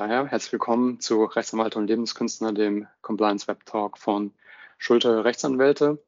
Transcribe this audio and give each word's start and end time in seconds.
Daher 0.00 0.28
herzlich 0.28 0.52
willkommen 0.52 0.98
zu 0.98 1.24
Rechtsanwalt 1.24 1.76
und 1.76 1.86
Lebenskünstler, 1.86 2.52
dem 2.52 2.86
Compliance 3.02 3.46
Web 3.48 3.66
Talk 3.66 3.98
von 3.98 4.32
Schulte 4.78 5.26
Rechtsanwälte. 5.26 6.02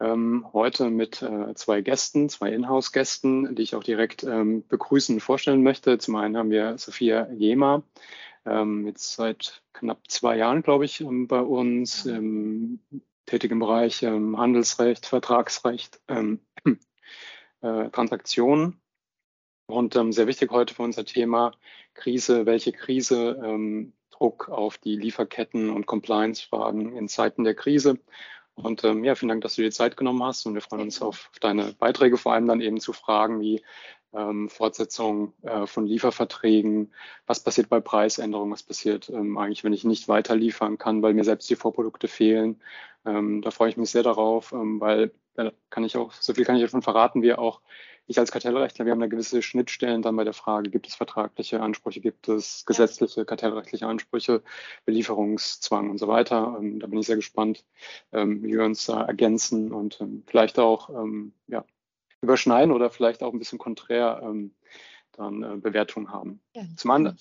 Ähm, 0.00 0.48
heute 0.52 0.90
mit 0.90 1.22
äh, 1.22 1.54
zwei 1.54 1.80
Gästen, 1.80 2.28
zwei 2.28 2.52
Inhouse-Gästen, 2.52 3.54
die 3.54 3.62
ich 3.62 3.76
auch 3.76 3.84
direkt 3.84 4.24
ähm, 4.24 4.66
begrüßen 4.66 5.14
und 5.14 5.20
vorstellen 5.20 5.62
möchte. 5.62 5.98
Zum 5.98 6.16
einen 6.16 6.36
haben 6.36 6.50
wir 6.50 6.76
Sophia 6.76 7.30
Jema, 7.30 7.84
ähm, 8.46 8.84
jetzt 8.88 9.14
seit 9.14 9.62
knapp 9.74 10.00
zwei 10.08 10.36
Jahren, 10.36 10.64
glaube 10.64 10.84
ich, 10.84 11.00
ähm, 11.00 11.28
bei 11.28 11.40
uns, 11.40 12.02
tätig 12.02 13.52
im 13.52 13.60
Bereich 13.60 14.02
ähm, 14.02 14.38
Handelsrecht, 14.38 15.06
Vertragsrecht, 15.06 16.00
ähm, 16.08 16.40
äh, 17.60 17.90
Transaktionen. 17.90 18.80
Und 19.70 19.96
ähm, 19.96 20.12
sehr 20.12 20.26
wichtig 20.26 20.50
heute 20.50 20.74
für 20.74 20.82
unser 20.82 21.04
Thema 21.04 21.52
Krise, 21.94 22.46
welche 22.46 22.72
Krise, 22.72 23.40
ähm, 23.44 23.92
Druck 24.10 24.48
auf 24.48 24.78
die 24.78 24.96
Lieferketten 24.96 25.70
und 25.70 25.86
Compliance-Fragen 25.86 26.96
in 26.96 27.08
Zeiten 27.08 27.44
der 27.44 27.54
Krise. 27.54 27.98
Und 28.54 28.84
ähm, 28.84 29.04
ja, 29.04 29.14
vielen 29.14 29.28
Dank, 29.28 29.42
dass 29.42 29.54
du 29.54 29.62
dir 29.62 29.70
Zeit 29.70 29.96
genommen 29.96 30.22
hast 30.22 30.44
und 30.44 30.54
wir 30.54 30.60
freuen 30.60 30.82
uns 30.82 31.00
auf, 31.00 31.30
auf 31.32 31.38
deine 31.40 31.72
Beiträge, 31.78 32.18
vor 32.18 32.32
allem 32.32 32.46
dann 32.46 32.60
eben 32.60 32.80
zu 32.80 32.92
Fragen 32.92 33.40
wie 33.40 33.62
ähm, 34.12 34.48
Fortsetzung 34.48 35.32
äh, 35.42 35.66
von 35.66 35.86
Lieferverträgen, 35.86 36.92
was 37.26 37.42
passiert 37.42 37.68
bei 37.68 37.80
Preisänderungen, 37.80 38.52
was 38.52 38.62
passiert 38.62 39.08
ähm, 39.08 39.38
eigentlich, 39.38 39.64
wenn 39.64 39.72
ich 39.72 39.84
nicht 39.84 40.08
weiter 40.08 40.36
liefern 40.36 40.78
kann, 40.78 41.00
weil 41.00 41.14
mir 41.14 41.24
selbst 41.24 41.48
die 41.48 41.56
Vorprodukte 41.56 42.08
fehlen. 42.08 42.60
Ähm, 43.06 43.40
da 43.40 43.50
freue 43.50 43.70
ich 43.70 43.76
mich 43.76 43.90
sehr 43.90 44.02
darauf, 44.02 44.52
ähm, 44.52 44.80
weil 44.80 45.12
da 45.34 45.52
kann 45.70 45.84
ich 45.84 45.96
auch, 45.96 46.12
so 46.12 46.34
viel 46.34 46.44
kann 46.44 46.56
ich 46.56 46.70
schon 46.70 46.82
verraten, 46.82 47.22
wir 47.22 47.38
auch, 47.38 47.60
ich 48.10 48.18
als 48.18 48.32
Kartellrechtler, 48.32 48.84
wir 48.84 48.92
haben 48.92 49.00
da 49.00 49.06
gewisse 49.06 49.40
Schnittstellen 49.42 50.02
dann 50.02 50.16
bei 50.16 50.24
der 50.24 50.32
Frage, 50.32 50.70
gibt 50.70 50.88
es 50.88 50.94
vertragliche 50.94 51.60
Ansprüche, 51.60 52.00
gibt 52.00 52.28
es 52.28 52.64
gesetzliche, 52.66 53.24
kartellrechtliche 53.24 53.86
Ansprüche, 53.86 54.42
Belieferungszwang 54.84 55.90
und 55.90 55.98
so 55.98 56.08
weiter. 56.08 56.56
Ähm, 56.58 56.80
da 56.80 56.86
bin 56.86 56.98
ich 56.98 57.06
sehr 57.06 57.16
gespannt, 57.16 57.64
ähm, 58.12 58.42
wie 58.42 58.52
wir 58.52 58.64
uns 58.64 58.86
da 58.86 59.04
ergänzen 59.04 59.72
und 59.72 59.98
vielleicht 60.26 60.58
auch 60.58 60.90
ja, 61.46 61.64
überschneiden 62.20 62.72
oder 62.72 62.90
vielleicht 62.90 63.22
auch 63.22 63.32
ein 63.32 63.38
bisschen 63.38 63.58
konträr 63.58 64.20
ähm, 64.22 64.54
dann 65.12 65.42
äh, 65.42 65.56
Bewertungen 65.56 66.10
haben. 66.10 66.40
Ja, 66.54 66.62
zum, 66.76 66.90
anderen, 66.90 67.18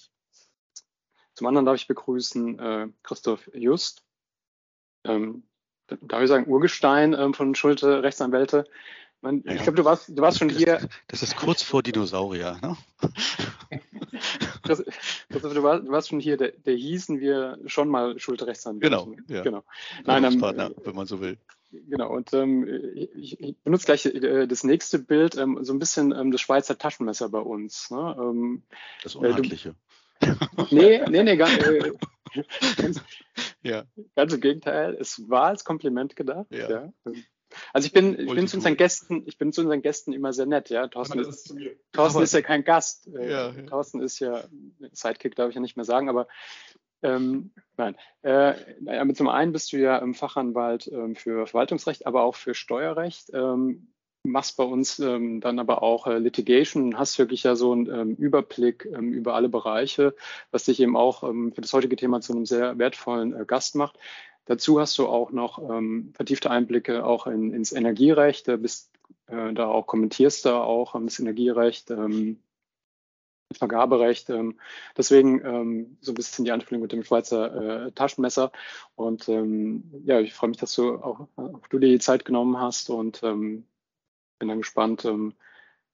zum 1.33 1.47
anderen 1.47 1.65
darf 1.65 1.75
ich 1.75 1.87
begrüßen 1.87 2.59
äh, 2.59 2.87
Christoph 3.03 3.49
Just. 3.53 4.03
Ähm, 5.05 5.43
darf 5.87 6.21
ich 6.21 6.29
sagen, 6.29 6.47
Urgestein 6.47 7.13
ähm, 7.13 7.33
von 7.33 7.55
Schulte 7.55 8.03
Rechtsanwälte. 8.03 8.65
Man, 9.21 9.43
ja, 9.45 9.53
ich 9.53 9.63
glaube, 9.63 9.75
du 9.75 9.85
warst, 9.85 10.09
du 10.09 10.21
warst 10.21 10.39
schon 10.39 10.49
hier. 10.49 10.87
Das 11.07 11.23
ist 11.23 11.35
kurz 11.35 11.61
vor 11.61 11.83
Dinosaurier, 11.83 12.57
ne? 12.61 12.77
Christoph, 14.63 14.85
du 15.29 15.63
warst, 15.63 15.85
du 15.85 15.91
warst 15.91 16.09
schon 16.09 16.19
hier, 16.21 16.37
der, 16.37 16.51
der 16.51 16.75
hießen 16.75 17.19
wir 17.19 17.57
schon 17.65 17.89
mal 17.89 18.17
Schulte 18.19 18.47
Rechtsanwälte. 18.47 18.89
Genau, 18.89 19.15
ja. 19.27 19.41
genau. 19.41 19.63
Nein, 20.05 20.23
ähm, 20.23 20.41
wenn 20.83 20.95
man 20.95 21.05
so 21.05 21.19
will. 21.19 21.37
Genau, 21.71 22.09
und 22.11 22.33
ähm, 22.33 22.67
ich, 22.95 23.39
ich, 23.39 23.57
benutze 23.57 23.85
gleich 23.85 24.05
äh, 24.05 24.47
das 24.47 24.63
nächste 24.63 24.97
Bild, 24.97 25.37
ähm, 25.37 25.59
so 25.61 25.73
ein 25.73 25.79
bisschen 25.79 26.11
ähm, 26.11 26.31
das 26.31 26.41
Schweizer 26.41 26.77
Taschenmesser 26.77 27.29
bei 27.29 27.39
uns. 27.39 27.91
Ne? 27.91 28.15
Ähm, 28.19 28.63
das 29.03 29.15
Unhandliche. 29.15 29.75
Äh, 30.19 30.33
nee, 30.71 31.01
nee, 31.09 31.23
nee, 31.23 31.37
ganz, 31.37 31.57
äh, 31.57 31.91
ganz, 32.75 33.01
ja. 33.61 33.83
ganz 34.15 34.33
im 34.33 34.41
Gegenteil. 34.41 34.97
Es 34.99 35.29
war 35.29 35.45
als 35.45 35.63
Kompliment 35.63 36.15
gedacht. 36.15 36.47
Ja. 36.49 36.69
ja. 36.69 36.93
Also 37.73 37.87
ich 37.87 37.93
bin, 37.93 38.19
ich 38.19 38.33
bin 38.33 38.47
zu 38.47 38.57
unseren 38.57 38.77
Gästen, 38.77 39.23
ich 39.25 39.37
bin 39.37 39.51
zu 39.51 39.61
unseren 39.61 39.81
Gästen 39.81 40.13
immer 40.13 40.33
sehr 40.33 40.45
nett, 40.45 40.69
ja. 40.69 40.87
Thorsten, 40.87 41.19
ist, 41.19 41.55
Thorsten 41.91 42.21
ist 42.21 42.33
ja 42.33 42.41
kein 42.41 42.63
Gast. 42.63 43.07
Äh, 43.07 43.29
ja, 43.29 43.49
ja. 43.49 43.61
Thorsten 43.63 44.01
ist 44.01 44.19
ja 44.19 44.43
Sidekick, 44.91 45.35
darf 45.35 45.49
ich 45.49 45.55
ja 45.55 45.61
nicht 45.61 45.75
mehr 45.75 45.85
sagen, 45.85 46.09
aber 46.09 46.27
ähm, 47.01 47.51
nein. 47.77 47.95
Äh, 48.21 48.55
naja, 48.81 49.13
zum 49.13 49.29
einen 49.29 49.53
bist 49.53 49.71
du 49.71 49.77
ja 49.77 50.05
Fachanwalt 50.13 50.87
ähm, 50.91 51.15
für 51.15 51.47
Verwaltungsrecht, 51.47 52.05
aber 52.05 52.23
auch 52.23 52.35
für 52.35 52.53
Steuerrecht. 52.53 53.31
Ähm, 53.33 53.87
machst 54.23 54.57
bei 54.57 54.65
uns 54.65 54.99
ähm, 54.99 55.39
dann 55.39 55.59
aber 55.59 55.81
auch 55.81 56.05
äh, 56.07 56.17
Litigation, 56.17 56.97
hast 56.97 57.17
wirklich 57.19 57.43
ja 57.43 57.55
so 57.55 57.71
einen 57.71 57.89
ähm, 57.89 58.15
Überblick 58.15 58.85
ähm, 58.85 59.13
über 59.13 59.33
alle 59.33 59.47
Bereiche, 59.47 60.13
was 60.51 60.65
dich 60.65 60.81
eben 60.81 60.97
auch 60.97 61.21
für 61.21 61.61
das 61.61 61.71
heutige 61.71 61.95
Thema 61.95 62.19
zu 62.19 62.33
einem 62.33 62.45
sehr 62.45 62.77
wertvollen 62.77 63.33
äh, 63.33 63.45
Gast 63.45 63.75
macht. 63.75 63.97
Dazu 64.49 64.79
hast 64.79 64.97
du 64.97 65.05
auch 65.05 65.31
noch 65.31 65.59
ähm, 65.69 66.11
vertiefte 66.15 66.49
Einblicke 66.49 67.05
auch 67.05 67.27
in, 67.27 67.53
ins 67.53 67.71
Energierecht, 67.71 68.47
bist 68.63 68.89
äh, 69.27 69.53
da 69.53 69.67
auch 69.67 69.85
kommentierst 69.85 70.43
da 70.43 70.63
auch 70.63 70.95
ähm, 70.95 71.05
das 71.05 71.19
Energierecht, 71.19 71.91
ähm, 71.91 72.39
Vergaberecht. 73.53 74.31
Ähm, 74.31 74.59
deswegen 74.97 75.45
ähm, 75.45 75.97
so 76.01 76.13
ein 76.13 76.15
bisschen 76.15 76.45
die 76.45 76.51
Anspielung 76.51 76.81
mit 76.81 76.91
dem 76.91 77.03
Schweizer 77.03 77.85
äh, 77.85 77.91
Taschenmesser. 77.91 78.51
Und 78.95 79.29
ähm, 79.29 79.83
ja, 80.03 80.19
ich 80.19 80.33
freue 80.33 80.49
mich, 80.49 80.57
dass 80.57 80.73
du 80.73 80.95
auch, 80.95 81.27
auch, 81.35 81.67
du 81.67 81.77
dir 81.77 81.89
die 81.89 81.99
Zeit 81.99 82.25
genommen 82.25 82.59
hast 82.59 82.89
und 82.89 83.21
ähm, 83.21 83.67
bin 84.39 84.49
dann 84.49 84.61
gespannt, 84.61 85.05
ähm, 85.05 85.35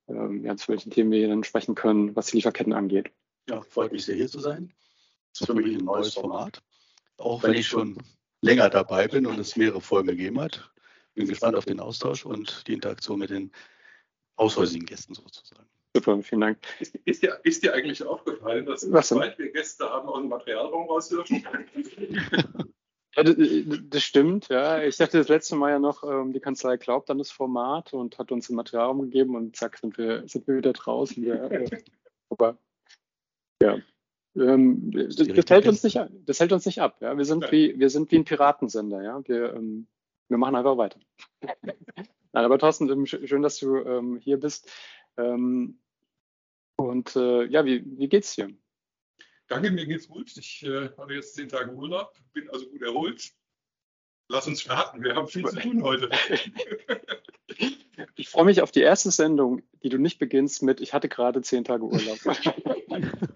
ähm, 0.07 0.45
ja, 0.45 0.55
zu 0.55 0.69
welchen 0.69 0.91
Themen 0.91 1.11
wir 1.11 1.27
dann 1.27 1.43
sprechen 1.43 1.75
können, 1.75 2.15
was 2.15 2.27
die 2.27 2.37
Lieferketten 2.37 2.71
angeht. 2.71 3.11
Ja, 3.49 3.59
freut 3.63 3.91
mich 3.91 4.05
sehr 4.05 4.15
hier 4.15 4.29
zu 4.29 4.39
sein. 4.39 4.71
Das 5.33 5.41
ist 5.41 5.47
für 5.47 5.55
mich 5.55 5.77
ein 5.77 5.83
neues 5.83 6.13
Format. 6.13 6.61
Auch 7.17 7.43
wenn 7.43 7.53
ich 7.53 7.67
schon 7.67 7.97
länger 8.45 8.69
dabei 8.69 9.07
bin 9.07 9.25
und 9.25 9.39
es 9.39 9.55
mehrere 9.55 9.81
Folgen 9.81 10.07
gegeben 10.07 10.39
hat. 10.39 10.71
Bin 11.15 11.27
gespannt 11.27 11.55
auf 11.55 11.65
den 11.65 11.79
Austausch 11.79 12.25
und 12.25 12.67
die 12.67 12.73
Interaktion 12.73 13.19
mit 13.19 13.29
den 13.29 13.51
aushäusigen 14.35 14.85
Gästen 14.85 15.15
sozusagen. 15.15 15.65
Super, 15.95 16.21
vielen 16.21 16.41
Dank. 16.41 16.57
Ist, 16.79 16.95
ist, 17.05 17.23
dir, 17.23 17.39
ist 17.43 17.63
dir 17.63 17.73
eigentlich 17.73 18.03
aufgefallen, 18.03 18.65
dass 18.65 18.81
sobald 18.81 19.39
wir 19.39 19.51
Gäste 19.51 19.89
haben, 19.89 20.09
aus 20.09 20.19
dem 20.19 20.29
Materialraum 20.29 20.89
raus 20.89 21.09
dürfen? 21.09 21.45
Ja, 23.15 23.23
das, 23.23 24.03
stimmt, 24.03 24.49
ja. 24.49 24.83
Ich 24.83 24.97
dachte 24.97 25.17
das 25.17 25.29
letzte 25.29 25.55
Mal 25.55 25.71
ja 25.71 25.79
noch, 25.79 26.03
ähm, 26.03 26.33
die 26.33 26.41
Kanzlei 26.41 26.75
glaubt 26.75 27.09
an 27.09 27.17
das 27.17 27.31
Format 27.31 27.93
und 27.93 28.19
hat 28.19 28.33
uns 28.33 28.49
ein 28.49 28.55
Materialraum 28.55 29.03
gegeben 29.03 29.37
und 29.37 29.55
zack, 29.55 29.77
sind 29.77 29.97
wir, 29.97 30.27
sind 30.27 30.45
wir 30.47 30.57
wieder 30.57 30.73
draußen. 30.73 31.23
Ja, 31.23 31.49
aber 32.29 32.57
ja. 33.61 33.77
Ähm, 34.35 34.91
das, 34.91 35.15
das, 35.15 35.49
hält 35.49 35.67
uns 35.67 35.83
nicht, 35.83 35.99
das 36.25 36.39
hält 36.39 36.51
uns 36.51 36.65
nicht 36.65 36.81
ab. 36.81 36.97
Ja. 37.01 37.17
Wir, 37.17 37.25
sind 37.25 37.43
ja. 37.43 37.51
wie, 37.51 37.79
wir 37.79 37.89
sind 37.89 38.11
wie 38.11 38.17
ein 38.17 38.25
Piratensender. 38.25 39.01
Ja. 39.01 39.21
Wir, 39.27 39.53
ähm, 39.53 39.87
wir 40.27 40.37
machen 40.37 40.55
einfach 40.55 40.77
weiter. 40.77 40.99
Nein, 42.33 42.45
aber 42.45 42.59
Thorsten, 42.59 42.89
ähm, 42.89 43.05
schön, 43.05 43.41
dass 43.41 43.59
du 43.59 43.77
ähm, 43.77 44.17
hier 44.17 44.37
bist. 44.37 44.69
Ähm, 45.17 45.79
und 46.75 47.15
äh, 47.15 47.45
ja, 47.45 47.65
wie, 47.65 47.83
wie 47.97 48.09
geht's 48.09 48.35
dir? 48.35 48.49
Danke, 49.47 49.71
mir 49.71 49.85
geht's 49.85 50.09
gut. 50.09 50.35
Ich 50.35 50.63
äh, 50.63 50.89
hatte 50.97 51.13
jetzt 51.13 51.35
zehn 51.35 51.47
Tage 51.47 51.71
Urlaub, 51.73 52.13
bin 52.33 52.49
also 52.49 52.67
gut 52.67 52.81
erholt. 52.81 53.31
Lass 54.27 54.47
uns 54.47 54.61
starten, 54.61 55.03
wir 55.03 55.15
haben 55.15 55.27
viel 55.27 55.45
zu 55.45 55.57
tun 55.57 55.83
heute. 55.83 56.09
Ich 58.15 58.29
freue 58.29 58.45
mich 58.45 58.61
auf 58.61 58.71
die 58.71 58.81
erste 58.81 59.11
Sendung, 59.11 59.61
die 59.83 59.89
du 59.89 59.97
nicht 59.97 60.19
beginnst 60.19 60.63
mit, 60.63 60.81
ich 60.81 60.93
hatte 60.93 61.07
gerade 61.07 61.41
zehn 61.41 61.63
Tage 61.63 61.83
Urlaub. 61.83 62.17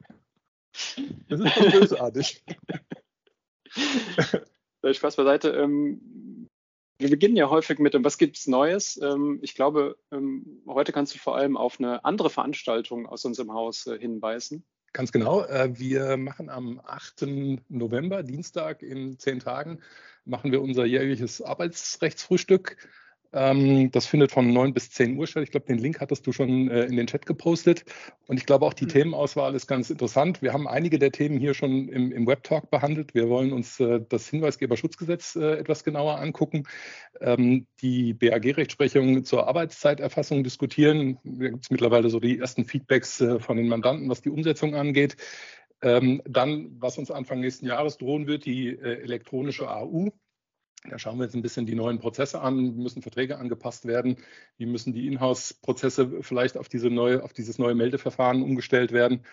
Das 1.29 1.39
ist 1.39 1.53
schon 1.53 1.71
bösartig. 1.71 2.43
Spaß 4.93 5.15
beiseite. 5.15 5.49
Ähm, 5.49 6.47
wir 6.99 7.09
beginnen 7.09 7.37
ja 7.37 7.49
häufig 7.49 7.79
mit, 7.79 7.95
was 8.03 8.17
gibt 8.17 8.37
es 8.37 8.47
Neues? 8.47 8.99
Ähm, 9.01 9.39
ich 9.41 9.55
glaube, 9.55 9.97
ähm, 10.11 10.61
heute 10.67 10.91
kannst 10.91 11.15
du 11.15 11.19
vor 11.19 11.37
allem 11.37 11.55
auf 11.55 11.79
eine 11.79 12.03
andere 12.03 12.29
Veranstaltung 12.29 13.05
aus 13.05 13.23
unserem 13.25 13.53
Haus 13.53 13.87
äh, 13.87 13.97
hinweisen. 13.97 14.65
Ganz 14.91 15.11
genau. 15.11 15.43
Äh, 15.45 15.79
wir 15.79 16.17
machen 16.17 16.49
am 16.49 16.81
8. 16.83 17.25
November, 17.69 18.23
Dienstag 18.23 18.81
in 18.81 19.17
zehn 19.17 19.39
Tagen, 19.39 19.81
machen 20.25 20.51
wir 20.51 20.61
unser 20.61 20.85
jährliches 20.85 21.41
Arbeitsrechtsfrühstück. 21.41 22.75
Ähm, 23.31 23.91
das 23.91 24.07
findet 24.07 24.31
von 24.31 24.51
9 24.51 24.73
bis 24.73 24.89
10 24.91 25.17
Uhr 25.17 25.27
statt. 25.27 25.43
Ich 25.43 25.51
glaube, 25.51 25.67
den 25.67 25.77
Link 25.77 25.99
hattest 26.01 26.25
du 26.25 26.31
schon 26.31 26.69
äh, 26.69 26.85
in 26.85 26.95
den 26.95 27.05
Chat 27.05 27.25
gepostet. 27.25 27.85
Und 28.27 28.37
ich 28.37 28.45
glaube, 28.45 28.65
auch 28.65 28.73
die 28.73 28.85
mhm. 28.85 28.89
Themenauswahl 28.89 29.53
ist 29.53 29.67
ganz 29.67 29.89
interessant. 29.89 30.41
Wir 30.41 30.53
haben 30.53 30.67
einige 30.67 30.97
der 30.97 31.11
Themen 31.11 31.39
hier 31.39 31.53
schon 31.53 31.89
im, 31.89 32.11
im 32.11 32.25
Webtalk 32.25 32.71
behandelt. 32.71 33.13
Wir 33.13 33.29
wollen 33.29 33.53
uns 33.53 33.79
äh, 33.79 34.01
das 34.09 34.27
Hinweisgeberschutzgesetz 34.29 35.35
äh, 35.35 35.59
etwas 35.59 35.83
genauer 35.83 36.19
angucken, 36.19 36.63
ähm, 37.21 37.67
die 37.81 38.13
BAG-Rechtsprechung 38.13 39.23
zur 39.23 39.47
Arbeitszeiterfassung 39.47 40.43
diskutieren. 40.43 41.19
Da 41.23 41.49
gibt 41.49 41.65
es 41.65 41.69
mittlerweile 41.69 42.09
so 42.09 42.19
die 42.19 42.39
ersten 42.39 42.65
Feedbacks 42.65 43.21
äh, 43.21 43.39
von 43.39 43.57
den 43.57 43.67
Mandanten, 43.67 44.09
was 44.09 44.21
die 44.21 44.29
Umsetzung 44.29 44.73
angeht. 44.73 45.17
Ähm, 45.81 46.21
dann, 46.25 46.75
was 46.79 46.97
uns 46.97 47.09
Anfang 47.11 47.39
nächsten 47.39 47.65
Jahres 47.65 47.97
drohen 47.97 48.27
wird, 48.27 48.45
die 48.45 48.69
äh, 48.69 49.01
elektronische 49.01 49.69
AU. 49.69 50.09
Da 50.87 50.97
schauen 50.97 51.17
wir 51.17 51.25
jetzt 51.25 51.35
ein 51.35 51.41
bisschen 51.41 51.65
die 51.65 51.75
neuen 51.75 51.99
Prozesse 51.99 52.39
an, 52.41 52.77
wie 52.77 52.81
müssen 52.81 53.01
Verträge 53.01 53.37
angepasst 53.37 53.85
werden, 53.85 54.17
wie 54.57 54.65
müssen 54.65 54.93
die 54.93 55.07
Inhouse-Prozesse 55.07 56.21
vielleicht 56.21 56.57
auf, 56.57 56.69
diese 56.69 56.89
neue, 56.89 57.23
auf 57.23 57.33
dieses 57.33 57.59
neue 57.59 57.75
Meldeverfahren 57.75 58.41
umgestellt 58.41 58.91
werden. 58.93 59.25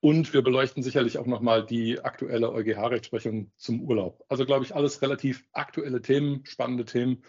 Und 0.00 0.32
wir 0.32 0.42
beleuchten 0.42 0.82
sicherlich 0.82 1.18
auch 1.18 1.26
nochmal 1.26 1.64
die 1.64 2.00
aktuelle 2.00 2.52
EuGH-Rechtsprechung 2.52 3.50
zum 3.56 3.82
Urlaub. 3.82 4.24
Also 4.28 4.44
glaube 4.44 4.64
ich, 4.64 4.74
alles 4.74 5.02
relativ 5.02 5.44
aktuelle 5.52 6.02
Themen, 6.02 6.44
spannende 6.44 6.84
Themen, 6.84 7.22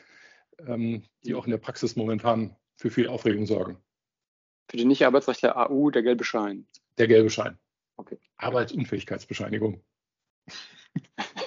ähm, 0.68 1.04
die 1.24 1.36
auch 1.36 1.46
in 1.46 1.52
der 1.52 1.58
Praxis 1.58 1.96
momentan 1.96 2.56
für 2.76 2.90
viel 2.90 3.08
Aufregung 3.08 3.46
sorgen. 3.46 3.78
Für 4.70 4.78
die 4.78 4.86
Nicht-Arbeitsrechtler 4.86 5.58
AU 5.58 5.90
der 5.90 6.04
gelbe 6.04 6.24
Schein. 6.24 6.68
Der 6.98 7.08
gelbe 7.08 7.30
Schein. 7.30 7.58
Okay. 7.98 8.20
Arbeitsunfähigkeitsbescheinigung. 8.38 9.84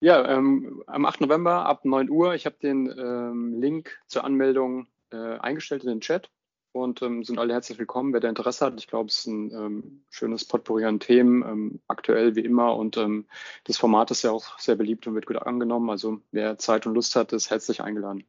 ja, 0.00 0.26
ähm, 0.26 0.82
am 0.86 1.04
8. 1.04 1.20
November 1.20 1.66
ab 1.66 1.84
9 1.84 2.08
Uhr. 2.08 2.34
Ich 2.34 2.46
habe 2.46 2.56
den 2.60 2.86
ähm, 2.98 3.60
Link 3.60 3.98
zur 4.06 4.24
Anmeldung 4.24 4.88
äh, 5.12 5.38
eingestellt 5.38 5.84
in 5.84 5.90
den 5.90 6.00
Chat 6.00 6.30
und 6.72 7.02
ähm, 7.02 7.22
sind 7.22 7.38
alle 7.38 7.52
herzlich 7.52 7.78
willkommen, 7.78 8.12
wer 8.14 8.20
da 8.20 8.28
Interesse 8.28 8.64
hat. 8.64 8.78
Ich 8.78 8.86
glaube, 8.86 9.08
es 9.08 9.18
ist 9.18 9.26
ein 9.26 9.52
ähm, 9.52 10.04
schönes 10.08 10.46
Potpourri 10.46 10.84
an 10.86 11.00
Themen, 11.00 11.42
ähm, 11.42 11.80
aktuell 11.86 12.34
wie 12.34 12.40
immer. 12.40 12.76
Und 12.76 12.96
ähm, 12.96 13.26
das 13.64 13.76
Format 13.76 14.10
ist 14.10 14.22
ja 14.22 14.30
auch 14.30 14.58
sehr 14.58 14.76
beliebt 14.76 15.06
und 15.06 15.14
wird 15.14 15.26
gut 15.26 15.36
angenommen. 15.36 15.90
Also 15.90 16.22
wer 16.32 16.56
Zeit 16.58 16.86
und 16.86 16.94
Lust 16.94 17.14
hat, 17.14 17.32
ist 17.34 17.50
herzlich 17.50 17.82
eingeladen. 17.82 18.24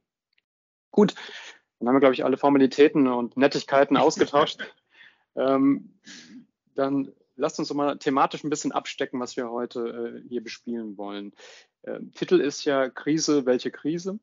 Gut, 0.91 1.15
dann 1.79 1.87
haben 1.87 1.95
wir, 1.95 2.01
glaube 2.01 2.15
ich, 2.15 2.25
alle 2.25 2.37
Formalitäten 2.37 3.07
und 3.07 3.37
Nettigkeiten 3.37 3.95
ausgetauscht. 3.97 4.59
dann 5.33 7.13
lasst 7.41 7.59
uns 7.59 7.73
mal 7.73 7.97
thematisch 7.97 8.43
ein 8.43 8.49
bisschen 8.49 8.71
abstecken, 8.71 9.19
was 9.19 9.35
wir 9.35 9.49
heute 9.49 10.21
äh, 10.23 10.29
hier 10.29 10.43
bespielen 10.43 10.97
wollen. 10.97 11.33
Äh, 11.81 11.99
Titel 12.15 12.39
ist 12.39 12.63
ja 12.63 12.89
Krise, 12.89 13.45
welche 13.45 13.71
Krise? 13.71 14.19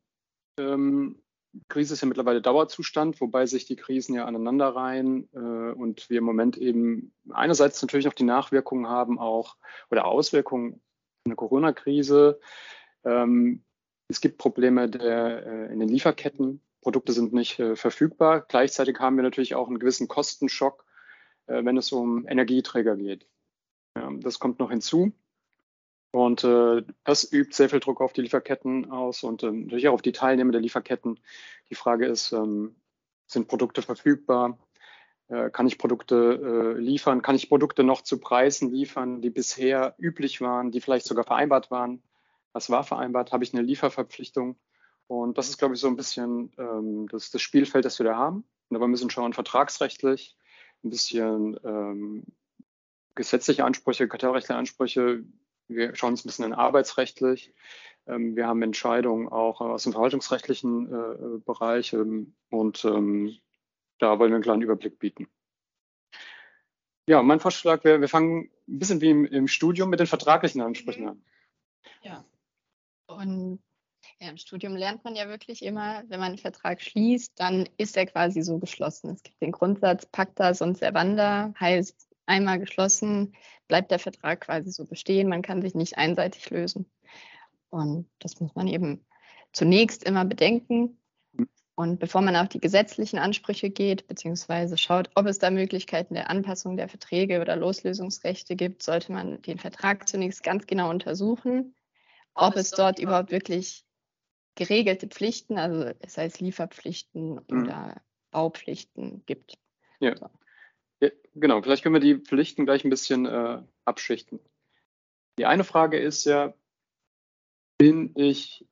Ähm, 0.59 1.21
Krise 1.69 1.95
ist 1.95 2.01
ja 2.01 2.09
mittlerweile 2.09 2.41
Dauerzustand, 2.41 3.21
wobei 3.21 3.47
sich 3.47 3.67
die 3.67 3.77
Krisen 3.77 4.15
ja 4.15 4.25
aneinanderreihen 4.27 5.29
äh, 5.35 5.73
und 5.73 6.09
wir 6.09 6.19
im 6.19 6.25
Moment 6.25 6.57
eben 6.57 7.13
einerseits 7.31 7.83
natürlich 7.83 8.07
noch 8.07 8.15
die 8.15 8.25
Nachwirkungen 8.25 8.89
haben, 8.89 9.19
auch 9.19 9.57
oder 9.91 10.07
Auswirkungen 10.07 10.81
einer 11.25 11.37
Corona-Krise. 11.37 12.39
Ähm, 13.05 13.65
es 14.09 14.21
gibt 14.21 14.39
Probleme 14.39 14.89
der, 14.89 15.47
äh, 15.47 15.73
in 15.73 15.81
den 15.81 15.89
Lieferketten. 15.89 16.63
Produkte 16.81 17.13
sind 17.13 17.33
nicht 17.33 17.59
äh, 17.59 17.75
verfügbar. 17.75 18.43
Gleichzeitig 18.49 18.99
haben 19.01 19.17
wir 19.17 19.25
natürlich 19.25 19.55
auch 19.55 19.67
einen 19.67 19.81
gewissen 19.81 20.07
Kostenschock, 20.07 20.85
wenn 21.49 21.77
es 21.77 21.93
um 21.93 22.29
Energieträger 22.29 22.97
geht. 22.97 23.27
Das 24.21 24.39
kommt 24.39 24.59
noch 24.59 24.71
hinzu. 24.71 25.13
Und 26.11 26.43
äh, 26.43 26.83
das 27.05 27.31
übt 27.33 27.55
sehr 27.55 27.69
viel 27.69 27.81
Druck 27.81 28.01
auf 28.01 28.13
die 28.13 28.23
Lieferketten 28.23 28.91
aus 28.91 29.23
und 29.23 29.43
ähm, 29.43 29.65
natürlich 29.65 29.89
auch 29.89 29.95
auf 29.95 30.03
die 30.03 30.13
Teilnehmer 30.13 30.53
der 30.53 30.61
Lieferketten. 30.61 31.21
Die 31.69 31.75
Frage 31.75 32.07
ist, 32.07 32.33
ähm, 32.33 32.77
sind 33.27 33.49
Produkte 33.49 33.83
verfügbar? 33.83 34.59
Äh, 35.29 35.51
kann 35.51 35.67
ich 35.67 35.77
Produkte 35.77 36.75
äh, 36.77 36.81
liefern? 36.81 37.21
Kann 37.21 37.37
ich 37.37 37.51
Produkte 37.51 37.85
noch 37.85 38.01
zu 38.01 38.19
Preisen 38.19 38.71
liefern, 38.71 39.21
die 39.21 39.29
bisher 39.29 39.95
üblich 39.99 40.41
waren, 40.41 40.71
die 40.71 40.81
vielleicht 40.81 41.07
sogar 41.07 41.25
vereinbart 41.25 41.71
waren? 41.71 42.03
Was 42.55 42.71
war 42.71 42.85
vereinbart? 42.85 43.33
Habe 43.33 43.45
ich 43.45 43.53
eine 43.53 43.63
Lieferverpflichtung? 43.63 44.57
Und 45.09 45.37
das 45.37 45.51
ist, 45.51 45.59
glaube 45.59 45.75
ich, 45.75 45.81
so 45.81 45.89
ein 45.89 45.97
bisschen 45.97 46.53
ähm, 46.57 47.07
das, 47.09 47.31
das 47.31 47.43
Spielfeld, 47.43 47.85
das 47.85 47.99
wir 47.99 48.05
da 48.05 48.17
haben. 48.17 48.45
Und 48.71 48.77
aber 48.77 48.89
müssen 48.89 49.11
schauen, 49.11 49.35
vertragsrechtlich, 49.35 50.38
ein 50.85 50.91
bisschen 50.91 51.59
ähm, 51.65 52.25
gesetzliche 53.15 53.65
Ansprüche, 53.65 54.09
kartellrechtliche 54.09 54.59
Ansprüche, 54.59 55.25
wir 55.69 55.95
schauen 55.95 56.13
uns 56.13 56.25
ein 56.25 56.29
bisschen 56.29 56.47
an 56.47 56.53
arbeitsrechtlich. 56.53 57.53
Ähm, 58.07 58.37
wir 58.37 58.47
haben 58.47 58.63
Entscheidungen 58.63 59.29
auch 59.29 59.61
aus 59.61 59.83
dem 59.83 59.93
verwaltungsrechtlichen 59.93 60.93
äh, 60.93 61.39
Bereich 61.45 61.93
ähm, 61.93 62.35
und 62.51 62.85
ähm, 62.85 63.37
da 63.99 64.19
wollen 64.19 64.31
wir 64.31 64.37
einen 64.37 64.45
kleinen 64.45 64.63
Überblick 64.63 64.99
bieten. 64.99 65.29
Ja, 67.07 67.23
mein 67.23 67.41
Vorschlag 67.41 67.85
wäre, 67.85 68.01
wir 68.01 68.09
fangen 68.09 68.51
ein 68.69 68.79
bisschen 68.79 69.01
wie 69.01 69.11
im, 69.11 69.25
im 69.25 69.49
Studium 69.49 69.91
mit 69.91 70.01
den 70.01 70.07
vertraglichen 70.07 70.61
Ansprüchen 70.61 71.09
an. 71.09 71.25
Ja, 72.03 72.25
und 73.07 73.61
ja, 74.21 74.31
im 74.31 74.37
Studium 74.37 74.75
lernt 74.75 75.05
man 75.05 75.15
ja 75.15 75.29
wirklich 75.29 75.65
immer, 75.65 76.03
wenn 76.09 76.19
man 76.19 76.31
einen 76.31 76.39
Vertrag 76.39 76.83
schließt, 76.83 77.33
dann 77.37 77.69
ist 77.77 77.97
er 77.97 78.07
quasi 78.07 78.43
so 78.43 78.59
geschlossen. 78.59 79.11
Es 79.11 79.23
gibt 79.23 79.41
den 79.41 79.53
Grundsatz 79.53 80.07
Pacta 80.07 80.55
sunt 80.55 80.79
servanda, 80.79 81.55
heißt 81.59 82.09
einmal 82.27 82.59
geschlossen, 82.59 83.35
bleibt 83.69 83.91
der 83.91 83.99
Vertrag 83.99 84.41
quasi 84.41 84.71
so 84.71 84.85
bestehen. 84.85 85.29
Man 85.29 85.43
kann 85.43 85.63
sich 85.63 85.75
nicht 85.75 85.97
einseitig 85.97 86.51
lösen. 86.51 86.91
Und 87.71 88.09
das 88.19 88.41
muss 88.41 88.55
man 88.55 88.67
eben 88.67 89.07
zunächst 89.53 90.05
immer 90.05 90.25
bedenken. 90.25 91.01
Und 91.77 92.01
bevor 92.01 92.23
man 92.23 92.35
auf 92.35 92.49
die 92.49 92.61
gesetzlichen 92.61 93.21
Ansprüche 93.21 93.71
geht, 93.71 94.09
beziehungsweise 94.09 94.77
schaut, 94.77 95.11
ob 95.15 95.27
es 95.27 95.39
da 95.39 95.51
Möglichkeiten 95.51 96.15
der 96.15 96.29
Anpassung 96.29 96.77
der 96.77 96.89
Verträge 96.89 97.41
oder 97.41 97.55
Loslösungsrechte 97.55 98.57
gibt, 98.57 98.83
sollte 98.83 99.13
man 99.13 99.41
den 99.43 99.59
Vertrag 99.59 100.09
zunächst 100.09 100.43
ganz 100.43 100.67
genau 100.67 100.91
untersuchen, 100.91 101.77
ob 102.35 102.57
es 102.57 102.73
dort 102.73 102.99
überhaupt 102.99 103.31
wirklich 103.31 103.85
geregelte 104.59 105.07
Pflichten, 105.07 105.57
also 105.57 105.93
sei 106.07 106.27
es 106.27 106.41
Lieferpflichten 106.41 107.41
mhm. 107.49 107.63
oder 107.63 108.03
Baupflichten 108.33 109.23
gibt. 109.25 109.57
Ja. 110.01 110.17
So. 110.17 110.29
Ja, 111.01 111.11
genau, 111.37 111.63
vielleicht 111.63 111.85
können 111.85 111.95
wir 111.95 112.01
die 112.01 112.17
Pflichten 112.17 112.65
gleich 112.65 112.85
ein 112.85 112.91
bisschen 112.91 113.25
äh, 113.25 113.63
abschichten. 113.85 114.41
Die 115.39 115.47
eine 115.47 115.63
Frage 115.63 115.99
ist 115.99 116.25
ja, 116.25 116.55
bin 117.79 118.11
ich 118.17 118.67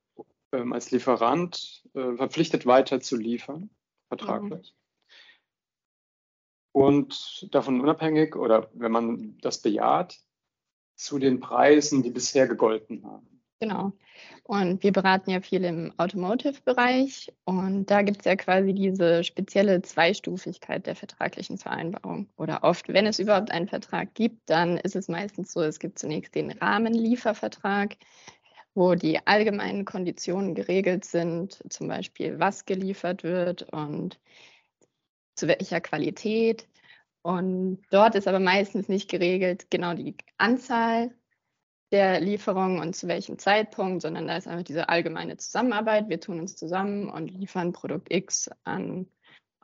ähm, 0.50 0.73
als 0.73 0.91
Lieferant 0.91 1.85
äh, 1.94 2.17
verpflichtet 2.17 2.67
weiter 2.67 3.00
zu 3.00 3.17
liefern, 3.17 3.71
vertraglich? 4.09 4.75
Mhm. 4.75 4.87
Und 6.73 7.49
davon 7.55 7.81
unabhängig 7.81 8.35
oder 8.35 8.69
wenn 8.75 8.91
man 8.91 9.39
das 9.39 9.62
bejaht, 9.62 10.19
zu 10.97 11.21
den 11.21 11.39
Preisen, 11.39 12.03
die 12.03 12.11
bisher 12.11 12.49
gegolten 12.49 13.05
haben. 13.05 13.36
Genau. 13.61 13.93
Und 14.43 14.82
wir 14.82 14.93
beraten 14.93 15.31
ja 15.31 15.41
viel 15.41 15.64
im 15.64 15.93
Automotive-Bereich 15.97 17.32
und 17.44 17.87
da 17.91 18.03
gibt 18.03 18.19
es 18.19 18.25
ja 18.26 18.37
quasi 18.37 18.75
diese 18.75 19.25
spezielle 19.25 19.81
Zweistufigkeit 19.81 20.87
der 20.87 20.94
vertraglichen 20.94 21.56
Vereinbarung. 21.56 22.29
Oder 22.37 22.64
oft, 22.64 22.88
wenn 22.88 23.06
es 23.06 23.19
überhaupt 23.19 23.50
einen 23.50 23.69
Vertrag 23.69 24.14
gibt, 24.14 24.50
dann 24.50 24.76
ist 24.76 24.94
es 24.94 25.08
meistens 25.08 25.53
so, 25.53 25.62
es 25.62 25.79
gibt 25.79 25.99
zunächst 25.99 26.35
den 26.35 26.50
Rahmenliefervertrag, 26.50 27.97
wo 28.75 28.94
die 28.94 29.26
allgemeinen 29.26 29.87
Konditionen 29.87 30.55
geregelt 30.55 31.06
sind, 31.06 31.58
zum 31.73 31.88
Beispiel 31.88 32.38
was 32.38 32.67
geliefert 32.67 33.25
wird 33.25 33.62
und 33.73 34.20
zu 35.35 35.49
welcher 35.49 35.81
Qualität. 35.81 36.69
Und 37.23 37.82
dort 37.91 38.14
ist 38.17 38.29
aber 38.29 38.41
meistens 38.41 38.88
nicht 38.88 39.11
geregelt 39.11 39.70
genau 39.70 39.94
die 39.94 40.17
Anzahl 40.38 41.11
der 41.93 42.21
Lieferung 42.21 42.81
und 42.81 42.97
zu 42.97 43.06
welchem 43.09 43.38
Zeitpunkt, 43.38 44.03
sondern 44.03 44.27
da 44.27 44.37
ist 44.37 44.49
einfach 44.49 44.65
diese 44.65 44.88
allgemeine 44.88 45.37
Zusammenarbeit. 45.37 46.09
Wir 46.09 46.21
tun 46.21 46.41
uns 46.41 46.56
zusammen 46.56 47.09
und 47.09 47.29
liefern 47.29 47.73
Produkt 47.73 48.12
X 48.12 48.50
an 48.65 49.06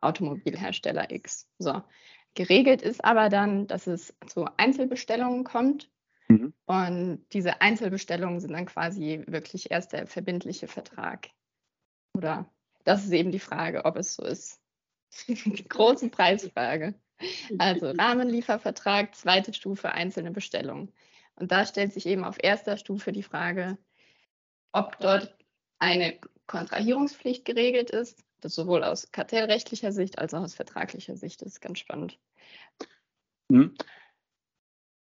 Automobilhersteller 0.01 1.11
X. 1.11 1.49
So. 1.59 1.83
Geregelt 2.35 2.81
ist 2.81 3.05
aber 3.05 3.29
dann, 3.29 3.67
dass 3.67 3.87
es 3.87 4.15
zu 4.27 4.47
Einzelbestellungen 4.57 5.45
kommt. 5.45 5.91
Mhm. 6.29 6.55
Und 6.67 7.27
diese 7.33 7.61
Einzelbestellungen 7.61 8.41
sind 8.41 8.53
dann 8.53 8.67
quasi 8.67 9.23
wirklich 9.27 9.71
erst 9.71 9.93
der 9.93 10.07
verbindliche 10.07 10.69
Vertrag. 10.69 11.29
Oder 12.17 12.51
das 12.85 13.05
ist 13.05 13.13
eben 13.13 13.33
die 13.33 13.39
Frage, 13.39 13.85
ob 13.85 13.97
es 13.97 14.15
so 14.15 14.25
ist. 14.25 14.61
Große 15.69 16.09
Preisfrage. 16.09 16.95
Also 17.59 17.91
Rahmenliefervertrag, 17.99 19.15
zweite 19.15 19.53
Stufe, 19.53 19.93
einzelne 19.93 20.31
Bestellungen. 20.31 20.93
Und 21.37 21.53
da 21.53 21.67
stellt 21.67 21.93
sich 21.93 22.07
eben 22.07 22.25
auf 22.25 22.37
erster 22.43 22.77
Stufe 22.77 23.13
die 23.13 23.23
Frage, 23.23 23.79
ob 24.73 24.99
dort 25.01 25.37
eine 25.79 26.19
Kontrahierungspflicht 26.47 27.45
geregelt 27.45 27.91
ist. 27.91 28.23
Das 28.41 28.55
sowohl 28.55 28.83
aus 28.83 29.13
kartellrechtlicher 29.13 29.93
Sicht 29.93 30.19
als 30.19 30.35
auch 30.35 30.43
aus 30.43 30.55
vertraglicher 30.55 31.17
Sicht 31.17 31.43
das 31.43 31.49
ist 31.49 31.61
ganz 31.61 31.79
spannend. 31.79 32.19
Hm. 33.51 33.75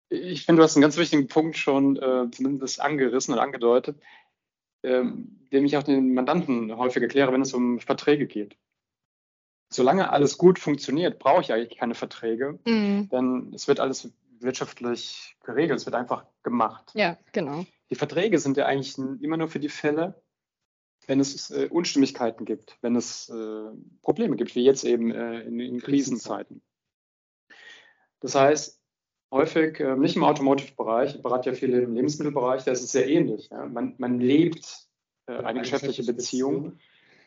Ich 0.08 0.44
finde, 0.44 0.60
du 0.60 0.64
hast 0.64 0.76
einen 0.76 0.82
ganz 0.82 0.96
wichtigen 0.96 1.26
Punkt 1.26 1.56
schon 1.56 1.96
äh, 1.96 2.30
zumindest 2.30 2.80
angerissen 2.80 3.34
und 3.34 3.40
angedeutet, 3.40 4.00
ähm, 4.82 5.40
den 5.52 5.64
ich 5.64 5.76
auch 5.76 5.82
den 5.82 6.14
Mandanten 6.14 6.76
häufig 6.76 7.02
erkläre, 7.02 7.32
wenn 7.32 7.40
es 7.40 7.54
um 7.54 7.80
Verträge 7.80 8.26
geht. 8.26 8.56
Solange 9.70 10.10
alles 10.10 10.36
gut 10.36 10.58
funktioniert, 10.58 11.18
brauche 11.18 11.40
ich 11.40 11.52
eigentlich 11.52 11.78
keine 11.78 11.94
Verträge, 11.94 12.58
mhm. 12.66 13.08
denn 13.08 13.52
es 13.54 13.68
wird 13.68 13.80
alles 13.80 14.12
wirtschaftlich 14.42 15.36
geregelt, 15.44 15.80
es 15.80 15.86
wird 15.86 15.94
einfach 15.94 16.26
gemacht. 16.42 16.90
Ja, 16.94 17.18
genau. 17.32 17.64
Die 17.90 17.94
Verträge 17.94 18.38
sind 18.38 18.56
ja 18.56 18.66
eigentlich 18.66 18.96
immer 18.98 19.36
nur 19.36 19.48
für 19.48 19.60
die 19.60 19.68
Fälle, 19.68 20.22
wenn 21.06 21.20
es 21.20 21.50
äh, 21.50 21.68
Unstimmigkeiten 21.70 22.44
gibt, 22.44 22.78
wenn 22.80 22.96
es 22.96 23.28
äh, 23.28 23.70
Probleme 24.02 24.36
gibt, 24.36 24.54
wie 24.54 24.64
jetzt 24.64 24.84
eben 24.84 25.10
äh, 25.10 25.40
in, 25.40 25.58
in, 25.58 25.80
Krisenzeiten. 25.80 26.62
Das 28.20 28.34
heißt, 28.34 28.80
häufig, 29.32 29.80
äh, 29.80 29.96
nicht 29.96 30.16
im 30.16 30.24
Automotive-Bereich, 30.24 31.16
ich 31.16 31.22
berate 31.22 31.50
ja 31.50 31.56
viele 31.56 31.80
im 31.80 31.94
Lebensmittelbereich, 31.94 32.64
da 32.64 32.72
ist 32.72 32.82
es 32.82 32.92
sehr 32.92 33.08
ähnlich. 33.08 33.48
Ja. 33.50 33.66
Man, 33.66 33.94
man, 33.98 34.20
lebt 34.20 34.86
äh, 35.26 35.34
eine 35.34 35.60
geschäftliche 35.60 36.04
Beziehung, 36.04 36.78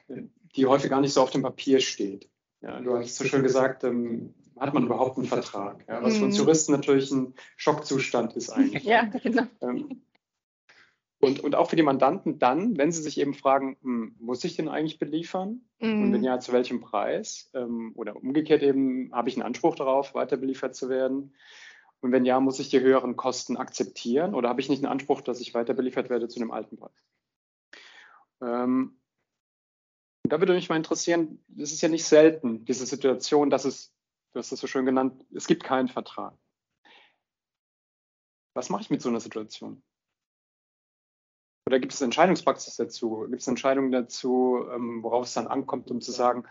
die 0.07 0.65
häufig 0.65 0.89
gar 0.89 1.01
nicht 1.01 1.13
so 1.13 1.21
auf 1.21 1.31
dem 1.31 1.41
Papier 1.41 1.79
steht. 1.79 2.29
Ja, 2.61 2.79
du 2.79 2.97
hast 2.97 3.15
so 3.15 3.25
schön 3.25 3.43
gesagt, 3.43 3.83
ähm, 3.83 4.33
hat 4.59 4.73
man 4.73 4.85
überhaupt 4.85 5.17
einen 5.17 5.27
Vertrag? 5.27 5.85
Ja, 5.87 6.01
was 6.01 6.17
für 6.17 6.25
uns 6.25 6.35
mhm. 6.35 6.43
Juristen 6.43 6.71
natürlich 6.71 7.11
ein 7.11 7.33
Schockzustand 7.57 8.33
ist 8.33 8.49
eigentlich. 8.49 8.83
Ja, 8.85 9.03
genau. 9.03 9.43
Ähm, 9.61 10.01
Und, 11.25 11.39
und 11.39 11.55
auch 11.55 11.69
für 11.69 11.75
die 11.75 11.83
Mandanten 11.83 12.37
dann, 12.37 12.77
wenn 12.77 12.91
sie 12.91 13.01
sich 13.01 13.19
eben 13.19 13.33
fragen, 13.33 13.77
hm, 13.81 14.15
muss 14.19 14.43
ich 14.43 14.55
den 14.55 14.69
eigentlich 14.69 14.99
beliefern? 14.99 15.61
Mhm. 15.79 16.03
Und 16.03 16.13
wenn 16.13 16.23
ja, 16.23 16.39
zu 16.39 16.53
welchem 16.53 16.81
Preis? 16.81 17.49
Ähm, 17.53 17.93
oder 17.95 18.15
umgekehrt 18.15 18.61
eben, 18.61 19.11
habe 19.11 19.29
ich 19.29 19.35
einen 19.35 19.45
Anspruch 19.45 19.75
darauf, 19.75 20.13
weiter 20.13 20.37
beliefert 20.37 20.75
zu 20.75 20.87
werden? 20.87 21.33
Und 22.01 22.11
wenn 22.11 22.25
ja, 22.25 22.39
muss 22.39 22.59
ich 22.59 22.69
die 22.69 22.81
höheren 22.81 23.15
Kosten 23.15 23.57
akzeptieren 23.57 24.35
oder 24.35 24.49
habe 24.49 24.61
ich 24.61 24.69
nicht 24.69 24.83
einen 24.83 24.91
Anspruch, 24.91 25.21
dass 25.21 25.39
ich 25.39 25.55
weiter 25.55 25.73
beliefert 25.73 26.11
werde 26.11 26.27
zu 26.27 26.39
einem 26.39 26.51
alten 26.51 26.77
Preis? 26.77 26.91
Ähm, 28.41 28.99
da 30.23 30.39
würde 30.39 30.53
mich 30.53 30.69
mal 30.69 30.75
interessieren, 30.75 31.43
es 31.57 31.71
ist 31.71 31.81
ja 31.81 31.89
nicht 31.89 32.05
selten, 32.05 32.65
diese 32.65 32.85
Situation, 32.85 33.49
dass 33.49 33.65
es, 33.65 33.94
du 34.35 34.39
hast 34.39 34.51
das 34.51 34.59
so 34.59 34.67
schön 34.67 34.85
genannt, 34.85 35.25
es 35.33 35.47
gibt 35.47 35.63
keinen 35.63 35.87
Vertrag. 35.87 36.37
Was 38.53 38.69
mache 38.69 38.81
ich 38.81 38.89
mit 38.89 39.01
so 39.01 39.07
einer 39.07 39.21
Situation? 39.21 39.81
Oder 41.67 41.79
gibt 41.79 41.93
es 41.93 42.01
Entscheidungspraxis 42.01 42.75
dazu? 42.75 43.25
Gibt 43.29 43.41
es 43.41 43.47
Entscheidungen 43.47 43.91
dazu, 43.91 44.65
ähm, 44.71 45.01
worauf 45.03 45.25
es 45.25 45.33
dann 45.33 45.47
ankommt, 45.47 45.89
um 45.89 46.01
zu 46.01 46.11
sagen, 46.11 46.43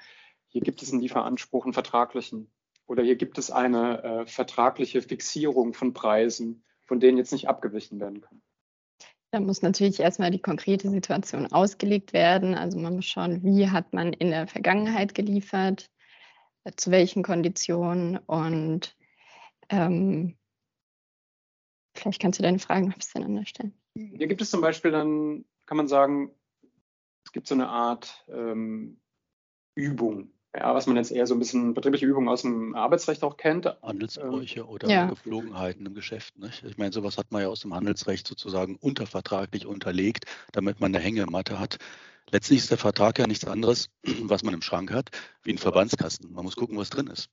hier 0.48 0.62
gibt 0.62 0.82
es 0.82 0.92
einen 0.92 1.02
Lieferanspruch, 1.02 1.64
einen 1.64 1.74
vertraglichen? 1.74 2.50
Oder 2.86 3.02
hier 3.02 3.16
gibt 3.16 3.38
es 3.38 3.50
eine 3.50 4.02
äh, 4.02 4.26
vertragliche 4.26 5.02
Fixierung 5.02 5.74
von 5.74 5.92
Preisen, 5.92 6.64
von 6.86 7.00
denen 7.00 7.18
jetzt 7.18 7.32
nicht 7.32 7.48
abgewichen 7.48 8.00
werden 8.00 8.22
kann? 8.22 8.42
Da 9.30 9.40
muss 9.40 9.62
natürlich 9.62 10.00
erstmal 10.00 10.30
die 10.30 10.42
konkrete 10.42 10.88
Situation 10.88 11.52
ausgelegt 11.52 12.12
werden. 12.12 12.54
Also 12.54 12.78
man 12.78 12.96
muss 12.96 13.06
schauen, 13.06 13.42
wie 13.42 13.68
hat 13.68 13.92
man 13.92 14.12
in 14.12 14.30
der 14.30 14.46
Vergangenheit 14.46 15.14
geliefert, 15.14 15.90
zu 16.76 16.90
welchen 16.90 17.22
Konditionen 17.22 18.18
und 18.18 18.96
ähm, 19.68 20.36
vielleicht 21.94 22.20
kannst 22.20 22.38
du 22.38 22.42
deine 22.42 22.58
Fragen 22.58 22.86
noch 22.86 22.94
ein 22.94 22.98
bisschen 22.98 23.24
anders 23.24 23.48
stellen. 23.48 23.74
Hier 23.94 24.26
gibt 24.26 24.42
es 24.42 24.50
zum 24.50 24.60
Beispiel 24.60 24.90
dann, 24.90 25.44
kann 25.66 25.76
man 25.76 25.88
sagen, 25.88 26.34
es 27.24 27.32
gibt 27.32 27.46
so 27.46 27.54
eine 27.54 27.68
Art 27.68 28.24
ähm, 28.28 29.00
Übung, 29.74 30.32
ja, 30.56 30.74
was 30.74 30.86
man 30.86 30.96
jetzt 30.96 31.10
eher 31.10 31.26
so 31.26 31.34
ein 31.34 31.38
bisschen 31.38 31.74
betriebliche 31.74 32.06
Übungen 32.06 32.28
aus 32.28 32.42
dem 32.42 32.74
Arbeitsrecht 32.74 33.22
auch 33.24 33.36
kennt. 33.36 33.66
Handelsbräuche 33.82 34.60
ähm, 34.60 34.68
oder 34.68 34.88
ja. 34.88 35.06
Geflogenheiten 35.06 35.84
im 35.86 35.94
Geschäft. 35.94 36.38
Nicht? 36.38 36.62
Ich 36.64 36.78
meine, 36.78 36.92
sowas 36.92 37.18
hat 37.18 37.32
man 37.32 37.42
ja 37.42 37.48
aus 37.48 37.60
dem 37.60 37.74
Handelsrecht 37.74 38.26
sozusagen 38.26 38.76
untervertraglich 38.76 39.66
unterlegt, 39.66 40.26
damit 40.52 40.80
man 40.80 40.94
eine 40.94 41.02
Hängematte 41.02 41.58
hat. 41.58 41.78
Letztlich 42.30 42.60
ist 42.60 42.70
der 42.70 42.78
Vertrag 42.78 43.18
ja 43.18 43.26
nichts 43.26 43.46
anderes, 43.46 43.90
was 44.22 44.44
man 44.44 44.54
im 44.54 44.62
Schrank 44.62 44.92
hat, 44.92 45.10
wie 45.42 45.52
ein 45.52 45.58
Verbandskasten. 45.58 46.32
Man 46.32 46.44
muss 46.44 46.56
gucken, 46.56 46.78
was 46.78 46.90
drin 46.90 47.08
ist. 47.08 47.30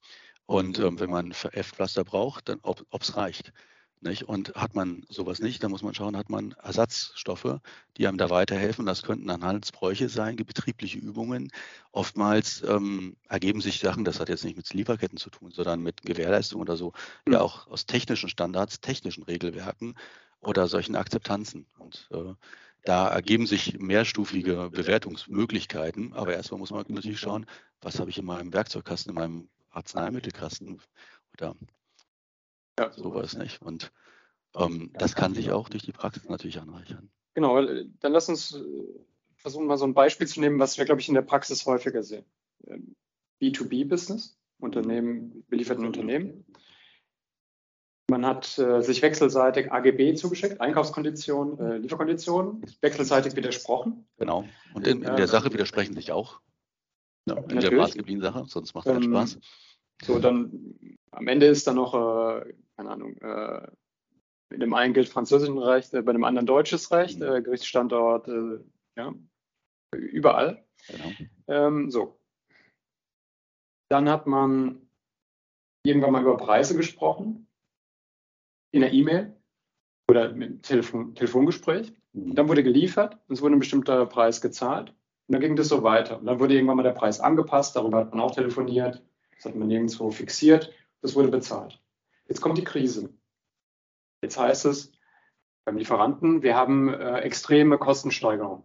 Und 0.48 0.80
ähm, 0.80 1.00
wenn 1.00 1.10
man 1.10 1.32
F-Pflaster 1.32 2.04
braucht, 2.04 2.50
dann 2.50 2.60
ob 2.64 2.86
es 3.02 3.16
reicht. 3.16 3.54
Nicht? 4.02 4.24
Und 4.24 4.56
hat 4.56 4.74
man 4.74 5.06
sowas 5.10 5.40
nicht, 5.40 5.64
dann 5.64 5.70
muss 5.70 5.84
man 5.84 5.94
schauen, 5.94 6.18
hat 6.18 6.30
man 6.30 6.54
Ersatzstoffe, 6.64 7.60
die 7.98 8.08
einem 8.08 8.18
da 8.18 8.32
weiterhelfen. 8.32 8.88
Das 8.88 9.04
könnten 9.04 9.28
dann 9.28 9.44
Handelsbräuche 9.44 10.10
sein, 10.10 10.36
betriebliche 10.38 10.98
Übungen. 10.98 11.52
Oftmals 11.92 12.64
ähm, 12.64 13.16
ergeben 13.30 13.62
sich 13.62 13.80
Sachen, 13.80 14.04
das 14.04 14.20
hat 14.20 14.30
jetzt 14.30 14.44
nicht 14.44 14.58
mit 14.58 14.74
Lieferketten 14.74 15.20
zu 15.20 15.30
tun, 15.30 15.52
sondern 15.52 15.84
mit 15.84 16.02
Gewährleistung 16.02 16.62
oder 16.62 16.78
so, 16.78 16.94
ja 17.28 17.36
hm. 17.36 17.42
auch 17.42 17.68
aus 17.68 17.86
technischen 17.86 18.30
Standards, 18.30 18.82
technischen 18.82 19.24
Regelwerken 19.24 19.96
oder 20.40 20.68
solchen 20.68 20.96
Akzeptanzen. 20.96 21.68
Und 21.78 22.10
äh, 22.12 22.34
da 22.84 23.08
ergeben 23.08 23.46
sich 23.46 23.78
mehrstufige 23.78 24.72
Bewertungsmöglichkeiten. 24.72 26.14
Aber 26.14 26.34
erstmal 26.34 26.60
muss 26.60 26.72
man 26.72 26.86
natürlich 26.90 27.20
schauen, 27.20 27.46
was 27.82 28.00
habe 28.00 28.10
ich 28.10 28.18
in 28.18 28.26
meinem 28.26 28.52
Werkzeugkasten, 28.52 29.12
in 29.12 29.16
meinem 29.16 29.50
Arzneimittelkasten 29.70 30.82
oder 31.34 31.56
ja. 32.82 32.92
Sowas 32.92 33.38
nicht. 33.38 33.62
Und 33.62 33.92
ähm, 34.56 34.92
das 34.94 35.16
kann 35.16 35.34
sich 35.34 35.52
auch 35.52 35.70
durch 35.70 35.84
die 35.84 35.92
Praxis 35.92 36.28
natürlich 36.30 36.60
anreichern. 36.60 37.10
Genau, 37.34 37.62
dann 37.62 38.12
lass 38.12 38.30
uns 38.30 38.54
äh, 38.54 38.64
versuchen, 39.38 39.68
mal 39.68 39.78
so 39.78 39.86
ein 39.86 39.94
Beispiel 39.94 40.28
zu 40.28 40.40
nehmen, 40.42 40.60
was 40.60 40.78
wir, 40.78 40.86
glaube 40.86 41.02
ich, 41.02 41.08
in 41.08 41.16
der 41.16 41.22
Praxis 41.22 41.66
häufiger 41.66 42.04
sehen. 42.04 42.26
B2B-Business, 43.42 44.38
Unternehmen, 44.60 45.44
belieferten 45.48 45.86
Unternehmen. 45.86 46.46
Man 48.10 48.26
hat 48.26 48.58
äh, 48.60 48.82
sich 48.82 49.02
wechselseitig 49.02 49.72
AGB 49.72 50.16
zugeschickt, 50.16 50.60
Einkaufskonditionen, 50.60 51.60
äh, 51.60 51.78
Lieferkonditionen, 51.78 52.62
wechselseitig 52.82 53.36
widersprochen. 53.38 54.06
Genau. 54.18 54.44
Und 54.74 54.86
in, 54.86 55.02
in 55.02 55.16
der 55.16 55.28
Sache 55.28 55.54
widersprechen 55.54 55.96
sich 55.96 56.12
auch. 56.12 56.42
Ja, 57.26 57.36
in 57.36 57.42
Natürlich. 57.42 57.70
der 57.70 57.78
maßgeblichen 57.78 58.22
Sache, 58.22 58.44
sonst 58.48 58.74
macht 58.74 58.88
es 58.88 58.94
keinen 58.94 59.04
ähm, 59.04 59.12
Spaß. 59.12 59.40
So, 60.04 60.20
dann 60.20 60.76
am 61.12 61.28
Ende 61.28 61.46
ist 61.46 61.68
dann 61.68 61.76
noch, 61.76 61.94
äh, 61.94 62.54
keine 62.82 62.94
Ahnung, 62.94 63.18
äh, 63.18 63.68
in 64.54 64.60
dem 64.60 64.74
einen 64.74 64.94
gilt 64.94 65.08
französisches 65.08 65.62
Recht, 65.62 65.94
äh, 65.94 66.02
bei 66.02 66.14
dem 66.14 66.24
anderen 66.24 66.48
deutsches 66.48 66.92
Recht, 66.92 67.20
mhm. 67.20 67.26
äh, 67.26 67.42
Gerichtsstandort, 67.42 68.28
äh, 68.28 68.60
ja, 68.98 69.14
überall. 69.94 70.66
Genau. 70.88 71.12
Ähm, 71.48 71.92
so. 71.92 72.20
Dann 73.90 74.10
hat 74.10 74.26
man 74.26 74.82
irgendwann 75.84 76.12
mal 76.12 76.22
über 76.22 76.38
Preise 76.38 76.76
gesprochen, 76.76 77.48
in 78.74 78.82
der 78.82 78.94
E-Mail 78.94 79.36
oder 80.10 80.32
mit 80.32 80.64
Telefon, 80.64 81.14
Telefongespräch. 81.14 81.94
Mhm. 82.14 82.36
Dann 82.36 82.50
wurde 82.50 82.64
geliefert, 82.64 83.20
es 83.28 83.42
wurde 83.42 83.56
ein 83.56 83.60
bestimmter 83.60 84.06
Preis 84.06 84.42
gezahlt. 84.42 84.90
Und 85.28 85.34
dann 85.34 85.42
ging 85.42 85.56
das 85.56 85.68
so 85.68 85.84
weiter. 85.84 86.20
Und 86.20 86.26
dann 86.26 86.40
wurde 86.40 86.56
irgendwann 86.56 86.78
mal 86.78 86.84
der 86.84 86.92
Preis 86.92 87.20
angepasst, 87.20 87.76
darüber 87.76 88.00
hat 88.00 88.12
man 88.12 88.22
auch 88.22 88.32
telefoniert. 88.32 89.04
Das 89.36 89.46
hat 89.46 89.56
man 89.56 89.68
nirgendwo 89.68 90.10
fixiert. 90.10 90.74
Das 91.02 91.16
wurde 91.16 91.30
bezahlt. 91.30 91.81
Jetzt 92.32 92.40
kommt 92.40 92.58
die 92.58 92.64
Krise. 92.64 93.14
Jetzt 94.24 94.40
heißt 94.40 94.64
es 94.64 94.94
beim 95.66 95.76
Lieferanten, 95.76 96.44
wir 96.44 96.56
haben 96.56 96.88
äh, 96.88 97.20
extreme 97.20 97.78
Kostensteigerungen, 97.78 98.64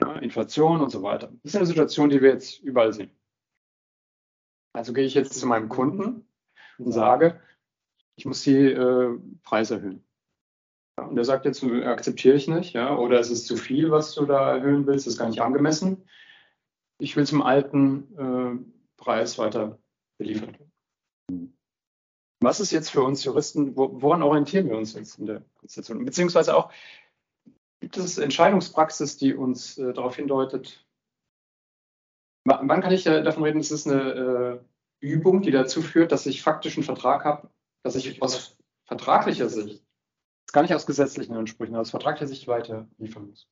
ja, 0.00 0.14
Inflation 0.20 0.80
und 0.80 0.90
so 0.90 1.02
weiter. 1.02 1.32
Das 1.42 1.54
ist 1.54 1.56
eine 1.56 1.66
Situation, 1.66 2.08
die 2.08 2.22
wir 2.22 2.30
jetzt 2.30 2.60
überall 2.60 2.92
sehen. 2.92 3.10
Also 4.74 4.92
gehe 4.92 5.06
ich 5.06 5.14
jetzt 5.14 5.34
zu 5.34 5.44
meinem 5.48 5.68
Kunden 5.68 6.24
und 6.78 6.92
sage, 6.92 7.40
ich 8.14 8.26
muss 8.26 8.44
die 8.44 8.66
äh, 8.66 9.18
Preise 9.42 9.74
erhöhen. 9.74 10.06
Ja, 10.96 11.06
und 11.06 11.16
der 11.16 11.24
sagt 11.24 11.46
jetzt, 11.46 11.64
akzeptiere 11.64 12.36
ich 12.36 12.46
nicht, 12.46 12.74
ja, 12.74 12.96
oder 12.96 13.18
es 13.18 13.28
ist 13.32 13.48
zu 13.48 13.56
viel, 13.56 13.90
was 13.90 14.14
du 14.14 14.24
da 14.24 14.54
erhöhen 14.54 14.86
willst, 14.86 15.08
ist 15.08 15.18
gar 15.18 15.28
nicht 15.28 15.42
angemessen. 15.42 16.08
Ich 17.00 17.16
will 17.16 17.26
zum 17.26 17.42
alten 17.42 18.16
äh, 18.16 19.02
Preis 19.02 19.36
weiter 19.36 19.80
beliefert 20.16 20.60
werden. 20.60 21.59
Was 22.40 22.58
ist 22.58 22.70
jetzt 22.70 22.90
für 22.90 23.02
uns 23.02 23.22
Juristen, 23.24 23.76
woran 23.76 24.22
orientieren 24.22 24.68
wir 24.68 24.76
uns 24.76 24.94
jetzt 24.94 25.18
in 25.18 25.26
der 25.26 25.42
Konstitution? 25.58 26.04
Beziehungsweise 26.04 26.56
auch, 26.56 26.72
gibt 27.80 27.96
es 27.98 28.16
Entscheidungspraxis, 28.18 29.18
die 29.18 29.34
uns 29.34 29.76
äh, 29.78 29.92
darauf 29.92 30.16
hindeutet, 30.16 30.84
wann 32.44 32.80
kann 32.80 32.92
ich 32.92 33.06
äh, 33.06 33.22
davon 33.22 33.44
reden, 33.44 33.60
es 33.60 33.70
ist 33.70 33.86
eine 33.86 34.60
äh, 35.00 35.06
Übung, 35.06 35.42
die 35.42 35.50
dazu 35.50 35.82
führt, 35.82 36.12
dass 36.12 36.26
ich 36.26 36.42
faktisch 36.42 36.76
einen 36.76 36.84
Vertrag 36.84 37.24
habe, 37.24 37.50
dass 37.82 37.94
ich 37.94 38.22
aus 38.22 38.56
vertraglicher 38.86 39.48
Sicht, 39.48 39.84
gar 40.52 40.62
nicht 40.62 40.74
aus 40.74 40.86
gesetzlichen 40.86 41.34
Ansprüchen, 41.34 41.76
aus 41.76 41.90
vertraglicher 41.90 42.26
Sicht 42.26 42.48
weiter 42.48 42.88
liefern 42.98 43.28
muss. 43.28 43.48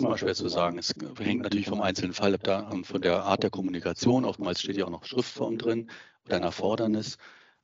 Immer 0.00 0.16
schwer 0.16 0.34
zu 0.34 0.48
sagen. 0.48 0.78
Es 0.78 0.94
hängt 1.18 1.42
natürlich 1.42 1.66
vom 1.66 1.80
einzelnen 1.80 2.12
Fall 2.12 2.34
ab, 2.34 2.42
da, 2.44 2.70
von 2.84 3.02
der 3.02 3.24
Art 3.24 3.42
der 3.42 3.50
Kommunikation. 3.50 4.24
Oftmals 4.24 4.60
steht 4.60 4.76
ja 4.76 4.84
auch 4.84 4.90
noch 4.90 5.04
Schriftform 5.04 5.58
drin 5.58 5.90
oder 6.26 6.36
ein 6.36 6.44
Erfordernis. 6.44 7.18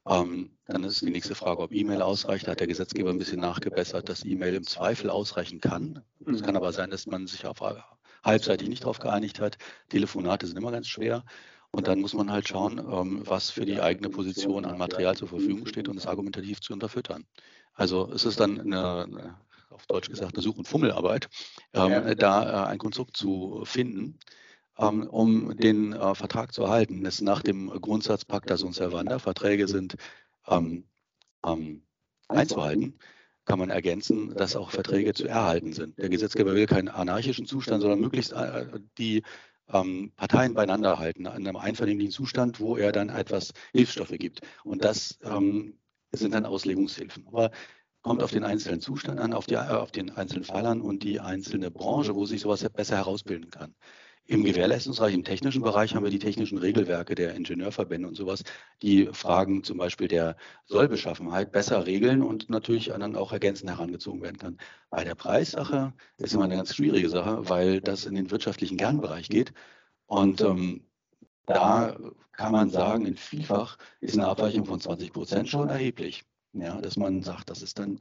Ähm, 0.07 0.51
dann 0.67 0.83
ist 0.83 1.01
die 1.01 1.11
nächste 1.11 1.37
Frage, 1.37 1.63
ob 1.63 1.73
E-Mail 1.73 2.03
ausreicht. 2.03 2.47
Da 2.47 2.53
hat 2.53 2.61
der 2.61 2.67
Gesetzgeber 2.67 3.11
ein 3.11 3.19
bisschen 3.19 3.41
nachgebessert, 3.41 4.09
dass 4.09 4.25
E-Mail 4.25 4.55
im 4.55 4.65
Zweifel 4.65 5.11
ausreichen 5.11 5.61
kann. 5.61 6.03
Es 6.27 6.43
kann 6.43 6.57
aber 6.57 6.73
sein, 6.73 6.91
dass 6.91 7.07
man 7.07 7.27
sich 7.29 7.47
auf 7.47 7.61
halbseitig 8.25 8.69
nicht 8.69 8.83
darauf 8.83 8.99
geeinigt 8.99 9.39
hat. 9.39 9.57
Telefonate 9.89 10.47
sind 10.47 10.59
immer 10.59 10.73
ganz 10.73 10.89
schwer. 10.89 11.25
Und 11.71 11.87
dann 11.87 12.01
muss 12.01 12.15
man 12.15 12.31
halt 12.31 12.49
schauen, 12.49 12.79
ähm, 12.79 13.23
was 13.25 13.51
für 13.51 13.65
die 13.65 13.81
eigene 13.81 14.09
Position 14.09 14.65
an 14.65 14.79
Material 14.79 15.17
zur 15.17 15.29
Verfügung 15.29 15.67
steht 15.67 15.89
und 15.89 15.97
es 15.97 16.07
argumentativ 16.07 16.61
zu 16.61 16.73
unterfüttern. 16.73 17.27
Also 17.75 18.11
es 18.13 18.25
ist 18.25 18.39
dann 18.41 18.61
eine, 18.61 19.37
auf 19.75 19.87
Deutsch 19.87 20.09
gesagt, 20.09 20.35
eine 20.35 20.43
Such- 20.43 20.59
und 20.59 20.69
Fummelarbeit, 20.69 21.29
ähm, 21.73 22.17
da 22.17 22.65
äh, 22.65 22.69
ein 22.69 22.79
Konstrukt 22.79 23.17
zu 23.17 23.63
finden, 23.65 24.19
ähm, 24.79 25.07
um 25.09 25.57
den 25.57 25.93
äh, 25.93 26.15
Vertrag 26.15 26.53
zu 26.53 26.63
erhalten. 26.63 27.05
Das 27.05 27.17
ist 27.17 27.21
nach 27.23 27.43
dem 27.43 27.69
Grundsatz 27.69 28.25
Pacta 28.25 28.57
sunt 28.57 28.75
servanda, 28.75 29.19
Verträge 29.19 29.69
sind 29.69 29.97
ähm, 30.47 30.85
ähm, 31.45 31.83
einzuhalten, 32.29 32.99
kann 33.45 33.59
man 33.59 33.71
ergänzen, 33.71 34.35
dass 34.35 34.57
auch 34.57 34.71
Verträge 34.71 35.13
zu 35.13 35.27
erhalten 35.27 35.73
sind. 35.73 35.99
Der 35.99 36.09
Gesetzgeber 36.09 36.55
will 36.55 36.67
keinen 36.67 36.89
anarchischen 36.89 37.47
Zustand, 37.47 37.83
sondern 37.83 38.01
möglichst 38.01 38.33
äh, 38.33 38.67
die 38.97 39.23
ähm, 39.73 40.13
Parteien 40.17 40.55
beieinander 40.55 40.99
halten, 40.99 41.23
in 41.23 41.29
einem 41.29 41.57
einvernehmlichen 41.57 42.13
Zustand, 42.13 42.61
wo 42.61 42.77
er 42.77 42.93
dann 42.93 43.09
etwas 43.09 43.53
Hilfsstoffe 43.73 44.15
gibt. 44.19 44.41
Und 44.63 44.85
das 44.85 45.19
ähm, 45.23 45.79
sind 46.13 46.35
dann 46.35 46.47
Auslegungshilfen. 46.47 47.27
Aber 47.27 47.51
kommt 48.05 48.23
auf 48.23 48.31
den 48.31 48.45
einzelnen 48.45 48.81
Zustand 48.81 49.19
an, 49.19 49.33
auf, 49.33 49.47
die, 49.47 49.55
äh, 49.55 49.59
auf 49.59 49.91
den 49.91 50.11
einzelnen 50.11 50.45
Fall 50.45 50.67
an 50.67 50.81
und 50.83 51.03
die 51.03 51.21
einzelne 51.21 51.71
Branche, 51.71 52.15
wo 52.15 52.27
sich 52.27 52.43
sowas 52.43 52.65
besser 52.69 52.97
herausbilden 52.97 53.51
kann. 53.51 53.75
Im 54.27 54.45
Gewährleistungsbereich, 54.45 55.15
im 55.15 55.25
technischen 55.25 55.63
Bereich 55.63 55.95
haben 55.95 56.05
wir 56.05 56.11
die 56.11 56.19
technischen 56.19 56.59
Regelwerke 56.59 57.15
der 57.15 57.35
Ingenieurverbände 57.35 58.07
und 58.07 58.15
sowas, 58.15 58.43
die 58.83 59.09
Fragen 59.13 59.65
zum 59.65 59.79
Beispiel 59.79 60.09
der 60.09 60.37
Sollbeschaffenheit 60.67 61.51
besser 61.53 61.87
regeln 61.87 62.23
und 62.23 62.49
natürlich 62.51 62.87
dann 62.87 63.17
auch 63.17 63.33
ergänzend 63.33 63.71
herangezogen 63.71 64.23
werden 64.23 64.39
kann. 64.39 64.59
Bei 64.91 65.05
der 65.05 65.15
Preissache 65.15 65.95
ist 66.19 66.35
immer 66.35 66.45
eine 66.45 66.57
ganz 66.57 66.75
schwierige 66.75 67.09
Sache, 67.09 67.49
weil 67.49 67.81
das 67.81 68.07
in 68.07 68.15
den 68.15 68.31
wirtschaftlichen 68.31 68.77
Kernbereich 68.79 69.29
geht. 69.29 69.53
Und 70.07 70.41
ähm, 70.43 70.87
da 71.47 71.97
kann 72.33 72.53
man 72.53 72.71
sagen, 72.71 73.07
in 73.07 73.17
Vielfach 73.17 73.79
ist 74.01 74.15
eine 74.15 74.27
Abweichung 74.29 74.65
von 74.67 74.81
20 74.81 75.13
Prozent 75.13 75.49
schon 75.49 75.69
erheblich. 75.69 76.25
Ja, 76.55 76.81
dass 76.81 76.97
man 76.97 77.23
sagt, 77.23 77.51
das 77.51 77.63
ist 77.63 77.79
dann 77.79 77.99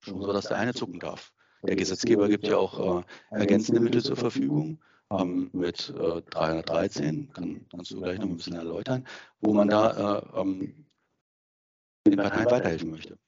schon 0.00 0.20
so, 0.20 0.32
dass 0.32 0.48
der 0.48 0.58
eine 0.58 0.74
zucken 0.74 1.00
darf. 1.00 1.32
Der 1.62 1.76
Gesetzgeber 1.76 2.28
gibt 2.28 2.46
ja 2.46 2.58
auch 2.58 3.00
äh, 3.00 3.04
ergänzende 3.30 3.80
Mittel 3.80 4.02
zur 4.02 4.16
Verfügung 4.16 4.78
ähm, 5.10 5.50
mit 5.52 5.94
äh, 5.98 6.22
313, 6.22 7.32
kann, 7.32 7.66
kannst 7.70 7.90
du 7.90 8.00
gleich 8.00 8.18
noch 8.18 8.26
ein 8.26 8.36
bisschen 8.36 8.56
erläutern, 8.56 9.06
wo 9.40 9.54
man 9.54 9.68
da 9.68 10.18
äh, 10.18 10.40
ähm, 10.40 10.86
den 12.06 12.16
Parteien 12.16 12.50
weiterhelfen 12.50 12.90
möchte. 12.90 13.18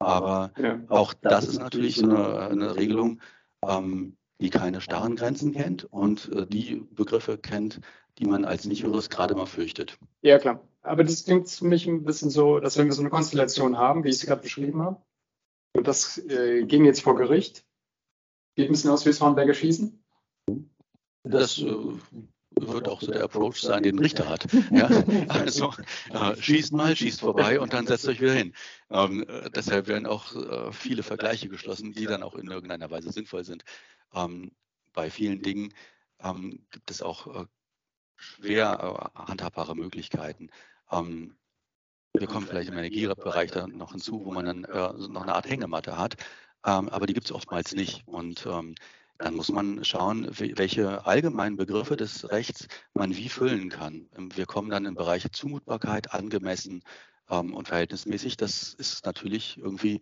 Aber 0.00 0.52
ja. 0.58 0.80
auch 0.88 1.14
das 1.14 1.46
ist 1.46 1.60
natürlich 1.60 1.96
so 1.96 2.08
eine, 2.08 2.48
eine 2.48 2.76
Regelung, 2.76 3.20
ähm, 3.66 4.16
die 4.40 4.50
keine 4.50 4.80
starren 4.80 5.14
Grenzen 5.14 5.52
kennt 5.52 5.84
und 5.84 6.32
äh, 6.32 6.46
die 6.46 6.84
Begriffe 6.90 7.38
kennt, 7.38 7.80
die 8.18 8.26
man 8.26 8.44
als 8.44 8.64
Nicht-Jurist 8.64 9.10
gerade 9.10 9.34
mal 9.34 9.46
fürchtet. 9.46 9.96
Ja, 10.22 10.38
klar. 10.38 10.60
Aber 10.84 11.02
das 11.02 11.24
klingt 11.24 11.48
für 11.48 11.64
mich 11.64 11.86
ein 11.86 12.04
bisschen 12.04 12.30
so, 12.30 12.60
dass 12.60 12.76
wenn 12.76 12.86
wir 12.86 12.92
so 12.92 13.02
eine 13.02 13.10
Konstellation 13.10 13.78
haben, 13.78 14.04
wie 14.04 14.10
ich 14.10 14.18
sie 14.18 14.26
gerade 14.26 14.42
beschrieben 14.42 14.82
habe, 14.82 15.02
und 15.74 15.88
das 15.88 16.18
äh, 16.18 16.64
ging 16.64 16.84
jetzt 16.84 17.00
vor 17.00 17.16
Gericht, 17.16 17.64
geht 18.54 18.68
ein 18.68 18.72
bisschen 18.72 18.90
aus 18.90 19.04
wie 19.04 19.10
das 19.10 19.20
Hornberger 19.20 19.54
Schießen, 19.54 20.04
das 21.24 21.58
äh, 21.58 21.74
wird 22.50 22.88
auch 22.88 23.00
so 23.00 23.10
der 23.10 23.24
Approach 23.24 23.56
sein, 23.56 23.82
den 23.82 23.96
ein 23.96 23.98
Richter 23.98 24.28
hat. 24.28 24.46
Ja? 24.70 24.88
Also 25.28 25.72
äh, 26.10 26.36
schießt 26.36 26.72
mal, 26.72 26.94
schießt 26.94 27.20
vorbei 27.20 27.58
und 27.58 27.72
dann 27.72 27.86
setzt 27.86 28.06
euch 28.06 28.20
wieder 28.20 28.34
hin. 28.34 28.54
Ähm, 28.90 29.24
äh, 29.26 29.50
deshalb 29.50 29.88
werden 29.88 30.06
auch 30.06 30.36
äh, 30.36 30.72
viele 30.72 31.02
Vergleiche 31.02 31.48
geschlossen, 31.48 31.92
die 31.92 32.04
dann 32.04 32.22
auch 32.22 32.34
in 32.34 32.48
irgendeiner 32.48 32.90
Weise 32.90 33.10
sinnvoll 33.10 33.44
sind. 33.44 33.64
Ähm, 34.14 34.52
bei 34.92 35.10
vielen 35.10 35.42
Dingen 35.42 35.72
ähm, 36.20 36.66
gibt 36.70 36.90
es 36.90 37.02
auch 37.02 37.42
äh, 37.42 37.46
schwer 38.16 39.12
äh, 39.16 39.18
handhabbare 39.18 39.74
Möglichkeiten. 39.74 40.50
Ähm, 40.90 41.36
wir 42.12 42.26
kommen 42.28 42.46
vielleicht 42.46 42.68
im 42.68 42.78
Energiebereich 42.78 43.50
dann 43.50 43.76
noch 43.76 43.92
hinzu, 43.92 44.24
wo 44.24 44.32
man 44.32 44.44
dann 44.44 44.60
noch 45.10 45.22
eine 45.22 45.34
Art 45.34 45.48
Hängematte 45.48 45.98
hat, 45.98 46.16
ähm, 46.64 46.88
aber 46.88 47.06
die 47.06 47.14
gibt 47.14 47.26
es 47.26 47.32
oftmals 47.32 47.74
nicht. 47.74 48.06
Und 48.06 48.46
ähm, 48.46 48.74
dann 49.18 49.34
muss 49.34 49.50
man 49.50 49.84
schauen, 49.84 50.28
welche 50.30 51.06
allgemeinen 51.06 51.56
Begriffe 51.56 51.96
des 51.96 52.30
Rechts 52.30 52.66
man 52.94 53.16
wie 53.16 53.28
füllen 53.28 53.68
kann. 53.68 54.08
Ähm, 54.16 54.34
wir 54.36 54.46
kommen 54.46 54.70
dann 54.70 54.86
in 54.86 54.94
Bereiche 54.94 55.30
Zumutbarkeit, 55.30 56.12
angemessen 56.12 56.82
ähm, 57.30 57.54
und 57.54 57.68
verhältnismäßig. 57.68 58.36
Das 58.36 58.74
ist 58.74 59.04
natürlich 59.06 59.58
irgendwie 59.58 60.00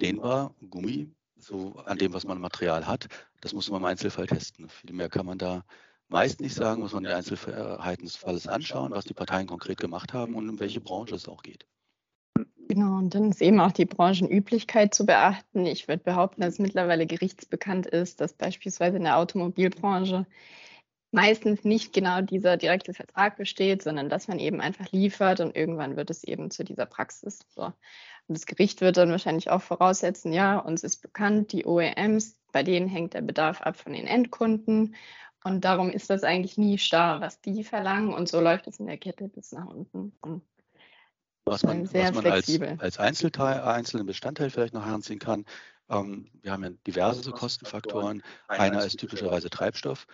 dehnbar, 0.00 0.54
Gummi, 0.70 1.14
so 1.36 1.76
an 1.84 1.98
dem, 1.98 2.12
was 2.12 2.24
man 2.24 2.40
Material 2.40 2.86
hat. 2.86 3.08
Das 3.40 3.52
muss 3.52 3.70
man 3.70 3.82
im 3.82 3.86
Einzelfall 3.86 4.26
testen. 4.26 4.68
Viel 4.68 4.92
mehr 4.92 5.08
kann 5.08 5.26
man 5.26 5.38
da 5.38 5.64
meist 6.10 6.40
nicht 6.40 6.54
sagen, 6.54 6.82
muss 6.82 6.92
man 6.92 7.04
die 7.04 7.10
Einzelheiten 7.10 8.04
des 8.04 8.16
Falles 8.16 8.46
anschauen, 8.46 8.92
was 8.92 9.04
die 9.04 9.14
Parteien 9.14 9.46
konkret 9.46 9.78
gemacht 9.78 10.12
haben 10.12 10.34
und 10.34 10.48
um 10.48 10.60
welche 10.60 10.80
Branche 10.80 11.14
es 11.14 11.28
auch 11.28 11.42
geht. 11.42 11.66
Genau, 12.68 12.98
und 12.98 13.14
dann 13.14 13.30
ist 13.30 13.42
eben 13.42 13.60
auch 13.60 13.72
die 13.72 13.84
Branchenüblichkeit 13.84 14.94
zu 14.94 15.04
beachten. 15.04 15.66
Ich 15.66 15.88
würde 15.88 16.04
behaupten, 16.04 16.42
dass 16.42 16.60
mittlerweile 16.60 17.06
gerichtsbekannt 17.06 17.86
ist, 17.86 18.20
dass 18.20 18.32
beispielsweise 18.32 18.96
in 18.96 19.04
der 19.04 19.16
Automobilbranche 19.16 20.26
meistens 21.12 21.64
nicht 21.64 21.92
genau 21.92 22.20
dieser 22.20 22.56
direkte 22.56 22.94
Vertrag 22.94 23.36
besteht, 23.36 23.82
sondern 23.82 24.08
dass 24.08 24.28
man 24.28 24.38
eben 24.38 24.60
einfach 24.60 24.92
liefert 24.92 25.40
und 25.40 25.56
irgendwann 25.56 25.96
wird 25.96 26.10
es 26.10 26.22
eben 26.22 26.50
zu 26.50 26.62
dieser 26.62 26.86
Praxis. 26.86 27.40
So. 27.48 27.64
Und 27.64 27.74
das 28.28 28.46
Gericht 28.46 28.80
wird 28.80 28.96
dann 28.96 29.10
wahrscheinlich 29.10 29.50
auch 29.50 29.62
voraussetzen, 29.62 30.32
ja, 30.32 30.58
uns 30.58 30.84
ist 30.84 30.98
bekannt, 30.98 31.52
die 31.52 31.66
OEMs, 31.66 32.38
bei 32.52 32.62
denen 32.62 32.86
hängt 32.86 33.14
der 33.14 33.22
Bedarf 33.22 33.62
ab 33.62 33.76
von 33.76 33.92
den 33.92 34.06
Endkunden. 34.06 34.94
Und 35.44 35.64
darum 35.64 35.90
ist 35.90 36.10
das 36.10 36.22
eigentlich 36.22 36.58
nie 36.58 36.78
starr, 36.78 37.20
was 37.20 37.40
die 37.40 37.64
verlangen. 37.64 38.12
Und 38.12 38.28
so 38.28 38.40
läuft 38.40 38.66
es 38.66 38.78
in 38.78 38.86
der 38.86 38.98
Kette 38.98 39.28
bis 39.28 39.52
nach 39.52 39.66
unten. 39.66 40.12
Und 40.20 40.42
was 41.44 41.62
man, 41.62 41.92
was 41.92 42.12
man 42.12 42.26
als, 42.26 42.60
als, 42.78 42.98
Einzelteil, 42.98 43.60
einzelnen 43.62 44.06
Bestandteil 44.06 44.50
vielleicht 44.50 44.74
noch 44.74 44.84
heranziehen 44.84 45.18
kann. 45.18 45.46
Ähm, 45.88 46.30
wir 46.42 46.52
haben 46.52 46.62
ja 46.62 46.70
diverse 46.86 47.30
Kostenfaktoren. 47.30 48.22
Einer 48.48 48.84
ist 48.84 48.98
typischerweise 48.98 49.50
Treibstoff. 49.50 50.06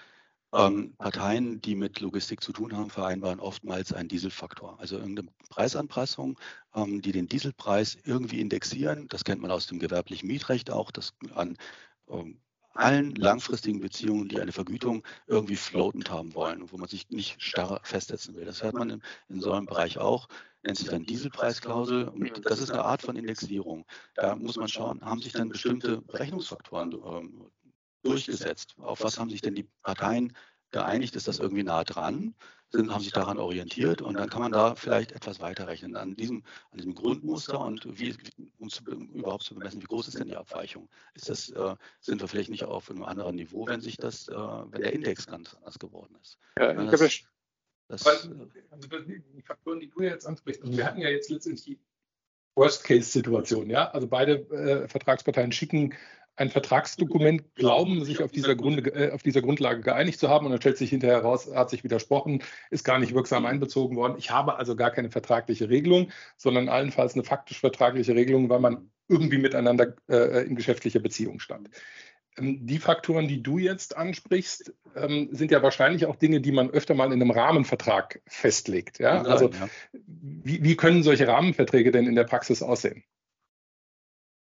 Ähm, 0.55 0.94
Parteien, 0.96 1.61
die 1.61 1.74
mit 1.74 2.01
Logistik 2.01 2.40
zu 2.40 2.53
tun 2.53 2.74
haben, 2.74 2.88
vereinbaren 2.88 3.40
oftmals 3.40 3.92
einen 3.92 4.09
Dieselfaktor, 4.09 4.79
also 4.79 4.96
irgendeine 4.96 5.29
Preisanpassung, 5.51 6.38
ähm, 6.74 7.03
die 7.03 7.12
den 7.12 7.27
Dieselpreis 7.27 7.98
irgendwie 8.05 8.40
indexieren. 8.40 9.09
Das 9.09 9.24
kennt 9.24 9.42
man 9.42 9.51
aus 9.51 9.66
dem 9.66 9.81
gewerblichen 9.81 10.29
Mietrecht 10.29 10.70
auch, 10.70 10.92
das 10.92 11.14
an 11.35 11.59
ähm, 12.09 12.40
allen 12.77 13.15
langfristigen 13.15 13.81
Beziehungen, 13.81 14.29
die 14.29 14.41
eine 14.41 14.53
Vergütung 14.53 15.05
irgendwie 15.27 15.57
floatend 15.57 16.11
haben 16.11 16.35
wollen, 16.35 16.71
wo 16.71 16.77
man 16.77 16.89
sich 16.89 17.09
nicht 17.11 17.43
starr 17.43 17.81
festsetzen 17.83 18.35
will. 18.35 18.45
Das 18.45 18.62
hört 18.62 18.75
man 18.75 18.91
in, 18.91 19.03
in 19.29 19.41
so 19.41 19.53
einem 19.53 19.67
Bereich 19.67 19.99
auch, 19.99 20.29
nennt 20.62 20.79
sich 20.79 20.89
dann 20.89 21.05
Dieselpreisklausel. 21.05 22.09
Und 22.09 22.45
das 22.45 22.61
ist 22.61 22.71
eine 22.71 22.85
Art 22.85 23.03
von 23.03 23.17
Indexierung. 23.17 23.85
Da 24.15 24.37
muss 24.37 24.57
man 24.57 24.69
schauen, 24.69 25.01
haben 25.03 25.23
sich 25.23 25.33
dann 25.33 25.49
bestimmte 25.49 26.01
Berechnungsfaktoren 26.03 26.93
ähm, 26.93 27.51
durchgesetzt? 28.03 28.75
Auf 28.79 29.03
was 29.03 29.19
haben 29.19 29.31
sich 29.31 29.41
denn 29.41 29.55
die 29.55 29.69
Parteien 29.83 30.33
geeinigt? 30.72 31.16
Ist 31.16 31.29
das 31.29 31.38
irgendwie 31.38 31.62
nah 31.62 31.85
dran? 31.85 32.35
Sind, 32.70 32.92
haben 32.92 33.02
sich 33.02 33.12
daran 33.12 33.38
orientiert 33.38 34.02
und 34.02 34.14
dann 34.14 34.29
kann 34.29 34.42
man 34.42 34.50
da 34.50 34.74
vielleicht 34.74 35.12
etwas 35.12 35.38
weiterrechnen 35.38 35.94
an 35.94 36.16
diesem, 36.16 36.42
an 36.72 36.79
diesem 36.79 36.94
Grundmuster 36.94 37.61
und 37.61 37.87
wie, 37.98 38.16
um 38.59 38.68
zu, 38.68 38.83
überhaupt 38.85 39.44
zu 39.44 39.55
bemessen, 39.55 39.81
wie 39.81 39.87
groß 39.87 40.09
ist 40.09 40.18
denn 40.18 40.26
die 40.26 40.37
Abweichung? 40.37 40.88
Ist 41.14 41.29
das, 41.29 41.48
äh, 41.50 41.76
sind 42.00 42.20
wir 42.20 42.26
vielleicht 42.26 42.50
nicht 42.50 42.64
auf 42.64 42.90
einem 42.90 43.05
anderen 43.05 43.37
Niveau, 43.37 43.68
wenn 43.68 43.81
sich 43.81 43.98
das, 43.98 44.26
äh, 44.26 44.35
wenn 44.35 44.83
der 44.83 44.92
Index 44.92 45.29
ganz 45.29 45.55
anders 45.55 45.79
geworden 45.79 46.16
ist? 46.20 46.38
Ja, 46.59 46.72
ich 46.72 46.90
das, 47.88 48.02
das, 48.02 48.29
also 48.70 48.98
die 49.07 49.42
Faktoren, 49.42 49.79
die 49.79 49.88
du 49.88 50.02
jetzt 50.02 50.26
ansprichst, 50.26 50.62
also 50.62 50.76
wir 50.76 50.85
hatten 50.85 51.00
ja 51.00 51.09
jetzt 51.09 51.31
letztendlich 51.31 51.64
die 51.64 51.79
Worst-Case-Situation, 52.57 53.70
ja. 53.70 53.90
Also 53.90 54.09
beide 54.09 54.38
äh, 54.50 54.88
Vertragsparteien 54.88 55.52
schicken 55.52 55.94
ein 56.37 56.51
Vertragsdokument 56.51 57.55
glauben, 57.55 58.05
sich 58.05 58.22
auf 58.22 58.31
dieser, 58.31 58.55
Grunde, 58.55 58.90
äh, 58.90 59.12
auf 59.12 59.22
dieser 59.22 59.42
Grundlage 59.42 59.81
geeinigt 59.81 60.20
zu 60.20 60.29
haben 60.29 60.46
und 60.46 60.53
dann 60.53 60.61
stellt 60.61 60.77
sich 60.77 60.90
hinterher 60.90 61.16
heraus, 61.16 61.51
hat 61.55 61.70
sich 61.70 61.83
widersprochen, 61.83 62.42
ist 62.70 62.85
gar 62.85 62.99
nicht 62.99 63.14
wirksam 63.14 63.46
einbezogen 63.46 63.96
worden. 63.96 64.16
Ich 64.18 64.31
habe 64.31 64.57
also 64.57 64.77
gar 64.77 64.90
keine 64.90 65.11
vertragliche 65.11 65.70
Regelung, 65.70 66.11
sondern 66.37 66.68
allenfalls 66.68 67.14
eine 67.14 67.25
faktisch 67.25 67.61
vertragliche 67.61 68.14
Regelung, 68.14 68.51
weil 68.51 68.61
man 68.61 68.90
irgendwie 69.09 69.38
miteinander 69.38 69.94
äh, 70.09 70.44
in 70.46 70.57
geschäftlicher 70.57 71.01
Beziehung 71.01 71.40
stand. 71.40 71.70
Ähm, 72.38 72.66
die 72.66 72.79
Faktoren, 72.79 73.29
die 73.29 73.42
du 73.42 73.59
jetzt 73.59 73.96
ansprichst, 73.96 74.75
ähm, 74.94 75.29
sind 75.33 75.51
ja 75.51 75.62
wahrscheinlich 75.62 76.07
auch 76.07 76.16
Dinge, 76.16 76.40
die 76.40 76.53
man 76.53 76.70
öfter 76.70 76.94
mal 76.94 77.12
in 77.12 77.20
einem 77.20 77.31
Rahmenvertrag 77.31 78.20
festlegt. 78.27 78.99
Ja? 78.99 79.22
Also 79.22 79.51
wie, 79.92 80.62
wie 80.62 80.77
können 80.77 81.03
solche 81.03 81.27
Rahmenverträge 81.29 81.90
denn 81.92 82.07
in 82.07 82.14
der 82.14 82.25
Praxis 82.25 82.62
aussehen? 82.62 83.05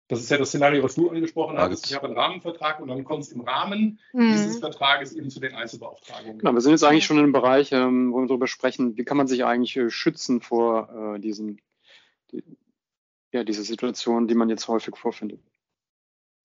Das 0.10 0.20
ist 0.20 0.32
ja 0.32 0.38
das 0.38 0.50
Szenario, 0.50 0.82
was 0.82 0.96
du 0.96 1.12
angesprochen 1.12 1.56
ja, 1.56 1.70
hast. 1.70 1.86
Ich 1.86 1.94
habe 1.94 2.08
einen 2.08 2.18
Rahmenvertrag 2.18 2.80
und 2.80 2.88
dann 2.88 3.04
kommt 3.04 3.24
es 3.24 3.32
im 3.32 3.42
Rahmen 3.42 4.00
mhm. 4.12 4.32
dieses 4.32 4.58
Vertrages 4.58 5.14
eben 5.14 5.30
zu 5.30 5.40
den 5.40 5.54
Einzelbeauftragungen. 5.54 6.40
Genau, 6.40 6.52
wir 6.52 6.62
sind 6.62 6.72
jetzt 6.72 6.84
eigentlich 6.84 7.06
schon 7.06 7.18
in 7.18 7.26
einem 7.26 7.32
Bereich, 7.32 7.72
ähm, 7.72 8.12
wo 8.12 8.20
wir 8.20 8.28
darüber 8.28 8.48
sprechen, 8.48 8.98
wie 8.98 9.04
kann 9.04 9.18
man 9.18 9.28
sich 9.28 9.46
eigentlich 9.46 9.78
äh, 9.78 9.92
schützen 9.92 10.42
vor 10.42 11.16
äh, 11.16 11.20
diesen, 11.20 11.62
die, 12.32 12.44
ja, 13.32 13.44
diese 13.44 13.62
Situation, 13.62 14.28
die 14.28 14.34
man 14.34 14.50
jetzt 14.50 14.68
häufig 14.68 14.98
vorfindet. 14.98 15.42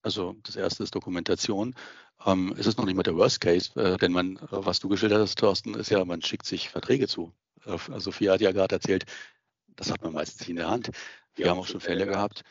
Also 0.03 0.35
das 0.43 0.55
erste 0.55 0.83
ist 0.83 0.93
Dokumentation. 0.93 1.73
Ähm, 2.23 2.53
es 2.59 2.67
ist 2.67 2.77
noch 2.77 2.85
nicht 2.85 2.95
mal 2.95 3.01
der 3.01 3.15
Worst 3.15 3.41
Case, 3.41 3.71
äh, 3.81 3.97
denn 3.97 4.11
man, 4.11 4.35
äh, 4.35 4.39
was 4.51 4.79
du 4.79 4.89
geschildert 4.89 5.21
hast, 5.21 5.39
Thorsten, 5.39 5.73
ist 5.73 5.89
ja, 5.89 6.05
man 6.05 6.21
schickt 6.21 6.45
sich 6.45 6.69
Verträge 6.69 7.07
zu. 7.07 7.33
Äh, 7.65 7.79
Sophia 7.99 8.33
hat 8.33 8.41
ja 8.41 8.51
gerade 8.51 8.75
erzählt, 8.75 9.05
das 9.75 9.91
hat 9.91 10.03
man 10.03 10.13
meistens 10.13 10.41
nicht 10.41 10.51
in 10.51 10.57
der 10.57 10.69
Hand. 10.69 10.91
Wir 11.33 11.49
haben 11.49 11.57
auch 11.57 11.65
schon 11.65 11.81
Fälle 11.81 12.05
gehabt, 12.05 12.43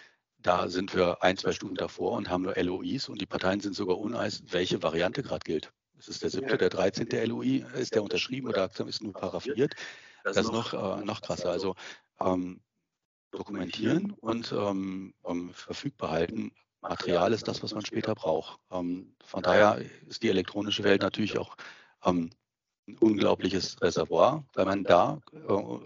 da 0.44 0.68
sind 0.68 0.94
wir 0.94 1.22
ein, 1.22 1.38
zwei 1.38 1.52
Stunden 1.52 1.74
davor 1.74 2.12
und 2.12 2.28
haben 2.28 2.42
nur 2.42 2.54
LOIs 2.54 3.09
und 3.09 3.20
die 3.20 3.26
Parteien 3.26 3.61
sind 3.61 3.74
sogar 3.74 3.98
uneis, 3.98 4.42
welche 4.50 4.83
Variante 4.83 5.22
gerade 5.22 5.42
gilt. 5.42 5.72
Es 5.98 6.07
ist 6.07 6.22
der 6.22 6.28
siebte, 6.28 6.59
der 6.59 6.68
13. 6.68 7.09
LOI, 7.26 7.64
ist 7.74 7.94
der 7.94 8.02
unterschrieben 8.02 8.48
oder 8.48 8.70
ist 8.87 9.02
nur 9.02 9.14
paraffiert. 9.14 9.74
Das 10.22 10.37
ist 10.37 10.52
noch, 10.52 10.74
äh, 10.74 11.04
noch 11.04 11.22
krasser. 11.22 11.50
Also 11.50 11.74
ähm, 12.20 12.61
dokumentieren 13.30 14.12
und 14.20 14.52
ähm, 14.52 15.14
verfügbar 15.54 16.11
halten. 16.11 16.52
Material 16.83 17.33
ist 17.33 17.48
das, 17.48 17.62
was 17.62 17.72
man 17.72 17.85
später 17.85 18.14
braucht. 18.14 18.61
Ähm, 18.70 19.16
von 19.24 19.42
daher 19.42 19.80
ist 20.07 20.22
die 20.22 20.28
elektronische 20.28 20.85
Welt 20.85 21.00
natürlich 21.00 21.38
auch 21.38 21.57
ähm, 22.04 22.28
ein 22.87 22.98
unglaubliches 22.98 23.80
Reservoir, 23.80 24.44
weil 24.52 24.66
man 24.66 24.85
da 24.85 25.22
äh, 25.33 25.78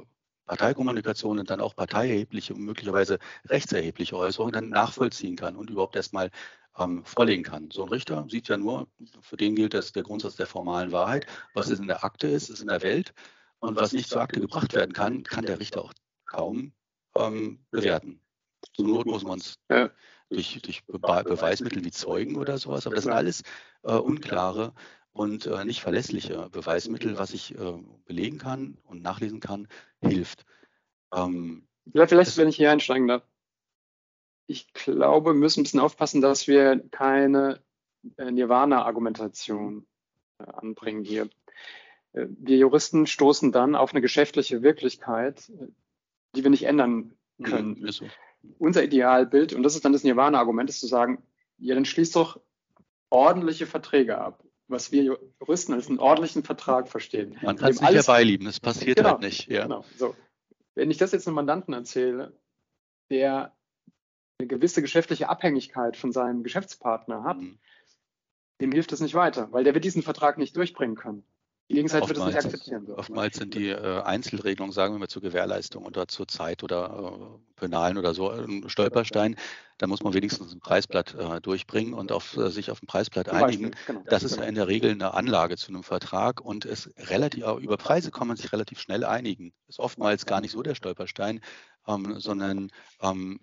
Parteikommunikation 0.49 1.39
und 1.39 1.51
dann 1.51 1.61
auch 1.61 1.77
parteierhebliche 1.77 2.55
und 2.55 2.63
möglicherweise 2.63 3.19
rechtserhebliche 3.47 4.17
Äußerungen 4.17 4.53
dann 4.53 4.69
nachvollziehen 4.71 5.37
kann 5.37 5.55
und 5.57 5.71
überhaupt 5.71 5.95
erstmal 5.95 6.31
ähm, 6.79 7.05
vorlegen 7.05 7.43
kann. 7.43 7.71
So 7.71 7.85
ein 7.85 7.91
Richter 7.91 8.27
sieht 8.29 8.49
ja 8.49 8.57
nur, 8.57 8.89
für 9.21 9.37
den 9.37 9.55
gilt 9.55 9.75
das 9.75 9.93
der 9.93 10.03
Grundsatz 10.03 10.37
der 10.37 10.47
formalen 10.47 10.93
Wahrheit. 10.93 11.27
Was 11.55 11.69
ist 11.69 11.81
in 11.81 11.87
der 11.87 12.05
Akte 12.05 12.29
ist, 12.29 12.49
ist 12.49 12.61
in 12.61 12.69
der 12.69 12.83
Welt. 12.83 13.13
Und 13.61 13.77
was 13.77 13.93
nicht 13.93 14.09
zur 14.09 14.23
Akte 14.23 14.41
gebracht 14.41 14.75
werden 14.75 14.93
kann, 14.93 15.23
kann 15.23 15.45
der 15.45 15.59
Richter 15.59 15.83
auch 15.85 15.93
kaum 16.27 16.73
ähm, 17.17 17.65
bewerten. 17.71 18.21
Zur 18.75 18.87
Not 18.87 19.07
muss 19.07 19.25
man 19.25 19.39
es 19.39 19.59
ja. 19.69 19.91
durch, 20.31 20.61
durch 20.63 20.85
Be 20.87 20.99
Beweismittel 20.99 21.85
wie 21.85 21.91
Zeugen 21.91 22.37
oder 22.37 22.59
sowas, 22.59 22.87
aber 22.87 22.95
das 22.95 23.05
sind 23.05 23.13
alles 23.13 23.43
äh, 23.83 23.93
unklare 23.93 24.73
und 25.19 25.47
äh, 25.47 25.65
nicht 25.65 25.81
verlässliche 25.81 26.49
Beweismittel, 26.51 27.19
was 27.19 27.33
ich 27.35 27.59
äh, 27.59 27.75
belegen 28.07 28.39
kann 28.39 28.79
und 28.85 29.03
nachlesen 29.03 29.41
kann, 29.41 29.69
hilft. 30.01 30.47
Ähm, 31.13 31.67
vielleicht, 31.91 32.11
vielleicht 32.11 32.37
wenn 32.37 32.49
ich 32.49 32.57
hier 32.57 32.71
einsteigen 32.71 33.09
darf 33.09 33.23
ich 34.49 34.73
glaube, 34.73 35.31
wir 35.31 35.35
müssen 35.35 35.61
ein 35.61 35.63
bisschen 35.65 35.81
aufpassen, 35.81 36.21
dass 36.21 36.49
wir 36.49 36.83
keine 36.91 37.61
äh, 38.17 38.31
Nirvana-Argumentation 38.31 39.87
äh, 40.39 40.45
anbringen 40.45 41.05
hier. 41.05 41.29
Äh, 42.15 42.27
wir 42.31 42.57
Juristen 42.57 43.07
stoßen 43.07 43.53
dann 43.53 43.77
auf 43.77 43.93
eine 43.93 44.01
geschäftliche 44.01 44.63
Wirklichkeit, 44.63 45.53
die 46.35 46.43
wir 46.43 46.51
nicht 46.51 46.65
ändern 46.65 47.13
mhm, 47.37 47.45
können. 47.45 47.81
Mhm, 47.81 47.91
so. 47.91 48.07
Unser 48.59 48.83
Idealbild, 48.83 49.53
und 49.53 49.63
das 49.63 49.75
ist 49.75 49.85
dann 49.85 49.93
das 49.93 50.05
Nirvana-Argument, 50.05 50.71
ist 50.71 50.81
zu 50.81 50.87
sagen, 50.87 51.23
ja, 51.59 51.75
dann 51.75 51.85
schließt 51.85 52.17
doch 52.17 52.41
ordentliche 53.11 53.67
Verträge 53.67 54.19
ab, 54.19 54.45
was 54.69 54.93
wir 54.93 55.19
Juristen 55.41 55.73
als 55.73 55.89
einen 55.89 55.99
ordentlichen 55.99 56.45
Vertrag 56.45 56.89
verstehen. 56.89 57.37
Man 57.43 57.57
kann 57.57 57.71
es 57.71 57.81
nicht 57.81 57.93
herbeilieben, 57.93 58.47
es 58.47 58.61
passiert 58.61 58.99
genau, 58.99 59.11
halt 59.11 59.21
nicht. 59.21 59.49
Ja. 59.49 59.63
Genau, 59.63 59.85
so. 59.97 60.15
Wenn 60.75 60.91
ich 60.91 60.99
das 60.99 61.13
jetzt 61.13 61.27
einem 61.27 61.35
Mandanten 61.35 61.75
erzähle, 61.75 62.39
der 63.11 63.57
eine 64.39 64.47
gewisse 64.47 64.83
geschäftliche 64.83 65.29
Abhängigkeit 65.29 65.97
von 65.97 66.13
seinem 66.13 66.43
Geschäftspartner 66.43 67.25
hat, 67.25 67.39
mhm. 67.39 67.59
dem 68.61 68.71
hilft 68.71 68.93
es 68.93 69.01
nicht 69.01 69.15
weiter, 69.15 69.51
weil 69.53 69.65
der 69.65 69.75
wird 69.75 69.85
diesen 69.85 70.03
Vertrag 70.03 70.39
nicht 70.39 70.57
durchbringen 70.57 70.97
können. 70.97 71.25
Die 71.69 71.75
Gegenseite 71.75 72.09
wird 72.09 72.19
es 72.19 72.25
nicht 72.25 72.37
akzeptieren. 72.37 72.87
Dürfen. 72.87 72.99
Oftmals 72.99 73.37
sind 73.37 73.55
die 73.55 73.69
äh, 73.69 74.01
Einzelregelungen, 74.03 74.73
sagen 74.73 74.95
wir 74.95 75.01
mal 75.01 75.09
zur 75.09 75.21
Gewährleistung 75.21 75.85
oder 75.85 76.09
zur 76.09 76.27
Zeit 76.27 76.63
oder 76.63 77.13
äh, 77.21 77.61
Penalen 77.61 77.99
oder 77.99 78.15
so 78.15 78.31
ein 78.31 78.71
Stolperstein. 78.71 79.37
Da 79.77 79.87
muss 79.87 80.03
man 80.03 80.15
wenigstens 80.15 80.55
ein 80.55 80.61
Preisblatt 80.61 81.15
äh, 81.15 81.43
durchbringen 81.43 81.93
und 81.93 82.11
auf, 82.11 82.37
äh, 82.39 82.51
sich 82.51 82.71
auf 82.71 82.83
ein 82.83 82.87
Preisblatt 82.87 83.29
einigen. 83.29 83.73
Genau. 83.87 84.03
Das 84.07 84.23
ist 84.23 84.39
in 84.39 84.55
der 84.55 84.67
Regel 84.67 84.93
eine 84.93 85.13
Anlage 85.13 85.59
zu 85.59 85.69
einem 85.69 85.83
Vertrag 85.83 86.41
und 86.41 86.65
es 86.65 86.91
relativ, 86.97 87.45
über 87.61 87.77
Preise 87.77 88.11
kann 88.11 88.29
man 88.29 88.39
sich 88.39 88.51
relativ 88.51 88.81
schnell 88.81 89.05
einigen. 89.05 89.53
Ist 89.69 89.79
oftmals 89.79 90.25
gar 90.25 90.41
nicht 90.41 90.53
so 90.53 90.63
der 90.63 90.75
Stolperstein, 90.75 91.41
ähm, 91.87 92.19
sondern 92.19 92.71
ähm, 93.03 93.41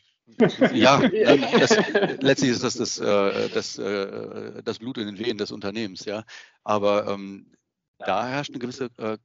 ja, 0.74 0.98
das, 1.60 1.78
letztlich 2.20 2.52
ist 2.52 2.64
das 2.64 2.74
das, 2.74 2.98
äh, 2.98 3.50
das, 3.50 3.78
äh, 3.78 4.64
das 4.64 4.80
Blut 4.80 4.98
in 4.98 5.06
den 5.06 5.20
Wehen 5.20 5.38
des 5.38 5.52
Unternehmens, 5.52 6.06
ja. 6.06 6.24
Aber 6.64 7.08
ähm, 7.08 7.52
da 8.00 8.28
herrscht 8.28 8.52
eine 8.52 8.60
gewisse 8.60 8.90
äh, 8.98 9.18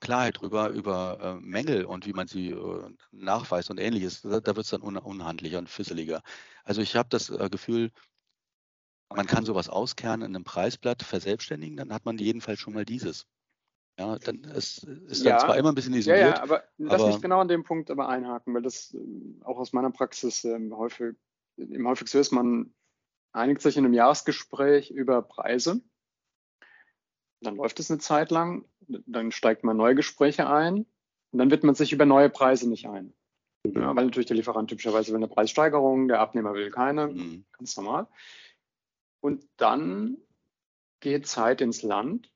Klarheit 0.00 0.40
drüber, 0.40 0.70
über 0.70 1.18
äh, 1.20 1.40
Mängel 1.40 1.84
und 1.84 2.06
wie 2.06 2.12
man 2.12 2.26
sie 2.26 2.50
äh, 2.50 2.90
nachweist 3.12 3.70
und 3.70 3.78
ähnliches. 3.78 4.22
Da, 4.22 4.40
da 4.40 4.56
wird 4.56 4.64
es 4.64 4.70
dann 4.70 4.82
un 4.82 4.96
unhandlicher 4.96 5.58
und 5.58 5.68
fisseliger. 5.68 6.22
Also 6.64 6.82
ich 6.82 6.96
habe 6.96 7.08
das 7.08 7.30
äh, 7.30 7.48
Gefühl, 7.50 7.90
man 9.14 9.26
kann 9.26 9.44
sowas 9.44 9.68
auskernen 9.68 10.28
in 10.28 10.36
einem 10.36 10.44
Preisblatt, 10.44 11.02
verselbstständigen, 11.02 11.76
dann 11.76 11.92
hat 11.92 12.04
man 12.04 12.18
jedenfalls 12.18 12.58
schon 12.58 12.74
mal 12.74 12.84
dieses. 12.84 13.26
Ja, 13.98 14.18
dann 14.18 14.42
ist, 14.44 14.84
ist 14.84 15.24
dann 15.24 15.32
ja, 15.32 15.38
zwar 15.38 15.56
immer 15.58 15.70
ein 15.70 15.74
bisschen 15.74 15.94
isoliert. 15.94 16.20
Ja, 16.20 16.34
ja 16.34 16.42
aber 16.42 16.64
lass 16.78 17.06
mich 17.06 17.20
genau 17.20 17.40
an 17.40 17.48
dem 17.48 17.62
Punkt 17.62 17.90
aber 17.90 18.08
einhaken, 18.08 18.54
weil 18.54 18.62
das 18.62 18.94
ähm, 18.94 19.40
auch 19.44 19.58
aus 19.58 19.72
meiner 19.72 19.90
Praxis 19.90 20.44
ähm, 20.44 20.74
häufig, 20.76 21.14
im 21.56 21.86
häufig 21.86 22.08
so 22.08 22.18
ist, 22.18 22.32
man 22.32 22.74
einigt 23.32 23.60
sich 23.60 23.76
in 23.76 23.84
einem 23.84 23.94
Jahresgespräch 23.94 24.90
über 24.90 25.22
Preise. 25.22 25.82
Dann 27.42 27.56
läuft 27.56 27.80
es 27.80 27.90
eine 27.90 27.98
Zeit 27.98 28.30
lang, 28.30 28.64
dann 28.88 29.32
steigt 29.32 29.64
man 29.64 29.76
neue 29.76 29.94
Gespräche 29.94 30.48
ein 30.48 30.86
und 31.30 31.38
dann 31.38 31.50
wird 31.50 31.64
man 31.64 31.74
sich 31.74 31.92
über 31.92 32.06
neue 32.06 32.30
Preise 32.30 32.68
nicht 32.68 32.88
ein. 32.88 33.12
Ja, 33.64 33.94
weil 33.94 34.06
natürlich 34.06 34.26
der 34.26 34.36
Lieferant 34.36 34.70
typischerweise 34.70 35.12
will 35.12 35.18
eine 35.18 35.28
Preissteigerung, 35.28 36.08
der 36.08 36.20
Abnehmer 36.20 36.52
will 36.54 36.70
keine, 36.70 37.08
mhm. 37.08 37.44
ganz 37.52 37.76
normal. 37.76 38.08
Und 39.20 39.46
dann 39.56 40.16
geht 41.00 41.26
Zeit 41.26 41.60
ins 41.60 41.82
Land 41.82 42.32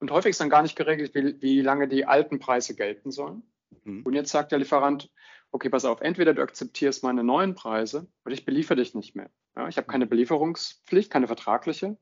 und 0.00 0.10
häufig 0.10 0.30
ist 0.30 0.40
dann 0.40 0.50
gar 0.50 0.62
nicht 0.62 0.76
geregelt, 0.76 1.14
wie, 1.14 1.40
wie 1.40 1.60
lange 1.62 1.88
die 1.88 2.04
alten 2.04 2.38
Preise 2.38 2.74
gelten 2.74 3.12
sollen. 3.12 3.42
Mhm. 3.84 4.02
Und 4.02 4.14
jetzt 4.14 4.30
sagt 4.30 4.52
der 4.52 4.58
Lieferant, 4.58 5.10
okay, 5.52 5.70
pass 5.70 5.84
auf, 5.84 6.00
entweder 6.00 6.34
du 6.34 6.42
akzeptierst 6.42 7.02
meine 7.02 7.22
neuen 7.22 7.54
Preise 7.54 8.08
oder 8.24 8.34
ich 8.34 8.44
beliefere 8.44 8.76
dich 8.76 8.94
nicht 8.94 9.14
mehr. 9.14 9.30
Ja, 9.56 9.68
ich 9.68 9.76
habe 9.76 9.86
keine 9.86 10.06
Belieferungspflicht, 10.06 11.10
keine 11.10 11.26
vertragliche. 11.26 11.96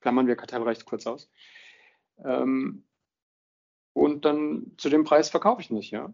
Klammern 0.00 0.26
wir 0.26 0.36
Kartellrecht 0.36 0.84
kurz 0.84 1.06
aus. 1.06 1.30
Ähm, 2.24 2.84
und 3.92 4.24
dann 4.24 4.72
zu 4.76 4.88
dem 4.88 5.04
Preis 5.04 5.30
verkaufe 5.30 5.60
ich 5.60 5.70
nicht, 5.70 5.90
ja. 5.90 6.12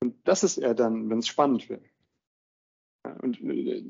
Und 0.00 0.16
das 0.24 0.44
ist 0.44 0.58
er 0.58 0.74
dann, 0.74 1.08
wenn 1.10 1.18
es 1.18 1.28
spannend 1.28 1.68
wird. 1.68 1.84
Und 3.22 3.40
äh, 3.40 3.84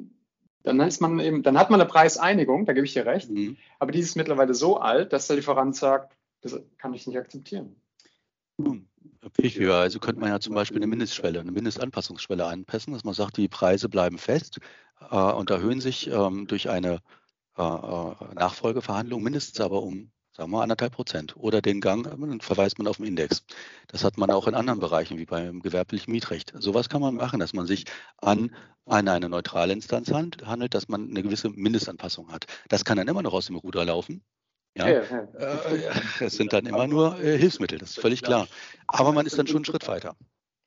dann 0.62 0.80
ist 0.80 1.00
man 1.00 1.18
eben, 1.20 1.42
dann 1.42 1.58
hat 1.58 1.70
man 1.70 1.80
eine 1.80 1.88
Preiseinigung, 1.88 2.64
da 2.66 2.72
gebe 2.72 2.86
ich 2.86 2.94
dir 2.94 3.06
recht, 3.06 3.30
mhm. 3.30 3.56
aber 3.78 3.92
die 3.92 4.00
ist 4.00 4.16
mittlerweile 4.16 4.54
so 4.54 4.78
alt, 4.78 5.12
dass 5.12 5.26
der 5.26 5.36
Lieferant 5.36 5.76
sagt, 5.76 6.16
das 6.40 6.60
kann 6.78 6.94
ich 6.94 7.06
nicht 7.06 7.18
akzeptieren. 7.18 7.76
Hm. 8.60 8.86
Pflichtiger. 9.30 9.76
Also 9.76 9.98
könnte 9.98 10.20
man 10.20 10.30
ja 10.30 10.40
zum 10.40 10.54
Beispiel 10.54 10.78
eine 10.78 10.86
Mindestschwelle, 10.86 11.40
eine 11.40 11.52
Mindestanpassungsschwelle 11.52 12.46
einpassen, 12.46 12.92
dass 12.92 13.04
man 13.04 13.14
sagt, 13.14 13.36
die 13.36 13.48
Preise 13.48 13.88
bleiben 13.88 14.18
fest 14.18 14.58
äh, 15.10 15.16
und 15.16 15.50
erhöhen 15.50 15.80
sich 15.80 16.08
ähm, 16.08 16.46
durch 16.46 16.68
eine 16.68 17.00
äh, 17.56 17.62
äh 17.62 18.34
Nachfolgeverhandlung 18.34 19.22
mindestens 19.22 19.60
aber 19.60 19.82
um 19.82 20.10
sagen 20.36 20.50
wir 20.50 20.62
anderthalb 20.62 20.92
Prozent. 20.92 21.36
Oder 21.36 21.62
den 21.62 21.80
Gang, 21.80 22.02
dann 22.04 22.40
verweist 22.40 22.78
man 22.78 22.88
auf 22.88 22.96
den 22.96 23.06
Index. 23.06 23.44
Das 23.86 24.04
hat 24.04 24.18
man 24.18 24.30
auch 24.30 24.48
in 24.48 24.54
anderen 24.54 24.80
Bereichen, 24.80 25.18
wie 25.18 25.26
beim 25.26 25.60
gewerblichen 25.60 26.12
Mietrecht. 26.12 26.52
Sowas 26.58 26.88
kann 26.88 27.00
man 27.00 27.14
machen, 27.14 27.40
dass 27.40 27.54
man 27.54 27.66
sich 27.66 27.84
an 28.18 28.54
eine, 28.86 29.12
eine 29.12 29.28
neutrale 29.28 29.72
Instanz 29.72 30.10
handelt, 30.12 30.74
dass 30.74 30.88
man 30.88 31.08
eine 31.08 31.22
gewisse 31.22 31.50
Mindestanpassung 31.50 32.32
hat. 32.32 32.46
Das 32.68 32.84
kann 32.84 32.96
dann 32.96 33.08
immer 33.08 33.22
noch 33.22 33.32
aus 33.32 33.46
dem 33.46 33.56
Ruder 33.56 33.84
laufen. 33.84 34.22
Ja, 34.76 34.88
ja, 34.88 35.02
ja. 35.04 35.20
Äh, 35.38 35.90
es 36.20 36.34
sind 36.34 36.52
dann 36.52 36.66
immer 36.66 36.88
nur 36.88 37.16
Hilfsmittel, 37.16 37.78
das 37.78 37.90
ist 37.90 38.00
völlig 38.00 38.22
klar. 38.22 38.48
Aber 38.88 39.12
man 39.12 39.24
ist 39.24 39.38
dann 39.38 39.46
schon 39.46 39.58
einen 39.58 39.64
Schritt 39.64 39.86
weiter. 39.86 40.16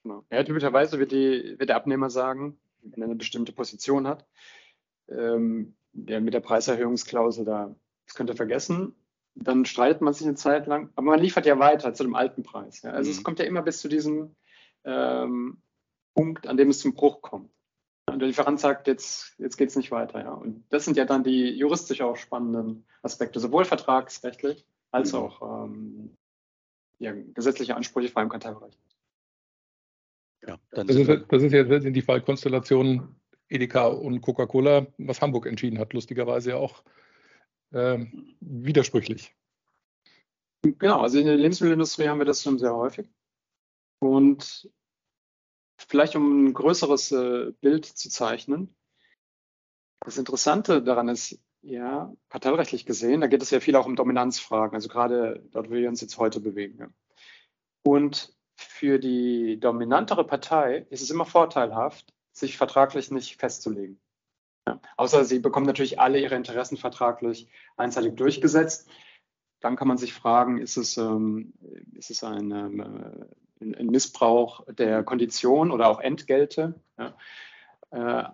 Genau. 0.04 0.24
Ja, 0.32 0.44
typischerweise 0.44 0.98
wird, 0.98 1.12
die, 1.12 1.56
wird 1.58 1.68
der 1.68 1.76
Abnehmer 1.76 2.10
sagen, 2.10 2.58
wenn 2.84 3.02
er 3.02 3.08
eine 3.08 3.16
bestimmte 3.16 3.52
Position 3.52 4.08
hat, 4.08 4.26
ähm, 5.10 5.76
der 5.94 6.22
mit 6.22 6.34
der 6.34 6.40
Preiserhöhungsklausel 6.40 7.46
da, 7.46 7.76
das 8.06 8.16
könnt 8.16 8.30
ihr 8.30 8.36
vergessen, 8.36 8.96
dann 9.36 9.66
streitet 9.66 10.02
man 10.02 10.14
sich 10.14 10.26
eine 10.26 10.36
Zeit 10.36 10.68
lang, 10.68 10.90
aber 10.96 11.08
man 11.08 11.20
liefert 11.20 11.46
ja 11.46 11.60
weiter 11.60 11.94
zu 11.94 12.04
dem 12.04 12.16
alten 12.16 12.44
Preis. 12.44 12.82
Ja. 12.82 12.92
Also 12.92 13.10
mhm. 13.10 13.18
es 13.18 13.24
kommt 13.24 13.40
ja 13.40 13.46
immer 13.46 13.62
bis 13.62 13.80
zu 13.80 13.88
diesem 13.88 14.36
ähm, 14.84 15.62
Punkt, 16.16 16.48
an 16.48 16.58
dem 16.58 16.70
es 16.70 16.80
zum 16.80 16.94
Bruch 16.94 17.22
kommt. 17.22 17.52
Und 18.10 18.20
der 18.20 18.28
Lieferant 18.28 18.60
sagt, 18.60 18.88
jetzt, 18.88 19.36
jetzt 19.38 19.58
geht 19.58 19.70
es 19.70 19.76
nicht 19.76 19.92
weiter. 19.92 20.20
Ja. 20.22 20.32
Und 20.32 20.64
das 20.70 20.86
sind 20.86 20.98
ja 20.98 21.06
dann 21.06 21.24
die 21.24 21.50
juristisch 21.50 22.02
auch 22.02 22.16
spannenden 22.16 22.86
Aspekte, 23.02 23.40
sowohl 23.40 23.66
vertragsrechtlich 23.66 24.66
als 24.92 25.12
mhm. 25.12 25.20
auch 25.20 25.66
ähm, 25.66 26.16
ja, 27.00 27.14
gesetzliche 27.14 27.76
Ansprüche 27.76 28.10
vor 28.10 28.22
allem 28.22 28.30
Kartellrecht. 28.30 28.80
Ja, 30.48 30.58
das, 30.72 30.88
ist, 30.88 31.26
das 31.30 31.44
ist 31.44 31.52
jetzt 31.52 31.86
in 31.86 31.94
die 31.94 32.02
Fallkonstellation 32.02 33.17
Edeka 33.50 33.88
und 33.88 34.22
Coca-Cola, 34.22 34.88
was 34.98 35.22
Hamburg 35.22 35.46
entschieden 35.46 35.80
hat, 35.80 35.94
lustigerweise 35.94 36.52
ja 36.52 36.56
auch 36.58 36.84
äh, 37.72 38.06
widersprüchlich. 38.40 39.36
Genau, 40.62 41.02
also 41.02 41.20
in 41.20 41.26
der 41.26 41.38
Lebensmittelindustrie 41.38 42.08
haben 42.08 42.20
wir 42.20 42.26
das 42.26 42.44
schon 42.44 42.60
sehr 42.60 42.76
häufig. 42.76 43.10
Und 44.00 44.70
vielleicht 45.78 46.16
um 46.16 46.48
ein 46.48 46.54
größeres 46.54 47.12
äh, 47.12 47.52
Bild 47.62 47.86
zu 47.86 48.10
zeichnen, 48.10 48.76
das 50.02 50.18
Interessante 50.18 50.82
daran 50.82 51.10
ist, 51.10 51.40
ja, 51.62 52.14
kartellrechtlich 52.30 52.86
gesehen, 52.86 53.22
da 53.22 53.28
geht 53.28 53.42
es 53.42 53.50
ja 53.50 53.60
viel 53.60 53.76
auch 53.76 53.86
um 53.86 53.96
Dominanzfragen, 53.96 54.76
also 54.76 54.88
gerade 54.88 55.44
dort, 55.52 55.70
wo 55.70 55.74
wir 55.74 55.90
uns 55.90 56.02
jetzt 56.02 56.18
heute 56.18 56.40
bewegen. 56.40 56.78
Ja. 56.80 56.88
Und 57.84 58.36
für 58.56 59.00
die 59.00 59.60
dominantere 59.60 60.26
Partei 60.26 60.86
ist 60.90 61.02
es 61.02 61.10
immer 61.10 61.26
vorteilhaft, 61.26 62.14
sich 62.40 62.58
vertraglich 62.58 63.12
nicht 63.12 63.40
festzulegen. 63.40 64.00
Ja. 64.68 64.80
Außer 64.98 65.26
sie 65.26 65.40
bekommen 65.40 65.66
natürlich 65.66 66.00
alle 66.00 66.20
ihre 66.20 66.36
Interessen 66.36 66.78
vertraglich 66.78 67.48
einseitig 67.78 68.16
durchgesetzt. 68.16 68.90
Dann 69.60 69.76
kann 69.76 69.88
man 69.88 69.98
sich 69.98 70.14
fragen, 70.14 70.60
ist 70.60 70.78
es, 70.78 70.98
ähm, 70.98 71.54
ist 71.94 72.12
es 72.12 72.24
ein, 72.24 72.52
ähm, 72.52 73.28
ein, 73.62 73.88
Missbrauch 73.88 74.66
der 74.72 75.04
Kondition 75.04 75.72
oder 75.72 75.88
auch 75.88 76.00
Entgelte? 76.00 76.76
Ja. 76.98 77.18
Äh, 77.92 78.30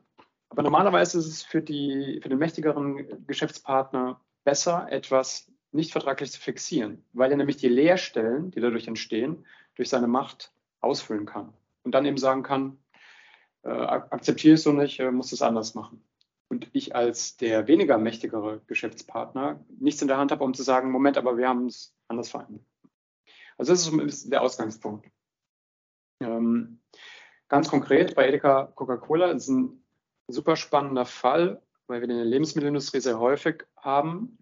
aber 0.50 0.64
normalerweise 0.64 1.18
ist 1.18 1.28
es 1.28 1.44
für, 1.44 1.62
die, 1.62 2.20
für 2.22 2.30
den 2.30 2.38
mächtigeren 2.38 3.26
Geschäftspartner 3.26 4.20
besser, 4.44 4.88
etwas 4.92 5.52
nicht 5.72 5.92
vertraglich 5.92 6.32
zu 6.32 6.40
fixieren, 6.40 7.04
weil 7.14 7.32
er 7.32 7.38
nämlich 7.38 7.58
die 7.58 7.70
Leerstellen, 7.70 8.52
die 8.52 8.60
dadurch 8.60 8.88
entstehen, 8.88 9.46
durch 9.76 9.90
seine 9.90 10.08
Macht 10.08 10.52
ausfüllen 10.82 11.26
kann 11.26 11.54
und 11.84 11.94
dann 11.94 12.06
eben 12.06 12.18
sagen 12.18 12.44
kann, 12.44 12.78
äh, 13.64 13.70
akzeptiere 13.70 14.56
es 14.56 14.64
so 14.64 14.72
nicht, 14.72 15.00
äh, 15.00 15.12
muss 15.12 15.32
es 15.32 15.42
anders 15.42 15.76
machen. 15.76 16.04
Und 16.50 16.70
ich 16.74 16.96
als 16.96 17.38
der 17.38 17.68
weniger 17.68 17.98
mächtigere 17.98 18.62
Geschäftspartner 18.68 19.64
nichts 19.80 20.02
in 20.02 20.08
der 20.08 20.18
Hand 20.18 20.32
habe, 20.32 20.44
um 20.44 20.54
zu 20.54 20.64
sagen, 20.64 20.92
Moment, 20.92 21.18
aber 21.18 21.38
wir 21.38 21.48
haben 21.48 21.68
es 21.68 21.96
anders 22.08 22.30
vereinbart. 22.30 22.66
Also 23.58 23.74
das 23.74 23.88
ist 23.88 24.32
der 24.32 24.42
Ausgangspunkt. 24.42 25.10
Ähm, 26.20 26.80
ganz 27.48 27.70
konkret 27.70 28.16
bei 28.16 28.28
Edeka 28.28 28.72
Coca-Cola 28.76 29.32
ist 29.32 29.48
ein 29.48 29.84
super 30.28 30.56
spannender 30.56 31.06
Fall, 31.06 31.62
weil 31.88 32.02
wir 32.02 32.10
in 32.10 32.16
der 32.16 32.26
Lebensmittelindustrie 32.26 33.00
sehr 33.00 33.20
häufig 33.20 33.66
haben. 33.78 34.38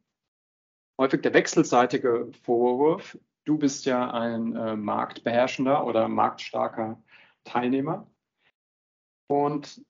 Häufig 0.98 1.22
der 1.22 1.34
wechselseitige 1.34 2.32
Vorwurf, 2.44 3.18
du 3.46 3.58
bist 3.58 3.86
ja 3.86 4.12
ein 4.12 4.56
äh, 4.56 4.76
marktbeherrschender 4.76 5.86
oder 5.86 6.08
marktstarker 6.08 7.02
Teilnehmer 7.44 8.08
und 9.32 9.82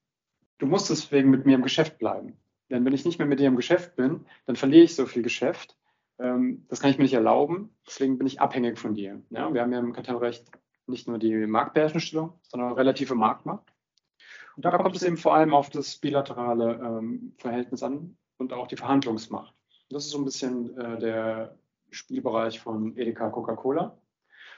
du 0.60 0.66
musst 0.66 0.90
deswegen 0.90 1.30
mit 1.30 1.46
mir 1.46 1.56
im 1.56 1.64
Geschäft 1.64 1.98
bleiben. 1.98 2.38
Denn 2.70 2.86
wenn 2.86 2.94
ich 2.94 3.06
nicht 3.06 3.20
mehr 3.20 3.28
mit 3.28 3.40
dir 3.40 3.48
im 3.48 3.56
Geschäft 3.56 3.96
bin, 3.96 4.26
dann 4.46 4.56
verliere 4.56 4.84
ich 4.84 4.96
so 4.96 5.06
viel 5.06 5.24
Geschäft. 5.24 5.78
Ähm, 6.20 6.66
das 6.70 6.80
kann 6.80 6.92
ich 6.92 6.98
mir 6.98 7.04
nicht 7.04 7.14
erlauben. 7.14 7.76
Deswegen 7.86 8.18
bin 8.18 8.28
ich 8.28 8.40
abhängig 8.40 8.80
von 8.80 8.94
dir. 8.94 9.22
Ja, 9.30 9.54
wir 9.54 9.62
haben 9.62 9.74
ja 9.74 9.80
im 9.80 9.94
Kartellrecht 9.94 10.50
nicht 10.88 11.08
nur 11.08 11.18
die 11.18 11.36
Marktbeherrschungsstellung, 11.48 12.40
sondern 12.44 12.72
auch 12.72 12.78
relative 12.78 13.16
Marktmacht. 13.16 13.74
Und 14.56 14.66
da 14.66 14.78
kommt 14.78 14.96
es 14.96 15.04
eben 15.04 15.18
vor 15.18 15.34
allem 15.34 15.54
auf 15.54 15.70
das 15.70 15.98
bilaterale 15.98 16.74
ähm, 16.74 17.34
Verhältnis 17.38 17.84
an 17.84 18.18
und 18.38 18.54
auch 18.54 18.68
die 18.68 18.78
Verhandlungsmacht. 18.78 19.54
Das 19.90 20.06
ist 20.06 20.12
so 20.12 20.20
ein 20.20 20.26
bisschen 20.26 20.78
äh, 20.78 21.00
der 21.00 21.58
Spielbereich 21.90 22.60
von 22.60 22.98
Edeka 22.98 23.30
Coca-Cola. 23.30 23.98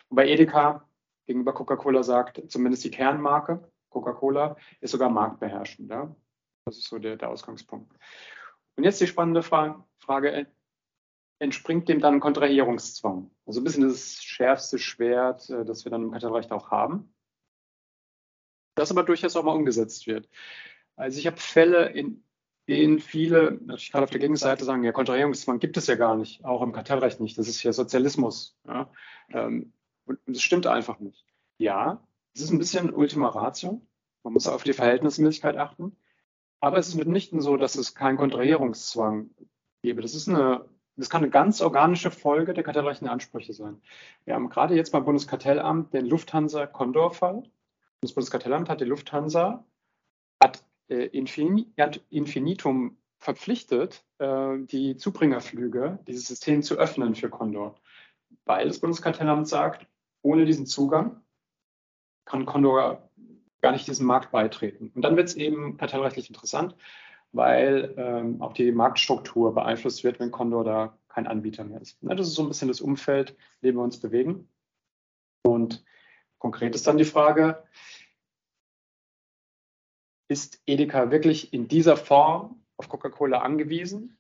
Wobei 0.10 0.28
Edeka 0.28 0.88
gegenüber 1.26 1.54
Coca-Cola 1.54 2.04
sagt, 2.04 2.41
zumindest 2.52 2.84
die 2.84 2.91
Kernmarke 2.91 3.72
Coca-Cola 3.94 4.58
ist 4.82 4.92
sogar 4.92 5.10
marktbeherrschend. 5.10 5.90
Ja? 5.90 6.14
Das 6.66 6.78
ist 6.78 6.90
so 6.90 7.00
der, 7.00 7.16
der 7.16 7.30
Ausgangspunkt. 7.30 7.94
Und 8.76 8.84
jetzt 8.84 9.00
die 9.00 9.08
spannende 9.08 9.44
Fra 9.44 9.86
Frage, 10.00 10.48
entspringt 11.40 11.90
dem 11.90 12.00
dann 12.00 12.20
Kontrahierungszwang? 12.20 13.30
Also 13.46 13.62
ein 13.62 13.64
bisschen 13.64 13.88
das 13.88 14.24
schärfste 14.24 14.80
Schwert, 14.80 15.50
äh, 15.50 15.66
das 15.66 15.86
wir 15.86 15.92
dann 15.92 16.04
im 16.04 16.12
Kartellrecht 16.12 16.52
auch 16.52 16.72
haben. 16.72 17.14
Das 18.76 18.92
aber 18.92 19.04
durchaus 19.04 19.36
auch 19.36 19.44
mal 19.44 19.56
umgesetzt 19.56 20.08
wird. 20.08 20.30
Also 20.96 21.20
ich 21.20 21.28
habe 21.28 21.38
Fälle, 21.38 21.90
in 21.90 22.24
denen 22.68 23.00
viele, 23.00 23.60
natürlich 23.62 23.92
gerade 23.92 24.06
auf 24.06 24.10
der 24.10 24.20
Gegenseite 24.20 24.64
sagen, 24.64 24.84
ja, 24.84 24.92
Kontrahierungszwang 24.92 25.60
gibt 25.60 25.78
es 25.78 25.88
ja 25.88 25.96
gar 25.96 26.16
nicht, 26.16 26.44
auch 26.46 26.62
im 26.62 26.72
Kartellrecht 26.72 27.20
nicht. 27.20 27.38
Das 27.38 27.48
ist 27.48 27.62
ja 27.62 27.74
Sozialismus. 27.74 28.58
Ja? 28.66 28.90
Ähm, 29.30 29.74
und 30.06 30.20
das 30.26 30.42
stimmt 30.42 30.66
einfach 30.66 31.00
nicht. 31.00 31.26
Ja, 31.58 32.06
es 32.34 32.41
ist 32.41 32.52
ein 32.52 32.58
bisschen 32.58 32.93
Ultima 32.93 33.30
Ratio. 33.30 33.82
Man 34.24 34.34
muss 34.34 34.48
auf 34.48 34.63
die 34.63 34.74
Verhältnismäßigkeit 34.74 35.58
achten. 35.58 35.96
Aber 36.60 36.78
es 36.78 36.88
ist 36.88 36.96
mitnichten 36.96 37.41
so, 37.41 37.58
dass 37.58 37.76
es 37.76 37.93
keinen 37.93 38.17
Kontrahierungszwang 38.17 39.30
gäbe. 39.82 40.02
Das 40.02 40.15
ist 40.15 40.30
eine, 40.30 40.65
das 40.96 41.10
kann 41.10 41.22
eine 41.22 41.30
ganz 41.30 41.62
organische 41.62 42.10
Folge 42.10 42.54
der 42.54 42.63
kartellrechtlichen 42.63 43.12
Ansprüche 43.12 43.54
sein. 43.54 43.82
Wir 44.26 44.36
haben 44.36 44.50
gerade 44.50 44.76
jetzt 44.76 44.91
beim 44.91 45.04
Bundeskartellamt 45.04 45.93
den 45.93 46.06
Lufthansa-Condor-Fall. 46.06 47.43
Das 48.02 48.13
Bundeskartellamt 48.13 48.69
hat 48.69 48.82
die 48.82 48.86
Lufthansa 48.86 49.65
ad 50.39 50.60
äh, 50.88 51.06
infinitum 52.10 52.98
verpflichtet, 53.19 54.06
äh, 54.19 54.58
die 54.60 54.96
Zubringerflüge, 54.96 56.00
dieses 56.08 56.28
System 56.28 56.63
zu 56.63 56.76
öffnen 56.76 57.15
für 57.15 57.30
Condor. 57.30 57.76
Weil 58.46 58.67
das 58.67 58.80
Bundeskartellamt 58.80 59.48
sagt, 59.48 59.88
ohne 60.22 60.46
diesen 60.46 60.65
Zugang 60.65 61.23
kann 62.26 62.46
Condor 62.46 63.10
gar 63.62 63.72
nicht 63.72 63.88
diesem 63.88 64.06
Markt 64.06 64.32
beitreten. 64.32 64.92
Und 64.94 65.02
dann 65.04 65.16
wird 65.16 65.30
es 65.30 65.36
eben 65.36 65.78
kartellrechtlich 65.78 66.30
interessant, 66.30 66.76
weil 67.32 67.94
ähm, 67.98 68.42
auch 68.42 68.54
die 68.54 68.72
Marktstruktur 68.72 69.54
beeinflusst 69.54 70.04
wird, 70.04 70.20
wenn 70.20 70.32
Condor 70.32 70.64
da 70.64 70.98
kein 71.08 71.28
Anbieter 71.28 71.64
mehr 71.64 71.82
ist. 71.82 71.98
das 72.02 72.28
ist 72.28 72.36
so 72.36 72.44
ein 72.44 72.48
bisschen 72.48 72.68
das 72.68 72.82
Umfeld, 72.82 73.32
in 73.62 73.70
dem 73.70 73.76
wir 73.76 73.84
uns 73.84 74.00
bewegen. 74.00 74.50
Und 75.44 75.84
konkret 76.40 76.76
ist 76.76 76.88
dann 76.88 76.98
die 76.98 77.06
Frage, 77.06 77.64
ist 80.28 80.62
Edeka 80.66 81.12
wirklich 81.12 81.54
in 81.54 81.68
dieser 81.68 81.98
Form 81.98 82.64
auf 82.78 82.90
Coca-Cola 82.90 83.40
angewiesen, 83.40 84.18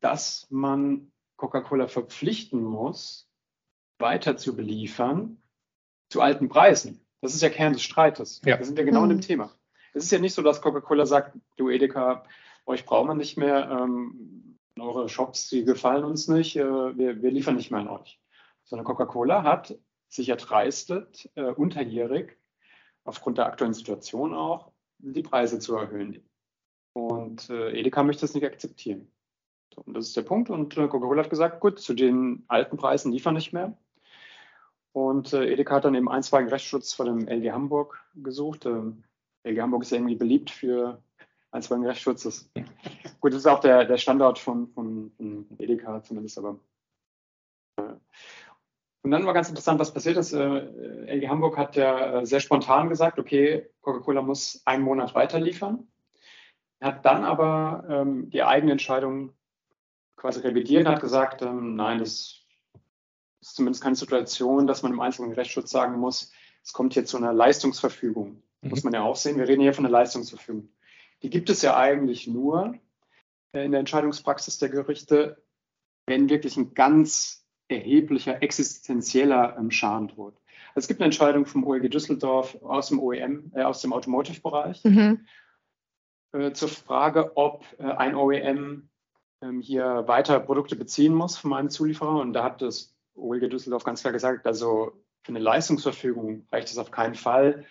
dass 0.00 0.46
man 0.50 1.12
Coca-Cola 1.36 1.88
verpflichten 1.88 2.62
muss, 2.62 3.30
weiter 3.98 4.36
zu 4.36 4.56
beliefern 4.56 5.40
zu 6.08 6.20
alten 6.20 6.48
Preisen? 6.48 7.06
Das 7.20 7.34
ist 7.34 7.42
ja 7.42 7.50
Kern 7.50 7.74
des 7.74 7.82
Streites. 7.82 8.40
Ja. 8.44 8.56
Da 8.56 8.64
sind 8.64 8.76
wir 8.76 8.84
genau 8.84 9.00
mhm. 9.00 9.10
in 9.10 9.16
dem 9.18 9.20
Thema. 9.22 9.50
Es 9.92 10.04
ist 10.04 10.12
ja 10.12 10.18
nicht 10.18 10.34
so, 10.34 10.42
dass 10.42 10.62
Coca-Cola 10.62 11.06
sagt, 11.06 11.36
du 11.56 11.68
Edeka, 11.68 12.24
euch 12.66 12.86
brauchen 12.86 13.08
wir 13.08 13.14
nicht 13.14 13.36
mehr, 13.36 13.68
ähm, 13.70 14.58
eure 14.78 15.08
Shops, 15.08 15.48
die 15.48 15.64
gefallen 15.64 16.04
uns 16.04 16.28
nicht, 16.28 16.56
äh, 16.56 16.62
wir, 16.96 17.22
wir, 17.22 17.30
liefern 17.30 17.56
nicht 17.56 17.70
mehr 17.70 17.80
an 17.80 17.88
euch. 17.88 18.20
Sondern 18.64 18.86
Coca-Cola 18.86 19.42
hat 19.42 19.76
sich 20.08 20.28
erdreistet, 20.28 21.28
äh, 21.34 21.50
unterjährig, 21.50 22.38
aufgrund 23.04 23.38
der 23.38 23.46
aktuellen 23.46 23.74
Situation 23.74 24.34
auch, 24.34 24.72
die 24.98 25.22
Preise 25.22 25.58
zu 25.58 25.76
erhöhen. 25.76 26.22
Und 26.92 27.50
äh, 27.50 27.72
Edeka 27.72 28.02
möchte 28.02 28.22
das 28.22 28.34
nicht 28.34 28.44
akzeptieren. 28.44 29.10
So, 29.74 29.82
und 29.82 29.94
das 29.94 30.08
ist 30.08 30.16
der 30.16 30.22
Punkt. 30.22 30.50
Und 30.50 30.76
äh, 30.76 30.88
Coca-Cola 30.88 31.22
hat 31.22 31.30
gesagt, 31.30 31.60
gut, 31.60 31.78
zu 31.78 31.94
den 31.94 32.44
alten 32.48 32.76
Preisen 32.76 33.12
liefern 33.12 33.34
nicht 33.34 33.52
mehr. 33.52 33.76
Und 34.92 35.32
äh, 35.32 35.52
Edeka 35.52 35.76
hat 35.76 35.84
dann 35.84 35.94
eben 35.94 36.08
einstweiligen 36.08 36.52
Rechtsschutz 36.52 36.92
vor 36.92 37.06
dem 37.06 37.28
LG 37.28 37.52
Hamburg 37.52 38.04
gesucht. 38.14 38.66
Ähm, 38.66 39.04
LG 39.44 39.60
Hamburg 39.60 39.82
ist 39.82 39.90
ja 39.90 39.98
irgendwie 39.98 40.16
beliebt 40.16 40.50
für 40.50 41.02
einstweiligen 41.52 41.88
Rechtsschutz. 41.88 42.24
Das, 42.24 42.50
gut, 43.20 43.32
das 43.32 43.40
ist 43.40 43.46
auch 43.46 43.60
der, 43.60 43.84
der 43.84 43.98
Standort 43.98 44.38
von, 44.38 44.68
von, 44.68 45.12
von 45.16 45.46
Edeka 45.58 46.02
zumindest, 46.02 46.38
aber. 46.38 46.58
Äh. 47.76 47.94
Und 49.02 49.12
dann 49.12 49.24
war 49.24 49.32
ganz 49.32 49.48
interessant, 49.48 49.80
was 49.80 49.94
passiert 49.94 50.18
ist. 50.18 50.32
Äh, 50.32 50.66
LG 51.06 51.28
Hamburg 51.28 51.56
hat 51.56 51.76
ja 51.76 52.20
äh, 52.20 52.26
sehr 52.26 52.40
spontan 52.40 52.88
gesagt, 52.88 53.18
okay, 53.18 53.70
Coca-Cola 53.80 54.20
muss 54.22 54.60
einen 54.66 54.84
Monat 54.84 55.14
weiter 55.14 55.40
liefern. 55.40 55.86
Hat 56.82 57.04
dann 57.04 57.24
aber 57.24 57.84
ähm, 57.88 58.30
die 58.30 58.42
eigene 58.42 58.72
Entscheidung 58.72 59.32
quasi 60.16 60.40
revidiert 60.40 60.86
und 60.86 60.92
hat 60.92 61.00
gesagt, 61.00 61.42
ähm, 61.42 61.76
nein, 61.76 61.98
das 61.98 62.39
ist 63.40 63.56
zumindest 63.56 63.82
keine 63.82 63.96
Situation, 63.96 64.66
dass 64.66 64.82
man 64.82 64.92
im 64.92 65.00
einzelnen 65.00 65.32
Rechtsschutz 65.32 65.70
sagen 65.70 65.98
muss, 65.98 66.32
es 66.62 66.72
kommt 66.72 66.94
hier 66.94 67.04
zu 67.04 67.16
einer 67.16 67.32
Leistungsverfügung. 67.32 68.42
Mhm. 68.60 68.70
Muss 68.70 68.84
man 68.84 68.92
ja 68.92 69.02
auch 69.02 69.16
sehen, 69.16 69.38
wir 69.38 69.48
reden 69.48 69.62
hier 69.62 69.74
von 69.74 69.86
einer 69.86 69.92
Leistungsverfügung. 69.92 70.68
Die 71.22 71.30
gibt 71.30 71.50
es 71.50 71.62
ja 71.62 71.76
eigentlich 71.76 72.26
nur 72.26 72.74
äh, 73.52 73.64
in 73.64 73.72
der 73.72 73.80
Entscheidungspraxis 73.80 74.58
der 74.58 74.68
Gerichte, 74.68 75.42
wenn 76.06 76.28
wirklich 76.28 76.56
ein 76.56 76.74
ganz 76.74 77.46
erheblicher 77.68 78.42
existenzieller 78.42 79.56
ähm, 79.58 79.70
Schaden 79.70 80.08
droht. 80.08 80.34
Also 80.74 80.84
es 80.84 80.88
gibt 80.88 81.00
eine 81.00 81.06
Entscheidung 81.06 81.46
vom 81.46 81.64
OEG 81.64 81.90
Düsseldorf 81.90 82.56
aus 82.62 82.88
dem 82.88 83.00
OEM, 83.00 83.52
äh, 83.54 83.62
aus 83.62 83.80
dem 83.80 83.92
Automotive-Bereich 83.92 84.84
mhm. 84.84 85.26
äh, 86.32 86.52
zur 86.52 86.68
Frage, 86.68 87.36
ob 87.36 87.64
äh, 87.78 87.84
ein 87.84 88.14
OEM 88.14 88.88
ähm, 89.42 89.60
hier 89.60 90.04
weiter 90.06 90.40
Produkte 90.40 90.76
beziehen 90.76 91.14
muss 91.14 91.36
von 91.36 91.52
einem 91.52 91.70
Zulieferer. 91.70 92.20
Und 92.20 92.32
da 92.32 92.44
hat 92.44 92.62
das 92.62 92.94
Ulge 93.20 93.48
Düsseldorf 93.48 93.84
ganz 93.84 94.00
klar 94.00 94.12
gesagt, 94.12 94.46
also 94.46 94.92
für 95.22 95.32
eine 95.32 95.38
Leistungsverfügung 95.38 96.46
reicht 96.50 96.68
es 96.70 96.78
auf 96.78 96.90
keinen 96.90 97.14
Fall, 97.14 97.64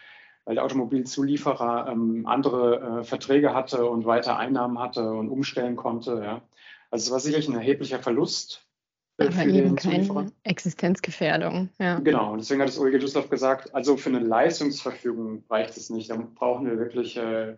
weil 0.45 0.55
der 0.55 0.63
Automobilzulieferer 0.63 1.87
ähm, 1.91 2.25
andere 2.25 3.01
äh, 3.01 3.03
Verträge 3.03 3.53
hatte 3.53 3.85
und 3.85 4.05
weiter 4.05 4.37
Einnahmen 4.37 4.79
hatte 4.79 5.11
und 5.11 5.29
umstellen 5.29 5.75
konnte. 5.75 6.21
Ja. 6.23 6.41
Also 6.91 7.07
es 7.07 7.11
war 7.11 7.19
sicherlich 7.19 7.47
ein 7.47 7.55
erheblicher 7.55 7.99
Verlust. 7.99 8.65
Äh, 9.17 9.25
Aber 9.25 9.31
für 9.33 9.49
eben 9.49 9.75
keine 9.75 10.31
Existenzgefährdung. 10.43 11.69
Ja. 11.79 11.99
Genau, 11.99 12.33
und 12.33 12.39
deswegen 12.39 12.61
hat 12.61 12.69
das 12.69 12.77
Ulrike 12.77 12.99
Düsseldorf 12.99 13.29
gesagt, 13.29 13.73
also 13.75 13.97
für 13.97 14.09
eine 14.09 14.19
Leistungsverfügung 14.19 15.43
reicht 15.49 15.77
es 15.77 15.89
nicht. 15.89 16.09
Dann 16.09 16.33
brauchen 16.33 16.65
wir 16.65 16.77
wirklich 16.77 17.17
äh, 17.17 17.55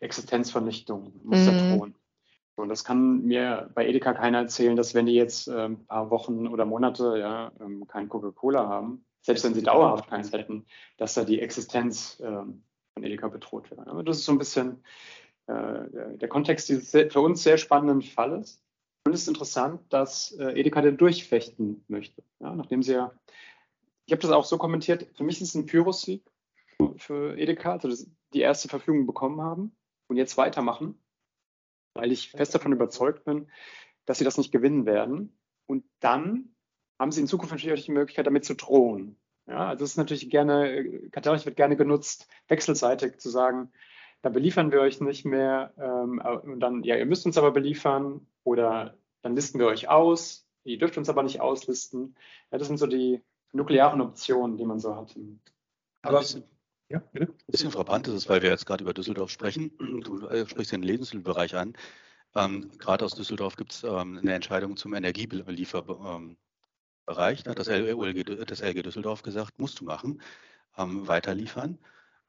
Existenzvernichtung, 0.00 1.12
muss 1.24 1.44
da 1.44 1.76
drohen. 1.76 1.94
Und 2.56 2.68
das 2.68 2.84
kann 2.84 3.22
mir 3.22 3.70
bei 3.74 3.86
Edeka 3.86 4.12
keiner 4.12 4.38
erzählen, 4.38 4.76
dass 4.76 4.94
wenn 4.94 5.06
die 5.06 5.14
jetzt 5.14 5.48
äh, 5.48 5.66
ein 5.66 5.86
paar 5.86 6.10
Wochen 6.10 6.46
oder 6.46 6.66
Monate 6.66 7.18
ja, 7.18 7.52
ähm, 7.60 7.86
kein 7.86 8.08
Coca-Cola 8.08 8.68
haben, 8.68 9.04
selbst 9.22 9.44
wenn 9.44 9.54
sie 9.54 9.62
dauerhaft 9.62 10.08
keins 10.08 10.32
hätten, 10.32 10.66
dass 10.98 11.14
da 11.14 11.24
die 11.24 11.40
Existenz 11.40 12.20
ähm, 12.24 12.64
von 12.94 13.04
Edeka 13.04 13.28
bedroht 13.28 13.70
wäre. 13.70 13.86
Aber 13.86 14.02
das 14.02 14.18
ist 14.18 14.24
so 14.26 14.32
ein 14.32 14.38
bisschen 14.38 14.84
äh, 15.46 16.16
der 16.18 16.28
Kontext 16.28 16.68
dieses 16.68 16.90
für 16.90 17.20
uns 17.20 17.42
sehr 17.42 17.56
spannenden 17.56 18.02
Falles. 18.02 18.62
Und 19.04 19.14
es 19.14 19.22
ist 19.22 19.28
interessant, 19.28 19.80
dass 19.92 20.32
äh, 20.32 20.52
Edeka 20.52 20.82
den 20.82 20.96
durchfechten 20.96 21.84
möchte. 21.88 22.22
Ja, 22.40 22.54
nachdem 22.54 22.82
sie 22.82 22.92
ja, 22.92 23.12
ich 24.06 24.12
habe 24.12 24.22
das 24.22 24.30
auch 24.30 24.44
so 24.44 24.58
kommentiert, 24.58 25.08
für 25.16 25.24
mich 25.24 25.40
ist 25.40 25.48
es 25.48 25.54
ein 25.54 25.66
Pyrrhus-Sieg 25.66 26.22
für 26.98 27.36
Edeka, 27.38 27.76
also 27.76 28.06
die 28.34 28.40
erste 28.40 28.68
Verfügung 28.68 29.06
bekommen 29.06 29.40
haben 29.40 29.74
und 30.08 30.16
jetzt 30.16 30.36
weitermachen 30.36 31.01
weil 31.94 32.12
ich 32.12 32.30
fest 32.30 32.54
davon 32.54 32.72
überzeugt 32.72 33.24
bin, 33.24 33.48
dass 34.06 34.18
sie 34.18 34.24
das 34.24 34.38
nicht 34.38 34.52
gewinnen 34.52 34.86
werden. 34.86 35.36
Und 35.66 35.84
dann 36.00 36.54
haben 36.98 37.12
Sie 37.12 37.20
in 37.20 37.26
Zukunft 37.26 37.52
natürlich 37.52 37.80
auch 37.80 37.84
die 37.84 37.92
Möglichkeit, 37.92 38.26
damit 38.26 38.44
zu 38.44 38.54
drohen. 38.54 39.16
Ja, 39.46 39.68
also 39.68 39.84
es 39.84 39.92
ist 39.92 39.96
natürlich 39.96 40.30
gerne, 40.30 41.08
Kartellrecht 41.10 41.46
wird 41.46 41.56
gerne 41.56 41.76
genutzt, 41.76 42.28
wechselseitig 42.48 43.18
zu 43.18 43.28
sagen, 43.28 43.72
da 44.22 44.28
beliefern 44.28 44.70
wir 44.70 44.80
euch 44.80 45.00
nicht 45.00 45.24
mehr 45.24 45.74
ähm, 45.78 46.22
und 46.44 46.60
dann, 46.60 46.84
ja, 46.84 46.96
ihr 46.96 47.06
müsst 47.06 47.26
uns 47.26 47.36
aber 47.36 47.50
beliefern 47.50 48.26
oder 48.44 48.96
dann 49.22 49.34
listen 49.34 49.58
wir 49.58 49.66
euch 49.66 49.88
aus, 49.88 50.46
ihr 50.62 50.78
dürft 50.78 50.96
uns 50.96 51.08
aber 51.08 51.24
nicht 51.24 51.40
auslisten. 51.40 52.14
Ja, 52.52 52.58
das 52.58 52.68
sind 52.68 52.78
so 52.78 52.86
die 52.86 53.20
nuklearen 53.52 54.00
Optionen, 54.00 54.56
die 54.56 54.64
man 54.64 54.78
so 54.78 54.94
hat. 54.94 55.16
Aber 56.02 56.22
ja, 56.92 56.98
bitte. 57.12 57.32
Ein 57.32 57.36
bisschen 57.46 57.70
frappant 57.70 58.06
ist 58.08 58.14
es, 58.14 58.28
weil 58.28 58.42
wir 58.42 58.50
jetzt 58.50 58.66
gerade 58.66 58.84
über 58.84 58.92
Düsseldorf 58.92 59.30
sprechen. 59.30 59.72
Du 60.04 60.26
äh, 60.28 60.46
sprichst 60.46 60.72
den 60.72 60.82
Lebensmittelbereich 60.82 61.54
an. 61.56 61.72
Ähm, 62.34 62.70
gerade 62.78 63.04
aus 63.04 63.14
Düsseldorf 63.14 63.56
gibt 63.56 63.72
es 63.72 63.82
ähm, 63.82 64.18
eine 64.18 64.34
Entscheidung 64.34 64.76
zum 64.76 64.94
Energielieferbereich. 64.94 66.36
Ähm, 67.46 67.54
das, 67.54 67.68
LG, 67.68 68.44
das 68.46 68.60
LG 68.60 68.82
Düsseldorf 68.82 69.22
gesagt, 69.22 69.58
musst 69.58 69.80
du 69.80 69.84
machen, 69.84 70.20
ähm, 70.76 71.08
weiterliefern. 71.08 71.78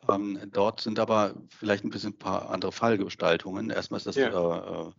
Ähm, 0.09 0.39
dort 0.51 0.81
sind 0.81 0.99
aber 0.99 1.35
vielleicht 1.49 1.83
ein 1.83 1.89
bisschen 1.89 2.13
ein 2.13 2.19
paar 2.19 2.49
andere 2.49 2.71
Fallgestaltungen. 2.71 3.69
Erstmal 3.69 3.97
ist 3.97 4.07
das 4.07 4.15
ja. 4.15 4.87
äh 4.87 4.91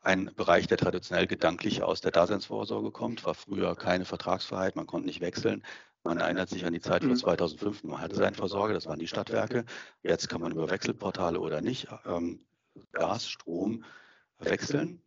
ein 0.00 0.30
Bereich, 0.36 0.66
der 0.66 0.78
traditionell 0.78 1.26
gedanklich 1.26 1.82
aus 1.82 2.00
der 2.00 2.12
Daseinsvorsorge 2.12 2.90
kommt, 2.92 3.24
war 3.24 3.34
früher 3.34 3.74
keine 3.74 4.04
Vertragsfreiheit, 4.04 4.76
man 4.76 4.86
konnte 4.86 5.06
nicht 5.06 5.20
wechseln. 5.20 5.64
Man 6.08 6.20
erinnert 6.20 6.48
sich 6.48 6.64
an 6.64 6.72
die 6.72 6.80
Zeit 6.80 7.04
von 7.04 7.14
2005, 7.14 7.84
mhm. 7.84 7.90
man 7.90 8.00
hatte 8.00 8.16
seinen 8.16 8.34
Versorger, 8.34 8.72
das 8.72 8.86
waren 8.86 8.98
die 8.98 9.06
Stadtwerke. 9.06 9.66
Jetzt 10.02 10.30
kann 10.30 10.40
man 10.40 10.52
über 10.52 10.70
Wechselportale 10.70 11.38
oder 11.38 11.60
nicht 11.60 11.86
ähm, 12.06 12.40
Gas, 12.92 13.28
Strom 13.28 13.84
wechseln. 14.38 15.02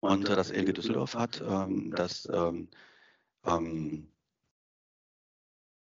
Und 0.00 0.30
äh, 0.30 0.34
das 0.34 0.50
LG 0.50 0.72
Düsseldorf 0.72 1.14
hat 1.14 1.42
ähm, 1.46 1.92
das 1.94 2.26
ähm, 2.32 2.68
ähm, 3.44 4.08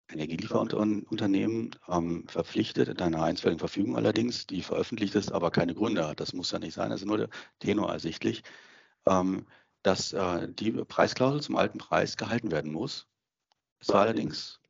Energielieferunternehmen 0.10 1.78
ähm, 1.88 2.28
verpflichtet, 2.28 2.90
in 2.90 3.00
einer 3.00 3.24
einstweiligen 3.24 3.60
Verfügung 3.60 3.96
allerdings, 3.96 4.46
die 4.46 4.62
veröffentlicht 4.62 5.16
ist, 5.16 5.32
aber 5.32 5.52
keine 5.52 5.74
Gründe 5.74 6.06
hat. 6.06 6.20
Das 6.20 6.34
muss 6.34 6.52
ja 6.52 6.60
nicht 6.60 6.74
sein, 6.74 6.90
das 6.90 7.00
ist 7.00 7.08
nur 7.08 7.18
der 7.18 7.30
Tenor 7.60 7.94
ersichtlich, 7.94 8.44
ähm, 9.06 9.46
dass 9.84 10.12
äh, 10.12 10.50
die 10.52 10.74
Preisklausel 10.74 11.40
zum 11.40 11.56
alten 11.56 11.78
Preis 11.78 12.18
gehalten 12.18 12.52
werden 12.52 12.74
muss. 12.74 13.08
Es 13.84 13.90
war 13.90 14.04
allerdings, 14.04 14.62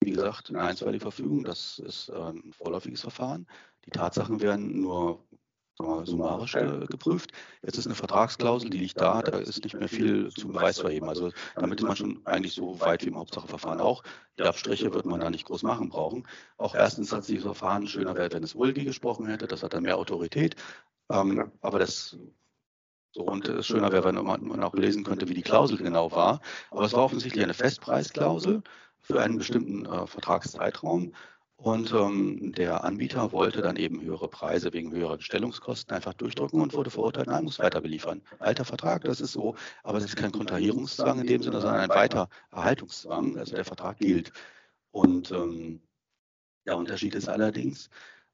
wie 0.00 0.10
gesagt, 0.10 0.50
eine 0.50 0.60
einstweilige 0.60 1.02
Verfügung, 1.02 1.44
das 1.44 1.78
ist 1.78 2.08
äh, 2.08 2.16
ein 2.16 2.52
vorläufiges 2.52 3.00
Verfahren. 3.00 3.46
Die 3.86 3.90
Tatsachen 3.90 4.40
werden 4.40 4.80
nur 4.80 5.24
summarisch 6.04 6.56
äh, 6.56 6.84
geprüft. 6.86 7.30
Jetzt 7.62 7.78
ist 7.78 7.86
eine 7.86 7.94
Vertragsklausel, 7.94 8.68
die 8.68 8.78
liegt 8.78 9.00
da, 9.00 9.22
da 9.22 9.38
ist 9.38 9.62
nicht 9.62 9.74
mehr 9.74 9.88
viel 9.88 10.30
zum 10.30 10.52
Beweis 10.52 10.76
zu 10.76 10.86
erheben. 10.88 11.08
Also 11.08 11.30
damit 11.54 11.80
ist 11.80 11.86
man 11.86 11.96
schon 11.96 12.26
eigentlich 12.26 12.54
so 12.54 12.80
weit 12.80 13.04
wie 13.04 13.08
im 13.10 13.16
Hauptsacheverfahren 13.16 13.80
auch. 13.80 14.02
Die 14.36 14.42
Abstriche 14.42 14.92
wird 14.92 15.06
man 15.06 15.20
da 15.20 15.30
nicht 15.30 15.46
groß 15.46 15.62
machen 15.62 15.88
brauchen. 15.88 16.26
Auch 16.56 16.74
erstinstanzliches 16.74 17.44
Verfahren 17.44 17.86
schöner 17.86 18.16
wäre, 18.16 18.32
wenn 18.32 18.42
es 18.42 18.56
Ulgi 18.56 18.84
gesprochen 18.84 19.28
hätte, 19.28 19.46
das 19.46 19.62
hat 19.62 19.74
dann 19.74 19.84
mehr 19.84 19.96
Autorität. 19.96 20.56
Ähm, 21.08 21.52
aber 21.60 21.78
das 21.78 22.18
so, 23.12 23.22
und 23.22 23.48
es 23.48 23.66
schöner 23.66 23.90
wäre, 23.90 24.04
wenn 24.04 24.24
man 24.24 24.62
auch 24.62 24.74
lesen 24.74 25.02
könnte, 25.02 25.28
wie 25.28 25.34
die 25.34 25.42
Klausel 25.42 25.78
genau 25.78 26.12
war. 26.12 26.40
Aber 26.70 26.84
es 26.84 26.92
war 26.92 27.04
offensichtlich 27.04 27.42
eine 27.42 27.54
Festpreisklausel 27.54 28.62
für 29.00 29.20
einen 29.20 29.38
bestimmten 29.38 29.84
äh, 29.86 30.06
Vertragszeitraum. 30.06 31.12
Und 31.56 31.92
ähm, 31.92 32.52
der 32.52 32.84
Anbieter 32.84 33.32
wollte 33.32 33.60
dann 33.60 33.76
eben 33.76 34.00
höhere 34.00 34.28
Preise 34.28 34.72
wegen 34.72 34.92
höherer 34.92 35.20
Stellungskosten 35.20 35.94
einfach 35.94 36.14
durchdrücken 36.14 36.60
und 36.62 36.72
wurde 36.72 36.90
verurteilt, 36.90 37.26
nein, 37.26 37.44
muss 37.44 37.58
weiter 37.58 37.82
beliefern. 37.82 38.22
Alter 38.38 38.64
Vertrag, 38.64 39.04
das 39.04 39.20
ist 39.20 39.32
so, 39.32 39.56
aber 39.82 39.98
es 39.98 40.04
ist 40.04 40.16
kein 40.16 40.32
Kontrahierungszwang 40.32 41.20
in 41.20 41.26
dem 41.26 41.42
Sinne, 41.42 41.60
sondern 41.60 41.80
ein 41.80 41.90
Weitererhaltungszwang. 41.90 43.36
Also 43.36 43.56
der 43.56 43.64
Vertrag 43.66 43.98
gilt. 43.98 44.32
Und 44.92 45.32
ähm, 45.32 45.82
der 46.66 46.76
Unterschied 46.78 47.14
ist 47.14 47.28
allerdings, 47.28 47.90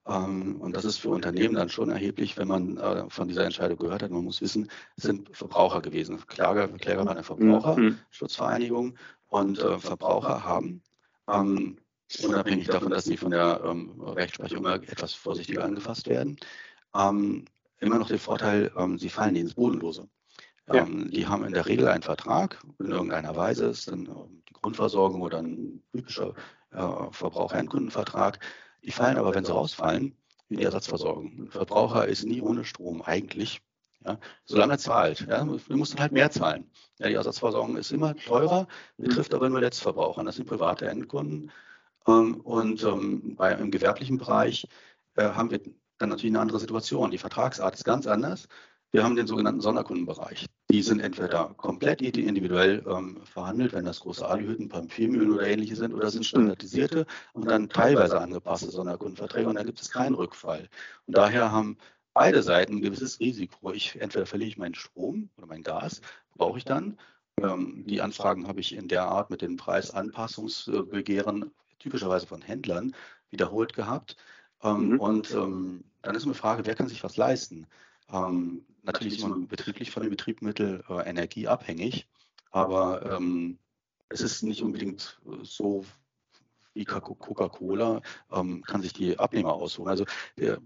und 0.07 0.73
das 0.73 0.85
ist 0.85 0.99
für 0.99 1.09
Unternehmen 1.09 1.55
dann 1.55 1.69
schon 1.69 1.90
erheblich, 1.90 2.38
wenn 2.38 2.47
man 2.49 2.77
äh, 2.77 3.05
von 3.09 3.27
dieser 3.27 3.45
Entscheidung 3.45 3.79
gehört 3.79 4.03
hat. 4.03 4.11
Man 4.11 4.25
muss 4.25 4.40
wissen, 4.40 4.71
es 4.97 5.03
sind 5.03 5.37
Verbraucher 5.37 5.81
gewesen. 5.83 6.25
Kläger, 6.27 6.69
Kläger 6.69 7.05
war 7.05 7.12
eine 7.12 7.25
Verbraucherschutzvereinigung 7.25 8.97
und 9.27 9.59
äh, 9.59 9.79
Verbraucher 9.79 10.45
haben 10.45 10.83
ähm, 11.29 11.79
unabhängig 12.23 12.69
davon, 12.69 12.90
dass 12.90 13.05
sie 13.05 13.16
von 13.16 13.33
der 13.33 13.61
ähm, 13.64 14.01
Rechtsprechung 14.01 14.59
immer 14.59 14.75
etwas 14.75 15.12
vorsichtiger 15.12 15.64
angefasst 15.64 16.09
werden, 16.09 16.37
ähm, 16.95 17.45
immer 17.79 17.99
noch 17.99 18.09
den 18.09 18.19
Vorteil, 18.19 18.71
ähm, 18.77 18.99
sie 18.99 19.09
fallen 19.09 19.37
ins 19.37 19.55
Bodenlose. 19.55 20.09
Ja. 20.69 20.83
Ähm, 20.83 21.11
die 21.11 21.27
haben 21.27 21.45
in 21.45 21.53
der 21.53 21.66
Regel 21.66 21.88
einen 21.88 22.03
Vertrag, 22.03 22.61
in 22.79 22.90
irgendeiner 22.90 23.37
Weise 23.37 23.66
ist 23.66 23.88
dann 23.88 24.07
ähm, 24.07 24.42
die 24.49 24.53
Grundversorgung 24.55 25.23
oder 25.23 25.38
ein 25.38 25.83
typischer 25.92 26.35
äh, 26.73 27.11
Verbraucherendkundenvertrag. 27.11 28.38
Die 28.83 28.93
fallen 28.93 29.17
aber, 29.17 29.35
wenn 29.35 29.45
sie 29.45 29.53
rausfallen, 29.53 30.17
in 30.49 30.59
die 30.59 30.65
Ersatzversorgung. 30.65 31.33
Ein 31.39 31.51
Verbraucher 31.51 32.07
ist 32.07 32.25
nie 32.25 32.41
ohne 32.41 32.65
Strom 32.65 33.03
eigentlich, 33.03 33.61
ja, 34.05 34.19
solange 34.45 34.75
er 34.75 34.79
zahlt. 34.79 35.27
Ja, 35.29 35.47
wir 35.47 35.77
mussten 35.77 35.99
halt 35.99 36.12
mehr 36.12 36.31
zahlen. 36.31 36.71
Ja, 36.99 37.09
die 37.09 37.15
Ersatzversorgung 37.15 37.77
ist 37.77 37.91
immer 37.91 38.17
teurer, 38.17 38.69
betrifft 38.97 39.35
aber 39.35 39.49
nur 39.49 39.61
Letztverbraucher. 39.61 40.23
Das 40.25 40.37
sind 40.37 40.47
private 40.49 40.87
Endkunden. 40.89 41.51
Ähm, 42.07 42.41
und 42.43 42.83
ähm, 42.85 43.35
bei, 43.37 43.53
im 43.53 43.71
gewerblichen 43.71 44.19
Bereich 44.19 44.69
äh, 45.17 45.25
haben 45.25 45.51
wir 45.51 45.61
dann 45.99 46.11
natürlich 46.11 46.33
eine 46.33 46.41
andere 46.41 46.61
Situation. 46.61 47.11
Die 47.11 47.19
Vertragsart 47.19 47.75
ist 47.75 47.85
ganz 47.85 48.07
anders. 48.07 48.49
Wir 48.93 49.03
haben 49.03 49.17
den 49.17 49.27
sogenannten 49.27 49.61
Sonderkundenbereich. 49.61 50.47
Die 50.71 50.83
sind 50.83 51.01
entweder 51.01 51.55
komplett 51.57 52.03
individuell 52.03 52.85
ähm, 52.89 53.21
verhandelt, 53.25 53.73
wenn 53.73 53.85
das 53.85 54.01
große 54.01 54.27
Aluhütten, 54.27 54.69
Papiermühlen 54.69 55.31
oder 55.31 55.47
ähnliche 55.47 55.77
sind, 55.77 55.95
oder 55.95 56.11
sind 56.11 56.27
standardisierte 56.27 57.07
und 57.35 57.49
dann 57.49 57.69
teilweise 57.69 58.21
angepasste 58.21 58.71
Sonderkundenverträge 58.71 59.49
und 59.49 59.55
da 59.55 59.63
gibt 59.63 59.81
es 59.81 59.91
keinen 59.91 60.15
Rückfall. 60.15 60.69
Und 61.07 61.17
daher 61.17 61.53
haben 61.53 61.79
beide 62.15 62.43
Seiten 62.43 62.77
ein 62.77 62.83
gewisses 62.83 63.21
Risiko. 63.21 63.73
Ich 63.73 64.01
entweder 64.01 64.27
verliere 64.27 64.49
ich 64.49 64.59
meinen 64.59 64.75
Strom 64.75 65.31
oder 65.37 65.47
mein 65.47 65.63
Gas, 65.63 66.01
brauche 66.35 66.59
ich 66.59 66.65
dann. 66.65 66.99
Ähm, 67.41 67.85
die 67.87 68.01
Anfragen 68.01 68.49
habe 68.49 68.61
ich 68.61 68.75
in 68.75 68.89
der 68.89 69.05
Art 69.05 69.31
mit 69.31 69.43
den 69.43 69.57
Preisanpassungsbegehren 69.57 71.53
typischerweise 71.79 72.27
von 72.27 72.43
Händlern 72.43 72.95
wiederholt 73.31 73.75
gehabt. 73.75 74.17
Ähm, 74.63 74.91
mhm. 74.91 75.01
Und 75.01 75.31
ähm, 75.33 75.85
dann 76.03 76.15
ist 76.17 76.25
eine 76.25 76.35
Frage, 76.35 76.67
wer 76.67 76.75
kann 76.75 76.89
sich 76.89 77.05
was 77.05 77.17
leisten? 77.17 77.67
Ähm, 78.13 78.65
natürlich 78.87 79.18
ist 79.18 79.27
man 79.27 79.46
betrieblich 79.49 79.90
von 79.90 80.03
den 80.03 80.11
Betriebsmitteln 80.11 80.83
äh, 80.88 81.09
Energie 81.09 81.49
abhängig, 81.49 82.09
aber 82.51 83.12
ähm, 83.12 83.59
es 84.09 84.20
ist 84.20 84.42
nicht 84.42 84.62
unbedingt 84.62 85.20
so 85.42 85.85
wie 86.72 86.85
Coca-Cola, 86.85 88.03
ähm, 88.31 88.62
kann 88.62 88.83
sich 88.83 88.92
die 88.92 89.18
Abnehmer 89.18 89.55
aussuchen. 89.55 89.88
Also 89.88 90.05
der, 90.38 90.61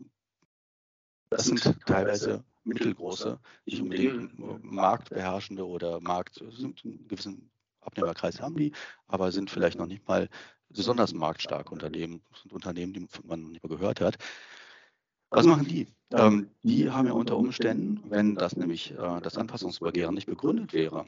das 1.31 1.47
sind 1.47 1.63
teilweise 1.87 2.45
mittelgroße, 2.65 3.39
nicht 3.65 3.81
unbedingt 3.81 4.39
marktbeherrschende 4.63 5.67
oder 5.67 6.01
Markt, 6.01 6.43
sind 6.51 6.85
einen 6.85 7.09
gewissen 7.09 7.51
Abnehmerkreis 7.81 8.41
haben 8.41 8.57
die, 8.57 8.73
aber 9.07 9.33
sind 9.33 9.51
vielleicht 9.51 9.79
noch 9.79 9.87
nicht 9.87 10.07
mal 10.07 10.29
besonders 10.69 11.15
marktstarke 11.15 11.73
Unternehmen, 11.73 12.23
sind 12.43 12.53
Unternehmen, 12.53 12.93
die 12.93 13.07
man 13.25 13.43
noch 13.43 13.49
nicht 13.51 13.63
mal 13.63 13.75
gehört 13.75 14.01
hat. 14.01 14.19
Was 15.31 15.47
machen 15.47 15.67
die? 15.67 15.87
Ähm, 16.13 16.51
die 16.63 16.91
haben 16.91 17.07
ja 17.07 17.13
unter 17.13 17.37
Umständen, 17.37 18.03
wenn 18.11 18.35
das 18.35 18.57
nämlich 18.57 18.93
äh, 18.93 19.21
das 19.23 19.39
Anpassungsbegehren 19.39 20.15
nicht 20.15 20.27
begründet 20.27 20.73
wäre, 20.73 21.07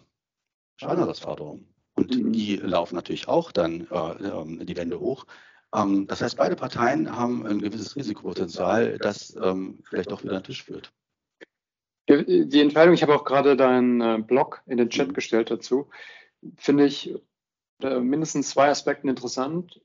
Schadenersatzforderungen. 0.76 1.66
Und 1.94 2.16
mhm. 2.16 2.32
die 2.32 2.56
laufen 2.56 2.94
natürlich 2.94 3.28
auch 3.28 3.52
dann 3.52 3.88
äh, 3.90 4.28
ähm, 4.28 4.64
die 4.64 4.76
Wände 4.76 5.00
hoch. 5.00 5.26
Ähm, 5.74 6.06
das 6.06 6.22
heißt, 6.22 6.36
beide 6.36 6.56
Parteien 6.56 7.14
haben 7.14 7.46
ein 7.46 7.60
gewisses 7.60 7.96
Risikopotenzial, 7.96 8.98
das 8.98 9.36
ähm, 9.36 9.80
vielleicht 9.88 10.10
doch 10.10 10.22
wieder 10.22 10.34
an 10.34 10.40
den 10.40 10.46
Tisch 10.46 10.64
führt. 10.64 10.92
Die 12.08 12.60
Entscheidung, 12.60 12.94
ich 12.94 13.02
habe 13.02 13.14
auch 13.14 13.24
gerade 13.24 13.56
deinen 13.56 14.00
äh, 14.00 14.18
Blog 14.18 14.62
in 14.66 14.76
den 14.76 14.90
Chat 14.90 15.08
mhm. 15.08 15.14
gestellt 15.14 15.50
dazu, 15.50 15.88
finde 16.56 16.86
ich 16.86 17.14
äh, 17.80 18.00
mindestens 18.00 18.50
zwei 18.50 18.68
Aspekten 18.68 19.08
interessant. 19.08 19.80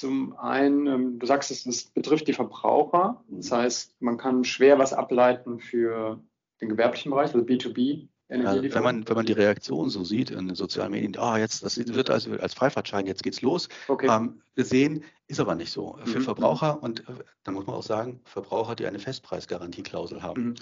Zum 0.00 0.34
einen, 0.38 0.86
ähm, 0.86 1.18
du 1.18 1.26
sagst, 1.26 1.50
es, 1.50 1.66
es 1.66 1.84
betrifft 1.84 2.26
die 2.26 2.32
Verbraucher. 2.32 3.22
Das 3.28 3.52
heißt, 3.52 4.00
man 4.00 4.16
kann 4.16 4.44
schwer 4.44 4.78
was 4.78 4.94
ableiten 4.94 5.60
für 5.60 6.22
den 6.62 6.70
gewerblichen 6.70 7.10
Bereich, 7.10 7.34
also 7.34 7.44
B2B. 7.44 8.08
Ja, 8.30 8.62
wenn, 8.62 8.82
man, 8.82 9.06
wenn 9.06 9.16
man 9.16 9.26
die 9.26 9.32
Reaktion 9.32 9.90
so 9.90 10.04
sieht 10.04 10.30
in 10.30 10.46
den 10.46 10.54
sozialen 10.54 10.92
Medien, 10.92 11.18
ah, 11.18 11.36
jetzt, 11.36 11.64
das 11.64 11.76
wird 11.76 12.10
also 12.10 12.30
als 12.32 12.54
Freifahrtschein, 12.54 13.06
jetzt 13.06 13.24
geht's 13.24 13.42
los, 13.42 13.68
okay. 13.88 14.06
ähm, 14.08 14.40
gesehen, 14.54 15.04
ist 15.26 15.40
aber 15.40 15.54
nicht 15.54 15.72
so. 15.72 15.98
Für 16.04 16.20
mhm. 16.20 16.22
Verbraucher 16.22 16.82
und 16.82 17.00
äh, 17.00 17.24
da 17.42 17.50
muss 17.50 17.66
man 17.66 17.74
auch 17.74 17.82
sagen, 17.82 18.20
Verbraucher, 18.24 18.76
die 18.76 18.86
eine 18.86 19.00
Festpreisgarantieklausel 19.00 20.22
haben. 20.22 20.42
Mhm. 20.42 20.54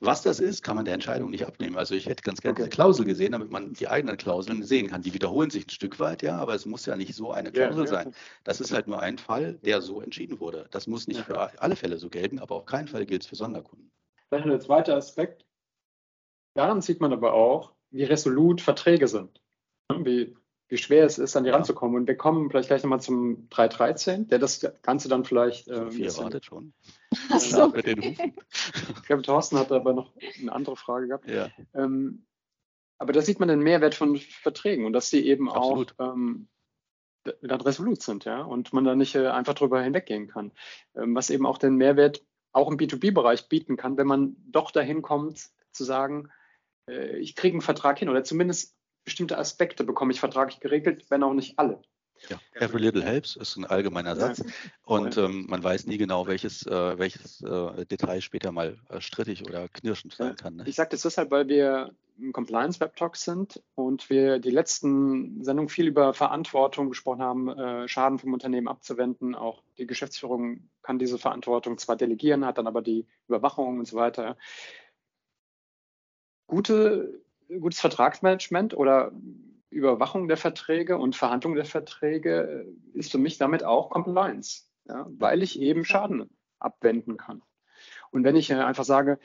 Was 0.00 0.22
das 0.22 0.38
ist, 0.38 0.62
kann 0.62 0.76
man 0.76 0.84
der 0.84 0.94
Entscheidung 0.94 1.30
nicht 1.30 1.44
abnehmen. 1.44 1.76
Also 1.76 1.94
ich 1.94 2.06
hätte 2.06 2.22
ganz 2.22 2.40
gerne 2.40 2.52
okay. 2.52 2.62
eine 2.62 2.70
Klausel 2.70 3.04
gesehen, 3.04 3.32
damit 3.32 3.50
man 3.50 3.72
die 3.72 3.88
eigenen 3.88 4.16
Klauseln 4.16 4.62
sehen 4.62 4.86
kann. 4.86 5.02
Die 5.02 5.12
wiederholen 5.12 5.50
sich 5.50 5.66
ein 5.66 5.70
Stück 5.70 5.98
weit, 5.98 6.22
ja, 6.22 6.38
aber 6.38 6.54
es 6.54 6.66
muss 6.66 6.86
ja 6.86 6.94
nicht 6.94 7.14
so 7.14 7.32
eine 7.32 7.50
Klausel 7.50 7.84
ja, 7.86 7.90
ja. 7.90 8.04
sein. 8.04 8.14
Das 8.44 8.60
ist 8.60 8.72
halt 8.72 8.86
nur 8.86 9.00
ein 9.00 9.18
Fall, 9.18 9.54
der 9.54 9.80
so 9.80 10.00
entschieden 10.00 10.38
wurde. 10.38 10.68
Das 10.70 10.86
muss 10.86 11.08
nicht 11.08 11.22
für 11.22 11.60
alle 11.60 11.74
Fälle 11.74 11.98
so 11.98 12.10
gelten, 12.10 12.38
aber 12.38 12.54
auf 12.54 12.66
keinen 12.66 12.86
Fall 12.86 13.06
gilt 13.06 13.22
es 13.22 13.28
für 13.28 13.34
Sonderkunden. 13.34 13.90
Vielleicht 14.28 14.46
der 14.46 14.60
zweite 14.60 14.94
Aspekt. 14.94 15.44
Daran 16.54 16.80
sieht 16.80 17.00
man 17.00 17.12
aber 17.12 17.32
auch, 17.32 17.72
wie 17.90 18.04
resolut 18.04 18.60
Verträge 18.60 19.08
sind. 19.08 19.42
Wie, 19.90 20.36
wie 20.68 20.76
schwer 20.76 21.04
es 21.06 21.18
ist, 21.18 21.36
an 21.36 21.44
die 21.44 21.50
Ja. 21.50 21.56
ranzukommen. 21.56 21.96
Und 21.96 22.06
wir 22.06 22.16
kommen 22.16 22.50
vielleicht 22.50 22.68
gleich 22.68 22.82
nochmal 22.82 23.00
zum 23.00 23.48
313, 23.50 24.28
der 24.28 24.38
das 24.38 24.66
Ganze 24.82 25.08
dann 25.08 25.24
vielleicht. 25.24 25.68
Äh, 25.68 25.74
Sophie 25.76 26.04
erwartet 26.04 26.44
schon. 26.44 26.72
Ach 27.30 27.40
so. 27.40 27.68
Mit 27.68 27.86
den 27.86 28.02
Hufen. 28.02 28.34
ich 28.96 29.02
glaube, 29.04 29.22
Thorsten 29.22 29.58
hat 29.58 29.72
aber 29.72 29.92
noch 29.94 30.12
eine 30.40 30.52
andere 30.52 30.76
Frage 30.76 31.08
gehabt. 31.08 31.28
Ja, 31.28 31.48
Ähm, 31.74 32.24
aber 32.98 33.12
da 33.12 33.22
sieht 33.22 33.38
man 33.40 33.48
den 33.48 33.60
Mehrwert 33.60 33.94
von 33.94 34.16
Verträgen 34.16 34.84
und 34.84 34.92
dass 34.92 35.08
sie 35.08 35.24
eben 35.26 35.48
Absolut. 35.50 35.94
auch 35.98 36.14
ähm, 36.14 36.48
dann 37.42 37.60
resolut 37.60 38.02
sind, 38.02 38.24
ja, 38.24 38.42
und 38.42 38.72
man 38.72 38.84
da 38.84 38.94
nicht 38.94 39.14
äh, 39.14 39.28
einfach 39.28 39.54
drüber 39.54 39.82
hinweggehen 39.82 40.28
kann. 40.28 40.52
Ähm, 40.96 41.14
was 41.14 41.30
eben 41.30 41.46
auch 41.46 41.58
den 41.58 41.76
Mehrwert 41.76 42.22
auch 42.52 42.70
im 42.70 42.76
B2B-Bereich 42.78 43.48
bieten 43.48 43.76
kann, 43.76 43.96
wenn 43.98 44.06
man 44.06 44.36
doch 44.46 44.70
dahin 44.70 45.02
kommt, 45.02 45.50
zu 45.72 45.84
sagen, 45.84 46.30
äh, 46.88 47.16
ich 47.18 47.36
kriege 47.36 47.54
einen 47.54 47.60
Vertrag 47.60 47.98
hin 47.98 48.08
oder 48.08 48.24
zumindest 48.24 48.74
bestimmte 49.08 49.38
Aspekte 49.38 49.84
bekomme 49.84 50.12
ich 50.12 50.20
vertraglich 50.20 50.60
geregelt, 50.60 51.06
wenn 51.08 51.22
auch 51.22 51.32
nicht 51.32 51.58
alle. 51.58 51.80
ja. 52.28 52.38
Every 52.52 52.78
little 52.78 53.02
helps 53.02 53.36
ist 53.36 53.56
ein 53.56 53.64
allgemeiner 53.64 54.14
Satz. 54.16 54.42
Und 54.82 55.16
ähm, 55.16 55.46
man 55.48 55.64
weiß 55.64 55.86
nie 55.86 55.96
genau, 55.96 56.26
welches, 56.26 56.66
äh, 56.66 56.98
welches 56.98 57.40
äh, 57.40 57.86
Detail 57.86 58.20
später 58.20 58.52
mal 58.52 58.76
äh, 58.90 59.00
strittig 59.00 59.46
oder 59.46 59.66
knirschend 59.68 60.12
sein 60.12 60.36
kann. 60.36 60.56
Ne? 60.56 60.64
Ich 60.66 60.74
sage 60.74 60.90
das 60.90 61.02
deshalb, 61.02 61.30
weil 61.30 61.48
wir 61.48 61.94
im 62.18 62.34
Compliance 62.34 62.80
Web 62.80 62.96
Talk 62.96 63.16
sind 63.16 63.62
und 63.74 64.10
wir 64.10 64.40
die 64.40 64.50
letzten 64.50 65.42
Sendungen 65.42 65.70
viel 65.70 65.86
über 65.86 66.12
Verantwortung 66.12 66.90
gesprochen 66.90 67.22
haben, 67.22 67.48
äh, 67.48 67.88
Schaden 67.88 68.18
vom 68.18 68.34
Unternehmen 68.34 68.68
abzuwenden. 68.68 69.34
Auch 69.34 69.62
die 69.78 69.86
Geschäftsführung 69.86 70.68
kann 70.82 70.98
diese 70.98 71.16
Verantwortung 71.16 71.78
zwar 71.78 71.96
delegieren, 71.96 72.44
hat 72.44 72.58
dann 72.58 72.66
aber 72.66 72.82
die 72.82 73.06
Überwachung 73.26 73.78
und 73.78 73.88
so 73.88 73.96
weiter. 73.96 74.36
Gute, 76.46 77.22
gutes 77.48 77.80
Vertragsmanagement 77.80 78.76
oder 78.76 79.12
Überwachung 79.70 80.28
der 80.28 80.36
Verträge 80.36 80.98
und 80.98 81.16
Verhandlung 81.16 81.54
der 81.54 81.64
Verträge 81.64 82.66
äh, 82.94 82.98
ist 82.98 83.10
für 83.10 83.18
mich 83.18 83.38
damit 83.38 83.64
auch 83.64 83.90
Compliance, 83.90 84.64
ja, 84.86 85.06
weil 85.10 85.42
ich 85.42 85.60
eben 85.60 85.84
Schaden 85.84 86.30
abwenden 86.58 87.16
kann. 87.16 87.42
Und 88.10 88.24
wenn 88.24 88.36
ich 88.36 88.50
äh, 88.50 88.54
einfach 88.54 88.84
sage, 88.84 89.18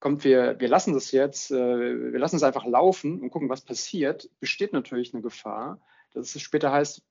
kommt, 0.00 0.24
wir, 0.24 0.58
wir 0.58 0.68
lassen 0.68 0.94
das 0.94 1.12
jetzt, 1.12 1.50
äh, 1.50 2.12
wir 2.12 2.18
lassen 2.18 2.36
es 2.36 2.42
einfach 2.42 2.64
laufen 2.64 3.20
und 3.20 3.30
gucken, 3.30 3.48
was 3.48 3.60
passiert, 3.60 4.28
besteht 4.40 4.72
natürlich 4.72 5.14
eine 5.14 5.22
Gefahr, 5.22 5.80
dass 6.12 6.34
es 6.34 6.42
später 6.42 6.72
heißt, 6.72 7.02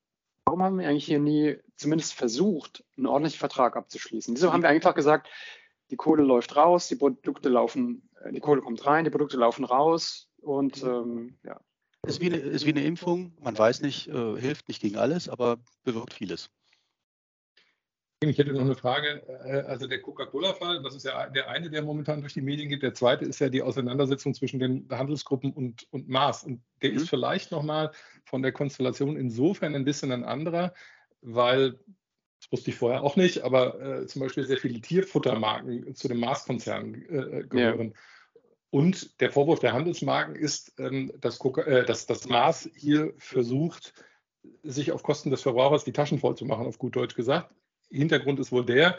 warum 0.45 0.63
haben 0.63 0.79
wir 0.79 0.87
eigentlich 0.87 1.05
hier 1.05 1.19
nie 1.19 1.57
zumindest 1.75 2.13
versucht, 2.13 2.83
einen 2.97 3.05
ordentlichen 3.05 3.39
Vertrag 3.39 3.77
abzuschließen? 3.77 4.35
Wieso 4.35 4.51
haben 4.51 4.63
wir 4.63 4.69
einfach 4.69 4.95
gesagt, 4.95 5.29
die 5.91 5.95
Kohle 5.95 6.23
läuft 6.23 6.55
raus, 6.55 6.87
die 6.87 6.95
Produkte 6.95 7.49
laufen, 7.49 8.09
die 8.29 8.39
Kohle 8.39 8.61
kommt 8.61 8.85
rein, 8.85 9.05
die 9.05 9.09
Produkte 9.11 9.37
laufen 9.37 9.65
raus 9.65 10.29
und 10.41 10.83
ähm, 10.83 11.37
ja. 11.43 11.59
Ist 12.07 12.19
wie, 12.19 12.27
eine, 12.27 12.37
ist 12.37 12.65
wie 12.65 12.71
eine 12.71 12.83
Impfung. 12.83 13.33
Man 13.39 13.55
weiß 13.57 13.81
nicht, 13.81 14.07
äh, 14.07 14.35
hilft 14.39 14.67
nicht 14.67 14.81
gegen 14.81 14.97
alles, 14.97 15.29
aber 15.29 15.59
bewirkt 15.83 16.13
vieles. 16.13 16.49
Ich 18.23 18.37
hätte 18.37 18.53
noch 18.53 18.61
eine 18.61 18.75
Frage. 18.75 19.23
Äh, 19.27 19.61
Also 19.67 19.87
der 19.87 20.01
Coca-Cola-Fall, 20.01 20.81
das 20.83 20.95
ist 20.95 21.05
ja 21.05 21.27
der 21.29 21.49
eine, 21.49 21.69
der 21.69 21.81
momentan 21.81 22.21
durch 22.21 22.33
die 22.33 22.41
Medien 22.41 22.69
geht. 22.69 22.83
Der 22.83 22.93
zweite 22.93 23.25
ist 23.25 23.39
ja 23.39 23.49
die 23.49 23.63
Auseinandersetzung 23.63 24.33
zwischen 24.33 24.59
den 24.59 24.87
Handelsgruppen 24.89 25.53
und, 25.53 25.87
und 25.91 26.07
Mars. 26.07 26.43
Und 26.43 26.63
der 26.81 26.91
Mhm. 26.91 26.97
ist 26.97 27.09
vielleicht 27.09 27.51
nochmal 27.51 27.91
von 28.25 28.41
der 28.41 28.51
Konstellation 28.51 29.15
insofern 29.17 29.75
ein 29.75 29.85
bisschen 29.85 30.11
ein 30.11 30.23
anderer, 30.23 30.73
weil, 31.21 31.79
wusste 32.51 32.69
ich 32.69 32.75
vorher 32.75 33.03
auch 33.03 33.15
nicht, 33.15 33.41
aber 33.41 33.81
äh, 33.81 34.07
zum 34.07 34.21
Beispiel 34.21 34.43
sehr 34.43 34.57
viele 34.57 34.81
Tierfuttermarken 34.81 35.95
zu 35.95 36.07
dem 36.07 36.19
Mars-Konzern 36.19 36.95
äh, 36.95 37.43
gehören. 37.47 37.93
Und 38.69 39.19
der 39.19 39.31
Vorwurf 39.31 39.59
der 39.59 39.73
Handelsmarken 39.73 40.35
ist, 40.35 40.73
ähm, 40.79 41.11
dass, 41.19 41.39
äh, 41.39 41.85
dass 41.85 42.05
das 42.05 42.27
Mars 42.27 42.69
hier 42.75 43.13
versucht, 43.17 43.93
sich 44.63 44.91
auf 44.91 45.03
Kosten 45.03 45.29
des 45.29 45.41
Verbrauchers 45.41 45.83
die 45.83 45.93
Taschen 45.93 46.19
voll 46.19 46.35
zu 46.35 46.45
machen, 46.45 46.65
auf 46.65 46.77
gut 46.77 46.95
Deutsch 46.95 47.15
gesagt. 47.15 47.53
Hintergrund 47.89 48.39
ist 48.39 48.51
wohl 48.51 48.65
der, 48.65 48.97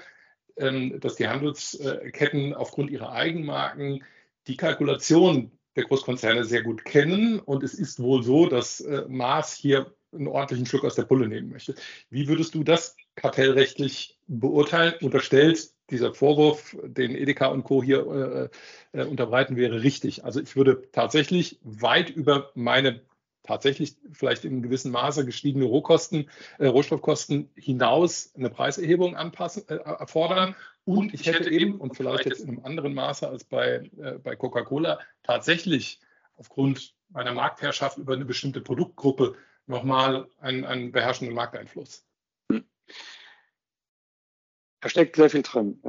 ähm, 0.56 1.00
dass 1.00 1.16
die 1.16 1.28
Handelsketten 1.28 2.54
aufgrund 2.54 2.90
ihrer 2.90 3.12
Eigenmarken 3.12 4.04
die 4.46 4.56
Kalkulation 4.56 5.50
der 5.76 5.84
Großkonzerne 5.84 6.44
sehr 6.44 6.62
gut 6.62 6.84
kennen. 6.84 7.38
Und 7.38 7.62
es 7.62 7.74
ist 7.74 8.00
wohl 8.00 8.22
so, 8.22 8.46
dass 8.46 8.80
äh, 8.80 9.04
Mars 9.08 9.54
hier 9.54 9.94
einen 10.12 10.28
ordentlichen 10.28 10.66
Schluck 10.66 10.84
aus 10.84 10.94
der 10.94 11.04
Pulle 11.04 11.28
nehmen 11.28 11.50
möchte. 11.50 11.74
Wie 12.10 12.28
würdest 12.28 12.54
du 12.54 12.64
das 12.64 12.96
kartellrechtlich 13.14 14.18
beurteilen? 14.26 14.94
Unterstellt 15.00 15.70
dieser 15.90 16.14
Vorwurf, 16.14 16.76
den 16.84 17.14
Edeka 17.14 17.46
und 17.48 17.64
Co. 17.64 17.82
hier 17.82 18.50
äh, 18.92 18.98
äh, 18.98 19.04
unterbreiten, 19.04 19.56
wäre 19.56 19.82
richtig. 19.82 20.24
Also 20.24 20.40
ich 20.40 20.56
würde 20.56 20.88
tatsächlich 20.92 21.58
weit 21.62 22.10
über 22.10 22.50
meine 22.54 23.02
tatsächlich 23.42 23.96
vielleicht 24.12 24.44
in 24.44 24.62
gewissem 24.62 24.92
Maße 24.92 25.26
gestiegene 25.26 25.64
Rohkosten, 25.64 26.30
äh, 26.58 26.66
Rohstoffkosten 26.66 27.50
hinaus 27.56 28.32
eine 28.36 28.50
Preiserhebung 28.50 29.16
anpassen, 29.16 29.64
äh, 29.68 29.74
erfordern. 29.74 30.54
Und 30.84 31.12
ich 31.14 31.26
hätte 31.26 31.50
eben, 31.50 31.80
und 31.80 31.96
vielleicht 31.96 32.26
jetzt 32.26 32.40
in 32.40 32.50
einem 32.50 32.64
anderen 32.64 32.94
Maße 32.94 33.28
als 33.28 33.44
bei, 33.44 33.90
äh, 33.98 34.18
bei 34.22 34.36
Coca-Cola, 34.36 35.00
tatsächlich 35.22 36.00
aufgrund 36.36 36.94
meiner 37.10 37.32
Marktherrschaft 37.32 37.98
über 37.98 38.14
eine 38.14 38.24
bestimmte 38.24 38.60
Produktgruppe 38.60 39.34
nochmal 39.66 40.28
einen, 40.40 40.64
einen 40.64 40.92
beherrschenden 40.92 41.34
Markteinfluss. 41.34 42.06
Da 44.80 44.88
steckt 44.88 45.16
sehr 45.16 45.30
viel 45.30 45.42
drin. 45.42 45.80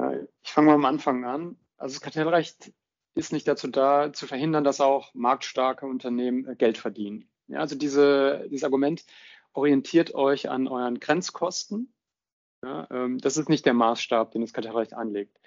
Ich 0.44 0.52
fange 0.52 0.68
mal 0.68 0.76
am 0.76 0.86
Anfang 0.86 1.26
an. 1.26 1.58
Also 1.78 1.96
das 1.96 2.02
Kartellrecht 2.02 2.72
ist 3.16 3.34
nicht 3.34 3.48
dazu 3.48 3.68
da, 3.68 4.14
zu 4.14 4.28
verhindern, 4.28 4.64
dass 4.64 4.82
auch 4.82 5.14
marktstarke 5.14 5.86
Unternehmen 5.86 6.48
äh, 6.48 6.56
Geld 6.56 6.78
verdienen. 6.78 7.30
Ja, 7.48 7.60
also 7.60 7.76
diese, 7.76 8.48
dieses 8.50 8.64
Argument 8.64 9.06
orientiert 9.54 10.16
euch 10.16 10.50
an 10.50 10.68
euren 10.68 11.00
Grenzkosten. 11.00 11.94
Ja, 12.64 12.88
ähm, 12.92 13.20
das 13.20 13.38
ist 13.38 13.50
nicht 13.50 13.66
der 13.66 13.74
Maßstab, 13.74 14.32
den 14.32 14.42
das 14.42 14.54
Kartellrecht 14.54 14.94
anlegt. 14.94 15.40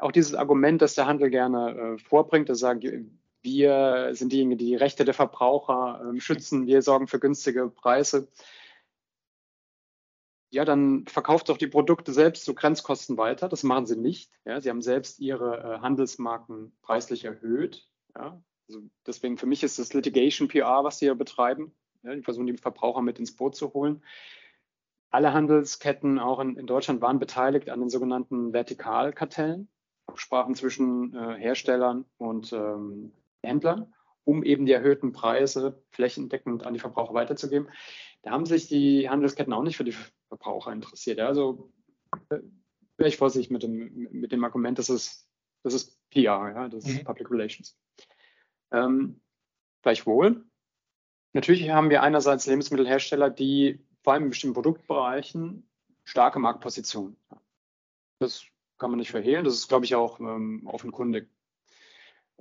Auch 0.00 0.12
dieses 0.12 0.34
Argument, 0.34 0.82
das 0.82 0.94
der 0.94 1.06
Handel 1.06 1.30
gerne 1.30 1.70
äh, 1.94 1.98
vorbringt, 1.98 2.48
das 2.48 2.58
sagt, 2.58 2.84
wir 3.44 4.10
sind 4.12 4.32
diejenigen, 4.32 4.58
die 4.58 4.66
die 4.66 4.74
Rechte 4.74 5.04
der 5.04 5.14
Verbraucher 5.14 6.00
ähm, 6.02 6.18
schützen, 6.18 6.66
wir 6.66 6.82
sorgen 6.82 7.06
für 7.06 7.20
günstige 7.20 7.68
Preise. 7.68 8.28
Ja, 10.50 10.64
dann 10.64 11.06
verkauft 11.06 11.48
doch 11.48 11.58
die 11.58 11.66
Produkte 11.66 12.12
selbst 12.12 12.44
zu 12.44 12.54
Grenzkosten 12.54 13.18
weiter. 13.18 13.48
Das 13.48 13.62
machen 13.62 13.86
sie 13.86 13.96
nicht. 13.96 14.30
Ja, 14.44 14.60
sie 14.60 14.70
haben 14.70 14.82
selbst 14.82 15.20
ihre 15.20 15.58
äh, 15.58 15.78
Handelsmarken 15.80 16.74
preislich 16.80 17.24
erhöht. 17.24 17.86
Ja, 18.16 18.42
also 18.68 18.80
deswegen 19.06 19.36
für 19.36 19.46
mich 19.46 19.62
ist 19.62 19.78
das 19.78 19.92
Litigation 19.92 20.48
PR, 20.48 20.82
was 20.84 20.98
sie 20.98 21.06
hier 21.06 21.14
betreiben. 21.14 21.74
Ja, 22.02 22.14
die 22.14 22.22
versuchen, 22.22 22.46
die 22.46 22.56
Verbraucher 22.56 23.02
mit 23.02 23.18
ins 23.18 23.36
Boot 23.36 23.56
zu 23.56 23.74
holen. 23.74 24.02
Alle 25.10 25.34
Handelsketten, 25.34 26.18
auch 26.18 26.40
in, 26.40 26.56
in 26.56 26.66
Deutschland, 26.66 27.02
waren 27.02 27.18
beteiligt 27.18 27.68
an 27.68 27.80
den 27.80 27.90
sogenannten 27.90 28.52
Vertikalkartellen, 28.52 29.68
Absprachen 30.06 30.54
zwischen 30.54 31.14
äh, 31.14 31.34
Herstellern 31.38 32.04
und 32.16 32.52
ähm, 32.52 33.12
Händlern, 33.46 33.92
um 34.24 34.42
eben 34.42 34.66
die 34.66 34.72
erhöhten 34.72 35.12
Preise 35.12 35.82
flächendeckend 35.90 36.66
an 36.66 36.74
die 36.74 36.80
Verbraucher 36.80 37.14
weiterzugeben. 37.14 37.68
Da 38.22 38.30
haben 38.30 38.46
sich 38.46 38.68
die 38.68 39.08
Handelsketten 39.08 39.52
auch 39.52 39.62
nicht 39.62 39.76
für 39.76 39.84
die 39.84 39.94
Verbraucher 40.28 40.72
interessiert. 40.72 41.20
Also 41.20 41.70
äh, 42.30 42.40
wäre 42.96 43.08
ich 43.08 43.16
vorsichtig 43.16 43.50
mit 43.50 43.62
dem, 43.62 44.08
mit 44.10 44.32
dem 44.32 44.44
Argument, 44.44 44.78
das 44.78 44.88
ist, 44.88 45.28
das 45.62 45.74
ist 45.74 45.98
PR, 46.10 46.52
ja, 46.54 46.68
das 46.68 46.86
ist 46.86 46.98
Mhm. 46.98 47.04
Public 47.04 47.30
Relations. 47.30 47.78
Ähm, 48.72 49.20
gleichwohl, 49.82 50.44
natürlich 51.32 51.68
haben 51.70 51.90
wir 51.90 52.02
einerseits 52.02 52.46
Lebensmittelhersteller, 52.46 53.30
die 53.30 53.84
vor 54.02 54.12
allem 54.12 54.24
in 54.24 54.30
bestimmten 54.30 54.54
Produktbereichen 54.54 55.68
starke 56.04 56.38
Marktpositionen 56.38 57.16
haben. 57.30 57.44
Das 58.20 58.44
kann 58.78 58.90
man 58.90 58.98
nicht 58.98 59.10
verhehlen, 59.10 59.44
das 59.44 59.54
ist, 59.54 59.68
glaube 59.68 59.84
ich, 59.84 59.94
auch 59.94 60.20
ähm, 60.20 60.66
offenkundig. 60.66 61.28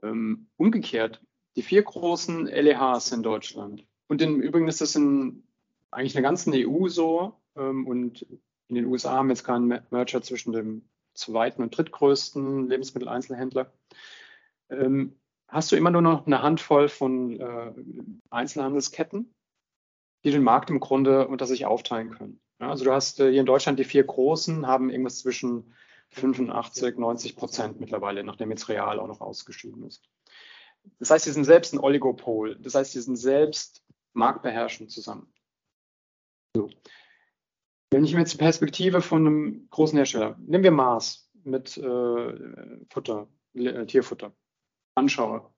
Ähm, 0.03 0.49
umgekehrt, 0.57 1.21
die 1.55 1.63
vier 1.63 1.81
großen 1.81 2.45
LEHs 2.45 3.11
in 3.11 3.23
Deutschland, 3.23 3.85
und 4.07 4.21
im 4.21 4.41
Übrigen 4.41 4.67
ist 4.67 4.81
das 4.81 4.95
in 4.95 5.43
eigentlich 5.89 6.13
der 6.13 6.21
ganzen 6.21 6.53
EU 6.55 6.87
so, 6.87 7.33
ähm, 7.55 7.87
und 7.87 8.21
in 8.67 8.75
den 8.75 8.85
USA 8.85 9.13
haben 9.13 9.27
wir 9.27 9.33
jetzt 9.33 9.43
keinen 9.43 9.81
Merger 9.89 10.21
zwischen 10.21 10.53
dem 10.53 10.89
zweiten 11.13 11.61
und 11.61 11.75
drittgrößten 11.77 12.67
Lebensmitteleinzelhändler. 12.67 13.71
Ähm, 14.69 15.19
hast 15.47 15.71
du 15.71 15.75
immer 15.75 15.91
nur 15.91 16.01
noch 16.01 16.25
eine 16.25 16.41
Handvoll 16.41 16.89
von 16.89 17.39
äh, 17.39 17.73
Einzelhandelsketten, 18.29 19.33
die 20.23 20.31
den 20.31 20.43
Markt 20.43 20.69
im 20.69 20.79
Grunde 20.79 21.27
unter 21.27 21.45
sich 21.45 21.65
aufteilen 21.65 22.11
können. 22.11 22.39
Also 22.59 22.85
du 22.85 22.91
hast 22.91 23.19
äh, 23.19 23.29
hier 23.29 23.41
in 23.41 23.45
Deutschland 23.45 23.79
die 23.79 23.83
vier 23.83 24.03
großen, 24.03 24.65
haben 24.65 24.89
irgendwas 24.89 25.19
zwischen 25.19 25.73
85, 26.13 26.97
90 26.97 27.35
Prozent 27.35 27.79
mittlerweile, 27.79 28.23
nachdem 28.23 28.51
jetzt 28.51 28.69
Real 28.69 28.99
auch 28.99 29.07
noch 29.07 29.21
ausgeschieden 29.21 29.83
ist. 29.83 30.09
Das 30.99 31.11
heißt, 31.11 31.25
sie 31.25 31.31
sind 31.31 31.45
selbst 31.45 31.73
ein 31.73 31.79
Oligopol. 31.79 32.57
Das 32.59 32.75
heißt, 32.75 32.91
sie 32.91 33.01
sind 33.01 33.15
selbst 33.15 33.83
marktbeherrschend 34.13 34.91
zusammen. 34.91 35.33
So. 36.55 36.69
Wenn 37.91 38.05
ich 38.05 38.13
mir 38.13 38.19
jetzt 38.19 38.33
die 38.33 38.37
Perspektive 38.37 39.01
von 39.01 39.25
einem 39.25 39.67
großen 39.69 39.97
Hersteller, 39.97 40.37
nehmen 40.39 40.63
wir 40.63 40.71
Mars 40.71 41.29
mit 41.43 41.77
äh, 41.77 42.85
Futter, 42.89 43.27
äh, 43.53 43.85
Tierfutter, 43.85 44.33
anschaue, 44.95 45.49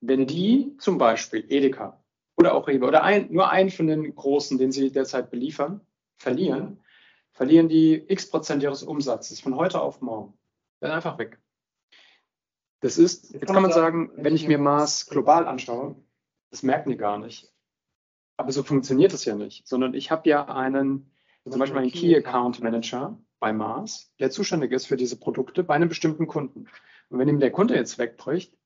wenn 0.00 0.26
die 0.26 0.76
zum 0.78 0.98
Beispiel 0.98 1.44
Edeka 1.48 2.02
oder 2.36 2.54
auch 2.54 2.66
Rewe 2.66 2.86
oder 2.86 3.04
ein, 3.04 3.32
nur 3.32 3.50
einen 3.50 3.70
von 3.70 3.86
den 3.86 4.14
großen, 4.14 4.58
den 4.58 4.72
sie 4.72 4.90
derzeit 4.90 5.30
beliefern, 5.30 5.80
verlieren, 6.18 6.80
verlieren 7.32 7.68
die 7.68 7.94
x 7.94 8.30
Prozent 8.30 8.62
ihres 8.62 8.82
Umsatzes 8.82 9.40
von 9.40 9.56
heute 9.56 9.80
auf 9.80 10.00
morgen. 10.00 10.38
Dann 10.80 10.92
einfach 10.92 11.18
weg. 11.18 11.38
Das 12.80 12.98
ist, 12.98 13.32
jetzt 13.32 13.46
kann 13.46 13.62
man 13.62 13.72
sagen, 13.72 14.10
wenn 14.16 14.34
ich 14.34 14.48
mir 14.48 14.58
Mars 14.58 15.06
global 15.06 15.46
anschaue, 15.46 15.96
das 16.50 16.62
merken 16.62 16.90
die 16.90 16.96
gar 16.96 17.18
nicht. 17.18 17.52
Aber 18.36 18.50
so 18.50 18.62
funktioniert 18.62 19.12
es 19.12 19.24
ja 19.24 19.34
nicht, 19.34 19.66
sondern 19.68 19.94
ich 19.94 20.10
habe 20.10 20.28
ja 20.28 20.46
einen, 20.46 21.12
zum 21.48 21.60
Beispiel 21.60 21.78
einen 21.78 21.92
Key 21.92 22.16
Account 22.16 22.60
Manager 22.60 23.18
bei 23.38 23.52
Mars, 23.52 24.12
der 24.18 24.30
zuständig 24.30 24.72
ist 24.72 24.86
für 24.86 24.96
diese 24.96 25.18
Produkte 25.18 25.62
bei 25.62 25.74
einem 25.74 25.88
bestimmten 25.88 26.26
Kunden. 26.26 26.68
Und 27.08 27.18
wenn 27.18 27.28
ihm 27.28 27.40
der 27.40 27.52
Kunde 27.52 27.74
jetzt 27.74 27.98
wegbricht, 27.98 28.56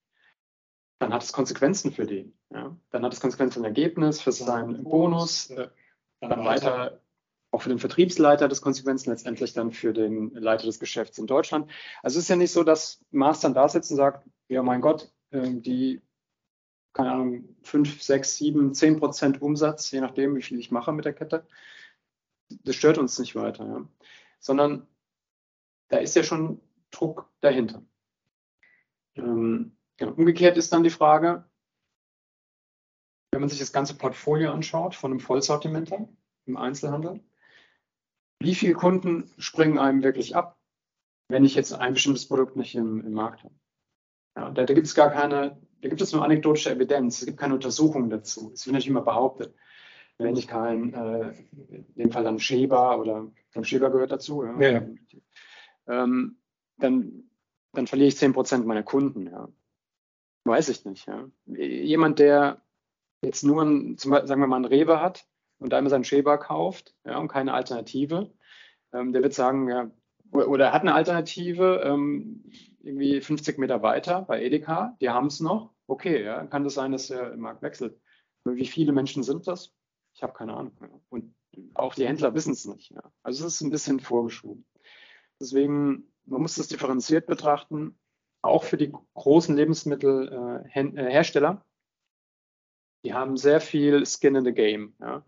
dann 0.98 1.12
hat 1.12 1.22
es 1.22 1.32
Konsequenzen 1.32 1.92
für 1.92 2.06
den. 2.06 2.38
Ja? 2.50 2.74
Dann 2.90 3.04
hat 3.04 3.12
es 3.12 3.20
Konsequenzen 3.20 3.60
für 3.60 3.60
ein 3.60 3.74
Ergebnis, 3.74 4.20
für 4.20 4.32
seinen 4.32 4.82
Bonus, 4.82 5.48
dann 6.20 6.44
weiter 6.44 7.02
auch 7.56 7.62
für 7.62 7.70
den 7.70 7.78
Vertriebsleiter 7.78 8.48
das 8.48 8.60
Konsequenzen 8.60 9.08
letztendlich 9.08 9.54
dann 9.54 9.72
für 9.72 9.94
den 9.94 10.30
Leiter 10.34 10.66
des 10.66 10.78
Geschäfts 10.78 11.16
in 11.16 11.26
Deutschland. 11.26 11.70
Also 12.02 12.18
es 12.18 12.24
ist 12.24 12.28
ja 12.28 12.36
nicht 12.36 12.52
so, 12.52 12.62
dass 12.62 13.02
Mars 13.10 13.40
dann 13.40 13.54
da 13.54 13.66
sitzt 13.66 13.90
und 13.90 13.96
sagt, 13.96 14.28
ja 14.48 14.62
mein 14.62 14.82
Gott, 14.82 15.10
ähm, 15.32 15.62
die, 15.62 16.02
keine 16.92 17.12
Ahnung, 17.12 17.56
5, 17.62 18.02
6, 18.02 18.36
7, 18.36 18.74
10 18.74 18.98
Prozent 18.98 19.40
Umsatz, 19.40 19.90
je 19.90 20.02
nachdem, 20.02 20.36
wie 20.36 20.42
viel 20.42 20.58
ich 20.58 20.70
mache 20.70 20.92
mit 20.92 21.06
der 21.06 21.14
Kette, 21.14 21.46
das 22.50 22.76
stört 22.76 22.98
uns 22.98 23.18
nicht 23.18 23.34
weiter. 23.34 23.66
Ja? 23.66 23.88
Sondern 24.38 24.86
da 25.88 25.96
ist 25.96 26.14
ja 26.14 26.22
schon 26.22 26.60
Druck 26.90 27.30
dahinter. 27.40 27.82
Ähm, 29.14 29.78
genau. 29.96 30.12
Umgekehrt 30.12 30.58
ist 30.58 30.74
dann 30.74 30.84
die 30.84 30.90
Frage, 30.90 31.48
wenn 33.30 33.40
man 33.40 33.48
sich 33.48 33.60
das 33.60 33.72
ganze 33.72 33.96
Portfolio 33.96 34.52
anschaut 34.52 34.94
von 34.94 35.10
einem 35.10 35.20
Vollsortimenter 35.20 36.06
im 36.44 36.58
Einzelhandel, 36.58 37.20
wie 38.40 38.54
viele 38.54 38.74
Kunden 38.74 39.30
springen 39.38 39.78
einem 39.78 40.02
wirklich 40.02 40.36
ab, 40.36 40.58
wenn 41.28 41.44
ich 41.44 41.54
jetzt 41.54 41.72
ein 41.72 41.94
bestimmtes 41.94 42.28
Produkt 42.28 42.56
nicht 42.56 42.74
im, 42.74 43.04
im 43.04 43.12
Markt 43.12 43.44
habe? 43.44 43.54
Ja, 44.36 44.50
da, 44.50 44.64
da 44.64 44.74
gibt 44.74 44.86
es 44.86 44.94
gar 44.94 45.10
keine, 45.10 45.60
da 45.80 45.88
gibt 45.88 46.00
es 46.00 46.12
nur 46.12 46.24
anekdotische 46.24 46.70
Evidenz, 46.70 47.20
es 47.20 47.26
gibt 47.26 47.38
keine 47.38 47.54
Untersuchungen 47.54 48.10
dazu. 48.10 48.50
Es 48.52 48.66
wird 48.66 48.74
natürlich 48.74 48.88
immer 48.88 49.02
behauptet. 49.02 49.54
Wenn 50.18 50.36
ich 50.36 50.48
kein, 50.48 50.94
äh, 50.94 51.34
in 51.68 51.94
dem 51.94 52.10
Fall 52.10 52.24
dann 52.24 52.38
Schäber 52.38 52.98
oder 52.98 53.30
Schäber 53.62 53.90
gehört 53.90 54.12
dazu, 54.12 54.44
ja, 54.44 54.58
ja. 54.60 54.82
Ähm, 55.88 56.38
dann, 56.78 57.30
dann 57.72 57.86
verliere 57.86 58.08
ich 58.08 58.16
10 58.16 58.32
Prozent 58.32 58.66
meiner 58.66 58.82
Kunden. 58.82 59.26
Ja. 59.26 59.48
Weiß 60.44 60.68
ich 60.68 60.84
nicht. 60.84 61.06
Ja. 61.06 61.28
Jemand, 61.46 62.18
der 62.18 62.62
jetzt 63.22 63.42
nur, 63.42 63.62
ein, 63.62 63.98
zum 63.98 64.10
Beispiel, 64.10 64.28
sagen 64.28 64.40
wir 64.40 64.46
mal, 64.46 64.56
ein 64.56 64.64
Rewe 64.64 65.00
hat 65.00 65.26
und 65.58 65.74
einmal 65.74 65.90
seinen 65.90 66.04
Schäber 66.04 66.38
kauft 66.38 66.94
ja, 67.04 67.18
und 67.18 67.28
keine 67.28 67.54
Alternative, 67.54 68.32
ähm, 68.92 69.12
der 69.12 69.22
wird 69.22 69.34
sagen, 69.34 69.68
ja, 69.68 69.90
oder, 70.32 70.72
hat 70.72 70.82
eine 70.82 70.94
Alternative, 70.94 71.82
ähm, 71.84 72.44
irgendwie 72.82 73.20
50 73.20 73.58
Meter 73.58 73.82
weiter 73.82 74.22
bei 74.22 74.42
Edeka, 74.42 74.96
die 75.00 75.10
haben 75.10 75.26
es 75.26 75.40
noch. 75.40 75.72
Okay, 75.86 76.24
ja, 76.24 76.44
kann 76.46 76.64
das 76.64 76.74
sein, 76.74 76.92
dass 76.92 77.06
der 77.08 77.36
Markt 77.36 77.62
wechselt. 77.62 78.00
Wie 78.44 78.66
viele 78.66 78.92
Menschen 78.92 79.22
sind 79.22 79.46
das? 79.46 79.72
Ich 80.14 80.22
habe 80.22 80.32
keine 80.32 80.54
Ahnung. 80.54 80.76
Ja. 80.80 80.88
Und 81.08 81.34
auch 81.74 81.94
die 81.94 82.06
Händler 82.06 82.34
wissen 82.34 82.52
es 82.52 82.64
nicht. 82.64 82.90
Ja. 82.90 83.02
Also 83.22 83.46
es 83.46 83.54
ist 83.54 83.60
ein 83.60 83.70
bisschen 83.70 84.00
vorgeschoben. 84.00 84.66
Deswegen, 85.40 86.12
man 86.24 86.42
muss 86.42 86.56
das 86.56 86.68
differenziert 86.68 87.26
betrachten, 87.26 87.98
auch 88.42 88.64
für 88.64 88.76
die 88.76 88.92
großen 89.14 89.56
Lebensmittelhersteller. 89.56 91.50
Äh, 91.50 91.56
die 93.04 93.14
haben 93.14 93.36
sehr 93.36 93.60
viel 93.60 94.04
Skin 94.06 94.34
in 94.36 94.44
the 94.44 94.52
Game. 94.52 94.94
Ja 95.00 95.24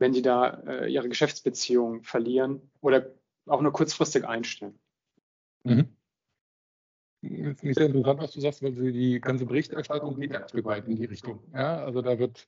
wenn 0.00 0.12
die 0.12 0.22
da 0.22 0.62
äh, 0.66 0.92
ihre 0.92 1.08
Geschäftsbeziehung 1.08 2.02
verlieren 2.02 2.70
oder 2.80 3.14
auch 3.46 3.60
nur 3.60 3.72
kurzfristig 3.72 4.26
einstellen. 4.26 4.78
Mhm. 5.62 5.94
Das 7.22 7.62
ich 7.62 7.74
sehr 7.74 7.86
interessant, 7.86 8.20
was 8.20 8.32
du 8.32 8.40
sagst, 8.40 8.62
weil 8.62 8.72
die 8.72 9.20
ganze 9.20 9.44
Berichterstattung 9.44 10.18
geht 10.18 10.34
ein 10.34 10.48
Stück 10.48 10.64
weit 10.64 10.88
in 10.88 10.96
die 10.96 11.04
Richtung. 11.04 11.44
Ja, 11.52 11.84
also 11.84 12.00
da 12.00 12.18
wird 12.18 12.46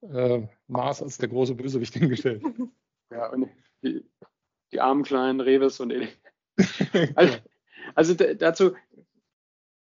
äh, 0.00 0.46
Mars 0.66 1.02
als 1.02 1.18
der 1.18 1.28
große 1.28 1.54
Bösewicht 1.54 1.94
hingestellt. 1.94 2.42
Ja, 3.10 3.30
und 3.30 3.48
die, 3.82 4.02
die 4.72 4.80
armen 4.80 5.04
kleinen 5.04 5.40
Reves 5.40 5.78
und 5.78 5.92
also, 7.14 7.38
also 7.94 8.14
dazu, 8.14 8.74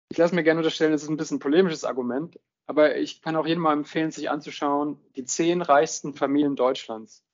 ich 0.09 0.17
lasse 0.17 0.33
mir 0.33 0.43
gerne 0.43 0.61
unterstellen, 0.61 0.93
das 0.93 1.03
ist 1.03 1.09
ein 1.09 1.17
bisschen 1.17 1.35
ein 1.35 1.41
polemisches 1.41 1.83
Argument, 1.83 2.39
aber 2.69 2.97
ich 2.97 3.23
kann 3.23 3.35
auch 3.35 3.47
jedem 3.47 3.63
mal 3.63 3.73
empfehlen, 3.73 4.11
sich 4.11 4.29
anzuschauen, 4.29 4.99
die 5.15 5.25
zehn 5.25 5.63
reichsten 5.63 6.13
Familien 6.13 6.55
Deutschlands 6.55 7.25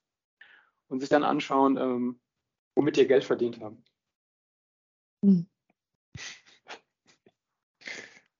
und 0.88 1.00
sich 1.00 1.10
dann 1.10 1.24
anschauen, 1.24 1.76
ähm, 1.76 2.18
womit 2.74 2.96
ihr 2.96 3.06
Geld 3.06 3.22
verdient 3.22 3.60
haben. 3.60 3.84
Hm. 5.22 5.46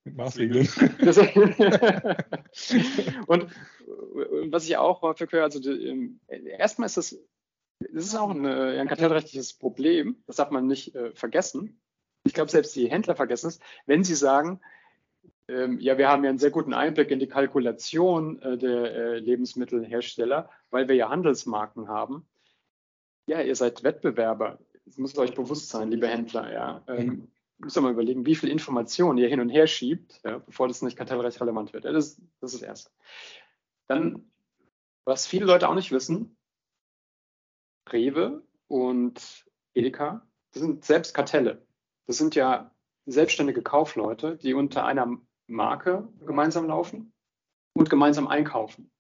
Mit 0.05 0.17
Maßregeln. 0.17 0.67
und, 3.27 3.51
was 4.51 4.65
ich 4.65 4.79
auch 4.79 5.03
häufig 5.03 5.31
höre, 5.33 5.45
also 5.45 5.61
die, 5.61 5.89
ähm, 5.89 6.21
erstmal 6.29 6.87
ist 6.87 6.97
das, 6.97 7.11
das 7.81 8.07
ist 8.07 8.15
auch 8.15 8.31
eine, 8.31 8.81
ein 8.81 8.89
kartellrechtliches 8.89 9.53
Problem, 9.53 10.23
das 10.27 10.37
darf 10.37 10.51
man 10.51 10.67
nicht 10.67 10.95
äh, 10.95 11.13
vergessen. 11.13 11.79
Ich 12.25 12.33
glaube, 12.33 12.51
selbst 12.51 12.75
die 12.75 12.91
Händler 12.91 13.17
vergessen 13.17 13.49
es, 13.49 13.61
wenn 13.85 14.03
sie 14.03 14.15
sagen, 14.15 14.63
ähm, 15.49 15.79
ja, 15.79 15.97
wir 15.97 16.09
haben 16.09 16.25
ja 16.25 16.31
einen 16.31 16.39
sehr 16.39 16.51
guten 16.51 16.75
Einblick 16.75 17.11
in 17.11 17.19
die 17.19 17.29
Kalkulation 17.29 18.41
äh, 18.43 18.59
der 18.59 18.95
äh, 18.95 19.19
Lebensmittelhersteller, 19.19 20.51
weil 20.71 20.89
wir 20.89 20.97
ja 20.97 21.09
Handelsmarken 21.09 21.89
haben. 21.89 22.27
Ja, 23.27 23.41
ihr 23.41 23.55
seid 23.55 23.85
Wettbewerber. 23.85 24.59
Das 24.85 24.99
muss 24.99 25.17
euch 25.19 25.35
bewusst 25.35 25.69
sein, 25.69 25.91
liebe 25.91 26.09
Händler. 26.09 26.53
Ja. 26.53 26.85
Ähm, 26.89 27.07
mhm. 27.07 27.33
Müsst 27.59 27.77
ihr 27.77 27.81
mal 27.81 27.93
überlegen, 27.93 28.27
wie 28.27 28.35
viel 28.35 28.51
Information 28.51 29.19
ihr 29.19 29.29
hin 29.29 29.41
und 29.41 29.49
her 29.49 29.67
schiebt, 29.67 30.21
ja, 30.25 30.39
bevor 30.39 30.69
das 30.69 30.83
nicht 30.83 30.97
kartellrecht 30.97 31.41
relevant 31.41 31.73
wird. 31.73 31.85
Ja, 31.85 31.93
das, 31.93 32.21
das 32.41 32.53
ist 32.53 32.63
das 32.63 32.69
Erste. 32.69 32.91
Dann, 33.87 34.31
was 35.05 35.27
viele 35.27 35.47
Leute 35.47 35.69
auch 35.69 35.75
nicht 35.75 35.93
wissen, 35.93 36.37
Rewe 37.91 38.43
und 38.69 39.47
Edeka, 39.75 40.27
das 40.53 40.63
sind 40.63 40.85
selbst 40.85 41.15
Kartelle. 41.15 41.65
Das 42.07 42.19
sind 42.19 42.35
ja 42.35 42.75
selbstständige 43.07 43.63
Kaufleute, 43.63 44.37
die 44.37 44.55
unter 44.55 44.85
einer 44.85 45.19
Marke 45.47 46.09
gemeinsam 46.27 46.67
laufen 46.67 47.13
und 47.75 47.91
gemeinsam 47.91 48.27
einkaufen. 48.27 48.91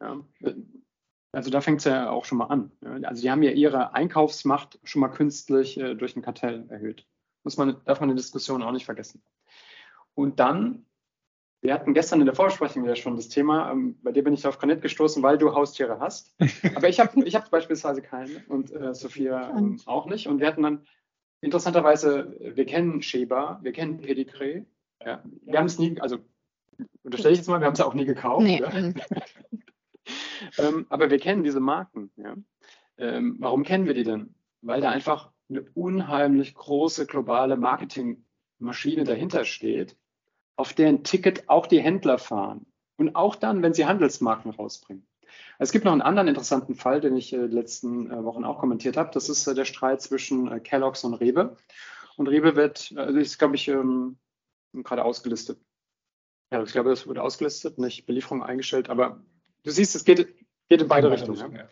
Ja, 0.00 0.20
also 1.32 1.50
da 1.50 1.60
fängt 1.60 1.80
es 1.80 1.84
ja 1.84 2.10
auch 2.10 2.24
schon 2.24 2.38
mal 2.38 2.46
an. 2.46 2.72
Also 3.04 3.20
die 3.20 3.30
haben 3.30 3.42
ja 3.42 3.50
ihre 3.50 3.94
Einkaufsmacht 3.94 4.80
schon 4.84 5.00
mal 5.00 5.08
künstlich 5.08 5.78
äh, 5.78 5.94
durch 5.94 6.16
ein 6.16 6.22
Kartell 6.22 6.64
erhöht. 6.70 7.06
Muss 7.44 7.58
man, 7.58 7.76
darf 7.84 8.00
man 8.00 8.08
in 8.08 8.16
der 8.16 8.22
Diskussion 8.22 8.62
auch 8.62 8.72
nicht 8.72 8.86
vergessen. 8.86 9.22
Und 10.14 10.40
dann, 10.40 10.86
wir 11.60 11.74
hatten 11.74 11.92
gestern 11.92 12.20
in 12.20 12.26
der 12.26 12.34
Vorbesprechung 12.34 12.86
ja 12.86 12.96
schon 12.96 13.16
das 13.16 13.28
Thema, 13.28 13.70
ähm, 13.70 13.98
bei 14.02 14.12
dir 14.12 14.24
bin 14.24 14.32
ich 14.32 14.46
auf 14.46 14.58
Granit 14.58 14.80
gestoßen, 14.80 15.22
weil 15.22 15.36
du 15.36 15.54
Haustiere 15.54 16.00
hast. 16.00 16.34
Aber 16.74 16.88
ich 16.88 17.00
habe 17.00 17.22
ich 17.22 17.34
hab 17.34 17.50
beispielsweise 17.50 18.00
keine 18.00 18.42
und 18.48 18.72
äh, 18.72 18.94
Sophia 18.94 19.50
ähm, 19.56 19.78
auch 19.84 20.06
nicht. 20.06 20.28
Und 20.28 20.40
wir 20.40 20.46
hatten 20.46 20.62
dann 20.62 20.86
interessanterweise, 21.42 22.34
wir 22.40 22.64
kennen 22.64 23.02
Sheba, 23.02 23.60
wir 23.62 23.72
kennen 23.72 24.00
Pedigree, 24.00 24.64
ja. 25.06 25.22
Wir 25.42 25.58
haben 25.58 25.66
es 25.66 25.78
nie, 25.78 25.98
also 26.00 26.18
unterstelle 27.02 27.32
ich 27.32 27.38
jetzt 27.38 27.48
mal, 27.48 27.60
wir 27.60 27.66
haben 27.66 27.74
es 27.74 27.80
auch 27.80 27.94
nie 27.94 28.04
gekauft. 28.04 28.44
Nee. 28.44 28.60
Ja. 28.60 28.70
ähm, 30.58 30.86
aber 30.88 31.10
wir 31.10 31.18
kennen 31.18 31.44
diese 31.44 31.60
Marken. 31.60 32.10
Ja. 32.16 32.34
Ähm, 32.98 33.36
warum 33.38 33.62
kennen 33.62 33.86
wir 33.86 33.94
die 33.94 34.04
denn? 34.04 34.34
Weil 34.62 34.80
da 34.80 34.90
einfach 34.90 35.30
eine 35.48 35.62
unheimlich 35.74 36.54
große 36.54 37.06
globale 37.06 37.56
Marketingmaschine 37.56 39.04
dahinter 39.04 39.44
steht, 39.44 39.96
auf 40.56 40.72
deren 40.72 41.04
Ticket 41.04 41.48
auch 41.48 41.66
die 41.66 41.80
Händler 41.80 42.18
fahren. 42.18 42.66
Und 42.96 43.14
auch 43.14 43.36
dann, 43.36 43.62
wenn 43.62 43.74
sie 43.74 43.86
Handelsmarken 43.86 44.50
rausbringen. 44.50 45.06
Es 45.58 45.70
gibt 45.70 45.84
noch 45.84 45.92
einen 45.92 46.02
anderen 46.02 46.28
interessanten 46.28 46.74
Fall, 46.74 47.00
den 47.00 47.16
ich 47.16 47.32
äh, 47.32 47.36
letzten 47.36 48.10
äh, 48.10 48.24
Wochen 48.24 48.44
auch 48.44 48.58
kommentiert 48.58 48.96
habe. 48.96 49.10
Das 49.12 49.28
ist 49.28 49.46
äh, 49.46 49.54
der 49.54 49.66
Streit 49.66 50.02
zwischen 50.02 50.62
Kellogg's 50.62 51.04
und 51.04 51.14
Rewe. 51.14 51.56
Und 52.16 52.28
Rewe 52.28 52.56
wird, 52.56 52.94
also 52.96 53.18
ist, 53.18 53.38
glaube 53.38 53.56
ich, 53.56 53.68
ähm, 53.68 54.16
gerade 54.84 55.04
ausgelistet. 55.04 55.58
Ja, 56.52 56.62
ich 56.62 56.72
glaube, 56.72 56.90
das 56.90 57.06
wurde 57.06 57.22
ausgelistet, 57.22 57.78
nicht 57.78 58.06
Belieferung 58.06 58.42
eingestellt, 58.42 58.88
aber 58.88 59.22
du 59.64 59.70
siehst, 59.70 59.96
es 59.96 60.04
geht, 60.04 60.34
geht 60.68 60.82
in 60.82 60.88
beide 60.88 61.10
Richtungen. 61.10 61.38
Richtung, 61.38 61.56
ja. 61.56 61.68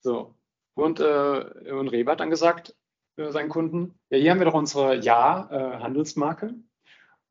So. 0.00 0.34
Und, 0.74 1.00
äh, 1.00 1.72
und 1.72 1.88
Rewe 1.88 2.10
hat 2.10 2.20
dann 2.20 2.30
gesagt, 2.30 2.76
äh, 3.16 3.30
seinen 3.30 3.48
Kunden, 3.48 3.98
ja, 4.10 4.18
hier 4.18 4.30
haben 4.30 4.40
wir 4.40 4.46
doch 4.46 4.54
unsere 4.54 4.96
Ja-Handelsmarke. 4.96 6.46
Äh, 6.46 6.54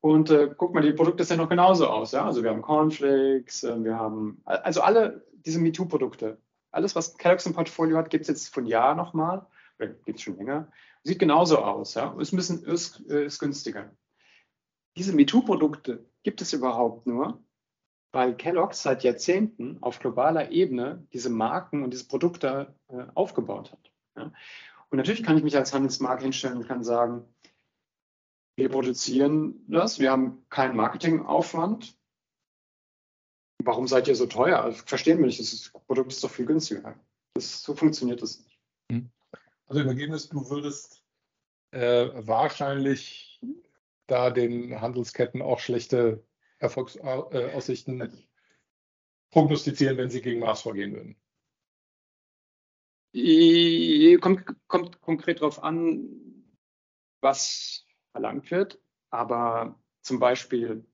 und 0.02 0.32
äh, 0.32 0.54
guck 0.58 0.74
mal, 0.74 0.82
die 0.82 0.94
Produkte 0.94 1.24
sehen 1.24 1.38
noch 1.38 1.50
genauso 1.50 1.88
aus. 1.88 2.12
Ja? 2.12 2.26
Also 2.26 2.44
wir 2.44 2.50
haben 2.50 2.62
Cornflakes, 2.62 3.64
äh, 3.64 3.84
wir 3.84 3.98
haben, 3.98 4.42
also 4.46 4.82
alle 4.82 5.26
diese 5.34 5.60
MeToo-Produkte. 5.60 6.40
Alles, 6.72 6.96
was 6.96 7.18
Kellogg's 7.18 7.46
im 7.46 7.54
Portfolio 7.54 7.98
hat, 7.98 8.10
gibt 8.10 8.24
es 8.24 8.28
jetzt 8.30 8.54
von 8.54 8.66
Ja 8.66 8.96
nochmal, 8.96 9.46
oder 9.78 9.90
gibt 9.90 10.18
es 10.18 10.24
schon 10.24 10.38
länger. 10.38 10.72
Sieht 11.04 11.20
genauso 11.20 11.60
aus. 11.60 11.94
Ja? 11.94 12.16
Ist 12.20 12.34
ein 12.34 12.38
bisschen 12.38 12.64
ist, 12.64 13.02
ist 13.02 13.40
günstiger 13.40 13.92
diese 14.98 15.14
MeToo-Produkte, 15.14 16.06
gibt 16.24 16.42
es 16.42 16.54
überhaupt 16.54 17.08
nur, 17.08 17.44
weil 18.12 18.36
Kellogg's 18.36 18.84
seit 18.84 19.04
Jahrzehnten 19.04 19.78
auf 19.82 20.00
globaler 20.00 20.52
Ebene 20.52 21.06
diese 21.14 21.30
Marken 21.30 21.84
und 21.84 21.92
diese 21.92 22.08
Produkte 22.08 22.74
äh, 22.90 23.06
aufgebaut 23.16 23.72
hat. 23.72 23.92
Ja? 24.16 24.32
Und 24.90 24.98
natürlich 24.98 25.24
kann 25.24 25.38
ich 25.38 25.44
mich 25.44 25.58
als 25.58 25.74
Handelsmarke 25.74 26.24
hinstellen 26.24 26.58
und 26.58 26.68
kann 26.68 26.84
sagen, 26.84 27.26
wir 28.56 28.70
produzieren 28.70 29.66
das, 29.68 30.00
wir 30.00 30.12
haben 30.12 30.46
keinen 30.50 30.76
Marketingaufwand. 30.76 31.98
Warum 33.64 33.88
seid 33.88 34.08
ihr 34.08 34.16
so 34.16 34.28
teuer? 34.28 34.62
Also, 34.62 34.84
verstehen 34.86 35.18
wir 35.18 35.26
nicht, 35.26 35.40
das 35.40 35.72
Produkt 35.88 36.12
ist 36.12 36.24
doch 36.24 36.30
viel 36.30 36.46
günstiger. 36.46 37.00
Das, 37.34 37.64
so 37.64 37.74
funktioniert 37.74 38.22
das 38.22 38.44
nicht. 38.44 38.60
Hm. 38.92 39.10
Also 39.66 39.82
im 39.82 39.88
Ergebnis, 39.88 40.30
du 40.30 40.48
würdest 40.52 41.04
äh, 41.72 42.10
wahrscheinlich 42.28 43.33
da 44.08 44.30
den 44.30 44.82
Handelsketten 44.82 45.42
auch 45.42 45.60
schlechte 45.60 46.26
Erfolgsaussichten 46.60 48.02
äh, 48.02 48.10
prognostizieren, 49.32 49.98
wenn 49.98 50.10
sie 50.10 50.22
gegen 50.22 50.40
Mars 50.40 50.62
vorgehen 50.62 50.94
würden. 50.94 51.18
Kommt, 54.22 54.46
kommt 54.68 55.02
konkret 55.02 55.42
darauf 55.42 55.62
an, 55.64 56.10
was 57.22 57.86
verlangt 58.12 58.50
wird. 58.52 58.80
Aber 59.10 59.80
zum 60.02 60.20
Beispiel 60.20 60.86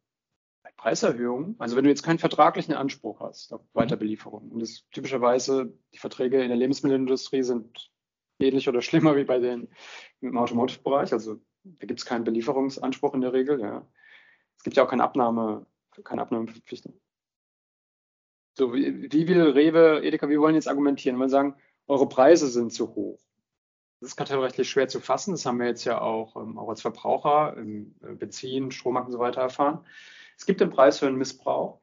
bei 0.63 0.71
Preiserhöhungen, 0.75 1.55
also 1.59 1.75
wenn 1.75 1.85
du 1.85 1.89
jetzt 1.89 2.03
keinen 2.03 2.19
vertraglichen 2.19 2.73
Anspruch 2.73 3.21
hast 3.21 3.53
auf 3.53 3.61
mhm. 3.61 3.67
Weiterbelieferung, 3.73 4.51
und 4.51 4.59
das 4.59 4.85
typischerweise 4.91 5.73
die 5.93 5.97
Verträge 5.97 6.41
in 6.41 6.49
der 6.49 6.57
Lebensmittelindustrie 6.57 7.43
sind 7.43 7.91
ähnlich 8.39 8.67
oder 8.67 8.81
schlimmer 8.81 9.15
wie 9.15 9.23
bei 9.23 9.39
den 9.39 9.69
im 10.21 10.37
Automotive-Bereich, 10.37 11.13
also 11.13 11.41
da 11.63 11.87
gibt 11.87 11.99
es 11.99 12.05
keinen 12.05 12.23
Belieferungsanspruch 12.23 13.13
in 13.13 13.21
der 13.21 13.33
Regel. 13.33 13.59
Ja. 13.59 13.85
Es 14.57 14.63
gibt 14.63 14.77
ja 14.77 14.83
auch 14.83 14.89
keine 14.89 15.03
Abnahme, 15.03 15.65
keine 16.03 16.21
Abnahmeverpflichtung. 16.21 16.99
So, 18.57 18.73
wie, 18.73 19.11
wie 19.11 19.27
will 19.27 19.51
Rewe, 19.51 20.03
Edeka, 20.03 20.27
wir 20.27 20.39
wollen 20.39 20.55
jetzt 20.55 20.67
argumentieren, 20.67 21.17
wir 21.17 21.29
sagen, 21.29 21.55
eure 21.87 22.09
Preise 22.09 22.47
sind 22.47 22.73
zu 22.73 22.93
hoch. 22.93 23.19
Das 23.99 24.11
ist 24.11 24.15
kartellrechtlich 24.15 24.69
schwer 24.69 24.87
zu 24.87 25.01
fassen. 25.01 25.31
Das 25.31 25.45
haben 25.45 25.59
wir 25.59 25.67
jetzt 25.67 25.83
ja 25.85 26.01
auch, 26.01 26.35
ähm, 26.35 26.57
auch 26.57 26.69
als 26.69 26.81
Verbraucher 26.81 27.55
im 27.57 27.95
äh, 28.01 28.13
Benzin, 28.13 28.71
Strommarkt 28.71 29.07
und 29.07 29.13
so 29.13 29.19
weiter 29.19 29.41
erfahren. 29.41 29.85
Es 30.37 30.45
gibt 30.45 30.61
den 30.61 30.69
Preis 30.69 30.99
für 30.99 31.07
einen 31.07 31.17
Missbrauch 31.17 31.81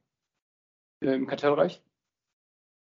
äh, 1.01 1.15
im 1.15 1.27
Kartellrecht, 1.27 1.85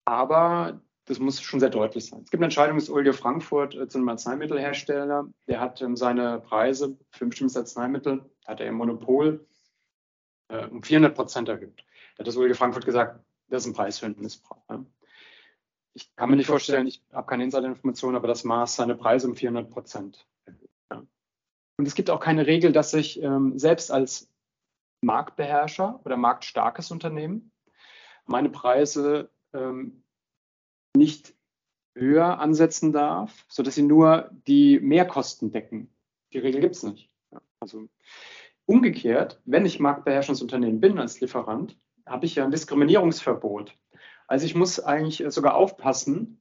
aber 0.07 0.81
das 1.11 1.19
muss 1.19 1.43
schon 1.43 1.61
sehr 1.61 1.71
deutlich 1.71 2.07
sein. 2.07 2.21
Es 2.23 2.31
gibt 2.31 2.41
eine 2.41 2.47
Entscheidung 2.47 2.77
des 2.77 2.89
OLG 2.89 3.15
Frankfurt 3.15 3.75
äh, 3.75 3.89
zu 3.89 3.99
einem 3.99 4.09
Arzneimittelhersteller. 4.09 5.29
Der 5.49 5.61
hat 5.61 5.83
ähm, 5.83 5.97
seine 5.97 6.41
Preise 6.41 6.97
für 7.11 7.27
ein 7.27 7.31
bestimmtes 7.31 7.57
Arzneimittel, 7.57 8.25
hat 8.47 8.61
er 8.61 8.67
im 8.67 8.77
Monopol 8.77 9.45
äh, 10.49 10.67
um 10.67 10.83
400 10.83 11.15
Prozent 11.15 11.49
erhöht. 11.49 11.85
Da 12.17 12.21
hat 12.21 12.29
das 12.29 12.37
OLG 12.37 12.57
Frankfurt 12.57 12.85
gesagt, 12.85 13.25
das 13.49 13.65
ist 13.65 13.71
ein 13.71 13.75
Preis 13.75 13.99
für. 13.99 14.15
Ja 14.71 14.85
ich 15.95 16.15
kann 16.15 16.31
mir 16.31 16.37
nicht 16.37 16.47
vorstellen, 16.47 16.87
ich 16.87 17.03
habe 17.13 17.27
keine 17.27 17.45
Insider-Informationen, 17.45 18.17
aber 18.17 18.29
das 18.29 18.45
Maß 18.45 18.77
seine 18.77 18.95
Preise 18.95 19.27
um 19.27 19.35
400 19.35 19.71
Prozent 19.71 20.27
Ja. 20.91 21.03
Und 21.77 21.87
es 21.89 21.95
gibt 21.95 22.11
auch 22.11 22.21
keine 22.21 22.47
Regel, 22.47 22.73
dass 22.73 22.95
ich 22.95 23.21
ähm, 23.23 23.59
selbst 23.59 23.91
als 23.91 24.31
Marktbeherrscher 25.03 26.01
oder 26.05 26.17
marktstarkes 26.17 26.91
Unternehmen 26.91 27.51
meine 28.27 28.51
Preise 28.51 29.31
ähm, 29.53 30.05
nicht 30.97 31.35
höher 31.95 32.39
ansetzen 32.39 32.93
darf, 32.93 33.45
sodass 33.49 33.75
sie 33.75 33.83
nur 33.83 34.31
die 34.47 34.81
Mehrkosten 34.81 35.51
decken. 35.51 35.93
Die 36.33 36.39
Regel 36.39 36.61
gibt 36.61 36.77
es 36.77 36.83
nicht. 36.83 37.11
Also 37.61 37.89
umgekehrt, 38.67 39.41
wenn 39.45 39.67
ich 39.67 39.81
marktbeherrschendes 39.81 40.43
Unternehmen 40.43 40.81
bin 40.81 40.99
als 40.99 41.21
Lieferant, 41.21 41.77
habe 42.07 42.27
ich 42.27 42.37
ja 42.37 42.45
ein 42.45 42.51
Diskriminierungsverbot. 42.51 43.77
Also 44.27 44.47
ich 44.47 44.55
muss 44.55 44.81
eigentlich 44.81 45.25
sogar 45.33 45.57
aufpassen, 45.57 46.41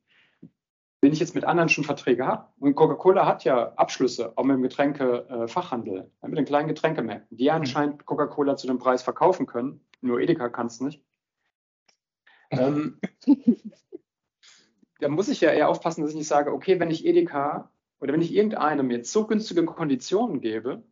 wenn 1.01 1.13
ich 1.13 1.19
jetzt 1.19 1.35
mit 1.35 1.45
anderen 1.45 1.69
schon 1.69 1.83
Verträge 1.83 2.25
habe. 2.25 2.47
Und 2.59 2.75
Coca-Cola 2.75 3.25
hat 3.25 3.43
ja 3.43 3.73
Abschlüsse, 3.73 4.33
auch 4.37 4.43
mit 4.43 4.55
dem 4.55 4.61
Getränkefachhandel, 4.61 6.11
mit 6.21 6.37
den 6.37 6.45
kleinen 6.45 6.67
Getränkemärkten, 6.67 7.37
die 7.37 7.45
ja 7.45 7.53
mhm. 7.53 7.61
anscheinend 7.61 8.05
Coca-Cola 8.05 8.57
zu 8.57 8.67
dem 8.67 8.79
Preis 8.79 9.01
verkaufen 9.01 9.45
können. 9.45 9.81
Nur 10.01 10.19
Edeka 10.19 10.49
kann 10.49 10.67
es 10.67 10.81
nicht. 10.81 11.03
Ähm, 12.51 12.99
da 14.99 15.07
muss 15.09 15.29
ich 15.29 15.41
ja 15.41 15.51
eher 15.51 15.69
aufpassen, 15.69 16.01
dass 16.01 16.11
ich 16.11 16.17
nicht 16.17 16.27
sage, 16.27 16.53
okay, 16.53 16.79
wenn 16.79 16.91
ich 16.91 17.05
Edeka 17.05 17.71
oder 17.99 18.13
wenn 18.13 18.21
ich 18.21 18.33
irgendeinem 18.33 18.91
jetzt 18.91 19.11
so 19.11 19.25
günstige 19.27 19.65
Konditionen 19.65 20.41
gebe, 20.41 20.83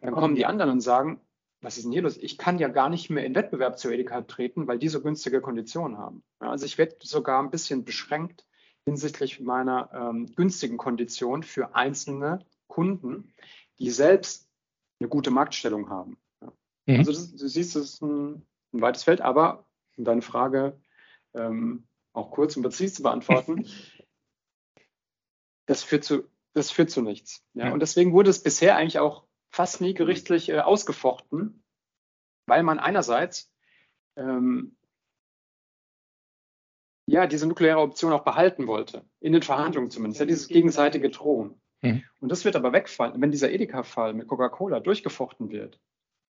dann 0.00 0.14
kommen 0.14 0.34
die 0.34 0.46
anderen 0.46 0.72
und 0.72 0.80
sagen, 0.80 1.20
was 1.62 1.76
ist 1.76 1.84
denn 1.84 1.92
hier 1.92 2.02
los? 2.02 2.16
Ich 2.16 2.38
kann 2.38 2.58
ja 2.58 2.68
gar 2.68 2.88
nicht 2.88 3.10
mehr 3.10 3.24
in 3.24 3.34
Wettbewerb 3.34 3.78
zu 3.78 3.90
Edeka 3.90 4.22
treten, 4.22 4.66
weil 4.68 4.78
die 4.78 4.88
so 4.88 5.00
günstige 5.00 5.40
Konditionen 5.40 5.98
haben. 5.98 6.22
Also 6.38 6.66
ich 6.66 6.78
werde 6.78 6.96
sogar 7.02 7.42
ein 7.42 7.50
bisschen 7.50 7.84
beschränkt 7.84 8.46
hinsichtlich 8.84 9.40
meiner 9.40 9.90
ähm, 9.92 10.26
günstigen 10.36 10.76
Kondition 10.76 11.42
für 11.42 11.74
einzelne 11.74 12.38
Kunden, 12.68 13.32
die 13.80 13.90
selbst 13.90 14.48
eine 15.00 15.08
gute 15.08 15.30
Marktstellung 15.30 15.88
haben. 15.88 16.18
Mhm. 16.86 16.98
Also 16.98 17.12
das, 17.12 17.34
du 17.34 17.48
siehst, 17.48 17.74
das 17.74 17.82
ist 17.84 18.02
ein, 18.02 18.46
ein, 18.72 18.80
weites 18.80 19.02
Feld, 19.02 19.20
aber 19.20 19.66
um 19.96 20.04
deine 20.04 20.22
Frage 20.22 20.78
ähm, 21.34 21.86
auch 22.16 22.30
kurz 22.30 22.56
und 22.56 22.62
präzise 22.62 22.94
zu 22.94 23.02
beantworten, 23.02 23.66
das 25.66 25.82
führt 25.82 26.04
zu, 26.04 26.28
das 26.54 26.70
führt 26.70 26.90
zu 26.90 27.02
nichts. 27.02 27.44
Ja? 27.54 27.72
Und 27.72 27.80
deswegen 27.80 28.12
wurde 28.12 28.30
es 28.30 28.42
bisher 28.42 28.76
eigentlich 28.76 28.98
auch 28.98 29.26
fast 29.50 29.80
nie 29.80 29.94
gerichtlich 29.94 30.48
äh, 30.48 30.60
ausgefochten, 30.60 31.62
weil 32.46 32.62
man 32.62 32.78
einerseits 32.78 33.52
ähm, 34.16 34.76
ja 37.06 37.26
diese 37.26 37.46
nukleare 37.46 37.80
Option 37.80 38.12
auch 38.12 38.24
behalten 38.24 38.66
wollte, 38.66 39.04
in 39.20 39.32
den 39.32 39.42
Verhandlungen 39.42 39.90
zumindest, 39.90 40.20
ja, 40.20 40.26
dieses 40.26 40.48
gegenseitige 40.48 41.10
Drohen. 41.10 41.60
Mhm. 41.82 42.02
Und 42.20 42.30
das 42.30 42.44
wird 42.44 42.56
aber 42.56 42.72
wegfallen, 42.72 43.20
wenn 43.20 43.30
dieser 43.30 43.50
Edeka-Fall 43.50 44.14
mit 44.14 44.26
Coca-Cola 44.26 44.80
durchgefochten 44.80 45.50
wird. 45.50 45.80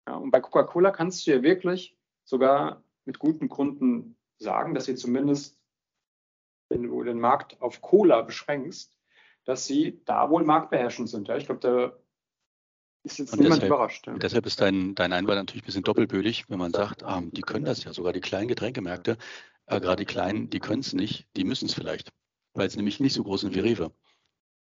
Ja, 0.07 0.15
und 0.15 0.31
bei 0.31 0.41
Coca-Cola 0.41 0.91
kannst 0.91 1.25
du 1.25 1.31
ja 1.31 1.43
wirklich 1.43 1.97
sogar 2.25 2.83
mit 3.05 3.19
guten 3.19 3.47
Gründen 3.47 4.17
sagen, 4.37 4.73
dass 4.73 4.85
sie 4.85 4.95
zumindest, 4.95 5.57
wenn 6.69 6.83
du 6.83 7.03
den 7.03 7.19
Markt 7.19 7.61
auf 7.61 7.81
Cola 7.81 8.21
beschränkst, 8.21 8.95
dass 9.45 9.65
sie 9.65 10.01
da 10.05 10.29
wohl 10.29 10.43
marktbeherrschend 10.43 11.09
sind. 11.09 11.27
Ja, 11.27 11.37
ich 11.37 11.45
glaube, 11.45 11.61
der 11.61 11.99
ist 13.03 13.19
jetzt 13.19 13.33
und 13.33 13.39
niemand 13.39 13.61
deshalb, 13.61 13.71
überrascht. 13.71 14.07
Ja. 14.07 14.13
Deshalb 14.17 14.45
ist 14.45 14.59
dein, 14.59 14.95
dein 14.95 15.13
Einwand 15.13 15.37
natürlich 15.37 15.63
ein 15.63 15.67
bisschen 15.67 15.83
doppelbödig, 15.83 16.49
wenn 16.49 16.57
man 16.57 16.73
sagt, 16.73 17.03
ähm, 17.07 17.31
die 17.31 17.41
können 17.41 17.65
das 17.65 17.83
ja, 17.83 17.93
sogar 17.93 18.13
die 18.13 18.21
kleinen 18.21 18.47
Getränkemärkte, 18.47 19.17
äh, 19.67 19.79
gerade 19.79 20.03
die 20.03 20.11
kleinen, 20.11 20.49
die 20.49 20.59
können 20.59 20.81
es 20.81 20.93
nicht, 20.93 21.27
die 21.35 21.43
müssen 21.43 21.67
es 21.67 21.75
vielleicht, 21.75 22.11
weil 22.53 22.67
es 22.67 22.75
nämlich 22.75 22.99
nicht 22.99 23.13
so 23.13 23.23
groß 23.23 23.41
sind 23.41 23.55
wie 23.55 23.59
Rewe. 23.59 23.91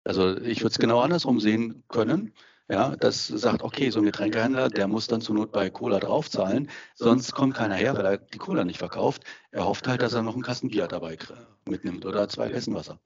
Also 0.04 0.38
ich 0.38 0.60
würde 0.60 0.72
es 0.72 0.78
genau 0.78 1.00
andersrum 1.00 1.40
sehen 1.40 1.84
können. 1.88 2.32
Ja, 2.70 2.94
das 2.94 3.26
sagt, 3.26 3.62
okay, 3.62 3.90
so 3.90 3.98
ein 3.98 4.04
Getränkehändler, 4.04 4.68
der 4.68 4.86
muss 4.86 5.08
dann 5.08 5.20
zur 5.20 5.34
Not 5.34 5.50
bei 5.50 5.70
Cola 5.70 5.98
draufzahlen, 5.98 6.70
sonst 6.94 7.32
kommt 7.32 7.54
keiner 7.54 7.74
her, 7.74 7.96
weil 7.96 8.06
er 8.06 8.18
die 8.18 8.38
Cola 8.38 8.64
nicht 8.64 8.78
verkauft. 8.78 9.24
Er 9.50 9.64
hofft 9.64 9.88
halt, 9.88 10.02
dass 10.02 10.12
er 10.12 10.22
noch 10.22 10.34
einen 10.34 10.42
Kasten 10.42 10.68
Bier 10.68 10.86
dabei 10.86 11.18
mitnimmt 11.68 12.06
oder 12.06 12.28
zwei 12.28 12.48
Kästen 12.48 12.74
Wasser. 12.74 13.00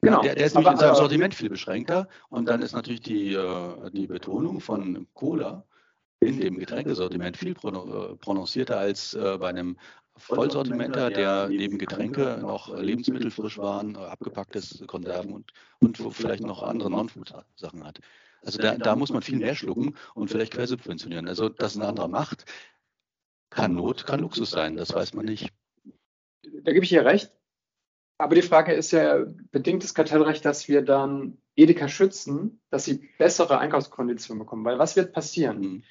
Genau. 0.00 0.22
Der, 0.22 0.34
der 0.34 0.46
ist 0.46 0.54
nämlich 0.54 0.72
in 0.72 0.78
seinem 0.78 0.94
Sortiment 0.94 1.34
viel 1.34 1.50
beschränkter. 1.50 2.08
Und 2.30 2.48
dann 2.48 2.62
ist 2.62 2.72
natürlich 2.72 3.02
die, 3.02 3.34
äh, 3.34 3.90
die 3.90 4.06
Betonung 4.06 4.60
von 4.60 5.06
Cola 5.12 5.64
in 6.20 6.40
dem 6.40 6.58
Getränkesortiment 6.58 7.36
viel 7.36 7.52
äh, 7.52 8.16
prononcierter 8.16 8.78
als 8.78 9.14
äh, 9.14 9.36
bei 9.38 9.48
einem 9.48 9.76
Vollsortimenter, 10.16 11.10
der 11.10 11.48
neben 11.48 11.78
Getränke 11.78 12.38
noch 12.40 12.74
Lebensmittelfrischwaren, 12.74 13.96
abgepacktes 13.96 14.82
Konserven 14.86 15.32
und, 15.32 15.52
und 15.80 15.98
vielleicht 16.14 16.42
noch 16.42 16.62
andere 16.62 16.90
Non-Food-Sachen 16.90 17.84
hat. 17.84 18.00
Also 18.42 18.58
da, 18.58 18.76
da 18.76 18.96
muss 18.96 19.12
man 19.12 19.22
viel 19.22 19.38
mehr 19.38 19.54
schlucken 19.54 19.94
und 20.14 20.28
vielleicht 20.28 20.52
quersubventionieren. 20.54 21.28
Also 21.28 21.48
dass 21.48 21.76
ein 21.76 21.82
anderer 21.82 22.08
macht, 22.08 22.44
kann 23.50 23.74
Not, 23.74 24.06
kann 24.06 24.20
Luxus 24.20 24.50
sein, 24.50 24.76
das 24.76 24.94
weiß 24.94 25.14
man 25.14 25.26
nicht. 25.26 25.52
Da 26.42 26.72
gebe 26.72 26.84
ich 26.84 26.90
dir 26.90 27.04
recht. 27.04 27.32
Aber 28.18 28.34
die 28.34 28.42
Frage 28.42 28.72
ist 28.72 28.90
ja, 28.92 29.24
bedingt 29.50 29.82
das 29.82 29.94
Kartellrecht, 29.94 30.44
dass 30.44 30.68
wir 30.68 30.82
dann 30.82 31.38
Edeka 31.56 31.88
schützen, 31.88 32.60
dass 32.70 32.84
sie 32.84 33.08
bessere 33.18 33.58
Einkaufskonditionen 33.58 34.38
bekommen? 34.38 34.64
Weil 34.64 34.78
was 34.78 34.96
wird 34.96 35.12
passieren? 35.12 35.60
Mhm. 35.60 35.82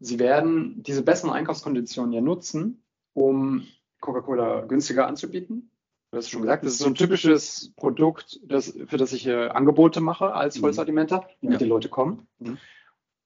Sie 0.00 0.18
werden 0.18 0.82
diese 0.82 1.02
besseren 1.02 1.32
Einkaufskonditionen 1.32 2.12
ja 2.12 2.20
nutzen, 2.20 2.84
um 3.12 3.66
Coca-Cola 4.00 4.62
günstiger 4.62 5.06
anzubieten. 5.06 5.70
Du 6.12 6.18
hast 6.18 6.28
schon 6.28 6.42
gesagt, 6.42 6.62
das 6.62 6.74
ist 6.74 6.80
so 6.80 6.88
ein 6.88 6.94
typisches 6.94 7.72
Produkt, 7.74 8.38
das, 8.44 8.78
für 8.86 8.98
das 8.98 9.14
ich 9.14 9.26
äh, 9.26 9.48
Angebote 9.48 10.02
mache 10.02 10.34
als 10.34 10.56
mhm. 10.56 10.60
Vollsortimenter, 10.60 11.26
damit 11.40 11.54
ja. 11.54 11.64
die 11.64 11.70
Leute 11.70 11.88
kommen 11.88 12.28
mhm. 12.38 12.58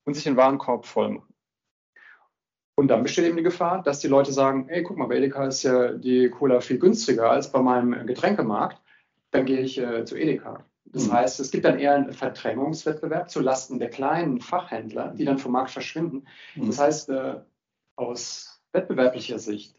und 0.05 0.15
sich 0.15 0.23
den 0.23 0.37
Warenkorb 0.37 0.87
voll 0.87 1.11
machen. 1.11 1.35
Und 2.77 2.87
dann 2.87 3.03
besteht 3.03 3.25
eben 3.25 3.37
die 3.37 3.43
Gefahr, 3.43 3.83
dass 3.83 3.99
die 3.99 4.07
Leute 4.07 4.31
sagen, 4.31 4.69
hey, 4.69 4.85
guck 4.85 4.99
mal, 4.99 5.09
bei 5.09 5.17
Edeka 5.17 5.49
ist 5.49 5.65
ja 5.65 5.95
die 5.95 6.31
Cola 6.31 6.61
viel 6.61 6.79
günstiger 6.79 7.29
als 7.29 7.51
bei 7.51 7.61
meinem 7.61 8.07
Getränkemarkt. 8.07 8.81
Dann 9.33 9.47
gehe 9.47 9.61
ich 9.61 9.79
äh, 9.79 10.05
zu 10.05 10.17
Edeka. 10.17 10.65
Das 10.85 11.09
mhm. 11.09 11.13
heißt, 11.15 11.41
es 11.41 11.51
gibt 11.51 11.65
dann 11.65 11.81
eher 11.81 11.97
einen 11.97 12.13
Verdrängungswettbewerb 12.13 13.31
zu 13.31 13.41
Lasten 13.41 13.81
der 13.81 13.91
kleinen 13.91 14.41
Fachhändler, 14.41 15.13
die 15.13 15.25
dann 15.25 15.39
vom 15.39 15.51
Markt 15.51 15.73
verschwinden. 15.73 16.29
Mhm. 16.55 16.69
Das 16.69 16.79
heißt, 16.79 17.09
äh, 17.09 17.41
aus 17.97 18.63
wettbewerblicher 18.71 19.41
Sicht 19.41 19.77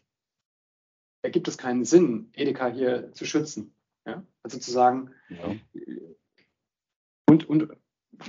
ergibt 1.22 1.48
es 1.48 1.58
keinen 1.58 1.84
Sinn, 1.84 2.30
Edeka 2.34 2.68
hier 2.68 3.12
zu 3.12 3.24
schützen. 3.24 3.72
Ja? 4.06 4.22
Also 4.42 4.58
zu 4.58 4.70
sagen, 4.70 5.10
ja. 5.28 5.56
und, 7.26 7.48
und 7.48 7.68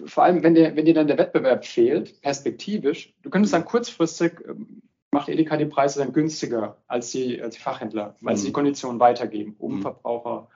vor 0.06 0.24
allem, 0.24 0.44
wenn 0.44 0.56
dir, 0.56 0.76
wenn 0.76 0.86
dir 0.86 0.94
dann 0.94 1.08
der 1.08 1.18
Wettbewerb 1.18 1.66
fehlt, 1.66 2.22
perspektivisch, 2.22 3.16
du 3.22 3.30
könntest 3.30 3.54
dann 3.54 3.66
kurzfristig, 3.66 4.34
ähm, 4.48 4.82
macht 5.12 5.30
Edeka 5.30 5.58
die 5.58 5.66
Preise 5.66 6.00
dann 6.00 6.14
günstiger 6.14 6.78
als 6.88 7.12
die, 7.12 7.42
als 7.42 7.56
die 7.56 7.62
Fachhändler, 7.62 8.16
weil 8.22 8.38
sie 8.38 8.44
die 8.44 8.50
mhm. 8.50 8.54
Konditionen 8.54 9.00
weitergeben, 9.00 9.56
um 9.58 9.78
mhm. 9.78 9.82
Verbraucher 9.82 10.50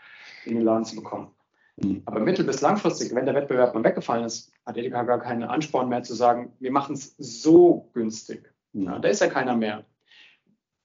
in 0.45 0.55
den 0.55 0.63
Laden 0.63 0.85
zu 0.85 0.95
bekommen. 0.95 1.31
Mhm. 1.77 2.03
Aber 2.05 2.19
mittel- 2.19 2.45
bis 2.45 2.61
langfristig, 2.61 3.15
wenn 3.15 3.25
der 3.25 3.33
Wettbewerb 3.33 3.73
mal 3.73 3.83
weggefallen 3.83 4.25
ist, 4.25 4.51
hat 4.65 4.77
Edeka 4.77 5.03
gar 5.03 5.19
keinen 5.19 5.43
Ansporn 5.43 5.89
mehr 5.89 6.03
zu 6.03 6.13
sagen, 6.13 6.53
wir 6.59 6.71
machen 6.71 6.93
es 6.93 7.15
so 7.17 7.89
günstig. 7.93 8.53
Ja, 8.73 8.99
da 8.99 9.07
ist 9.07 9.21
ja 9.21 9.27
keiner 9.27 9.55
mehr. 9.55 9.85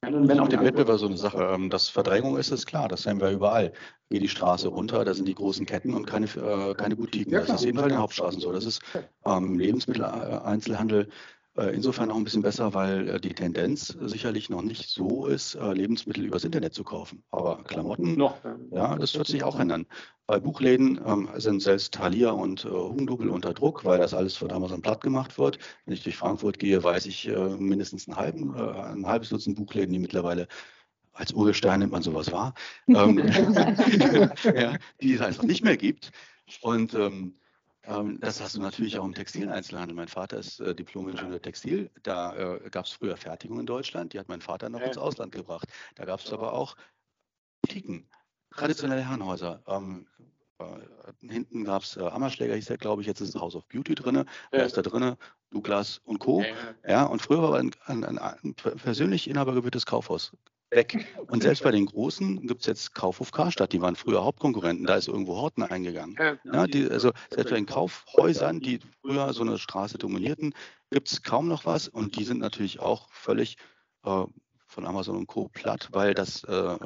Wenn 0.01 0.39
auch 0.39 0.47
dem 0.47 0.63
Wettbewerb 0.63 0.97
so 0.97 1.07
eine 1.07 1.17
Sache. 1.17 1.43
Ähm, 1.53 1.69
dass 1.69 1.89
Verdrängung 1.89 2.37
ist, 2.37 2.51
ist 2.51 2.65
klar, 2.65 2.87
das 2.87 3.03
sehen 3.03 3.19
wir 3.19 3.31
überall. 3.31 3.73
Geh 4.09 4.19
die 4.19 4.29
Straße 4.29 4.69
runter, 4.69 5.03
da 5.03 5.13
sind 5.13 5.27
die 5.27 5.35
großen 5.35 5.65
Ketten 5.65 5.93
und 5.93 6.05
keine, 6.05 6.25
äh, 6.25 6.73
keine 6.73 6.95
Boutiquen. 6.95 7.33
Das 7.33 7.49
ist 7.49 7.65
jedenfalls 7.65 7.91
in 7.91 7.95
den 7.95 8.01
Hauptstraßen 8.01 8.39
so. 8.39 8.51
Das 8.51 8.65
ist 8.65 8.81
ähm, 9.25 9.59
Lebensmitteleinzelhandel 9.59 11.01
äh, 11.01 11.07
insofern 11.55 12.11
auch 12.11 12.15
ein 12.15 12.23
bisschen 12.23 12.41
besser, 12.41 12.73
weil 12.73 13.09
äh, 13.09 13.19
die 13.19 13.33
Tendenz 13.33 13.87
sicherlich 14.01 14.49
noch 14.49 14.61
nicht 14.61 14.89
so 14.89 15.25
ist, 15.25 15.55
äh, 15.55 15.73
Lebensmittel 15.73 16.25
übers 16.25 16.43
Internet 16.43 16.73
zu 16.73 16.83
kaufen. 16.83 17.23
Aber 17.31 17.63
Klamotten, 17.63 18.15
noch, 18.15 18.37
ja, 18.71 18.95
das 18.95 19.15
wird 19.15 19.27
sich 19.27 19.43
auch 19.43 19.59
ändern. 19.59 19.85
Bei 20.27 20.39
Buchläden 20.39 21.01
ähm, 21.05 21.29
sind 21.37 21.61
selbst 21.61 21.93
Thalia 21.93 22.29
und 22.29 22.63
äh, 22.63 22.69
Hugendubel 22.69 23.29
unter 23.29 23.53
Druck, 23.53 23.83
weil 23.83 23.97
das 23.97 24.13
alles 24.13 24.37
von 24.37 24.51
Amazon 24.51 24.81
platt 24.81 25.01
gemacht 25.01 25.37
wird. 25.39 25.57
Wenn 25.85 25.95
ich 25.95 26.03
durch 26.03 26.17
Frankfurt 26.17 26.59
gehe, 26.59 26.83
weiß 26.83 27.07
ich 27.07 27.27
äh, 27.27 27.57
mindestens 27.57 28.07
einen 28.07 28.17
halben, 28.17 28.55
äh, 28.55 28.61
ein 28.61 29.07
halbes 29.07 29.29
Dutzend 29.29 29.57
Buchläden, 29.57 29.91
die 29.91 29.99
mittlerweile 29.99 30.47
als 31.13 31.33
Urgestein 31.33 31.79
nimmt 31.79 31.91
man 31.91 32.03
sowas 32.03 32.31
wahr, 32.31 32.53
ähm, 32.87 33.17
ja, 34.55 34.77
die 35.01 35.13
es 35.13 35.21
einfach 35.21 35.43
nicht 35.43 35.63
mehr 35.63 35.77
gibt. 35.77 36.11
Und 36.61 36.93
ähm, 36.93 37.35
das 38.19 38.39
hast 38.41 38.55
du 38.55 38.61
natürlich 38.61 38.99
auch 38.99 39.05
im 39.05 39.13
Textileinzelhandel. 39.13 39.95
Mein 39.95 40.07
Vater 40.07 40.37
ist 40.37 40.59
äh, 40.59 40.75
Diplom-Ingenieur 40.75 41.41
Textil. 41.41 41.89
Da 42.03 42.35
äh, 42.35 42.69
gab 42.69 42.85
es 42.85 42.91
früher 42.91 43.17
Fertigung 43.17 43.59
in 43.59 43.65
Deutschland. 43.65 44.13
Die 44.13 44.19
hat 44.19 44.27
mein 44.29 44.41
Vater 44.41 44.69
noch 44.69 44.81
ins 44.81 44.97
Ausland 44.97 45.31
gebracht. 45.31 45.67
Da 45.95 46.05
gab 46.05 46.19
es 46.19 46.31
aber 46.31 46.53
auch 46.53 46.75
Boutiquen, 47.61 48.07
traditionelle 48.51 49.01
Herrenhäuser. 49.01 49.63
Ähm, 49.67 50.07
äh, 50.59 51.27
hinten 51.27 51.63
gab 51.63 51.83
es 51.83 51.97
äh, 51.97 52.01
Ammerschläger, 52.01 52.55
hieß 52.55 52.65
der, 52.65 52.77
glaube 52.77 53.01
ich. 53.01 53.07
Jetzt 53.07 53.21
ist 53.21 53.35
House 53.35 53.55
of 53.55 53.67
Beauty 53.67 53.95
drin. 53.95 54.25
Wer 54.51 54.65
ist 54.65 54.77
da 54.77 54.81
drin? 54.81 55.15
Douglas 55.49 55.99
und 56.05 56.19
Co. 56.19 56.43
Ja, 56.87 57.05
und 57.05 57.21
früher 57.21 57.41
war 57.41 57.57
ein, 57.57 57.71
ein, 57.85 58.03
ein, 58.03 58.19
ein 58.19 58.53
persönlich 58.53 59.27
inhabergeführtes 59.27 59.85
Kaufhaus 59.85 60.31
weg. 60.71 61.07
Und 61.27 61.43
selbst 61.43 61.63
bei 61.63 61.71
den 61.71 61.85
Großen 61.85 62.45
gibt 62.47 62.61
es 62.61 62.67
jetzt 62.67 62.93
Kaufhof 62.93 63.31
Karstadt, 63.31 63.73
die 63.73 63.81
waren 63.81 63.95
früher 63.95 64.23
Hauptkonkurrenten, 64.23 64.85
da 64.85 64.95
ist 64.95 65.07
irgendwo 65.07 65.35
Horten 65.35 65.63
eingegangen. 65.63 66.15
Ja, 66.43 66.67
die, 66.67 66.89
also 66.89 67.11
selbst 67.29 67.49
bei 67.49 67.55
den 67.55 67.65
Kaufhäusern, 67.65 68.59
die 68.59 68.79
früher 69.01 69.33
so 69.33 69.41
eine 69.41 69.57
Straße 69.57 69.97
dominierten, 69.97 70.53
gibt 70.91 71.11
es 71.11 71.23
kaum 71.23 71.47
noch 71.47 71.65
was 71.65 71.87
und 71.87 72.17
die 72.17 72.23
sind 72.23 72.39
natürlich 72.39 72.79
auch 72.79 73.09
völlig 73.11 73.57
äh, 74.03 74.23
von 74.67 74.85
Amazon 74.85 75.17
und 75.17 75.27
Co. 75.27 75.49
platt, 75.49 75.89
weil 75.91 76.13
das 76.13 76.43
äh, 76.43 76.77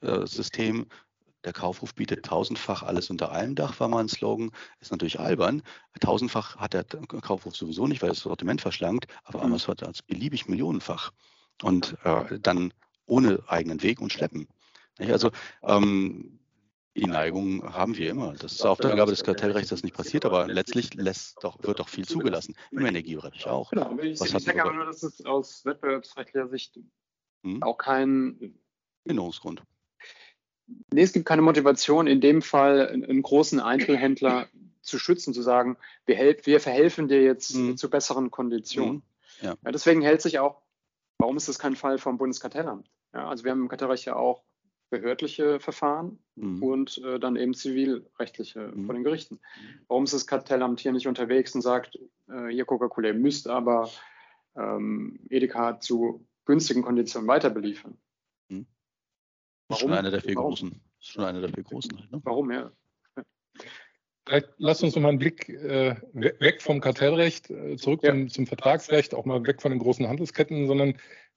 äh, 0.00 0.26
System 0.26 0.86
der 1.44 1.52
Kaufhof 1.52 1.94
bietet 1.94 2.24
tausendfach 2.24 2.82
alles 2.84 3.10
unter 3.10 3.32
einem 3.32 3.56
Dach, 3.56 3.80
war 3.80 3.88
mal 3.88 4.00
ein 4.00 4.08
Slogan. 4.08 4.50
Ist 4.80 4.92
natürlich 4.92 5.18
albern. 5.18 5.62
Tausendfach 5.98 6.56
hat 6.56 6.72
der 6.72 6.84
Kaufhof 6.84 7.56
sowieso 7.56 7.86
nicht, 7.88 8.00
weil 8.00 8.10
das 8.10 8.20
Sortiment 8.20 8.60
verschlankt, 8.60 9.06
aber 9.24 9.40
mhm. 9.40 9.46
Amazon 9.46 9.76
hat 9.80 9.94
es 9.94 10.02
beliebig 10.02 10.48
millionenfach. 10.48 11.10
Und 11.62 11.96
äh, 12.04 12.38
dann 12.40 12.72
ohne 13.12 13.42
eigenen 13.46 13.82
Weg 13.82 14.00
und 14.00 14.10
schleppen. 14.10 14.48
Also 14.98 15.30
ähm, 15.62 16.38
die 16.96 17.06
Neigung 17.06 17.74
haben 17.74 17.96
wir 17.96 18.10
immer. 18.10 18.32
Das 18.32 18.52
ist 18.52 18.64
Aufgabe 18.64 19.06
des 19.06 19.22
Kartellrechts, 19.22 19.68
dass 19.68 19.82
nicht 19.82 19.94
passiert, 19.94 20.24
aber 20.24 20.46
letztlich 20.46 20.94
lässt 20.94 21.42
doch, 21.42 21.62
wird 21.62 21.78
doch 21.78 21.88
viel 21.88 22.06
zugelassen. 22.06 22.54
Im 22.70 22.86
Energiebereich 22.86 23.46
auch. 23.46 23.70
Genau, 23.70 23.98
ich, 23.98 24.20
Was 24.20 24.32
ich 24.32 24.44
denke 24.44 24.62
aber 24.62 24.72
nur, 24.72 24.86
dass 24.86 25.02
es 25.02 25.24
aus 25.24 25.64
wettbewerbsrechtlicher 25.64 26.48
Sicht 26.48 26.78
hm? 27.42 27.62
auch 27.62 27.76
kein 27.76 28.54
Änderungsgrund. 29.04 29.62
Nee, 30.92 31.02
es 31.02 31.12
gibt 31.12 31.26
keine 31.26 31.42
Motivation, 31.42 32.06
in 32.06 32.20
dem 32.20 32.40
Fall 32.40 32.88
einen 32.88 33.22
großen 33.22 33.60
Einzelhändler 33.60 34.48
zu 34.80 34.98
schützen, 34.98 35.34
zu 35.34 35.42
sagen, 35.42 35.76
wir, 36.06 36.16
helf, 36.16 36.46
wir 36.46 36.60
verhelfen 36.60 37.08
dir 37.08 37.22
jetzt 37.22 37.54
hm. 37.54 37.76
zu 37.76 37.90
besseren 37.90 38.30
Konditionen. 38.30 39.02
Hm. 39.40 39.46
Ja. 39.46 39.54
Ja, 39.64 39.72
deswegen 39.72 40.02
hält 40.02 40.22
sich 40.22 40.38
auch 40.38 40.62
Warum 41.22 41.36
ist 41.36 41.46
das 41.46 41.60
kein 41.60 41.76
Fall 41.76 41.98
vom 41.98 42.18
Bundeskartellamt? 42.18 42.90
Ja, 43.14 43.28
also 43.28 43.44
wir 43.44 43.50
haben 43.50 43.62
im 43.62 43.68
Kartellrecht 43.68 44.04
ja 44.06 44.16
auch 44.16 44.42
behördliche 44.92 45.58
Verfahren 45.58 46.18
mhm. 46.36 46.62
und 46.62 46.98
äh, 46.98 47.18
dann 47.18 47.36
eben 47.36 47.54
zivilrechtliche 47.54 48.72
mhm. 48.74 48.84
vor 48.84 48.94
den 48.94 49.04
Gerichten. 49.04 49.40
Warum 49.88 50.04
ist 50.04 50.12
das 50.12 50.26
Kartellamt 50.26 50.80
hier 50.80 50.92
nicht 50.92 51.08
unterwegs 51.08 51.54
und 51.54 51.62
sagt, 51.62 51.98
äh, 52.30 52.54
ihr 52.54 52.66
Coca-Cola, 52.66 53.08
ihr 53.08 53.14
müsst 53.14 53.48
aber 53.48 53.90
ähm, 54.54 55.18
Edeka 55.30 55.80
zu 55.80 56.26
günstigen 56.44 56.82
Konditionen 56.82 57.26
weiter 57.26 57.48
beliefern? 57.48 57.96
Mhm. 58.48 58.66
Das 59.68 59.78
ist 59.78 59.82
schon 59.82 59.94
einer 59.94 60.10
der 60.10 60.20
vier 60.20 60.36
Warum? 60.36 60.50
großen. 60.50 60.70
Das 60.70 61.08
ist 61.08 61.12
schon 61.14 61.24
einer 61.24 61.40
der 61.40 61.48
vier 61.48 61.64
großen. 61.64 61.98
Halt, 61.98 62.12
ne? 62.12 62.20
Warum, 62.22 62.50
ja. 62.52 62.70
Vielleicht 64.26 64.50
lasst 64.58 64.84
uns 64.84 64.94
noch 64.94 65.02
mal 65.02 65.08
einen 65.08 65.18
Blick 65.18 65.48
äh, 65.48 65.96
weg 66.12 66.62
vom 66.62 66.80
Kartellrecht, 66.80 67.50
äh, 67.50 67.76
zurück 67.76 68.02
ja. 68.02 68.10
zum, 68.10 68.28
zum, 68.28 68.46
Vertragsrecht, 68.46 69.14
auch 69.14 69.24
mal 69.24 69.44
weg 69.46 69.60
von 69.60 69.72
den 69.72 69.80
großen 69.80 70.06
Handelsketten, 70.06 70.66
sondern 70.66 70.94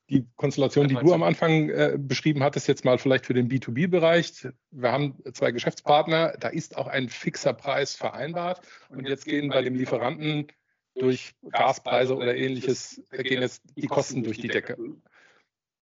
die 0.10 0.28
Konstellation, 0.36 0.88
die 0.88 0.96
du 0.96 1.14
am 1.14 1.24
Anfang 1.24 1.70
äh, 1.70 1.98
beschrieben 1.98 2.44
hattest, 2.44 2.68
jetzt 2.68 2.86
mal 2.86 2.98
vielleicht 2.98 3.26
für 3.26 3.34
den 3.34 3.50
B2B-Bereich. 3.50 4.48
Wir 4.72 4.92
haben 4.92 5.18
zwei 5.34 5.52
Geschäftspartner, 5.52 6.36
da 6.40 6.50
ist 6.50 6.78
auch 6.78 6.88
ein 6.88 7.10
fixer 7.10 7.54
Preis 7.54 7.96
vereinbart 7.96 8.62
und 8.90 9.08
jetzt 9.08 9.26
gehen 9.26 9.50
bei 9.50 9.62
dem 9.62 9.76
Lieferanten 9.76 10.48
durch 10.94 11.34
Gaspreise 11.52 12.16
oder 12.16 12.36
ähnliches, 12.36 13.02
gehen 13.12 13.42
jetzt 13.42 13.64
die 13.76 13.88
Kosten 13.88 14.24
durch 14.24 14.38
die 14.38 14.48
Decke. 14.48 14.78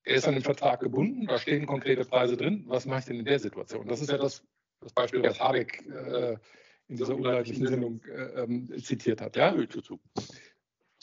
Er 0.04 0.16
ist 0.16 0.28
an 0.28 0.34
den 0.34 0.44
Vertrag 0.44 0.80
gebunden, 0.80 1.28
da 1.28 1.40
stehen 1.40 1.66
konkrete 1.66 2.06
Preise 2.06 2.36
drin. 2.36 2.64
Was 2.68 2.86
mache 2.86 3.00
ich 3.00 3.06
denn 3.06 3.20
in 3.20 3.26
der 3.26 3.40
Situation? 3.40 3.88
Das 3.88 4.02
ist 4.02 4.10
ja 4.10 4.18
das, 4.18 4.44
das 4.82 4.94
Beispiel, 4.94 5.24
was 5.24 5.40
Habeck 5.40 5.86
äh, 5.88 6.38
in 6.88 6.98
dieser 6.98 7.16
unleidlichen 7.16 7.68
Sendung 7.68 8.02
äh, 8.06 8.42
ähm, 8.42 8.68
zitiert 8.82 9.22
hat. 9.22 9.36
Ja, 9.36 9.56
zu. 9.68 10.00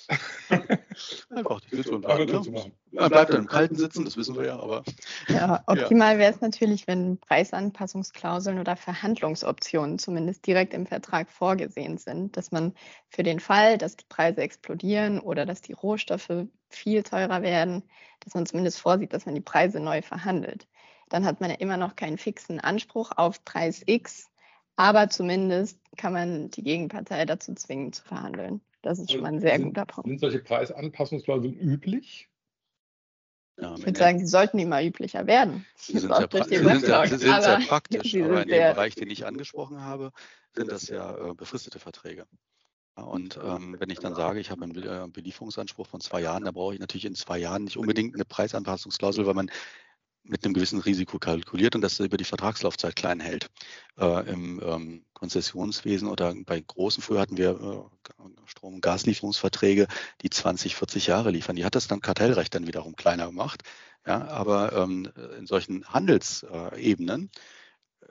Einfach 1.30 1.60
die 1.60 1.82
zu 1.82 1.96
und 1.96 2.06
ne? 2.06 2.42
zu 2.42 2.50
machen. 2.50 2.72
Man 2.92 3.10
bleibt 3.10 3.30
dann 3.32 3.40
im 3.42 3.46
Kalten 3.46 3.74
sitzen, 3.74 4.04
das 4.04 4.16
wissen 4.16 4.36
wir 4.36 4.46
ja, 4.46 4.58
aber. 4.58 4.84
Ja, 5.28 5.62
optimal 5.66 6.18
wäre 6.18 6.32
es 6.32 6.40
natürlich, 6.40 6.86
wenn 6.86 7.18
Preisanpassungsklauseln 7.18 8.58
oder 8.58 8.76
Verhandlungsoptionen 8.76 9.98
zumindest 9.98 10.46
direkt 10.46 10.72
im 10.74 10.86
Vertrag 10.86 11.30
vorgesehen 11.30 11.98
sind, 11.98 12.36
dass 12.36 12.52
man 12.52 12.74
für 13.08 13.22
den 13.22 13.40
Fall, 13.40 13.78
dass 13.78 13.96
die 13.96 14.06
Preise 14.08 14.40
explodieren 14.42 15.20
oder 15.20 15.46
dass 15.46 15.60
die 15.60 15.72
Rohstoffe 15.72 16.46
viel 16.68 17.02
teurer 17.02 17.42
werden, 17.42 17.82
dass 18.20 18.34
man 18.34 18.46
zumindest 18.46 18.80
vorsieht, 18.80 19.12
dass 19.12 19.26
man 19.26 19.34
die 19.34 19.40
Preise 19.40 19.80
neu 19.80 20.02
verhandelt. 20.02 20.66
Dann 21.08 21.24
hat 21.24 21.40
man 21.40 21.50
ja 21.50 21.56
immer 21.56 21.76
noch 21.76 21.96
keinen 21.96 22.18
fixen 22.18 22.60
Anspruch 22.60 23.12
auf 23.16 23.44
Preis 23.44 23.82
X, 23.86 24.30
aber 24.76 25.08
zumindest 25.08 25.78
kann 25.96 26.12
man 26.12 26.50
die 26.50 26.62
Gegenpartei 26.62 27.24
dazu 27.24 27.54
zwingen 27.54 27.92
zu 27.92 28.04
verhandeln. 28.04 28.60
Das 28.86 29.00
ist 29.00 29.10
schon 29.10 29.22
mal 29.22 29.32
ein 29.32 29.40
sehr 29.40 29.56
sind, 29.56 29.64
guter 29.64 29.84
Punkt. 29.84 30.08
Sind 30.08 30.20
solche 30.20 30.38
Preisanpassungsklauseln 30.38 31.54
üblich? 31.54 32.28
Ja, 33.60 33.74
ich 33.74 33.84
würde 33.84 33.98
sagen, 33.98 34.20
sie 34.20 34.26
sollten 34.26 34.60
immer 34.60 34.80
üblicher 34.84 35.26
werden. 35.26 35.66
Sie 35.74 35.98
sind, 35.98 36.02
sehr, 36.14 36.28
pra 36.28 36.44
sind, 36.44 36.80
sehr, 36.80 37.06
sind 37.08 37.20
sehr, 37.20 37.58
praktisch, 37.66 38.14
aber 38.14 38.42
in 38.42 38.48
dem 38.48 38.74
Bereich, 38.74 38.94
den 38.94 39.10
ich 39.10 39.26
angesprochen 39.26 39.82
habe, 39.82 40.12
sind 40.54 40.70
das 40.70 40.86
ja 40.86 41.30
äh, 41.30 41.34
befristete 41.34 41.80
Verträge. 41.80 42.26
Und 42.94 43.40
ähm, 43.42 43.74
wenn 43.80 43.90
ich 43.90 43.98
dann 43.98 44.14
sage, 44.14 44.38
ich 44.38 44.52
habe 44.52 44.62
einen 44.62 44.76
äh, 44.76 45.08
Belieferungsanspruch 45.08 45.88
von 45.88 46.00
zwei 46.00 46.20
Jahren, 46.20 46.44
dann 46.44 46.54
brauche 46.54 46.74
ich 46.74 46.80
natürlich 46.80 47.06
in 47.06 47.16
zwei 47.16 47.38
Jahren 47.38 47.64
nicht 47.64 47.76
unbedingt 47.76 48.14
eine 48.14 48.24
Preisanpassungsklausel, 48.24 49.26
weil 49.26 49.34
man 49.34 49.50
mit 50.28 50.44
einem 50.44 50.54
gewissen 50.54 50.80
Risiko 50.80 51.18
kalkuliert 51.18 51.74
und 51.74 51.80
das 51.80 52.00
über 52.00 52.16
die 52.16 52.24
Vertragslaufzeit 52.24 52.96
klein 52.96 53.20
hält. 53.20 53.48
Äh, 53.98 54.30
Im 54.30 54.60
ähm, 54.64 55.04
Konzessionswesen 55.14 56.08
oder 56.08 56.34
bei 56.44 56.60
großen, 56.60 57.02
früher 57.02 57.20
hatten 57.20 57.36
wir 57.36 57.50
äh, 57.50 58.28
Strom- 58.46 58.74
und 58.74 58.80
Gaslieferungsverträge, 58.80 59.86
die 60.22 60.30
20, 60.30 60.76
40 60.76 61.06
Jahre 61.06 61.30
liefern. 61.30 61.56
Die 61.56 61.64
hat 61.64 61.74
das 61.74 61.88
dann 61.88 62.00
Kartellrecht 62.00 62.54
dann 62.54 62.66
wiederum 62.66 62.96
kleiner 62.96 63.26
gemacht. 63.26 63.62
Ja, 64.06 64.26
aber 64.28 64.72
ähm, 64.72 65.10
in 65.38 65.46
solchen 65.46 65.84
Handelsebenen 65.86 67.30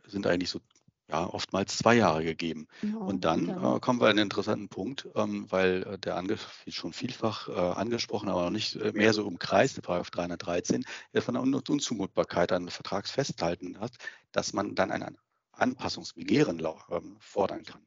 sind 0.08 0.28
eigentlich 0.28 0.50
so 0.50 0.60
ja, 1.08 1.26
oftmals 1.28 1.78
zwei 1.78 1.96
Jahre 1.96 2.24
gegeben. 2.24 2.68
Ja, 2.82 2.98
und 2.98 3.26
dann 3.26 3.50
äh, 3.50 3.80
kommen 3.80 4.00
wir 4.00 4.06
an 4.06 4.12
einen 4.12 4.20
interessanten 4.20 4.70
Punkt, 4.70 5.08
ähm, 5.16 5.46
weil 5.50 5.84
äh, 5.84 5.98
der 6.00 6.18
ange 6.18 6.38
schon 6.68 6.94
vielfach 6.94 7.48
äh, 7.48 7.52
angesprochen, 7.52 8.30
aber 8.30 8.44
noch 8.44 8.50
nicht 8.50 8.76
äh, 8.76 8.92
mehr 8.94 9.14
so 9.14 9.26
umkreist, 9.26 9.82
Paragraph 9.82 10.10
313, 10.10 10.84
der 11.14 11.22
von 11.22 11.36
der 11.36 11.44
Un 11.44 11.54
Unzumutbarkeit 11.54 12.52
an 12.52 12.70
Vertrags 12.70 13.12
festhalten 13.12 13.80
hat, 13.80 13.94
dass 14.32 14.54
man 14.54 14.76
dann 14.76 14.92
ein 14.92 15.18
Anpassungsbegehren 15.52 16.62
ähm, 16.90 17.18
fordern 17.20 17.64
kann. 17.64 17.82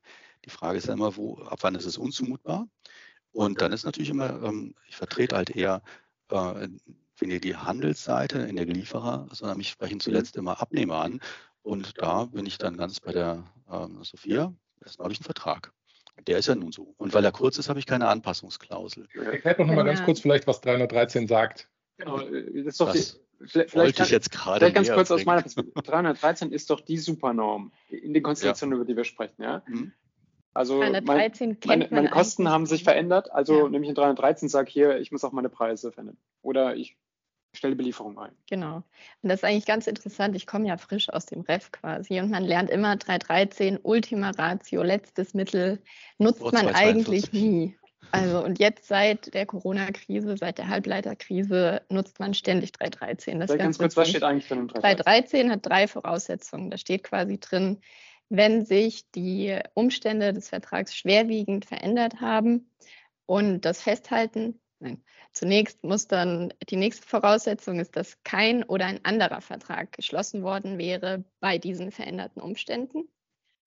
Die 0.45 0.51
Frage 0.51 0.79
ist 0.79 0.87
ja 0.87 0.95
immer, 0.95 1.17
wo, 1.17 1.39
ab 1.43 1.59
wann 1.63 1.75
ist 1.75 1.87
es 1.87 1.99
unzumutbar? 1.99 2.69
Und 3.33 3.61
dann 3.61 3.73
ist 3.73 3.85
natürlich 3.85 4.11
immer, 4.11 4.43
ähm, 4.43 4.75
ich 4.89 4.97
vertrete 4.97 5.37
halt 5.37 5.51
eher 5.51 5.83
äh, 6.31 6.69
wenn 7.21 7.31
ihr 7.31 7.41
die 7.41 7.57
Handelsseite 7.57 8.39
in 8.39 8.57
der 8.57 8.67
Lieferer, 8.67 9.27
sondern 9.33 9.59
mich 9.59 9.71
sprechen 9.71 10.01
zuletzt 10.01 10.37
immer 10.37 10.61
Abnehmer 10.61 10.99
an. 11.03 11.21
Und 11.63 12.01
da 12.01 12.25
bin 12.27 12.47
ich 12.47 12.59
dann 12.59 12.77
ganz 12.77 13.01
bei 13.01 13.13
der 13.13 13.45
ähm, 13.71 14.03
Sophia. 14.03 14.53
Erstmal 14.83 15.05
habe 15.05 15.13
ich 15.13 15.21
einen 15.21 15.25
Vertrag. 15.25 15.73
Der 16.27 16.39
ist 16.39 16.49
ja 16.49 16.55
nun 16.55 16.73
so. 16.73 16.95
Und 16.97 17.15
weil 17.15 17.25
er 17.25 17.33
kurz 17.33 17.59
ist, 17.59 17.69
habe 17.69 17.79
ich 17.79 17.87
keine 17.87 18.09
Anpassungsklausel. 18.09 19.07
Erklärt 19.15 19.61
doch 19.61 19.67
nochmal 19.67 19.85
ganz 19.85 20.03
kurz 20.03 20.21
vielleicht, 20.21 20.47
was 20.47 20.61
313 20.61 21.29
sagt. 21.29 21.69
Genau, 21.99 22.21
äh, 22.21 22.63
das 22.65 22.75
ist 22.75 22.81
doch 22.81 22.93
Das 22.93 23.21
die, 23.39 23.47
vielleicht, 23.47 23.55
wollte 23.55 23.95
vielleicht, 23.95 24.01
ich 24.01 24.11
jetzt 24.11 24.31
gerade 24.31 24.59
vielleicht 24.59 24.75
ganz 24.75 24.91
kurz 24.91 25.11
aus 25.11 25.25
meiner 25.25 25.43
Perspektive. 25.43 25.83
313 25.83 26.53
ist 26.53 26.71
doch 26.71 26.81
die 26.81 26.99
Supernorm 26.99 27.73
in 27.89 28.15
den 28.15 28.23
Konstellationen, 28.23 28.77
über 28.77 28.85
die 28.85 28.97
wir 28.97 29.05
sprechen. 29.05 29.43
Ja? 29.43 29.63
Mhm. 29.67 29.93
Also 30.55 30.79
mein, 30.79 30.93
313 30.93 31.61
kennt 31.61 31.67
meine, 31.67 31.85
man 31.85 31.95
meine 31.95 32.11
Kosten 32.11 32.49
haben 32.49 32.67
sich 32.67 32.83
verändert, 32.83 33.31
also 33.33 33.65
Ja. 33.65 33.69
nehme 33.69 33.85
ich 33.85 33.91
in 33.91 33.95
313 33.95 34.49
sage 34.49 34.71
hier, 34.71 34.99
ich 34.99 35.13
muss 35.13 35.23
auch 35.23 35.33
meine 35.33 35.49
Preise 35.49 35.93
verändern. 35.93 36.17
Oder 36.43 36.75
ich 36.75 36.97
stelle 37.53 37.75
die 37.75 37.79
Belieferung 37.79 38.19
ein. 38.19 38.33
Genau. 38.49 38.77
Und 39.23 39.29
das 39.29 39.41
ist 39.41 39.45
eigentlich 39.45 39.67
ganz 39.67 39.87
interessant. 39.87 40.37
Ich 40.37 40.47
komme 40.47 40.69
ja 40.69 40.77
frisch 40.77 41.09
aus 41.11 41.27
dem 41.27 41.41
Ref 41.43 41.73
quasi 41.73 42.21
und 42.21 42.31
man 42.31 42.45
lernt 42.45 42.71
immer 42.71 42.97
313, 42.97 43.79
Ultima 43.83 44.31
Ratio, 44.31 44.83
letztes 44.83 45.35
Mittel, 45.35 45.83
nutzt 46.19 46.41
Vor 46.41 46.53
man 46.53 46.69
242. 46.69 46.75
eigentlich 46.75 47.33
nie. 47.33 47.77
Also 48.11 48.43
und 48.43 48.59
jetzt 48.59 48.87
seit 48.87 49.35
der 49.35 49.45
Corona-Krise, 49.45 50.37
seit 50.37 50.59
der 50.59 50.69
Halbleiterkrise 50.69 51.83
nutzt 51.91 52.21
man 52.21 52.33
ständig 52.33 52.73
313. 52.73 53.41
Das 53.41 53.57
ganz 53.57 53.79
kurz, 53.79 53.97
was 53.97 54.09
steht 54.09 54.23
eigentlich 54.23 54.49
drin 54.49 54.61
im 54.61 54.69
313? 54.69 55.05
313 55.05 55.51
hat 55.51 55.67
drei 55.67 55.89
Voraussetzungen. 55.89 56.71
Da 56.71 56.79
steht 56.79 57.05
quasi 57.05 57.39
drin, 57.39 57.81
wenn 58.31 58.65
sich 58.65 59.11
die 59.11 59.59
Umstände 59.75 60.33
des 60.33 60.49
Vertrags 60.49 60.95
schwerwiegend 60.95 61.65
verändert 61.65 62.21
haben 62.21 62.71
und 63.27 63.63
das 63.63 63.83
Festhalten, 63.83 64.61
nein, 64.81 65.03
zunächst 65.33 65.85
muss 65.85 66.07
dann 66.07 66.53
die 66.69 66.77
nächste 66.77 67.07
Voraussetzung 67.07 67.81
ist, 67.81 67.97
dass 67.97 68.23
kein 68.23 68.65
oder 68.65 68.87
ein 68.87 69.05
anderer 69.05 69.41
Vertrag 69.41 69.93
geschlossen 69.93 70.43
worden 70.43 70.79
wäre 70.79 71.25
bei 71.41 71.59
diesen 71.59 71.91
veränderten 71.91 72.41
Umständen. 72.41 73.09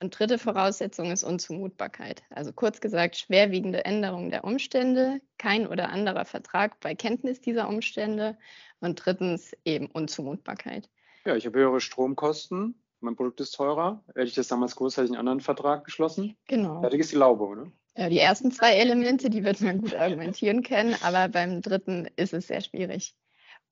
Und 0.01 0.17
dritte 0.17 0.39
Voraussetzung 0.39 1.11
ist 1.11 1.23
Unzumutbarkeit. 1.23 2.23
Also 2.31 2.53
kurz 2.53 2.81
gesagt, 2.81 3.17
schwerwiegende 3.17 3.85
Änderung 3.85 4.31
der 4.31 4.43
Umstände, 4.43 5.21
kein 5.37 5.67
oder 5.67 5.89
anderer 5.89 6.25
Vertrag 6.25 6.79
bei 6.79 6.95
Kenntnis 6.95 7.39
dieser 7.39 7.69
Umstände 7.69 8.35
und 8.79 8.95
drittens 8.95 9.55
eben 9.63 9.85
Unzumutbarkeit. 9.85 10.89
Ja, 11.23 11.35
ich 11.35 11.45
habe 11.45 11.59
höhere 11.59 11.81
Stromkosten, 11.81 12.81
mein 12.99 13.15
Produkt 13.15 13.41
ist 13.41 13.51
teurer. 13.51 14.03
Hätte 14.07 14.23
ich 14.23 14.33
das 14.33 14.47
damals 14.47 14.75
ich 14.79 14.97
einen 14.97 15.15
anderen 15.15 15.41
Vertrag 15.41 15.85
geschlossen. 15.85 16.35
Genau. 16.47 16.81
Fertig 16.81 17.01
ist 17.01 17.11
die 17.11 17.17
Laube, 17.17 17.45
oder? 17.45 17.71
Ja, 17.95 18.09
die 18.09 18.19
ersten 18.19 18.51
zwei 18.51 18.73
Elemente, 18.75 19.29
die 19.29 19.43
wird 19.43 19.61
man 19.61 19.79
gut 19.79 19.95
argumentieren 19.95 20.63
können, 20.63 20.95
aber 21.03 21.27
beim 21.27 21.61
dritten 21.61 22.07
ist 22.15 22.33
es 22.33 22.47
sehr 22.47 22.61
schwierig. 22.61 23.15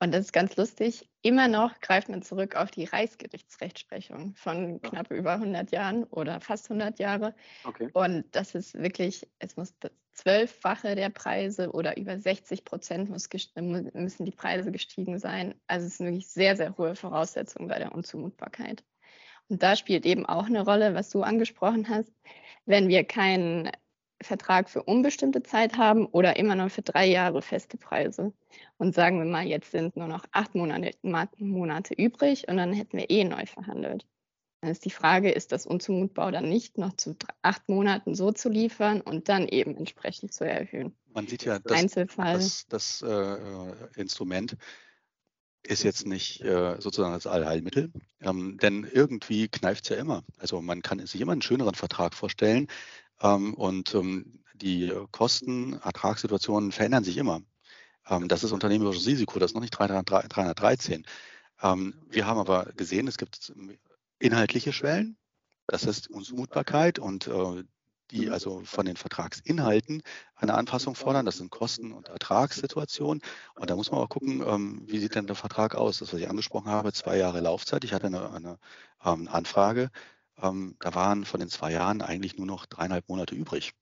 Und 0.02 0.14
das 0.14 0.26
ist 0.26 0.34
ganz 0.34 0.56
lustig. 0.56 1.10
Immer 1.22 1.50
noch 1.50 1.80
greift 1.82 2.08
man 2.08 2.22
zurück 2.22 2.56
auf 2.56 2.72
die 2.72 2.86
Reichsgerichtsrechtsprechung 2.86 4.34
von 4.36 4.80
Ja. 4.82 4.90
knapp 4.90 5.12
über 5.12 5.38
100 5.40 5.72
Jahren 5.72 6.06
oder 6.06 6.40
fast 6.40 6.70
100 6.70 7.00
Jahre. 7.00 7.36
Okay. 7.66 7.90
Und 7.94 8.24
das 8.32 8.56
ist 8.56 8.76
wirklich, 8.76 9.28
es 9.40 9.58
muss 9.58 9.78
das 9.80 9.92
Zwölffache 10.14 10.96
der 10.96 11.10
Preise 11.10 11.72
oder 11.72 11.98
über 11.98 12.18
60 12.18 12.66
Prozent 12.66 13.10
müssen 13.10 14.26
die 14.26 14.32
Preise 14.32 14.72
gestiegen 14.72 15.20
sein. 15.20 15.56
Also 15.68 15.88
es 15.88 15.98
sind 15.98 16.08
wirklich 16.08 16.28
sehr, 16.28 16.56
sehr 16.56 16.78
hohe 16.78 16.96
Voraussetzungen 16.96 17.68
bei 17.68 17.80
der 17.80 17.94
Unzumutbarkeit. 17.94 18.84
Und 19.48 19.64
da 19.64 19.76
spielt 19.76 20.06
eben 20.06 20.26
auch 20.26 20.46
eine 20.46 20.64
Rolle, 20.64 20.94
was 20.94 21.10
du 21.10 21.24
angesprochen 21.24 21.90
hast. 21.90 22.14
Wenn 22.66 22.88
wir 22.88 23.04
keinen 23.04 23.70
Vertrag 24.22 24.70
für 24.70 24.84
unbestimmte 24.84 25.44
Zeit 25.44 25.78
haben 25.78 26.06
oder 26.06 26.38
immer 26.38 26.56
nur 26.56 26.70
für 26.70 26.82
drei 26.82 27.06
Jahre 27.06 27.42
feste 27.42 27.78
Preise. 27.78 28.34
Und 28.78 28.94
sagen 28.94 29.20
wir 29.20 29.26
mal, 29.26 29.46
jetzt 29.46 29.72
sind 29.72 29.96
nur 29.96 30.08
noch 30.08 30.26
acht 30.32 30.56
Monate, 30.56 30.92
Monate 31.38 31.94
übrig 31.94 32.48
und 32.48 32.58
dann 32.58 32.74
hätten 32.74 32.98
wir 32.98 33.10
eh 33.10 33.24
neu 33.24 33.46
verhandelt. 33.46 34.06
Dann 34.62 34.72
ist 34.72 34.84
die 34.84 34.90
Frage, 34.90 35.32
ist 35.32 35.54
das 35.54 35.66
unzumutbar 35.66 36.28
oder 36.28 36.42
nicht, 36.42 36.78
noch 36.78 36.94
zu 36.98 37.16
acht 37.42 37.70
Monaten 37.70 38.14
so 38.14 38.32
zu 38.32 38.50
liefern 38.50 39.00
und 39.00 39.30
dann 39.30 39.48
eben 39.48 39.78
entsprechend 39.78 40.34
zu 40.34 40.44
erhöhen. 40.44 40.94
Man 41.14 41.28
sieht 41.28 41.46
ja, 41.46 41.60
dass 41.60 41.80
Einzelfall. 41.80 42.34
das, 42.34 42.66
das 42.68 43.02
äh, 43.02 43.72
Instrument 43.96 44.58
ist 45.64 45.84
jetzt 45.84 46.06
nicht 46.06 46.42
äh, 46.42 46.76
sozusagen 46.80 47.14
das 47.14 47.28
Allheilmittel, 47.28 47.92
ähm, 48.22 48.58
denn 48.62 48.90
irgendwie 48.92 49.48
kneift 49.48 49.86
es 49.86 49.90
ja 49.90 50.02
immer. 50.02 50.24
Also 50.38 50.62
man 50.62 50.82
kann 50.82 51.06
sich 51.06 51.22
immer 51.22 51.34
einen 51.34 51.42
schöneren 51.42 51.76
Vertrag 51.76 52.14
vorstellen 52.14 52.68
und 53.22 53.94
ähm, 53.96 54.44
die 54.54 54.94
Kosten, 55.12 55.74
Ertragssituationen 55.74 56.72
verändern 56.72 57.04
sich 57.04 57.18
immer. 57.18 57.42
Ähm, 58.08 58.28
das 58.28 58.44
ist 58.44 58.52
unternehmerisches 58.52 59.08
Risiko, 59.08 59.40
das 59.40 59.52
ist 59.52 59.56
noch 59.56 59.62
nicht 59.62 59.72
300 59.72 60.08
313. 60.08 61.06
Ähm, 61.62 61.94
wir 62.10 62.26
haben 62.26 62.40
aber 62.40 62.66
gesehen, 62.76 63.08
es 63.08 63.18
gibt 63.18 63.54
inhaltliche 64.20 64.74
Schwellen, 64.74 65.18
das 65.68 65.84
ist 65.84 66.10
Unzumutbarkeit 66.10 67.00
und 67.00 67.28
äh, 67.28 67.64
die 68.12 68.30
also 68.30 68.62
von 68.64 68.86
den 68.86 68.98
Vertragsinhalten 68.98 70.02
eine 70.36 70.56
Anpassung 70.56 70.96
fordern. 70.96 71.26
Das 71.26 71.38
sind 71.38 71.52
Kosten- 71.52 71.92
und 71.92 72.08
Ertragssituationen. 72.10 73.22
Und 73.56 73.70
da 73.70 73.76
muss 73.76 73.92
man 73.92 74.00
auch 74.00 74.10
gucken, 74.10 74.44
ähm, 74.46 74.82
wie 74.88 75.00
sieht 75.00 75.16
denn 75.16 75.28
der 75.28 75.36
Vertrag 75.36 75.76
aus? 75.76 76.00
Das, 76.00 76.12
was 76.12 76.20
ich 76.20 76.30
angesprochen 76.30 76.72
habe, 76.72 76.92
zwei 76.94 77.18
Jahre 77.18 77.40
Laufzeit. 77.40 77.84
Ich 77.84 77.94
hatte 77.94 78.08
eine, 78.08 78.32
eine 78.32 78.58
ähm, 79.06 79.28
Anfrage. 79.28 79.92
Ähm, 80.42 80.76
da 80.80 80.94
waren 80.96 81.26
von 81.26 81.40
den 81.40 81.50
zwei 81.50 81.72
Jahren 81.72 82.02
eigentlich 82.02 82.38
nur 82.38 82.46
noch 82.46 82.66
dreieinhalb 82.66 83.08
Monate 83.10 83.36
übrig. 83.36 83.74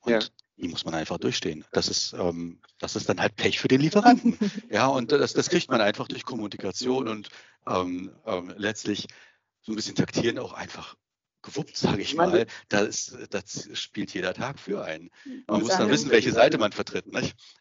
Und 0.00 0.12
Ja. 0.12 0.18
die 0.56 0.68
muss 0.68 0.84
man 0.84 0.94
einfach 0.94 1.18
durchstehen. 1.18 1.64
Das 1.72 1.88
ist, 1.88 2.12
ähm, 2.14 2.60
das 2.78 2.96
ist 2.96 3.08
dann 3.08 3.20
halt 3.20 3.36
Pech 3.36 3.60
für 3.60 3.68
den 3.68 3.80
Lieferanten. 3.80 4.36
Ja, 4.70 4.86
und 4.86 5.12
das, 5.12 5.32
das 5.32 5.48
kriegt 5.48 5.70
man 5.70 5.80
einfach 5.80 6.08
durch 6.08 6.24
Kommunikation 6.24 7.08
und 7.08 7.28
ähm, 7.66 8.10
ähm, 8.26 8.52
letztlich 8.56 9.06
so 9.60 9.72
ein 9.72 9.76
bisschen 9.76 9.94
taktieren 9.94 10.38
auch 10.38 10.52
einfach 10.52 10.96
gewuppt, 11.42 11.76
sage 11.76 12.02
ich 12.02 12.14
mal. 12.14 12.46
Das, 12.68 13.16
das 13.30 13.68
spielt 13.74 14.14
jeder 14.14 14.32
Tag 14.32 14.58
für 14.58 14.84
einen. 14.84 15.10
Man 15.46 15.60
muss 15.60 15.76
dann 15.76 15.90
wissen, 15.90 16.10
welche 16.10 16.32
Seite 16.32 16.56
man 16.58 16.72
vertritt. 16.72 17.06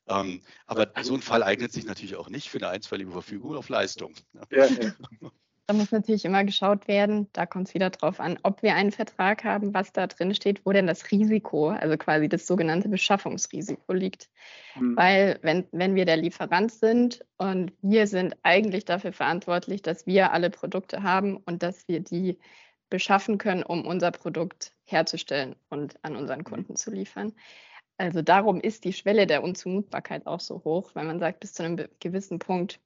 Ähm, 0.07 0.41
aber 0.67 0.91
so 1.03 1.15
ein 1.15 1.21
Fall 1.21 1.43
eignet 1.43 1.73
sich 1.73 1.85
natürlich 1.85 2.15
auch 2.15 2.29
nicht 2.29 2.49
für 2.49 2.57
eine 2.59 2.69
einstweilige 2.69 3.11
Verfügung 3.11 3.55
auf 3.55 3.69
Leistung. 3.69 4.13
Ja, 4.51 4.65
ja. 4.67 4.93
Da 5.71 5.77
muss 5.77 5.93
natürlich 5.93 6.25
immer 6.25 6.43
geschaut 6.43 6.89
werden, 6.89 7.29
da 7.31 7.45
kommt 7.45 7.69
es 7.69 7.73
wieder 7.73 7.89
drauf 7.91 8.19
an, 8.19 8.37
ob 8.43 8.61
wir 8.61 8.75
einen 8.75 8.91
Vertrag 8.91 9.45
haben, 9.45 9.73
was 9.73 9.93
da 9.93 10.05
drin 10.05 10.35
steht, 10.35 10.65
wo 10.65 10.73
denn 10.73 10.85
das 10.85 11.11
Risiko, 11.11 11.69
also 11.69 11.95
quasi 11.95 12.27
das 12.27 12.45
sogenannte 12.45 12.89
Beschaffungsrisiko 12.89 13.93
liegt. 13.93 14.29
Hm. 14.73 14.97
Weil 14.97 15.39
wenn, 15.43 15.65
wenn 15.71 15.95
wir 15.95 16.03
der 16.03 16.17
Lieferant 16.17 16.73
sind 16.73 17.23
und 17.37 17.71
wir 17.81 18.05
sind 18.07 18.35
eigentlich 18.43 18.83
dafür 18.83 19.13
verantwortlich, 19.13 19.81
dass 19.81 20.05
wir 20.05 20.33
alle 20.33 20.49
Produkte 20.49 21.03
haben 21.03 21.37
und 21.37 21.63
dass 21.63 21.87
wir 21.87 22.01
die 22.01 22.37
beschaffen 22.89 23.37
können, 23.37 23.63
um 23.63 23.85
unser 23.85 24.11
Produkt 24.11 24.73
herzustellen 24.83 25.55
und 25.69 26.03
an 26.03 26.17
unseren 26.17 26.43
Kunden 26.43 26.75
zu 26.75 26.91
liefern. 26.91 27.31
Also 27.95 28.21
darum 28.21 28.59
ist 28.59 28.83
die 28.83 28.91
Schwelle 28.91 29.25
der 29.25 29.41
Unzumutbarkeit 29.41 30.27
auch 30.27 30.41
so 30.41 30.65
hoch, 30.65 30.91
weil 30.95 31.05
man 31.05 31.19
sagt, 31.19 31.39
bis 31.39 31.53
zu 31.53 31.63
einem 31.63 31.87
gewissen 32.01 32.39
Punkt 32.39 32.81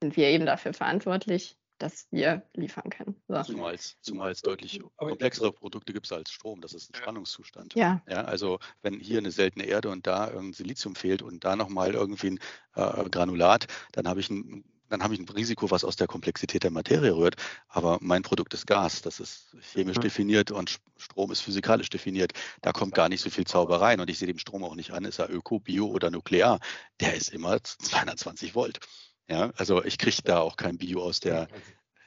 sind 0.00 0.16
wir 0.16 0.28
eben 0.28 0.46
dafür 0.46 0.72
verantwortlich, 0.72 1.56
dass 1.78 2.06
wir 2.10 2.42
liefern 2.54 2.90
können. 2.90 3.20
So. 3.28 3.42
Zumal 3.42 3.74
es, 3.74 3.96
zumal 4.00 4.30
es 4.30 4.42
deutlich 4.42 4.80
komplexere 4.96 5.52
Produkte 5.52 5.92
gibt 5.92 6.10
als 6.12 6.30
Strom. 6.30 6.60
Das 6.60 6.72
ist 6.74 6.90
ein 6.90 6.94
Spannungszustand. 6.96 7.74
Ja, 7.74 8.02
Ja, 8.08 8.22
also 8.24 8.58
wenn 8.82 8.98
hier 9.00 9.18
eine 9.18 9.30
seltene 9.30 9.64
Erde 9.66 9.90
und 9.90 10.06
da 10.06 10.28
irgendein 10.28 10.52
Silizium 10.52 10.94
fehlt 10.94 11.22
und 11.22 11.44
da 11.44 11.56
nochmal 11.56 11.94
irgendwie 11.94 12.30
ein 12.32 12.40
äh, 12.74 13.08
Granulat, 13.08 13.66
dann 13.92 14.08
habe 14.08 14.20
ich 14.20 14.30
ein 14.30 14.64
dann 14.88 15.02
habe 15.02 15.14
ich 15.14 15.20
ein 15.20 15.28
Risiko, 15.30 15.70
was 15.70 15.84
aus 15.84 15.96
der 15.96 16.06
Komplexität 16.06 16.64
der 16.64 16.70
Materie 16.70 17.16
rührt. 17.16 17.36
Aber 17.66 17.96
mein 18.02 18.20
Produkt 18.20 18.52
ist 18.52 18.66
Gas, 18.66 19.00
das 19.00 19.20
ist 19.20 19.56
chemisch 19.72 19.96
Mhm. 19.96 20.02
definiert 20.02 20.50
und 20.50 20.80
Strom 20.98 21.32
ist 21.32 21.40
physikalisch 21.40 21.88
definiert. 21.88 22.32
Da 22.60 22.72
kommt 22.72 22.94
gar 22.94 23.08
nicht 23.08 23.22
so 23.22 23.30
viel 23.30 23.46
Zauber 23.46 23.80
rein. 23.80 24.00
Und 24.00 24.10
ich 24.10 24.18
sehe 24.18 24.28
dem 24.28 24.36
Strom 24.38 24.62
auch 24.62 24.74
nicht 24.74 24.90
an, 24.90 25.06
ist 25.06 25.18
er 25.18 25.30
Öko, 25.32 25.60
Bio 25.60 25.86
oder 25.86 26.10
Nuklear. 26.10 26.60
Der 27.00 27.14
ist 27.14 27.30
immer 27.30 27.62
220 27.64 28.54
Volt. 28.54 28.80
Ja, 29.28 29.52
also 29.56 29.82
ich 29.84 29.98
kriege 29.98 30.16
da 30.24 30.40
auch 30.40 30.56
kein 30.56 30.78
Bio 30.78 31.02
aus 31.02 31.20
der. 31.20 31.48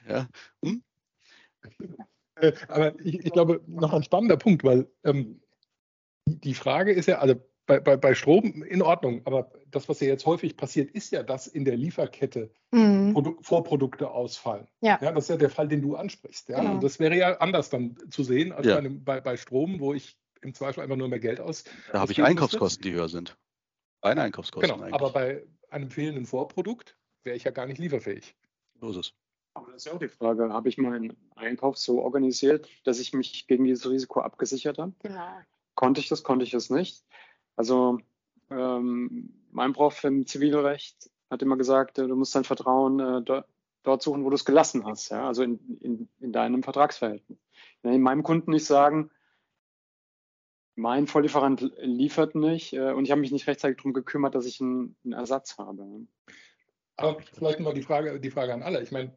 Ja, 0.08 0.28
hm? 0.64 0.82
Äh, 2.36 2.52
Aber 2.68 2.98
ich, 3.00 3.24
ich 3.24 3.32
glaube, 3.32 3.62
noch 3.66 3.92
ein 3.92 4.02
spannender 4.02 4.36
Punkt, 4.36 4.62
weil 4.64 4.88
ähm, 5.04 5.40
die- 6.26 6.54
Frage 6.54 6.92
ist 6.92 7.06
ja, 7.06 7.18
also 7.18 7.34
bei, 7.66 7.80
bei, 7.80 7.96
bei 7.96 8.14
Strom 8.14 8.62
in 8.62 8.82
Ordnung, 8.82 9.22
aber 9.24 9.50
das, 9.70 9.88
was 9.88 9.98
ja 10.00 10.06
jetzt 10.06 10.26
häufig 10.26 10.56
passiert, 10.56 10.90
ist 10.92 11.10
ja, 11.10 11.22
dass 11.24 11.46
in 11.48 11.64
der 11.64 11.76
Lieferkette 11.76 12.50
Mhm. 12.72 13.12
Produ 13.14 13.36
Vorprodukte 13.42 14.10
ausfallen. 14.10 14.68
Ja. 14.80 14.98
das 14.98 15.24
ist 15.24 15.28
ja 15.30 15.36
der 15.36 15.50
Fall, 15.50 15.66
den 15.68 15.82
du 15.82 15.96
ansprichst. 15.96 16.48
Ja? 16.48 16.60
Genau. 16.60 16.74
Und 16.74 16.84
das 16.84 16.98
wäre 17.00 17.16
ja 17.16 17.38
anders 17.38 17.70
dann 17.70 17.96
zu 18.10 18.22
sehen 18.22 18.52
als 18.52 18.66
Ja. 18.66 18.74
bei, 18.74 18.78
einem, 18.80 19.02
bei, 19.04 19.20
bei 19.20 19.36
Strom, 19.36 19.80
wo 19.80 19.94
ich 19.94 20.18
im 20.42 20.52
Zweifel 20.54 20.82
einfach 20.82 20.96
nur 20.96 21.08
mehr 21.08 21.18
Geld 21.20 21.40
aus. 21.40 21.64
Da 21.92 22.00
habe 22.00 22.12
ich 22.12 22.22
Einkaufskosten, 22.22 22.82
die 22.82 22.92
höher 22.92 23.08
sind. 23.08 23.36
Reine 24.02 24.22
Einkaufskosten 24.22 24.70
Genau, 24.70 24.82
eigentlich. 24.84 24.94
aber 24.94 25.10
bei 25.10 25.42
einem 25.70 25.90
fehlenden 25.90 26.26
Vorprodukt 26.26 26.96
wäre 27.26 27.36
ich 27.36 27.44
ja 27.44 27.50
gar 27.50 27.66
nicht 27.66 27.78
lieferfähig. 27.78 28.34
so 28.80 28.90
ist 28.90 28.96
es. 28.96 29.12
Aber 29.52 29.72
das 29.72 29.76
ist 29.76 29.86
ja 29.86 29.92
auch 29.92 29.98
die 29.98 30.08
Frage, 30.08 30.52
habe 30.52 30.68
ich 30.68 30.78
meinen 30.78 31.16
Einkauf 31.34 31.78
so 31.78 32.02
organisiert, 32.02 32.68
dass 32.84 33.00
ich 33.00 33.12
mich 33.12 33.46
gegen 33.46 33.64
dieses 33.64 33.88
Risiko 33.88 34.20
abgesichert 34.20 34.78
habe? 34.78 34.92
Genau. 35.02 35.28
Konnte 35.74 36.00
ich 36.00 36.08
das, 36.08 36.22
konnte 36.22 36.44
ich 36.44 36.50
das 36.50 36.70
nicht? 36.70 37.04
Also 37.56 37.98
ähm, 38.50 39.32
mein 39.50 39.72
Prof 39.72 40.04
im 40.04 40.26
Zivilrecht 40.26 41.10
hat 41.30 41.42
immer 41.42 41.56
gesagt, 41.56 41.98
äh, 41.98 42.06
du 42.06 42.16
musst 42.16 42.34
dein 42.34 42.44
Vertrauen 42.44 43.00
äh, 43.00 43.22
dort, 43.22 43.48
dort 43.82 44.02
suchen, 44.02 44.24
wo 44.24 44.30
du 44.30 44.34
es 44.34 44.44
gelassen 44.44 44.84
hast, 44.84 45.10
ja, 45.10 45.26
also 45.26 45.42
in, 45.42 45.58
in, 45.80 46.08
in 46.20 46.32
deinem 46.32 46.62
Vertragsverhältnis. 46.62 47.38
Wenn 47.82 47.94
ich 47.94 48.00
meinem 48.00 48.22
Kunden 48.22 48.50
nicht 48.50 48.66
sagen, 48.66 49.10
mein 50.74 51.06
Volllieferant 51.06 51.72
liefert 51.78 52.34
nicht 52.34 52.74
äh, 52.74 52.92
und 52.92 53.06
ich 53.06 53.10
habe 53.10 53.22
mich 53.22 53.32
nicht 53.32 53.46
rechtzeitig 53.46 53.78
darum 53.78 53.94
gekümmert, 53.94 54.34
dass 54.34 54.44
ich 54.44 54.60
einen, 54.60 54.96
einen 55.04 55.14
Ersatz 55.14 55.56
habe. 55.56 56.06
Aber 56.96 57.20
vielleicht 57.34 57.60
mal 57.60 57.74
die 57.74 57.82
Frage, 57.82 58.18
die 58.20 58.30
Frage 58.30 58.54
an 58.54 58.62
alle. 58.62 58.82
Ich 58.82 58.90
meine, 58.90 59.14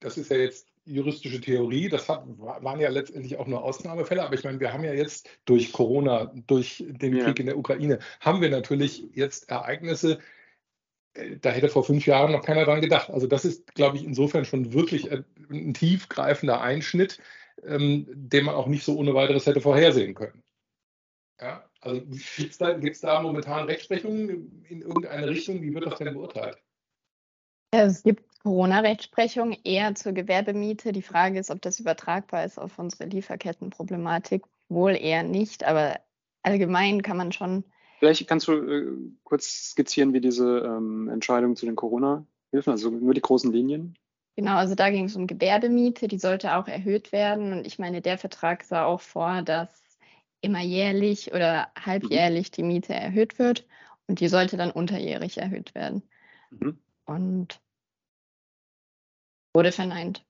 das 0.00 0.16
ist 0.18 0.30
ja 0.30 0.36
jetzt 0.36 0.68
juristische 0.86 1.40
Theorie, 1.40 1.88
das 1.88 2.08
hat, 2.08 2.24
waren 2.38 2.78
ja 2.78 2.90
letztendlich 2.90 3.38
auch 3.38 3.46
nur 3.46 3.64
Ausnahmefälle, 3.64 4.22
aber 4.22 4.34
ich 4.34 4.44
meine, 4.44 4.60
wir 4.60 4.72
haben 4.72 4.84
ja 4.84 4.92
jetzt 4.92 5.30
durch 5.46 5.72
Corona, 5.72 6.30
durch 6.46 6.84
den 6.86 7.16
ja. 7.16 7.24
Krieg 7.24 7.40
in 7.40 7.46
der 7.46 7.56
Ukraine, 7.56 7.98
haben 8.20 8.42
wir 8.42 8.50
natürlich 8.50 9.04
jetzt 9.14 9.48
Ereignisse, 9.50 10.18
äh, 11.14 11.38
da 11.40 11.50
hätte 11.50 11.68
vor 11.68 11.84
fünf 11.84 12.06
Jahren 12.06 12.32
noch 12.32 12.44
keiner 12.44 12.64
dran 12.64 12.82
gedacht. 12.82 13.10
Also 13.10 13.26
das 13.26 13.44
ist, 13.44 13.74
glaube 13.74 13.96
ich, 13.96 14.04
insofern 14.04 14.44
schon 14.44 14.74
wirklich 14.74 15.10
ein 15.10 15.72
tiefgreifender 15.72 16.60
Einschnitt, 16.60 17.18
ähm, 17.64 18.06
den 18.12 18.44
man 18.44 18.54
auch 18.54 18.66
nicht 18.66 18.84
so 18.84 18.98
ohne 18.98 19.14
weiteres 19.14 19.46
hätte 19.46 19.62
vorhersehen 19.62 20.14
können. 20.14 20.42
Ja, 21.40 21.68
also 21.80 22.00
gibt 22.02 22.50
es 22.50 22.58
da, 22.58 22.74
da 22.74 23.22
momentan 23.22 23.66
Rechtsprechungen 23.66 24.64
in 24.68 24.82
irgendeine 24.82 25.28
Richtung? 25.28 25.62
Wie 25.62 25.74
wird 25.74 25.86
das 25.86 25.98
denn 25.98 26.14
beurteilt? 26.14 26.63
Es 27.82 28.04
gibt 28.04 28.22
Corona-Rechtsprechung 28.44 29.56
eher 29.64 29.96
zur 29.96 30.12
Gewerbemiete. 30.12 30.92
Die 30.92 31.02
Frage 31.02 31.40
ist, 31.40 31.50
ob 31.50 31.60
das 31.60 31.80
übertragbar 31.80 32.44
ist 32.44 32.58
auf 32.58 32.78
unsere 32.78 33.06
Lieferkettenproblematik. 33.06 34.44
Wohl 34.68 34.92
eher 34.92 35.24
nicht, 35.24 35.64
aber 35.64 35.98
allgemein 36.42 37.02
kann 37.02 37.16
man 37.16 37.32
schon. 37.32 37.64
Vielleicht 37.98 38.28
kannst 38.28 38.46
du 38.46 38.52
äh, 38.52 38.86
kurz 39.24 39.70
skizzieren, 39.70 40.12
wie 40.12 40.20
diese 40.20 40.58
ähm, 40.60 41.08
Entscheidung 41.08 41.56
zu 41.56 41.66
den 41.66 41.74
Corona-Hilfen, 41.74 42.70
also 42.70 42.90
nur 42.90 43.12
die 43.12 43.20
großen 43.20 43.52
Linien. 43.52 43.96
Genau, 44.36 44.56
also 44.56 44.74
da 44.74 44.90
ging 44.90 45.06
es 45.06 45.16
um 45.16 45.26
Gewerbemiete, 45.26 46.06
die 46.06 46.18
sollte 46.18 46.56
auch 46.56 46.68
erhöht 46.68 47.12
werden. 47.12 47.52
Und 47.52 47.66
ich 47.66 47.78
meine, 47.78 48.02
der 48.02 48.18
Vertrag 48.18 48.62
sah 48.62 48.84
auch 48.84 49.00
vor, 49.00 49.42
dass 49.42 49.82
immer 50.40 50.60
jährlich 50.60 51.32
oder 51.32 51.68
halbjährlich 51.78 52.50
die 52.50 52.62
Miete 52.62 52.94
erhöht 52.94 53.38
wird 53.38 53.66
und 54.06 54.20
die 54.20 54.28
sollte 54.28 54.56
dann 54.56 54.70
unterjährig 54.70 55.38
erhöht 55.38 55.74
werden. 55.74 56.02
Mhm. 56.50 56.78
Und 57.06 57.60
wurde 59.54 59.72
verneint. 59.72 60.24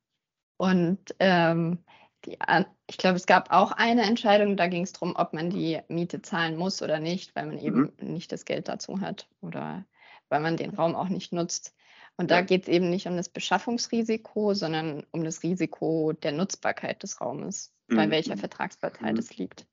Und 0.56 1.14
ähm, 1.18 1.84
die, 2.24 2.38
ich 2.86 2.98
glaube, 2.98 3.16
es 3.16 3.26
gab 3.26 3.50
auch 3.50 3.72
eine 3.72 4.02
Entscheidung, 4.02 4.56
da 4.56 4.68
ging 4.68 4.82
es 4.82 4.92
darum, 4.92 5.16
ob 5.16 5.32
man 5.32 5.50
die 5.50 5.80
Miete 5.88 6.22
zahlen 6.22 6.56
muss 6.56 6.82
oder 6.82 7.00
nicht, 7.00 7.34
weil 7.34 7.46
man 7.46 7.58
eben 7.58 7.92
mhm. 7.98 8.12
nicht 8.12 8.30
das 8.30 8.44
Geld 8.44 8.68
dazu 8.68 9.00
hat 9.00 9.28
oder 9.40 9.84
weil 10.28 10.40
man 10.40 10.56
den 10.56 10.74
Raum 10.74 10.94
auch 10.94 11.08
nicht 11.08 11.32
nutzt. 11.32 11.74
Und 12.16 12.30
da 12.30 12.42
geht 12.42 12.62
es 12.62 12.68
eben 12.68 12.90
nicht 12.90 13.06
um 13.08 13.16
das 13.16 13.28
Beschaffungsrisiko, 13.28 14.54
sondern 14.54 15.04
um 15.10 15.24
das 15.24 15.42
Risiko 15.42 16.12
der 16.12 16.32
Nutzbarkeit 16.32 17.02
des 17.02 17.20
Raumes, 17.20 17.74
mhm. 17.88 17.96
bei 17.96 18.10
welcher 18.10 18.36
Vertragspartei 18.36 19.12
mhm. 19.12 19.16
das 19.16 19.36
liegt. 19.36 19.66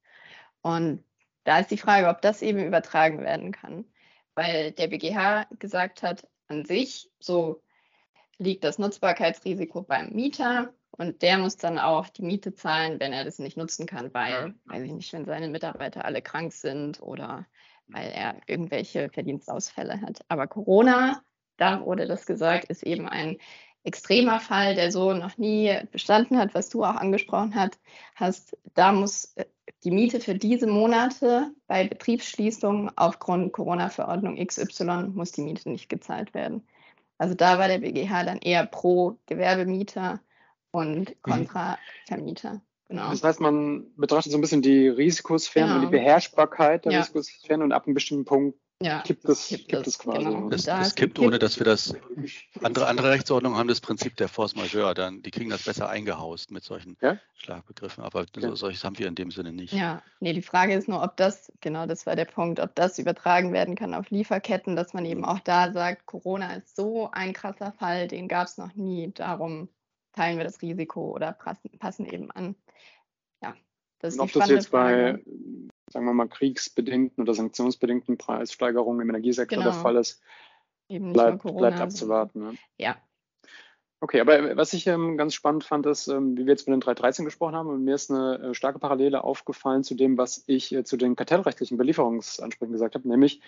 Und 0.61 1.03
da 1.43 1.59
ist 1.59 1.71
die 1.71 1.77
Frage, 1.77 2.07
ob 2.07 2.21
das 2.21 2.41
eben 2.41 2.65
übertragen 2.65 3.21
werden 3.21 3.51
kann, 3.51 3.85
weil 4.35 4.71
der 4.71 4.87
BGH 4.87 5.47
gesagt 5.59 6.03
hat, 6.03 6.27
an 6.47 6.65
sich, 6.65 7.09
so 7.19 7.61
liegt 8.41 8.63
das 8.63 8.79
Nutzbarkeitsrisiko 8.79 9.83
beim 9.83 10.09
Mieter 10.09 10.73
und 10.91 11.21
der 11.21 11.37
muss 11.37 11.57
dann 11.57 11.79
auch 11.79 12.09
die 12.09 12.23
Miete 12.23 12.53
zahlen, 12.53 12.99
wenn 12.99 13.13
er 13.13 13.23
das 13.23 13.39
nicht 13.39 13.55
nutzen 13.55 13.85
kann, 13.85 14.13
weil, 14.13 14.55
weiß 14.65 14.83
ich 14.83 14.91
nicht, 14.91 15.13
wenn 15.13 15.25
seine 15.25 15.47
Mitarbeiter 15.47 16.05
alle 16.05 16.21
krank 16.21 16.51
sind 16.51 17.01
oder 17.01 17.45
weil 17.87 18.09
er 18.09 18.35
irgendwelche 18.47 19.09
Verdienstausfälle 19.09 20.01
hat. 20.01 20.21
Aber 20.27 20.47
Corona, 20.47 21.21
da 21.57 21.85
wurde 21.85 22.07
das 22.07 22.25
gesagt, 22.25 22.65
ist 22.65 22.83
eben 22.83 23.07
ein 23.07 23.37
extremer 23.83 24.39
Fall, 24.39 24.75
der 24.75 24.91
so 24.91 25.13
noch 25.13 25.37
nie 25.37 25.75
bestanden 25.91 26.37
hat, 26.37 26.53
was 26.53 26.69
du 26.69 26.83
auch 26.83 26.95
angesprochen 26.95 27.55
hast. 28.15 28.57
Da 28.73 28.91
muss 28.91 29.33
äh, 29.35 29.45
die 29.83 29.91
Miete 29.91 30.19
für 30.19 30.35
diese 30.35 30.67
Monate 30.67 31.51
bei 31.67 31.87
Betriebsschließung 31.87 32.91
aufgrund 32.95 33.53
Corona-Verordnung 33.53 34.35
XY 34.45 35.09
muss 35.13 35.31
die 35.31 35.41
Miete 35.41 35.69
nicht 35.69 35.89
gezahlt 35.89 36.33
werden. 36.33 36.63
Also 37.21 37.35
da 37.35 37.59
war 37.59 37.67
der 37.67 37.77
BGH 37.77 38.23
dann 38.23 38.39
eher 38.39 38.65
pro 38.65 39.19
Gewerbemieter 39.27 40.21
und 40.71 41.11
mhm. 41.11 41.21
kontra 41.21 41.77
Vermieter. 42.07 42.63
Genau. 42.89 43.11
Das 43.11 43.23
heißt, 43.23 43.39
man 43.39 43.93
betrachtet 43.95 44.31
so 44.31 44.39
ein 44.39 44.41
bisschen 44.41 44.63
die 44.63 44.87
Risikosphären 44.87 45.69
genau. 45.69 45.81
und 45.81 45.85
die 45.85 45.95
Beherrschbarkeit 45.95 46.85
der 46.85 46.93
ja. 46.93 46.99
Risikosphären 47.01 47.61
und 47.61 47.73
ab 47.73 47.85
einem 47.85 47.93
bestimmten 47.93 48.25
Punkt 48.25 48.57
ja, 48.83 49.01
gibt 49.05 49.25
es, 49.25 49.47
gibt, 49.47 49.67
gibt 49.67 49.87
es 49.87 49.99
quasi. 49.99 50.25
Genau. 50.25 50.49
Es, 50.49 50.63
da 50.63 50.81
es 50.81 50.95
gibt, 50.95 51.19
ohne 51.19 51.39
dass 51.39 51.59
wir 51.59 51.65
das, 51.65 51.95
andere, 52.61 52.87
andere 52.87 53.11
Rechtsordnungen 53.11 53.57
haben 53.57 53.67
das 53.67 53.81
Prinzip 53.81 54.15
der 54.17 54.27
Force 54.27 54.55
Majeure, 54.55 54.93
dann, 54.93 55.21
die 55.21 55.31
kriegen 55.31 55.49
das 55.49 55.63
besser 55.63 55.89
eingehaust 55.89 56.51
mit 56.51 56.63
solchen 56.63 56.97
ja? 57.01 57.17
Schlagbegriffen, 57.35 58.03
aber 58.03 58.25
ja. 58.37 58.55
solches 58.55 58.83
haben 58.83 58.97
wir 58.97 59.07
in 59.07 59.15
dem 59.15 59.31
Sinne 59.31 59.51
nicht. 59.51 59.73
Ja, 59.73 60.01
nee, 60.19 60.33
die 60.33 60.41
Frage 60.41 60.73
ist 60.73 60.87
nur, 60.87 61.01
ob 61.03 61.17
das, 61.17 61.51
genau 61.61 61.85
das 61.85 62.05
war 62.05 62.15
der 62.15 62.25
Punkt, 62.25 62.59
ob 62.59 62.75
das 62.75 62.99
übertragen 62.99 63.53
werden 63.53 63.75
kann 63.75 63.93
auf 63.93 64.09
Lieferketten, 64.09 64.75
dass 64.75 64.93
man 64.93 65.05
eben 65.05 65.25
auch 65.25 65.39
da 65.39 65.71
sagt, 65.71 66.05
Corona 66.05 66.55
ist 66.55 66.75
so 66.75 67.09
ein 67.11 67.33
krasser 67.33 67.71
Fall, 67.73 68.07
den 68.07 68.27
gab 68.27 68.47
es 68.47 68.57
noch 68.57 68.73
nie, 68.75 69.11
darum 69.13 69.69
teilen 70.13 70.37
wir 70.37 70.43
das 70.43 70.61
Risiko 70.61 71.11
oder 71.11 71.31
passen, 71.33 71.69
passen 71.79 72.05
eben 72.05 72.31
an. 72.31 72.55
Ja, 73.41 73.55
das 73.99 74.15
ist 74.15 74.19
Und 74.19 74.25
ob 74.25 74.33
das 74.33 74.49
jetzt 74.49 74.67
Frage. 74.69 75.21
bei 75.25 75.71
sagen 75.91 76.05
wir 76.05 76.13
mal, 76.13 76.27
kriegsbedingten 76.27 77.23
oder 77.23 77.33
sanktionsbedingten 77.33 78.17
Preissteigerungen 78.17 79.01
im 79.01 79.09
Energiesektor 79.09 79.59
genau. 79.59 79.71
der 79.71 79.79
Fall 79.79 79.95
ist, 79.97 80.21
bleibt, 80.87 81.43
bleibt 81.43 81.79
abzuwarten. 81.79 82.39
Ne? 82.39 82.55
Ja. 82.77 82.97
Okay, 84.03 84.19
aber 84.19 84.57
was 84.57 84.73
ich 84.73 84.87
ähm, 84.87 85.15
ganz 85.15 85.35
spannend 85.35 85.63
fand, 85.63 85.85
ist, 85.85 86.07
ähm, 86.07 86.35
wie 86.35 86.45
wir 86.45 86.53
jetzt 86.53 86.67
mit 86.67 86.73
den 86.73 86.81
313 86.81 87.23
gesprochen 87.23 87.55
haben, 87.55 87.69
und 87.69 87.83
mir 87.83 87.93
ist 87.93 88.09
eine 88.09 88.39
äh, 88.39 88.53
starke 88.55 88.79
Parallele 88.79 89.23
aufgefallen 89.23 89.83
zu 89.83 89.93
dem, 89.93 90.17
was 90.17 90.43
ich 90.47 90.73
äh, 90.73 90.83
zu 90.83 90.97
den 90.97 91.15
kartellrechtlichen 91.15 91.77
Belieferungsansprüchen 91.77 92.71
gesagt 92.71 92.95
habe, 92.95 93.07
nämlich 93.07 93.41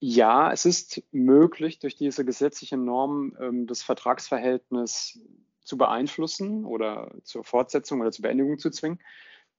ja, 0.00 0.52
es 0.52 0.64
ist 0.64 1.02
möglich, 1.10 1.78
durch 1.78 1.96
diese 1.96 2.24
gesetzlichen 2.24 2.84
Normen 2.84 3.36
ähm, 3.40 3.66
das 3.66 3.82
Vertragsverhältnis 3.82 5.20
zu 5.62 5.76
beeinflussen 5.76 6.64
oder 6.64 7.12
zur 7.22 7.44
Fortsetzung 7.44 8.00
oder 8.00 8.10
zur 8.10 8.22
Beendigung 8.22 8.58
zu 8.58 8.70
zwingen. 8.70 9.00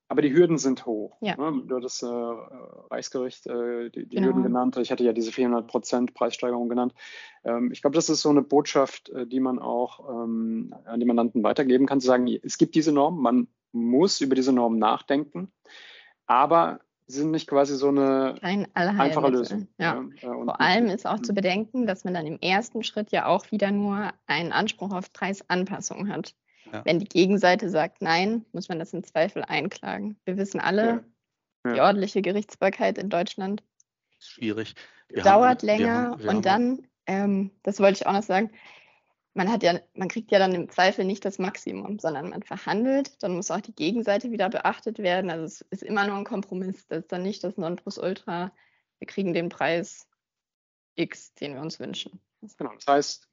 Aber 0.10 0.24
die 0.24 0.34
Hürden 0.34 0.58
sind 0.58 0.88
hoch. 0.88 1.18
Ja. 1.22 1.38
Ne? 1.38 1.62
Du 1.68 1.76
hattest 1.76 2.02
äh, 2.02 2.08
Reichsgericht 2.08 3.46
äh, 3.46 3.90
die, 3.92 4.08
die 4.08 4.16
genau. 4.16 4.28
Hürden 4.28 4.44
genannt. 4.44 4.76
Ich 4.78 4.92
hatte 4.92 5.04
ja 5.04 5.14
diese 5.14 5.32
400 5.32 5.68
Prozent 5.68 6.16
Preissteigerung 6.16 6.68
genannt. 6.68 6.96
Ähm, 7.44 7.72
ich 7.72 7.82
glaube, 7.82 7.96
das 7.96 8.10
ist 8.10 8.22
so 8.22 8.30
eine 8.30 8.42
Botschaft, 8.42 9.10
äh, 9.10 9.28
die 9.28 9.40
man 9.40 9.60
auch 9.60 10.10
ähm, 10.10 10.74
an 10.86 11.00
die 11.00 11.06
Mandanten 11.06 11.44
weitergeben 11.44 11.86
kann, 11.86 12.02
zu 12.02 12.08
sagen, 12.08 12.28
es 12.42 12.58
gibt 12.58 12.74
diese 12.74 12.92
Normen, 12.92 13.22
man 13.22 13.48
muss 13.72 14.20
über 14.20 14.34
diese 14.34 14.52
Normen 14.52 14.80
nachdenken, 14.80 15.52
aber 16.26 16.80
sie 17.06 17.20
sind 17.20 17.32
nicht 17.32 17.48
quasi 17.48 17.76
so 17.76 17.90
eine 17.90 18.36
einfache 18.42 19.30
Lösung. 19.30 19.68
Ja. 19.78 20.04
ja. 20.22 20.32
Äh, 20.32 20.44
Vor 20.44 20.60
allem 20.60 20.88
ist 20.88 21.06
auch 21.06 21.20
zu 21.20 21.34
bedenken, 21.34 21.86
dass 21.86 22.04
man 22.04 22.16
dann 22.16 22.26
im 22.26 22.40
ersten 22.40 22.84
Schritt 22.84 23.12
ja 23.12 23.28
auch 23.28 23.52
wieder 23.52 23.72
nur 23.72 24.12
einen 24.26 24.52
Anspruch 24.52 24.92
auf 24.92 25.14
Preisanpassung 25.14 26.10
hat. 26.10 26.36
Ja. 26.72 26.86
Wenn 26.86 27.00
die 27.00 27.08
Gegenseite 27.08 27.70
sagt 27.70 28.02
Nein, 28.02 28.46
muss 28.52 28.70
man 28.70 28.80
das 28.80 28.94
im 28.94 29.04
Zweifel 29.04 29.44
einklagen. 29.44 30.20
Wir 30.26 30.38
wissen 30.38 30.60
alle, 30.60 30.86
ja. 30.86 31.04
Ja. 31.66 31.74
die 31.74 31.82
ordentliche 31.82 32.22
Gerichtsbarkeit 32.22 32.98
in 32.98 33.10
Deutschland 33.10 33.64
schwierig. 34.20 34.76
Wir 35.08 35.24
dauert 35.24 35.62
haben, 35.62 35.66
länger 35.66 35.86
wir 35.86 35.94
haben, 35.94 36.24
wir 36.24 36.30
und 36.30 36.46
dann, 36.46 36.88
ähm, 37.08 37.52
das 37.64 37.80
wollte 37.80 38.02
ich 38.02 38.08
auch 38.08 38.14
noch 38.14 38.24
sagen, 38.24 38.52
man 39.34 39.52
hat 39.52 39.64
ja, 39.64 39.80
man 39.94 40.10
kriegt 40.10 40.32
ja 40.32 40.40
dann 40.40 40.54
im 40.54 40.70
Zweifel 40.70 41.06
nicht 41.06 41.24
das 41.24 41.40
Maximum, 41.40 42.00
sondern 42.00 42.30
man 42.30 42.44
verhandelt, 42.44 43.22
dann 43.24 43.36
muss 43.36 43.52
auch 43.52 43.62
die 43.62 43.76
Gegenseite 43.76 44.32
wieder 44.32 44.50
beachtet 44.50 45.00
werden. 45.00 45.30
Also 45.32 45.46
es 45.46 45.62
ist 45.70 45.84
immer 45.84 46.06
nur 46.06 46.18
ein 46.18 46.26
Kompromiss. 46.26 46.88
Das 46.88 47.00
ist 47.00 47.12
dann 47.12 47.24
nicht 47.24 47.44
das 47.44 47.58
Nonplusultra, 47.58 48.52
wir 49.00 49.08
kriegen 49.08 49.34
den 49.34 49.50
Preis 49.50 50.08
X, 50.96 51.34
den 51.36 51.54
wir 51.54 51.62
uns 51.62 51.80
wünschen. 51.80 52.20
Genau, 52.58 52.74
das 52.74 52.88
heißt, 52.88 53.30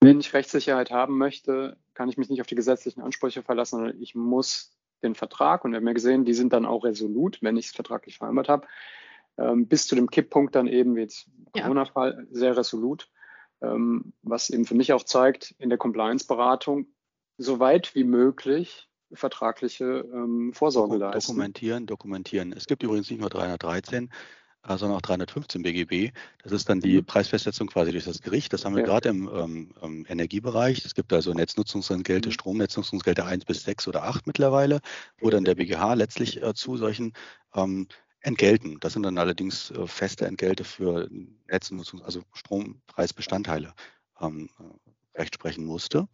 wenn 0.00 0.20
ich 0.20 0.32
Rechtssicherheit 0.32 0.90
haben 0.90 1.18
möchte, 1.18 1.76
kann 1.94 2.08
ich 2.08 2.16
mich 2.16 2.28
nicht 2.28 2.40
auf 2.40 2.46
die 2.46 2.54
gesetzlichen 2.54 3.02
Ansprüche 3.02 3.42
verlassen, 3.42 3.76
sondern 3.76 4.00
ich 4.00 4.14
muss 4.14 4.76
den 5.02 5.14
Vertrag, 5.14 5.64
und 5.64 5.72
wir 5.72 5.78
haben 5.78 5.86
ja 5.86 5.92
gesehen, 5.92 6.24
die 6.24 6.34
sind 6.34 6.52
dann 6.52 6.64
auch 6.64 6.84
resolut, 6.84 7.38
wenn 7.42 7.56
ich 7.56 7.66
es 7.66 7.72
vertraglich 7.72 8.18
vereinbart 8.18 8.48
habe, 8.48 8.66
ähm, 9.38 9.66
bis 9.66 9.86
zu 9.86 9.94
dem 9.94 10.10
Kipppunkt 10.10 10.54
dann 10.54 10.66
eben, 10.66 10.96
wie 10.96 11.00
jetzt. 11.00 11.28
Corona-Fall, 11.52 12.26
sehr 12.30 12.56
resolut, 12.56 13.10
ähm, 13.60 14.12
was 14.22 14.50
eben 14.50 14.64
für 14.64 14.74
mich 14.74 14.92
auch 14.92 15.02
zeigt, 15.02 15.54
in 15.58 15.68
der 15.68 15.78
Compliance-Beratung 15.78 16.86
so 17.36 17.60
weit 17.60 17.94
wie 17.94 18.04
möglich 18.04 18.88
vertragliche 19.12 20.08
ähm, 20.12 20.52
Vorsorge 20.54 20.96
leisten. 20.96 21.32
Dokumentieren, 21.32 21.86
dokumentieren. 21.86 22.52
Es 22.52 22.66
gibt 22.66 22.82
übrigens 22.82 23.10
nicht 23.10 23.20
nur 23.20 23.28
313, 23.28 24.10
sondern 24.68 24.92
auch 24.92 25.02
315 25.02 25.62
BGB. 25.62 26.12
Das 26.42 26.52
ist 26.52 26.68
dann 26.68 26.80
die 26.80 26.98
mhm. 26.98 27.04
Preisfestsetzung 27.04 27.66
quasi 27.68 27.92
durch 27.92 28.04
das 28.04 28.20
Gericht. 28.20 28.52
Das 28.52 28.64
haben 28.64 28.74
wir 28.74 28.82
ja. 28.82 28.88
gerade 28.88 29.08
im 29.08 29.28
ähm, 29.34 29.74
ähm, 29.82 30.06
Energiebereich. 30.08 30.84
Es 30.84 30.94
gibt 30.94 31.12
also 31.12 31.32
Netznutzungsentgelte, 31.32 32.28
mhm. 32.28 32.32
Stromnetznutzungsentgelte 32.32 33.24
1 33.24 33.44
bis 33.44 33.64
6 33.64 33.88
oder 33.88 34.04
8 34.04 34.26
mittlerweile, 34.26 34.80
wo 35.20 35.30
dann 35.30 35.44
der 35.44 35.56
BGH 35.56 35.94
letztlich 35.94 36.42
äh, 36.42 36.54
zu 36.54 36.76
solchen 36.76 37.12
ähm, 37.54 37.88
entgelten. 38.20 38.78
Das 38.80 38.92
sind 38.92 39.02
dann 39.02 39.18
allerdings 39.18 39.72
äh, 39.72 39.86
feste 39.86 40.26
Entgelte 40.26 40.64
für 40.64 41.08
Netznutzung, 41.48 42.02
also 42.02 42.22
Strompreisbestandteile 42.32 43.74
ähm, 44.20 44.48
recht 45.14 45.34
sprechen 45.34 45.64
musste. 45.64 46.08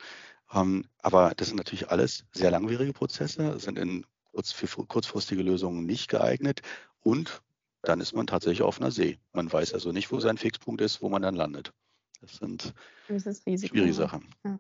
Ähm, 0.55 0.87
aber 1.03 1.35
das 1.37 1.49
sind 1.49 1.59
natürlich 1.59 1.91
alles 1.91 2.25
sehr 2.33 2.51
langwierige 2.51 2.95
Prozesse, 2.95 3.59
sind 3.59 3.79
in 3.79 4.07
kurz, 4.33 4.53
für 4.53 4.67
kurzfristige 4.87 5.43
Lösungen 5.43 5.85
nicht 5.85 6.09
geeignet 6.09 6.63
und 7.03 7.43
dann 7.83 8.01
ist 8.01 8.13
man 8.13 8.27
tatsächlich 8.27 8.63
auf 8.63 8.81
einer 8.81 8.91
See. 8.91 9.19
Man 9.33 9.53
weiß 9.53 9.75
also 9.75 9.93
nicht, 9.93 10.11
wo 10.11 10.21
sein 10.21 10.39
Fixpunkt 10.39 10.81
ist, 10.81 11.01
wo 11.03 11.09
man 11.09 11.23
dann 11.23 11.35
landet. 11.35 11.73
Das 12.21 12.37
sind 12.37 12.75
das 13.09 13.43
schwierige 13.43 13.95
Sachen. 13.95 14.35
Ja. 14.45 14.59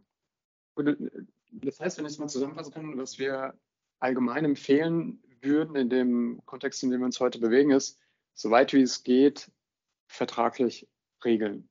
Das 1.50 1.80
heißt, 1.80 1.98
wenn 1.98 2.06
ich 2.06 2.12
es 2.12 2.18
mal 2.18 2.28
zusammenfassen 2.28 2.72
kann, 2.72 2.98
was 2.98 3.18
wir 3.18 3.58
allgemein 3.98 4.44
empfehlen 4.44 5.22
würden 5.40 5.76
in 5.76 5.90
dem 5.90 6.40
Kontext, 6.46 6.82
in 6.82 6.90
dem 6.90 7.00
wir 7.00 7.06
uns 7.06 7.20
heute 7.20 7.40
bewegen, 7.40 7.70
ist, 7.70 7.98
so 8.34 8.50
weit 8.50 8.72
wie 8.72 8.82
es 8.82 9.02
geht, 9.02 9.50
vertraglich 10.06 10.88
regeln. 11.24 11.68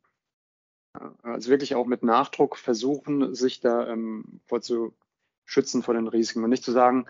Also 1.22 1.50
wirklich 1.50 1.76
auch 1.76 1.86
mit 1.86 2.04
Nachdruck 2.04 2.58
versuchen, 2.58 3.36
sich 3.36 3.60
da 3.60 3.88
ähm, 3.88 4.42
vorzuschützen 4.48 5.84
vor 5.84 5.94
den 5.94 6.08
Risiken 6.08 6.44
und 6.44 6.50
nicht 6.50 6.64
zu 6.64 6.72
sagen, 6.72 7.06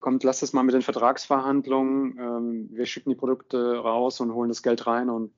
kommt, 0.00 0.24
lass 0.24 0.40
das 0.40 0.52
mal 0.52 0.62
mit 0.62 0.74
den 0.74 0.82
Vertragsverhandlungen, 0.82 2.18
ähm, 2.18 2.68
wir 2.70 2.86
schicken 2.86 3.10
die 3.10 3.16
Produkte 3.16 3.78
raus 3.78 4.20
und 4.20 4.32
holen 4.32 4.48
das 4.48 4.62
Geld 4.62 4.86
rein 4.86 5.10
und 5.10 5.32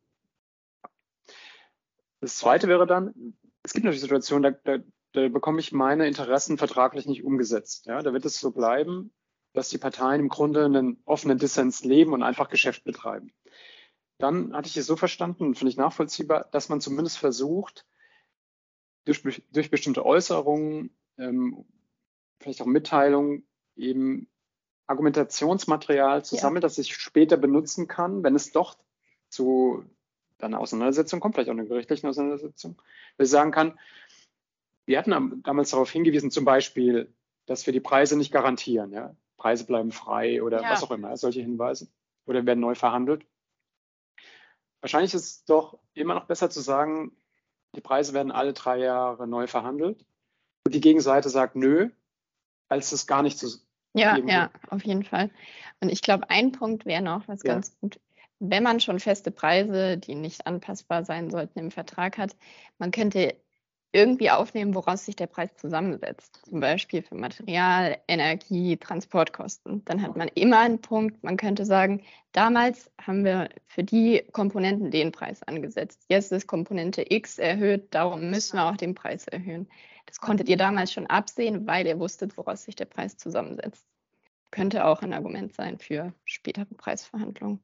das 2.20 2.36
zweite 2.36 2.68
wäre 2.68 2.86
dann, 2.86 3.34
es 3.62 3.72
gibt 3.72 3.84
natürlich 3.84 4.02
Situationen, 4.02 4.42
da, 4.42 4.76
da, 4.76 4.84
da 5.12 5.28
bekomme 5.28 5.60
ich 5.60 5.72
meine 5.72 6.06
Interessen 6.06 6.58
vertraglich 6.58 7.06
nicht 7.06 7.24
umgesetzt. 7.24 7.86
Ja, 7.86 8.02
da 8.02 8.12
wird 8.12 8.24
es 8.26 8.38
so 8.38 8.50
bleiben, 8.50 9.12
dass 9.52 9.70
die 9.70 9.78
Parteien 9.78 10.20
im 10.20 10.28
Grunde 10.28 10.64
einen 10.64 11.00
offenen 11.04 11.38
Dissens 11.38 11.82
leben 11.82 12.12
und 12.12 12.22
einfach 12.22 12.48
Geschäft 12.48 12.84
betreiben. 12.84 13.32
Dann 14.18 14.54
hatte 14.54 14.68
ich 14.68 14.76
es 14.76 14.86
so 14.86 14.96
verstanden, 14.96 15.54
finde 15.54 15.70
ich 15.70 15.78
nachvollziehbar, 15.78 16.48
dass 16.52 16.68
man 16.68 16.80
zumindest 16.80 17.18
versucht, 17.18 17.86
durch, 19.06 19.22
durch 19.50 19.70
bestimmte 19.70 20.04
Äußerungen, 20.04 20.94
ähm, 21.16 21.64
vielleicht 22.38 22.60
auch 22.60 22.66
Mitteilungen, 22.66 23.46
eben 23.76 24.29
Argumentationsmaterial 24.90 26.24
zu 26.24 26.34
ja. 26.34 26.40
sammeln, 26.40 26.60
das 26.60 26.76
ich 26.78 26.94
später 26.94 27.36
benutzen 27.36 27.86
kann, 27.86 28.24
wenn 28.24 28.34
es 28.34 28.50
doch 28.50 28.76
zu 29.28 29.84
einer 30.40 30.58
Auseinandersetzung 30.58 31.20
kommt, 31.20 31.34
vielleicht 31.34 31.48
auch 31.48 31.54
einer 31.54 31.64
gerichtlichen 31.64 32.08
Auseinandersetzung, 32.08 32.76
dass 33.16 33.28
ich 33.28 33.30
sagen 33.30 33.52
kann, 33.52 33.78
wir 34.86 34.98
hatten 34.98 35.42
damals 35.44 35.70
darauf 35.70 35.90
hingewiesen, 35.90 36.32
zum 36.32 36.44
Beispiel, 36.44 37.14
dass 37.46 37.66
wir 37.66 37.72
die 37.72 37.80
Preise 37.80 38.16
nicht 38.16 38.32
garantieren. 38.32 38.92
Ja? 38.92 39.14
Preise 39.36 39.64
bleiben 39.64 39.92
frei 39.92 40.42
oder 40.42 40.62
ja. 40.62 40.70
was 40.70 40.82
auch 40.82 40.90
immer, 40.90 41.16
solche 41.16 41.40
Hinweise. 41.40 41.88
Oder 42.26 42.44
werden 42.44 42.60
neu 42.60 42.74
verhandelt. 42.74 43.24
Wahrscheinlich 44.80 45.14
ist 45.14 45.24
es 45.24 45.44
doch 45.44 45.78
immer 45.94 46.14
noch 46.14 46.26
besser 46.26 46.50
zu 46.50 46.60
sagen, 46.60 47.12
die 47.76 47.80
Preise 47.80 48.12
werden 48.12 48.32
alle 48.32 48.52
drei 48.52 48.78
Jahre 48.78 49.28
neu 49.28 49.46
verhandelt. 49.46 50.04
Und 50.64 50.74
die 50.74 50.80
Gegenseite 50.80 51.28
sagt 51.28 51.54
nö, 51.54 51.90
als 52.68 52.92
es 52.92 53.06
gar 53.06 53.22
nicht 53.22 53.38
zu. 53.38 53.48
Ja, 53.92 54.18
ja, 54.18 54.50
auf 54.68 54.84
jeden 54.84 55.04
Fall. 55.04 55.30
Und 55.80 55.90
ich 55.90 56.02
glaube, 56.02 56.30
ein 56.30 56.52
Punkt 56.52 56.86
wäre 56.86 57.02
noch, 57.02 57.26
was 57.26 57.42
ja. 57.42 57.54
ganz 57.54 57.76
gut, 57.80 57.98
wenn 58.38 58.62
man 58.62 58.80
schon 58.80 59.00
feste 59.00 59.30
Preise, 59.30 59.98
die 59.98 60.14
nicht 60.14 60.46
anpassbar 60.46 61.04
sein 61.04 61.30
sollten, 61.30 61.58
im 61.58 61.70
Vertrag 61.70 62.16
hat, 62.16 62.36
man 62.78 62.90
könnte 62.90 63.36
irgendwie 63.92 64.30
aufnehmen, 64.30 64.74
woraus 64.74 65.04
sich 65.04 65.16
der 65.16 65.26
Preis 65.26 65.50
zusammensetzt. 65.56 66.40
Zum 66.48 66.60
Beispiel 66.60 67.02
für 67.02 67.16
Material, 67.16 67.98
Energie, 68.06 68.76
Transportkosten. 68.76 69.84
Dann 69.84 70.00
hat 70.02 70.16
man 70.16 70.28
immer 70.28 70.60
einen 70.60 70.80
Punkt, 70.80 71.22
man 71.24 71.36
könnte 71.36 71.64
sagen, 71.64 72.02
damals 72.32 72.90
haben 73.00 73.24
wir 73.24 73.48
für 73.66 73.82
die 73.82 74.22
Komponenten 74.32 74.90
den 74.90 75.10
Preis 75.10 75.42
angesetzt. 75.42 76.04
Jetzt 76.08 76.30
ist 76.30 76.46
Komponente 76.46 77.04
X 77.08 77.38
erhöht, 77.38 77.88
darum 77.90 78.30
müssen 78.30 78.56
wir 78.58 78.66
auch 78.66 78.76
den 78.76 78.94
Preis 78.94 79.26
erhöhen. 79.26 79.68
Das 80.10 80.20
konntet 80.20 80.48
ihr 80.48 80.56
damals 80.56 80.92
schon 80.92 81.06
absehen, 81.06 81.68
weil 81.68 81.86
ihr 81.86 82.00
wusstet, 82.00 82.36
woraus 82.36 82.64
sich 82.64 82.74
der 82.74 82.84
Preis 82.84 83.16
zusammensetzt. 83.16 83.86
Könnte 84.50 84.84
auch 84.84 85.02
ein 85.02 85.12
Argument 85.12 85.54
sein 85.54 85.78
für 85.78 86.12
spätere 86.24 86.64
Preisverhandlungen. 86.64 87.62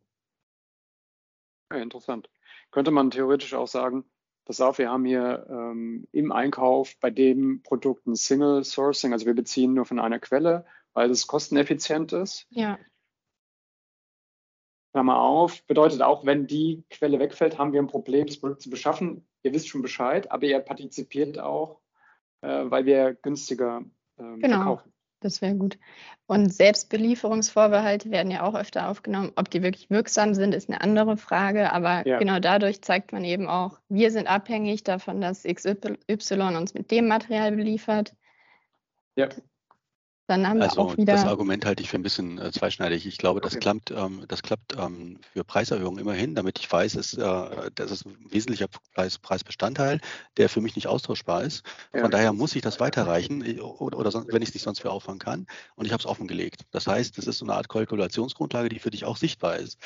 Ja, 1.73 1.79
interessant. 1.79 2.31
Könnte 2.71 2.93
man 2.93 3.11
theoretisch 3.11 3.53
auch 3.55 3.67
sagen, 3.67 4.05
pass 4.45 4.61
auf, 4.61 4.79
wir 4.79 4.91
haben 4.91 5.05
hier 5.05 5.45
ähm, 5.51 6.07
im 6.13 6.31
Einkauf 6.31 6.97
bei 7.01 7.11
dem 7.11 7.65
Produkt 7.65 8.07
ein 8.07 8.15
Single 8.15 8.63
Sourcing, 8.63 9.13
also 9.13 9.27
wir 9.27 9.35
beziehen 9.35 9.75
nur 9.75 9.85
von 9.85 9.99
einer 9.99 10.21
Quelle, 10.21 10.65
weil 10.93 11.11
es 11.11 11.27
kosteneffizient 11.27 12.13
ist. 12.13 12.47
Ja. 12.51 12.79
Klammer 14.93 15.19
auf, 15.19 15.67
bedeutet 15.67 16.01
auch, 16.01 16.25
wenn 16.25 16.47
die 16.47 16.85
Quelle 16.91 17.19
wegfällt, 17.19 17.59
haben 17.59 17.73
wir 17.73 17.83
ein 17.83 17.89
Problem, 17.89 18.29
das 18.29 18.39
Produkt 18.39 18.63
zu 18.63 18.71
beschaffen. 18.71 19.27
Ihr 19.43 19.53
wisst 19.53 19.67
schon 19.67 19.83
Bescheid, 19.83 20.31
aber 20.31 20.47
ihr 20.47 20.61
partizipiert 20.61 21.41
auch, 21.41 21.81
weil 22.43 22.85
wir 22.87 23.15
günstiger 23.15 23.83
ähm, 24.19 24.41
genau. 24.41 24.57
verkaufen. 24.57 24.93
Das 25.21 25.41
wäre 25.41 25.55
gut. 25.55 25.79
Und 26.27 26.53
Selbstbelieferungsvorbehalte 26.53 28.11
werden 28.11 28.31
ja 28.31 28.43
auch 28.43 28.55
öfter 28.55 28.89
aufgenommen. 28.89 29.33
Ob 29.37 29.51
die 29.51 29.63
wirklich 29.63 29.89
wirksam 29.89 30.35
sind, 30.35 30.55
ist 30.55 30.69
eine 30.69 30.83
andere 30.83 31.17
Frage. 31.17 31.73
Aber 31.73 32.07
ja. 32.07 32.19
genau 32.19 32.39
dadurch 32.39 32.83
zeigt 32.83 33.13
man 33.13 33.25
eben 33.25 33.49
auch, 33.49 33.81
wir 33.89 34.11
sind 34.11 34.27
abhängig 34.27 34.85
davon, 34.85 35.21
dass 35.21 35.45
XY 35.45 35.97
uns 36.57 36.75
mit 36.75 36.91
dem 36.91 37.09
Material 37.09 37.53
beliefert. 37.53 38.15
Ja. 39.17 39.29
Dann 40.29 40.49
haben 40.49 40.61
also 40.61 40.77
wir 40.77 40.83
auch 40.83 40.97
wieder 40.97 41.13
das 41.13 41.25
Argument 41.25 41.65
halte 41.65 41.83
ich 41.83 41.89
für 41.89 41.97
ein 41.97 42.03
bisschen 42.03 42.39
äh, 42.39 42.51
zweischneidig. 42.51 43.07
Ich 43.07 43.17
glaube, 43.17 43.41
das 43.41 43.53
okay. 43.53 43.61
klappt, 43.61 43.91
ähm, 43.93 44.25
das 44.27 44.43
klappt 44.43 44.77
ähm, 44.77 45.21
für 45.33 45.45
Preiserhöhungen 45.45 46.01
immerhin, 46.01 46.35
damit 46.35 46.59
ich 46.59 46.71
weiß, 46.71 46.97
ist, 46.97 47.15
äh, 47.15 47.71
das 47.75 47.93
ist 47.93 48.07
ein 48.07 48.17
wesentlicher 48.29 48.67
Preis, 48.95 49.19
Preisbestandteil, 49.19 50.01
der 50.37 50.49
für 50.49 50.61
mich 50.61 50.75
nicht 50.75 50.89
austauschbar 50.89 51.45
ist. 51.45 51.65
Von 51.93 52.01
ja. 52.01 52.09
daher 52.09 52.33
muss 52.33 52.57
ich 52.57 52.63
das 52.63 52.81
weiterreichen 52.81 53.61
oder, 53.61 53.99
oder 53.99 54.11
sonst, 54.11 54.33
wenn 54.33 54.43
ich 54.43 54.49
es 54.49 54.55
nicht 54.55 54.65
sonst 54.65 54.81
für 54.81 54.91
auffangen 54.91 55.21
kann. 55.21 55.47
Und 55.77 55.87
ich 55.87 55.93
habe 55.93 56.01
es 56.01 56.07
offengelegt. 56.07 56.63
Das 56.73 56.89
heißt, 56.89 57.17
das 57.17 57.29
ist 57.29 57.39
so 57.39 57.45
eine 57.45 57.55
Art 57.55 57.69
Kalkulationsgrundlage, 57.69 58.69
die 58.69 58.81
für 58.81 58.91
dich 58.91 59.05
auch 59.05 59.17
sichtbar 59.17 59.57
ist. 59.57 59.79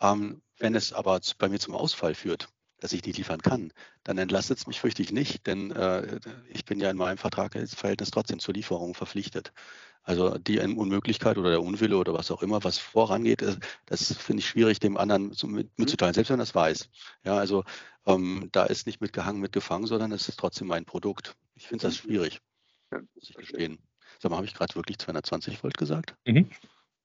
Ähm, 0.00 0.42
wenn 0.58 0.74
es 0.74 0.92
aber 0.92 1.20
bei 1.38 1.48
mir 1.48 1.60
zum 1.60 1.74
Ausfall 1.74 2.14
führt, 2.14 2.48
dass 2.84 2.92
ich 2.92 3.00
die 3.00 3.12
liefern 3.12 3.40
kann, 3.40 3.72
dann 4.02 4.18
entlastet 4.18 4.58
es 4.58 4.66
mich 4.66 4.78
fürchte 4.78 5.00
ich 5.00 5.10
nicht, 5.10 5.46
denn 5.46 5.70
äh, 5.70 6.20
ich 6.50 6.66
bin 6.66 6.78
ja 6.80 6.90
in 6.90 6.98
meinem 6.98 7.16
Vertragsverhältnis 7.16 8.10
trotzdem 8.10 8.40
zur 8.40 8.52
Lieferung 8.52 8.92
verpflichtet. 8.92 9.54
Also 10.02 10.36
die 10.36 10.58
Unmöglichkeit 10.58 11.38
oder 11.38 11.48
der 11.48 11.62
Unwille 11.62 11.96
oder 11.96 12.12
was 12.12 12.30
auch 12.30 12.42
immer, 12.42 12.62
was 12.62 12.76
vorangeht, 12.76 13.40
äh, 13.40 13.56
das 13.86 14.14
finde 14.14 14.40
ich 14.40 14.48
schwierig, 14.48 14.80
dem 14.80 14.98
anderen 14.98 15.34
mhm. 15.42 15.70
mitzuteilen, 15.78 16.12
selbst 16.12 16.28
wenn 16.28 16.38
er 16.38 16.42
das 16.42 16.54
weiß. 16.54 16.90
Ja, 17.24 17.38
also 17.38 17.64
ähm, 18.04 18.50
da 18.52 18.64
ist 18.64 18.86
nicht 18.86 19.00
mitgehangen, 19.00 19.40
mitgefangen, 19.40 19.86
sondern 19.86 20.12
es 20.12 20.28
ist 20.28 20.38
trotzdem 20.38 20.66
mein 20.66 20.84
Produkt. 20.84 21.36
Ich 21.54 21.66
finde 21.68 21.86
das 21.86 21.96
schwierig, 21.96 22.42
muss 22.90 23.30
ich 23.30 23.36
gestehen. 23.36 23.78
Sag 24.18 24.30
mal, 24.30 24.36
habe 24.36 24.46
ich 24.46 24.52
gerade 24.52 24.74
wirklich 24.74 24.98
220 24.98 25.64
Volt 25.64 25.78
gesagt? 25.78 26.16
Mhm. 26.26 26.50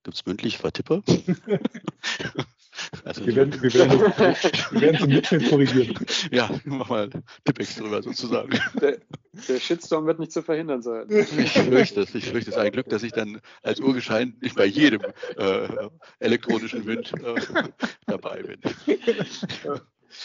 Gibt 0.02 0.14
es 0.14 0.26
mündlich 0.26 0.58
Vertippe? 0.58 1.02
Also 3.04 3.26
wir, 3.26 3.36
werden, 3.36 3.62
wir, 3.62 3.74
werden, 3.74 4.00
wir 4.70 4.80
werden 4.80 4.96
es 4.96 5.02
im 5.02 5.10
Mitschnitt 5.10 5.48
korrigieren. 5.48 5.94
Ja, 6.30 6.50
mach 6.64 6.88
mal 6.88 7.10
Tippex 7.44 7.76
drüber 7.76 8.02
sozusagen. 8.02 8.58
Der, 8.80 8.98
der, 9.48 9.60
Shitstorm 9.60 10.06
wird 10.06 10.18
nicht 10.18 10.32
zu 10.32 10.42
verhindern 10.42 10.82
sein. 10.82 11.06
Ich 11.10 11.52
fürchte 11.52 12.02
es. 12.02 12.14
Ich 12.14 12.30
fürchte 12.30 12.50
es. 12.50 12.56
Ein 12.56 12.72
Glück, 12.72 12.88
dass 12.88 13.02
ich 13.02 13.12
dann 13.12 13.40
als 13.62 13.80
Urgeschein 13.80 14.36
nicht 14.40 14.56
bei 14.56 14.66
jedem 14.66 15.02
äh, 15.36 15.68
elektronischen 16.18 16.86
Wind 16.86 17.12
äh, 17.12 17.68
dabei 18.06 18.42
bin. 18.42 18.60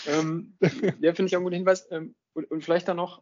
Ähm, 0.07 0.57
ja, 0.99 1.13
finde 1.13 1.27
ich 1.27 1.35
auch 1.35 1.39
einen 1.39 1.43
guten 1.45 1.55
Hinweis. 1.55 1.87
Ähm, 1.91 2.15
und, 2.33 2.49
und 2.51 2.63
vielleicht 2.63 2.87
dann 2.87 2.97
noch 2.97 3.21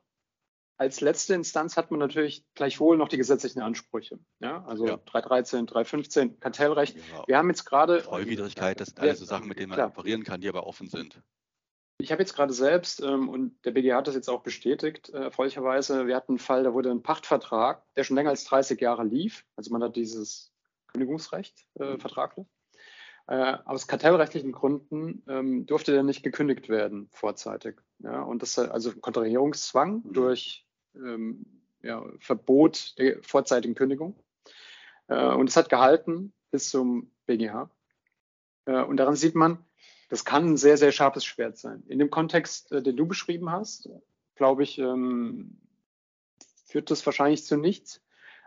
als 0.83 0.99
letzte 0.99 1.33
Instanz 1.33 1.77
hat 1.77 1.91
man 1.91 1.99
natürlich 2.01 2.45
gleichwohl 2.55 2.97
noch 2.97 3.07
die 3.07 3.15
gesetzlichen 3.15 3.61
Ansprüche. 3.61 4.19
Ja, 4.39 4.65
also 4.65 4.85
ja. 4.85 4.97
313, 4.97 5.65
315, 5.65 6.39
Kartellrecht. 6.41 6.97
Ja. 6.97 7.23
Wir 7.25 7.37
haben 7.37 7.47
jetzt 7.47 7.63
gerade. 7.63 8.01
Treuwidrigkeit, 8.01 8.81
das 8.81 8.89
sind 8.89 8.99
alles 8.99 9.19
so 9.19 9.25
Sachen, 9.25 9.47
mit 9.47 9.59
denen 9.59 9.69
man 9.69 9.77
klar. 9.77 9.87
operieren 9.87 10.25
kann, 10.25 10.41
die 10.41 10.49
aber 10.49 10.67
offen 10.67 10.89
sind. 10.89 11.21
Ich 11.99 12.11
habe 12.11 12.21
jetzt 12.21 12.35
gerade 12.35 12.51
selbst, 12.51 13.01
ähm, 13.01 13.29
und 13.29 13.63
der 13.63 13.71
BGH 13.71 13.95
hat 13.95 14.07
das 14.07 14.15
jetzt 14.15 14.29
auch 14.29 14.43
bestätigt, 14.43 15.09
äh, 15.13 15.23
erfreulicherweise, 15.23 16.05
wir 16.05 16.17
hatten 16.17 16.33
einen 16.33 16.39
Fall, 16.39 16.63
da 16.63 16.73
wurde 16.73 16.91
ein 16.91 17.01
Pachtvertrag, 17.01 17.81
der 17.95 18.03
schon 18.03 18.17
länger 18.17 18.31
als 18.31 18.43
30 18.43 18.81
Jahre 18.81 19.05
lief. 19.05 19.45
Also 19.55 19.71
man 19.71 19.81
hat 19.81 19.95
dieses 19.95 20.51
Kündigungsrecht 20.87 21.65
äh, 21.79 21.93
mhm. 21.93 21.99
vertraglich. 22.01 22.45
Äh, 23.27 23.57
aus 23.63 23.87
kartellrechtlichen 23.87 24.51
Gründen 24.51 25.23
ähm, 25.29 25.65
durfte 25.65 25.93
der 25.93 26.03
nicht 26.03 26.23
gekündigt 26.23 26.67
werden 26.67 27.07
vorzeitig. 27.13 27.77
Ja, 27.99 28.21
und 28.21 28.41
das 28.41 28.59
also 28.59 28.91
Kontrahierungszwang 28.93 30.03
mhm. 30.03 30.13
durch 30.13 30.67
ja, 31.83 32.05
Verbot 32.19 32.97
der 32.97 33.21
vorzeitigen 33.21 33.75
Kündigung. 33.75 34.15
Äh, 35.07 35.33
und 35.33 35.49
es 35.49 35.55
hat 35.55 35.69
gehalten 35.69 36.33
bis 36.51 36.69
zum 36.69 37.11
BGH. 37.25 37.69
Äh, 38.65 38.83
und 38.83 38.97
daran 38.97 39.15
sieht 39.15 39.35
man, 39.35 39.63
das 40.09 40.25
kann 40.25 40.53
ein 40.53 40.57
sehr, 40.57 40.77
sehr 40.77 40.91
scharfes 40.91 41.25
Schwert 41.25 41.57
sein. 41.57 41.83
In 41.87 41.99
dem 41.99 42.09
Kontext, 42.09 42.71
äh, 42.71 42.81
den 42.81 42.95
du 42.95 43.05
beschrieben 43.05 43.51
hast, 43.51 43.89
glaube 44.35 44.63
ich, 44.63 44.79
ähm, 44.79 45.57
führt 46.65 46.89
das 46.89 47.05
wahrscheinlich 47.05 47.45
zu 47.45 47.57
nichts. 47.57 48.01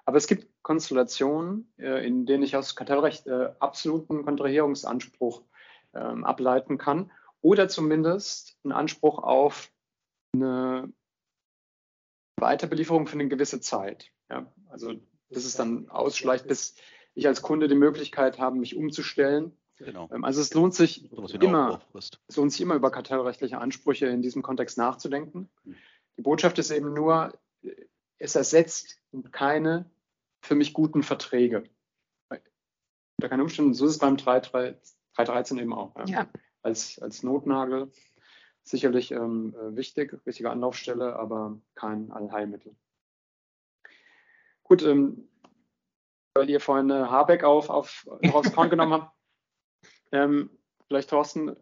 Aber 0.05 0.16
es 0.18 0.27
gibt 0.28 0.48
Konstellationen, 0.62 1.73
in 1.77 2.27
denen 2.27 2.44
ich 2.44 2.56
aus 2.56 2.77
Kartellrecht 2.77 3.28
absoluten 3.28 4.24
Kontrahierungsanspruch 4.24 5.43
ähm, 5.94 6.24
ableiten 6.24 6.78
kann 6.78 7.10
oder 7.40 7.68
zumindest 7.68 8.56
einen 8.62 8.73
Anspruch 8.73 9.18
auf 9.18 9.73
eine 10.32 10.93
Weiterbelieferung 12.37 13.07
für 13.07 13.15
eine 13.15 13.29
gewisse 13.29 13.61
Zeit. 13.61 14.11
Ja, 14.31 14.53
also 14.69 14.95
bis 15.29 15.45
es 15.45 15.55
dann 15.55 15.89
ausschleicht, 15.89 16.47
bis 16.47 16.77
ich 17.15 17.27
als 17.27 17.43
Kunde 17.43 17.69
die 17.69 17.75
Möglichkeit 17.75 18.39
habe, 18.39 18.59
mich 18.59 18.77
umzustellen. 18.77 19.57
Genau. 19.79 20.09
Ähm, 20.13 20.25
also 20.25 20.41
es 20.41 20.55
lohnt 20.55 20.75
sich 20.75 21.11
immer, 21.13 21.83
es 21.95 22.37
lohnt 22.37 22.53
sich 22.53 22.61
immer 22.61 22.75
über 22.75 22.91
kartellrechtliche 22.91 23.59
Ansprüche 23.59 24.07
in 24.07 24.23
diesem 24.23 24.43
Kontext 24.43 24.79
nachzudenken. 24.79 25.49
Hm. 25.65 25.75
Die 26.17 26.23
Botschaft 26.23 26.59
ist 26.59 26.71
eben 26.71 26.95
nur, 26.95 27.33
es 28.19 28.37
ersetzt 28.37 29.01
keine 29.33 29.91
für 30.41 30.55
mich 30.55 30.73
guten 30.73 31.03
Verträge. 31.03 31.65
Unter 33.19 33.31
keinen 33.31 33.41
Umständen, 33.41 33.75
so 33.75 33.87
ist 33.87 33.93
es 33.93 33.99
beim 33.99 34.19
313 34.19 35.59
eben 35.59 35.73
auch. 35.73 35.97
Ja. 35.97 36.05
ja. 36.05 36.29
Als, 36.63 36.99
als 36.99 37.23
Notnagel 37.23 37.91
sicherlich 38.69 39.13
ähm, 39.13 39.55
äh, 39.55 39.77
wichtig, 39.77 40.19
wichtige 40.25 40.51
Anlaufstelle, 40.51 41.17
aber 41.17 41.59
kein 41.75 42.11
Allheilmittel. 42.11 42.75
Gut, 44.65 44.83
ähm, 44.83 45.29
weil 46.35 46.51
ihr 46.51 46.61
vorhin 46.61 46.91
äh, 46.91 46.95
Habeck 46.95 47.45
auf, 47.45 47.71
auf, 47.71 48.07
aufs 48.33 48.53
Korn 48.53 48.71
genommen 48.71 48.93
habt, 48.93 49.17
ähm, 50.13 50.51
vielleicht 50.89 51.11
Thorsten, 51.11 51.57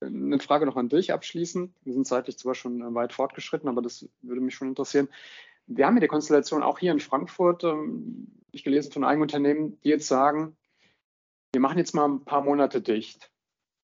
eine 0.00 0.38
Frage 0.38 0.64
noch 0.64 0.76
an 0.76 0.88
dich 0.88 1.12
abschließen. 1.12 1.74
Wir 1.82 1.92
sind 1.92 2.06
zeitlich 2.06 2.38
zwar 2.38 2.54
schon 2.54 2.80
äh, 2.80 2.94
weit 2.94 3.12
fortgeschritten, 3.12 3.68
aber 3.68 3.82
das 3.82 4.08
würde 4.22 4.40
mich 4.40 4.54
schon 4.54 4.68
interessieren. 4.68 5.08
Wir 5.66 5.86
haben 5.86 5.96
ja 5.96 6.00
die 6.00 6.08
Konstellation 6.08 6.62
auch 6.62 6.78
hier 6.78 6.92
in 6.92 7.00
Frankfurt, 7.00 7.64
ähm, 7.64 8.28
ich 8.52 8.64
gelesen 8.64 8.92
von 8.92 9.04
einigen 9.04 9.22
Unternehmen, 9.22 9.78
die 9.82 9.90
jetzt 9.90 10.08
sagen, 10.08 10.56
wir 11.52 11.60
machen 11.60 11.78
jetzt 11.78 11.94
mal 11.94 12.08
ein 12.08 12.24
paar 12.24 12.42
Monate 12.42 12.80
dicht 12.80 13.30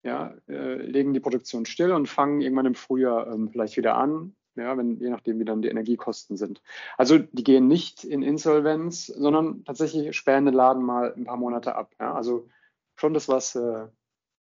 ja, 0.06 0.34
äh, 0.48 0.76
legen 0.76 1.12
die 1.14 1.20
Produktion 1.20 1.66
still 1.66 1.92
und 1.92 2.08
fangen 2.08 2.40
irgendwann 2.40 2.66
im 2.66 2.74
Frühjahr 2.76 3.26
ähm, 3.26 3.50
vielleicht 3.50 3.76
wieder 3.76 3.96
an, 3.96 4.36
ja, 4.54 4.78
wenn, 4.78 5.00
je 5.00 5.10
nachdem, 5.10 5.40
wie 5.40 5.44
dann 5.44 5.62
die 5.62 5.68
Energiekosten 5.68 6.36
sind. 6.36 6.62
Also 6.96 7.18
die 7.18 7.42
gehen 7.42 7.66
nicht 7.66 8.04
in 8.04 8.22
Insolvenz, 8.22 9.06
sondern 9.06 9.64
tatsächlich 9.64 10.16
sperren 10.16 10.46
den 10.46 10.54
Laden 10.54 10.84
mal 10.84 11.12
ein 11.14 11.24
paar 11.24 11.36
Monate 11.36 11.74
ab. 11.74 11.92
Ja. 11.98 12.14
Also 12.14 12.48
schon 12.94 13.14
das, 13.14 13.28
was 13.28 13.56
äh, 13.56 13.86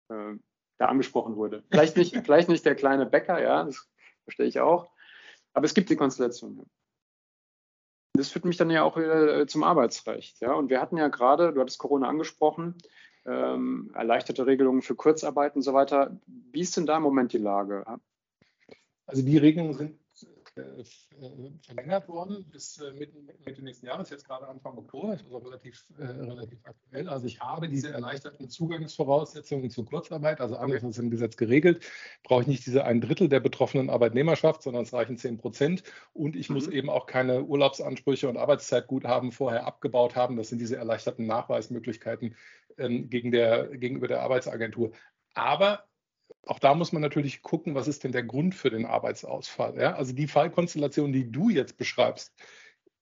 äh, 0.09 0.37
da 0.77 0.85
angesprochen 0.85 1.35
wurde. 1.35 1.63
Vielleicht 1.71 1.97
nicht, 1.97 2.15
vielleicht 2.23 2.47
nicht 2.47 2.65
der 2.65 2.75
kleine 2.75 3.07
Bäcker, 3.07 3.41
ja, 3.41 3.63
das 3.63 3.89
verstehe 4.23 4.45
ich 4.45 4.59
auch, 4.59 4.91
aber 5.53 5.65
es 5.65 5.73
gibt 5.73 5.89
die 5.89 5.95
Konstellation. 5.95 6.69
Das 8.13 8.29
führt 8.29 8.45
mich 8.45 8.55
dann 8.55 8.69
ja 8.69 8.83
auch 8.83 8.97
wieder 8.97 9.41
äh, 9.41 9.47
zum 9.47 9.63
Arbeitsrecht. 9.63 10.39
Ja. 10.39 10.53
Und 10.53 10.69
wir 10.69 10.79
hatten 10.79 10.95
ja 10.95 11.09
gerade, 11.09 11.51
du 11.51 11.59
hattest 11.59 11.79
Corona 11.79 12.07
angesprochen, 12.07 12.77
ähm, 13.25 13.91
erleichterte 13.93 14.45
Regelungen 14.45 14.81
für 14.81 14.95
Kurzarbeit 14.95 15.55
und 15.55 15.61
so 15.61 15.73
weiter. 15.73 16.19
Wie 16.51 16.61
ist 16.61 16.77
denn 16.77 16.85
da 16.85 16.97
im 16.97 17.03
Moment 17.03 17.33
die 17.33 17.37
Lage? 17.37 17.83
Also 19.05 19.21
die 19.23 19.37
Regelungen 19.37 19.73
sind 19.73 19.99
verlängert 21.65 22.07
worden 22.07 22.45
bis 22.51 22.77
äh, 22.77 22.91
Mitte, 22.93 23.17
Mitte 23.45 23.61
nächsten 23.61 23.87
Jahres, 23.87 24.09
jetzt 24.09 24.25
gerade 24.25 24.47
Anfang 24.47 24.77
Oktober, 24.77 25.09
also 25.09 25.37
relativ, 25.37 25.83
äh, 25.97 26.03
relativ 26.05 26.59
aktuell. 26.63 27.09
Also 27.09 27.27
ich 27.27 27.39
habe 27.41 27.67
diese 27.67 27.91
erleichterten 27.91 28.49
Zugangsvoraussetzungen 28.49 29.69
zur 29.69 29.85
Kurzarbeit, 29.85 30.39
also 30.39 30.55
anders 30.55 30.83
als 30.83 30.97
im 30.97 31.09
Gesetz 31.09 31.35
geregelt, 31.35 31.83
brauche 32.23 32.43
ich 32.43 32.47
nicht 32.47 32.65
diese 32.65 32.85
ein 32.85 33.01
Drittel 33.01 33.27
der 33.27 33.41
betroffenen 33.41 33.89
Arbeitnehmerschaft, 33.89 34.63
sondern 34.63 34.83
es 34.83 34.93
reichen 34.93 35.17
10 35.17 35.37
Prozent. 35.37 35.83
Und 36.13 36.35
ich 36.35 36.49
mhm. 36.49 36.55
muss 36.55 36.67
eben 36.67 36.89
auch 36.89 37.05
keine 37.05 37.43
Urlaubsansprüche 37.43 38.29
und 38.29 38.37
Arbeitszeitguthaben 38.37 39.33
vorher 39.33 39.65
abgebaut 39.65 40.15
haben. 40.15 40.37
Das 40.37 40.49
sind 40.49 40.59
diese 40.59 40.77
erleichterten 40.77 41.25
Nachweismöglichkeiten 41.25 42.35
ähm, 42.77 43.09
gegen 43.09 43.31
der, 43.31 43.67
gegenüber 43.77 44.07
der 44.07 44.21
Arbeitsagentur. 44.21 44.91
Aber 45.33 45.83
auch 46.47 46.59
da 46.59 46.75
muss 46.75 46.91
man 46.91 47.01
natürlich 47.01 47.41
gucken, 47.41 47.75
was 47.75 47.87
ist 47.87 48.03
denn 48.03 48.11
der 48.11 48.23
Grund 48.23 48.55
für 48.55 48.69
den 48.69 48.85
Arbeitsausfall. 48.85 49.77
Ja? 49.79 49.95
Also 49.95 50.13
die 50.13 50.27
Fallkonstellation, 50.27 51.11
die 51.11 51.31
du 51.31 51.49
jetzt 51.49 51.77
beschreibst, 51.77 52.33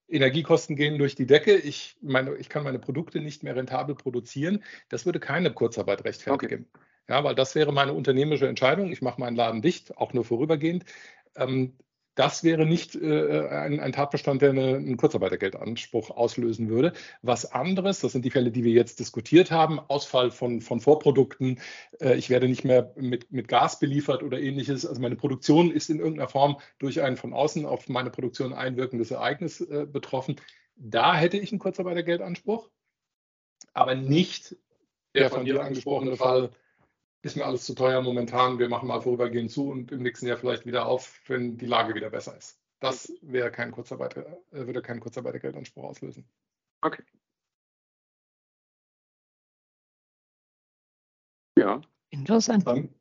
Energiekosten 0.07 0.75
gehen 0.75 0.97
durch 0.97 1.15
die 1.15 1.25
Decke, 1.25 1.55
ich, 1.55 1.97
meine, 2.01 2.35
ich 2.35 2.49
kann 2.49 2.63
meine 2.63 2.79
Produkte 2.79 3.19
nicht 3.19 3.43
mehr 3.43 3.55
rentabel 3.55 3.95
produzieren, 3.95 4.63
das 4.89 5.05
würde 5.05 5.19
keine 5.19 5.51
Kurzarbeit 5.53 6.03
rechtfertigen. 6.03 6.67
Okay. 6.73 6.83
Ja, 7.09 7.23
weil 7.23 7.35
das 7.35 7.55
wäre 7.55 7.73
meine 7.73 7.93
unternehmerische 7.93 8.47
Entscheidung. 8.47 8.91
Ich 8.91 9.01
mache 9.01 9.19
meinen 9.19 9.35
Laden 9.35 9.61
dicht, 9.61 9.97
auch 9.97 10.13
nur 10.13 10.23
vorübergehend. 10.23 10.85
Ähm, 11.35 11.77
das 12.15 12.43
wäre 12.43 12.65
nicht 12.65 12.95
äh, 12.95 13.47
ein, 13.47 13.79
ein, 13.79 13.91
Tatbestand, 13.91 14.41
der 14.41 14.51
eine, 14.51 14.75
einen 14.75 14.97
Kurzarbeitergeldanspruch 14.97 16.11
auslösen 16.11 16.69
würde. 16.69 16.93
Was 17.21 17.51
anderes, 17.51 17.99
das 17.99 18.11
sind 18.11 18.23
die 18.23 18.29
Fälle, 18.29 18.51
die 18.51 18.63
wir 18.63 18.71
jetzt 18.71 18.99
diskutiert 18.99 19.49
haben, 19.49 19.79
Ausfall 19.79 20.29
von, 20.31 20.61
von 20.61 20.79
Vorprodukten, 20.79 21.59
äh, 21.99 22.15
ich 22.15 22.29
werde 22.29 22.47
nicht 22.47 22.63
mehr 22.63 22.93
mit, 22.95 23.31
mit 23.31 23.47
Gas 23.47 23.79
beliefert 23.79 24.21
oder 24.21 24.39
ähnliches. 24.39 24.85
Also 24.85 25.01
meine 25.01 25.15
Produktion 25.15 25.71
ist 25.71 25.89
in 25.89 25.99
irgendeiner 25.99 26.29
Form 26.29 26.57
durch 26.77 27.01
ein 27.01 27.17
von 27.17 27.33
außen 27.33 27.65
auf 27.65 27.89
meine 27.89 28.11
Produktion 28.11 28.53
einwirkendes 28.53 29.11
Ereignis 29.11 29.61
äh, 29.61 29.87
betroffen. 29.91 30.35
Da 30.75 31.15
hätte 31.15 31.37
ich 31.37 31.51
einen 31.51 31.59
Kurzarbeitergeldanspruch, 31.59 32.69
aber 33.73 33.95
nicht 33.95 34.55
der 35.15 35.29
von 35.29 35.45
dir 35.45 35.63
angesprochene 35.63 36.15
Fall, 36.15 36.51
ist 37.23 37.37
mir 37.37 37.45
alles 37.45 37.63
zu 37.63 37.73
teuer 37.73 38.01
momentan, 38.01 38.59
wir 38.59 38.67
machen 38.69 38.87
mal 38.87 39.01
vorübergehend 39.01 39.49
zu 39.49 39.69
und 39.69 39.91
im 39.91 40.03
nächsten 40.03 40.27
Jahr 40.27 40.37
vielleicht 40.37 40.65
wieder 40.65 40.85
auf, 40.85 41.21
wenn 41.27 41.57
die 41.57 41.65
Lage 41.65 41.95
wieder 41.95 42.09
besser 42.09 42.37
ist. 42.37 42.59
Das 42.79 43.13
wäre 43.21 43.49
kein 43.49 43.71
Kurzarbeiter, 43.71 44.25
äh, 44.51 44.65
würde 44.65 44.81
keinen 44.81 44.99
Kurzarbeitergeldanspruch 44.99 45.85
auslösen. 45.85 46.27
Okay. 46.81 47.03
Ja. 51.57 51.81
Interessant. 52.09 52.65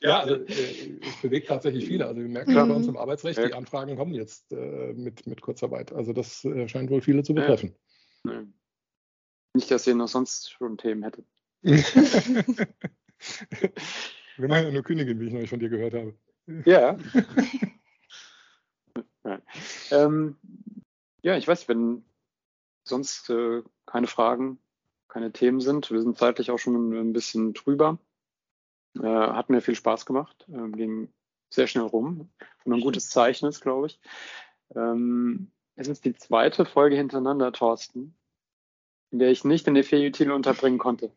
ja, 0.00 0.20
also 0.20 0.34
äh, 0.36 1.00
es 1.00 1.20
bewegt 1.20 1.48
tatsächlich 1.48 1.86
viele. 1.86 2.06
Also 2.06 2.20
wir 2.20 2.28
merken 2.28 2.52
mhm. 2.52 2.68
bei 2.68 2.74
uns 2.74 2.86
im 2.86 2.96
Arbeitsrecht, 2.96 3.38
die 3.38 3.54
Anfragen 3.54 3.96
kommen 3.96 4.14
jetzt 4.14 4.52
äh, 4.52 4.92
mit, 4.92 5.26
mit 5.26 5.40
Kurzarbeit. 5.40 5.92
Also 5.92 6.12
das 6.12 6.44
äh, 6.44 6.68
scheint 6.68 6.90
wohl 6.90 7.00
viele 7.00 7.24
zu 7.24 7.34
betreffen. 7.34 7.74
Ja. 8.24 8.44
Nicht, 9.54 9.70
dass 9.70 9.86
ihr 9.86 9.96
noch 9.96 10.08
sonst 10.08 10.52
schon 10.52 10.78
Themen 10.78 11.02
hättet. 11.02 11.26
Wir 14.36 14.48
machen 14.48 14.64
ja 14.64 14.70
nur 14.70 14.82
Königin, 14.82 15.18
wie 15.18 15.28
ich 15.28 15.32
neulich 15.32 15.48
von 15.48 15.60
dir 15.60 15.70
gehört 15.70 15.94
habe. 15.94 16.14
Ja. 16.66 16.98
ja. 19.24 19.40
Ähm, 19.90 20.36
ja, 21.22 21.38
ich 21.38 21.48
weiß, 21.48 21.66
wenn 21.68 22.04
sonst 22.84 23.30
äh, 23.30 23.62
keine 23.86 24.06
Fragen, 24.06 24.58
keine 25.08 25.32
Themen 25.32 25.60
sind, 25.60 25.90
wir 25.90 26.02
sind 26.02 26.18
zeitlich 26.18 26.50
auch 26.50 26.58
schon 26.58 26.92
ein 26.92 27.14
bisschen 27.14 27.54
drüber. 27.54 27.98
Äh, 29.00 29.06
hat 29.06 29.48
mir 29.48 29.62
viel 29.62 29.74
Spaß 29.74 30.04
gemacht, 30.04 30.46
äh, 30.48 30.68
ging 30.70 31.08
sehr 31.48 31.66
schnell 31.66 31.84
rum 31.84 32.28
und 32.64 32.72
ein 32.74 32.80
gutes 32.80 33.08
Zeichen 33.08 33.48
ist, 33.48 33.62
glaube 33.62 33.86
ich. 33.86 33.98
Ähm, 34.74 35.50
es 35.76 35.88
ist 35.88 36.04
die 36.04 36.14
zweite 36.14 36.66
Folge 36.66 36.96
hintereinander, 36.96 37.52
Thorsten, 37.52 38.14
in 39.10 39.18
der 39.18 39.30
ich 39.30 39.44
nicht 39.44 39.66
den 39.66 39.76
EFE-Titel 39.76 40.32
unterbringen 40.32 40.78
konnte. 40.78 41.10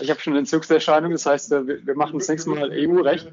Ich 0.00 0.10
habe 0.10 0.20
schon 0.20 0.36
Entzugserscheinung, 0.36 1.10
das 1.10 1.26
heißt, 1.26 1.50
wir, 1.50 1.94
machen 1.96 2.18
das 2.18 2.28
nächste 2.28 2.50
Mal 2.50 2.70
EU-Recht. 2.70 3.32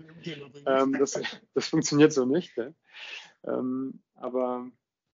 Ähm, 0.66 0.96
das, 0.98 1.20
das, 1.54 1.68
funktioniert 1.68 2.12
so 2.12 2.26
nicht. 2.26 2.52
Ähm, 3.46 4.02
aber 4.16 4.68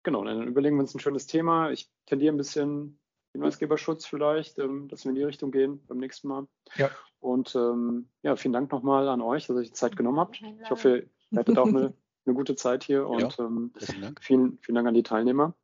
genau, 0.04 0.24
dann 0.24 0.48
überlegen 0.48 0.78
wir 0.78 0.82
uns 0.82 0.96
ein 0.96 1.00
schönes 1.00 1.28
Thema. 1.28 1.72
Ich 1.72 1.90
tendiere 2.06 2.34
ein 2.34 2.38
bisschen 2.38 3.00
Hinweisgeberschutz 3.34 4.06
vielleicht, 4.06 4.60
ähm, 4.60 4.88
dass 4.88 5.04
wir 5.04 5.10
in 5.10 5.16
die 5.16 5.24
Richtung 5.24 5.52
gehen 5.52 5.86
beim 5.88 5.98
nächsten 5.98 6.28
Mal. 6.28 6.48
Ja. 6.76 6.90
Und 7.20 7.56
ähm, 7.56 8.10
ja, 8.22 8.36
vielen 8.36 8.54
Dank 8.54 8.72
nochmal 8.72 9.10
an 9.10 9.22
euch, 9.22 9.48
dass 9.48 9.58
ihr 9.58 9.64
die 9.64 9.74
Zeit 9.74 9.98
genommen 9.98 10.20
habt. 10.20 10.42
Ich 10.42 10.70
hoffe, 10.70 11.08
ihr 11.32 11.40
hattet 11.40 11.58
auch 11.58 11.68
eine, 11.68 11.94
eine 12.26 12.36
gute 12.36 12.56
Zeit 12.56 12.84
hier 12.84 13.08
und 13.08 13.38
ja, 13.38 13.46
ähm, 13.46 13.74
vielen, 14.22 14.60
vielen 14.62 14.76
Dank 14.76 14.88
an 14.88 14.94
die 14.94 15.04
Teilnehmer. 15.04 15.56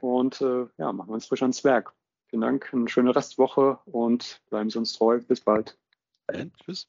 Und 0.00 0.40
äh, 0.40 0.66
ja, 0.78 0.92
machen 0.92 1.10
wir 1.10 1.14
uns 1.14 1.26
frisch 1.26 1.42
ans 1.42 1.62
Werk. 1.64 1.94
Vielen 2.32 2.40
Dank, 2.40 2.72
eine 2.72 2.88
schöne 2.88 3.14
Restwoche 3.14 3.78
und 3.84 4.40
bleiben 4.48 4.70
Sie 4.70 4.78
uns 4.78 4.94
treu. 4.94 5.20
Bis 5.20 5.42
bald. 5.42 5.76
tschüss. 6.64 6.88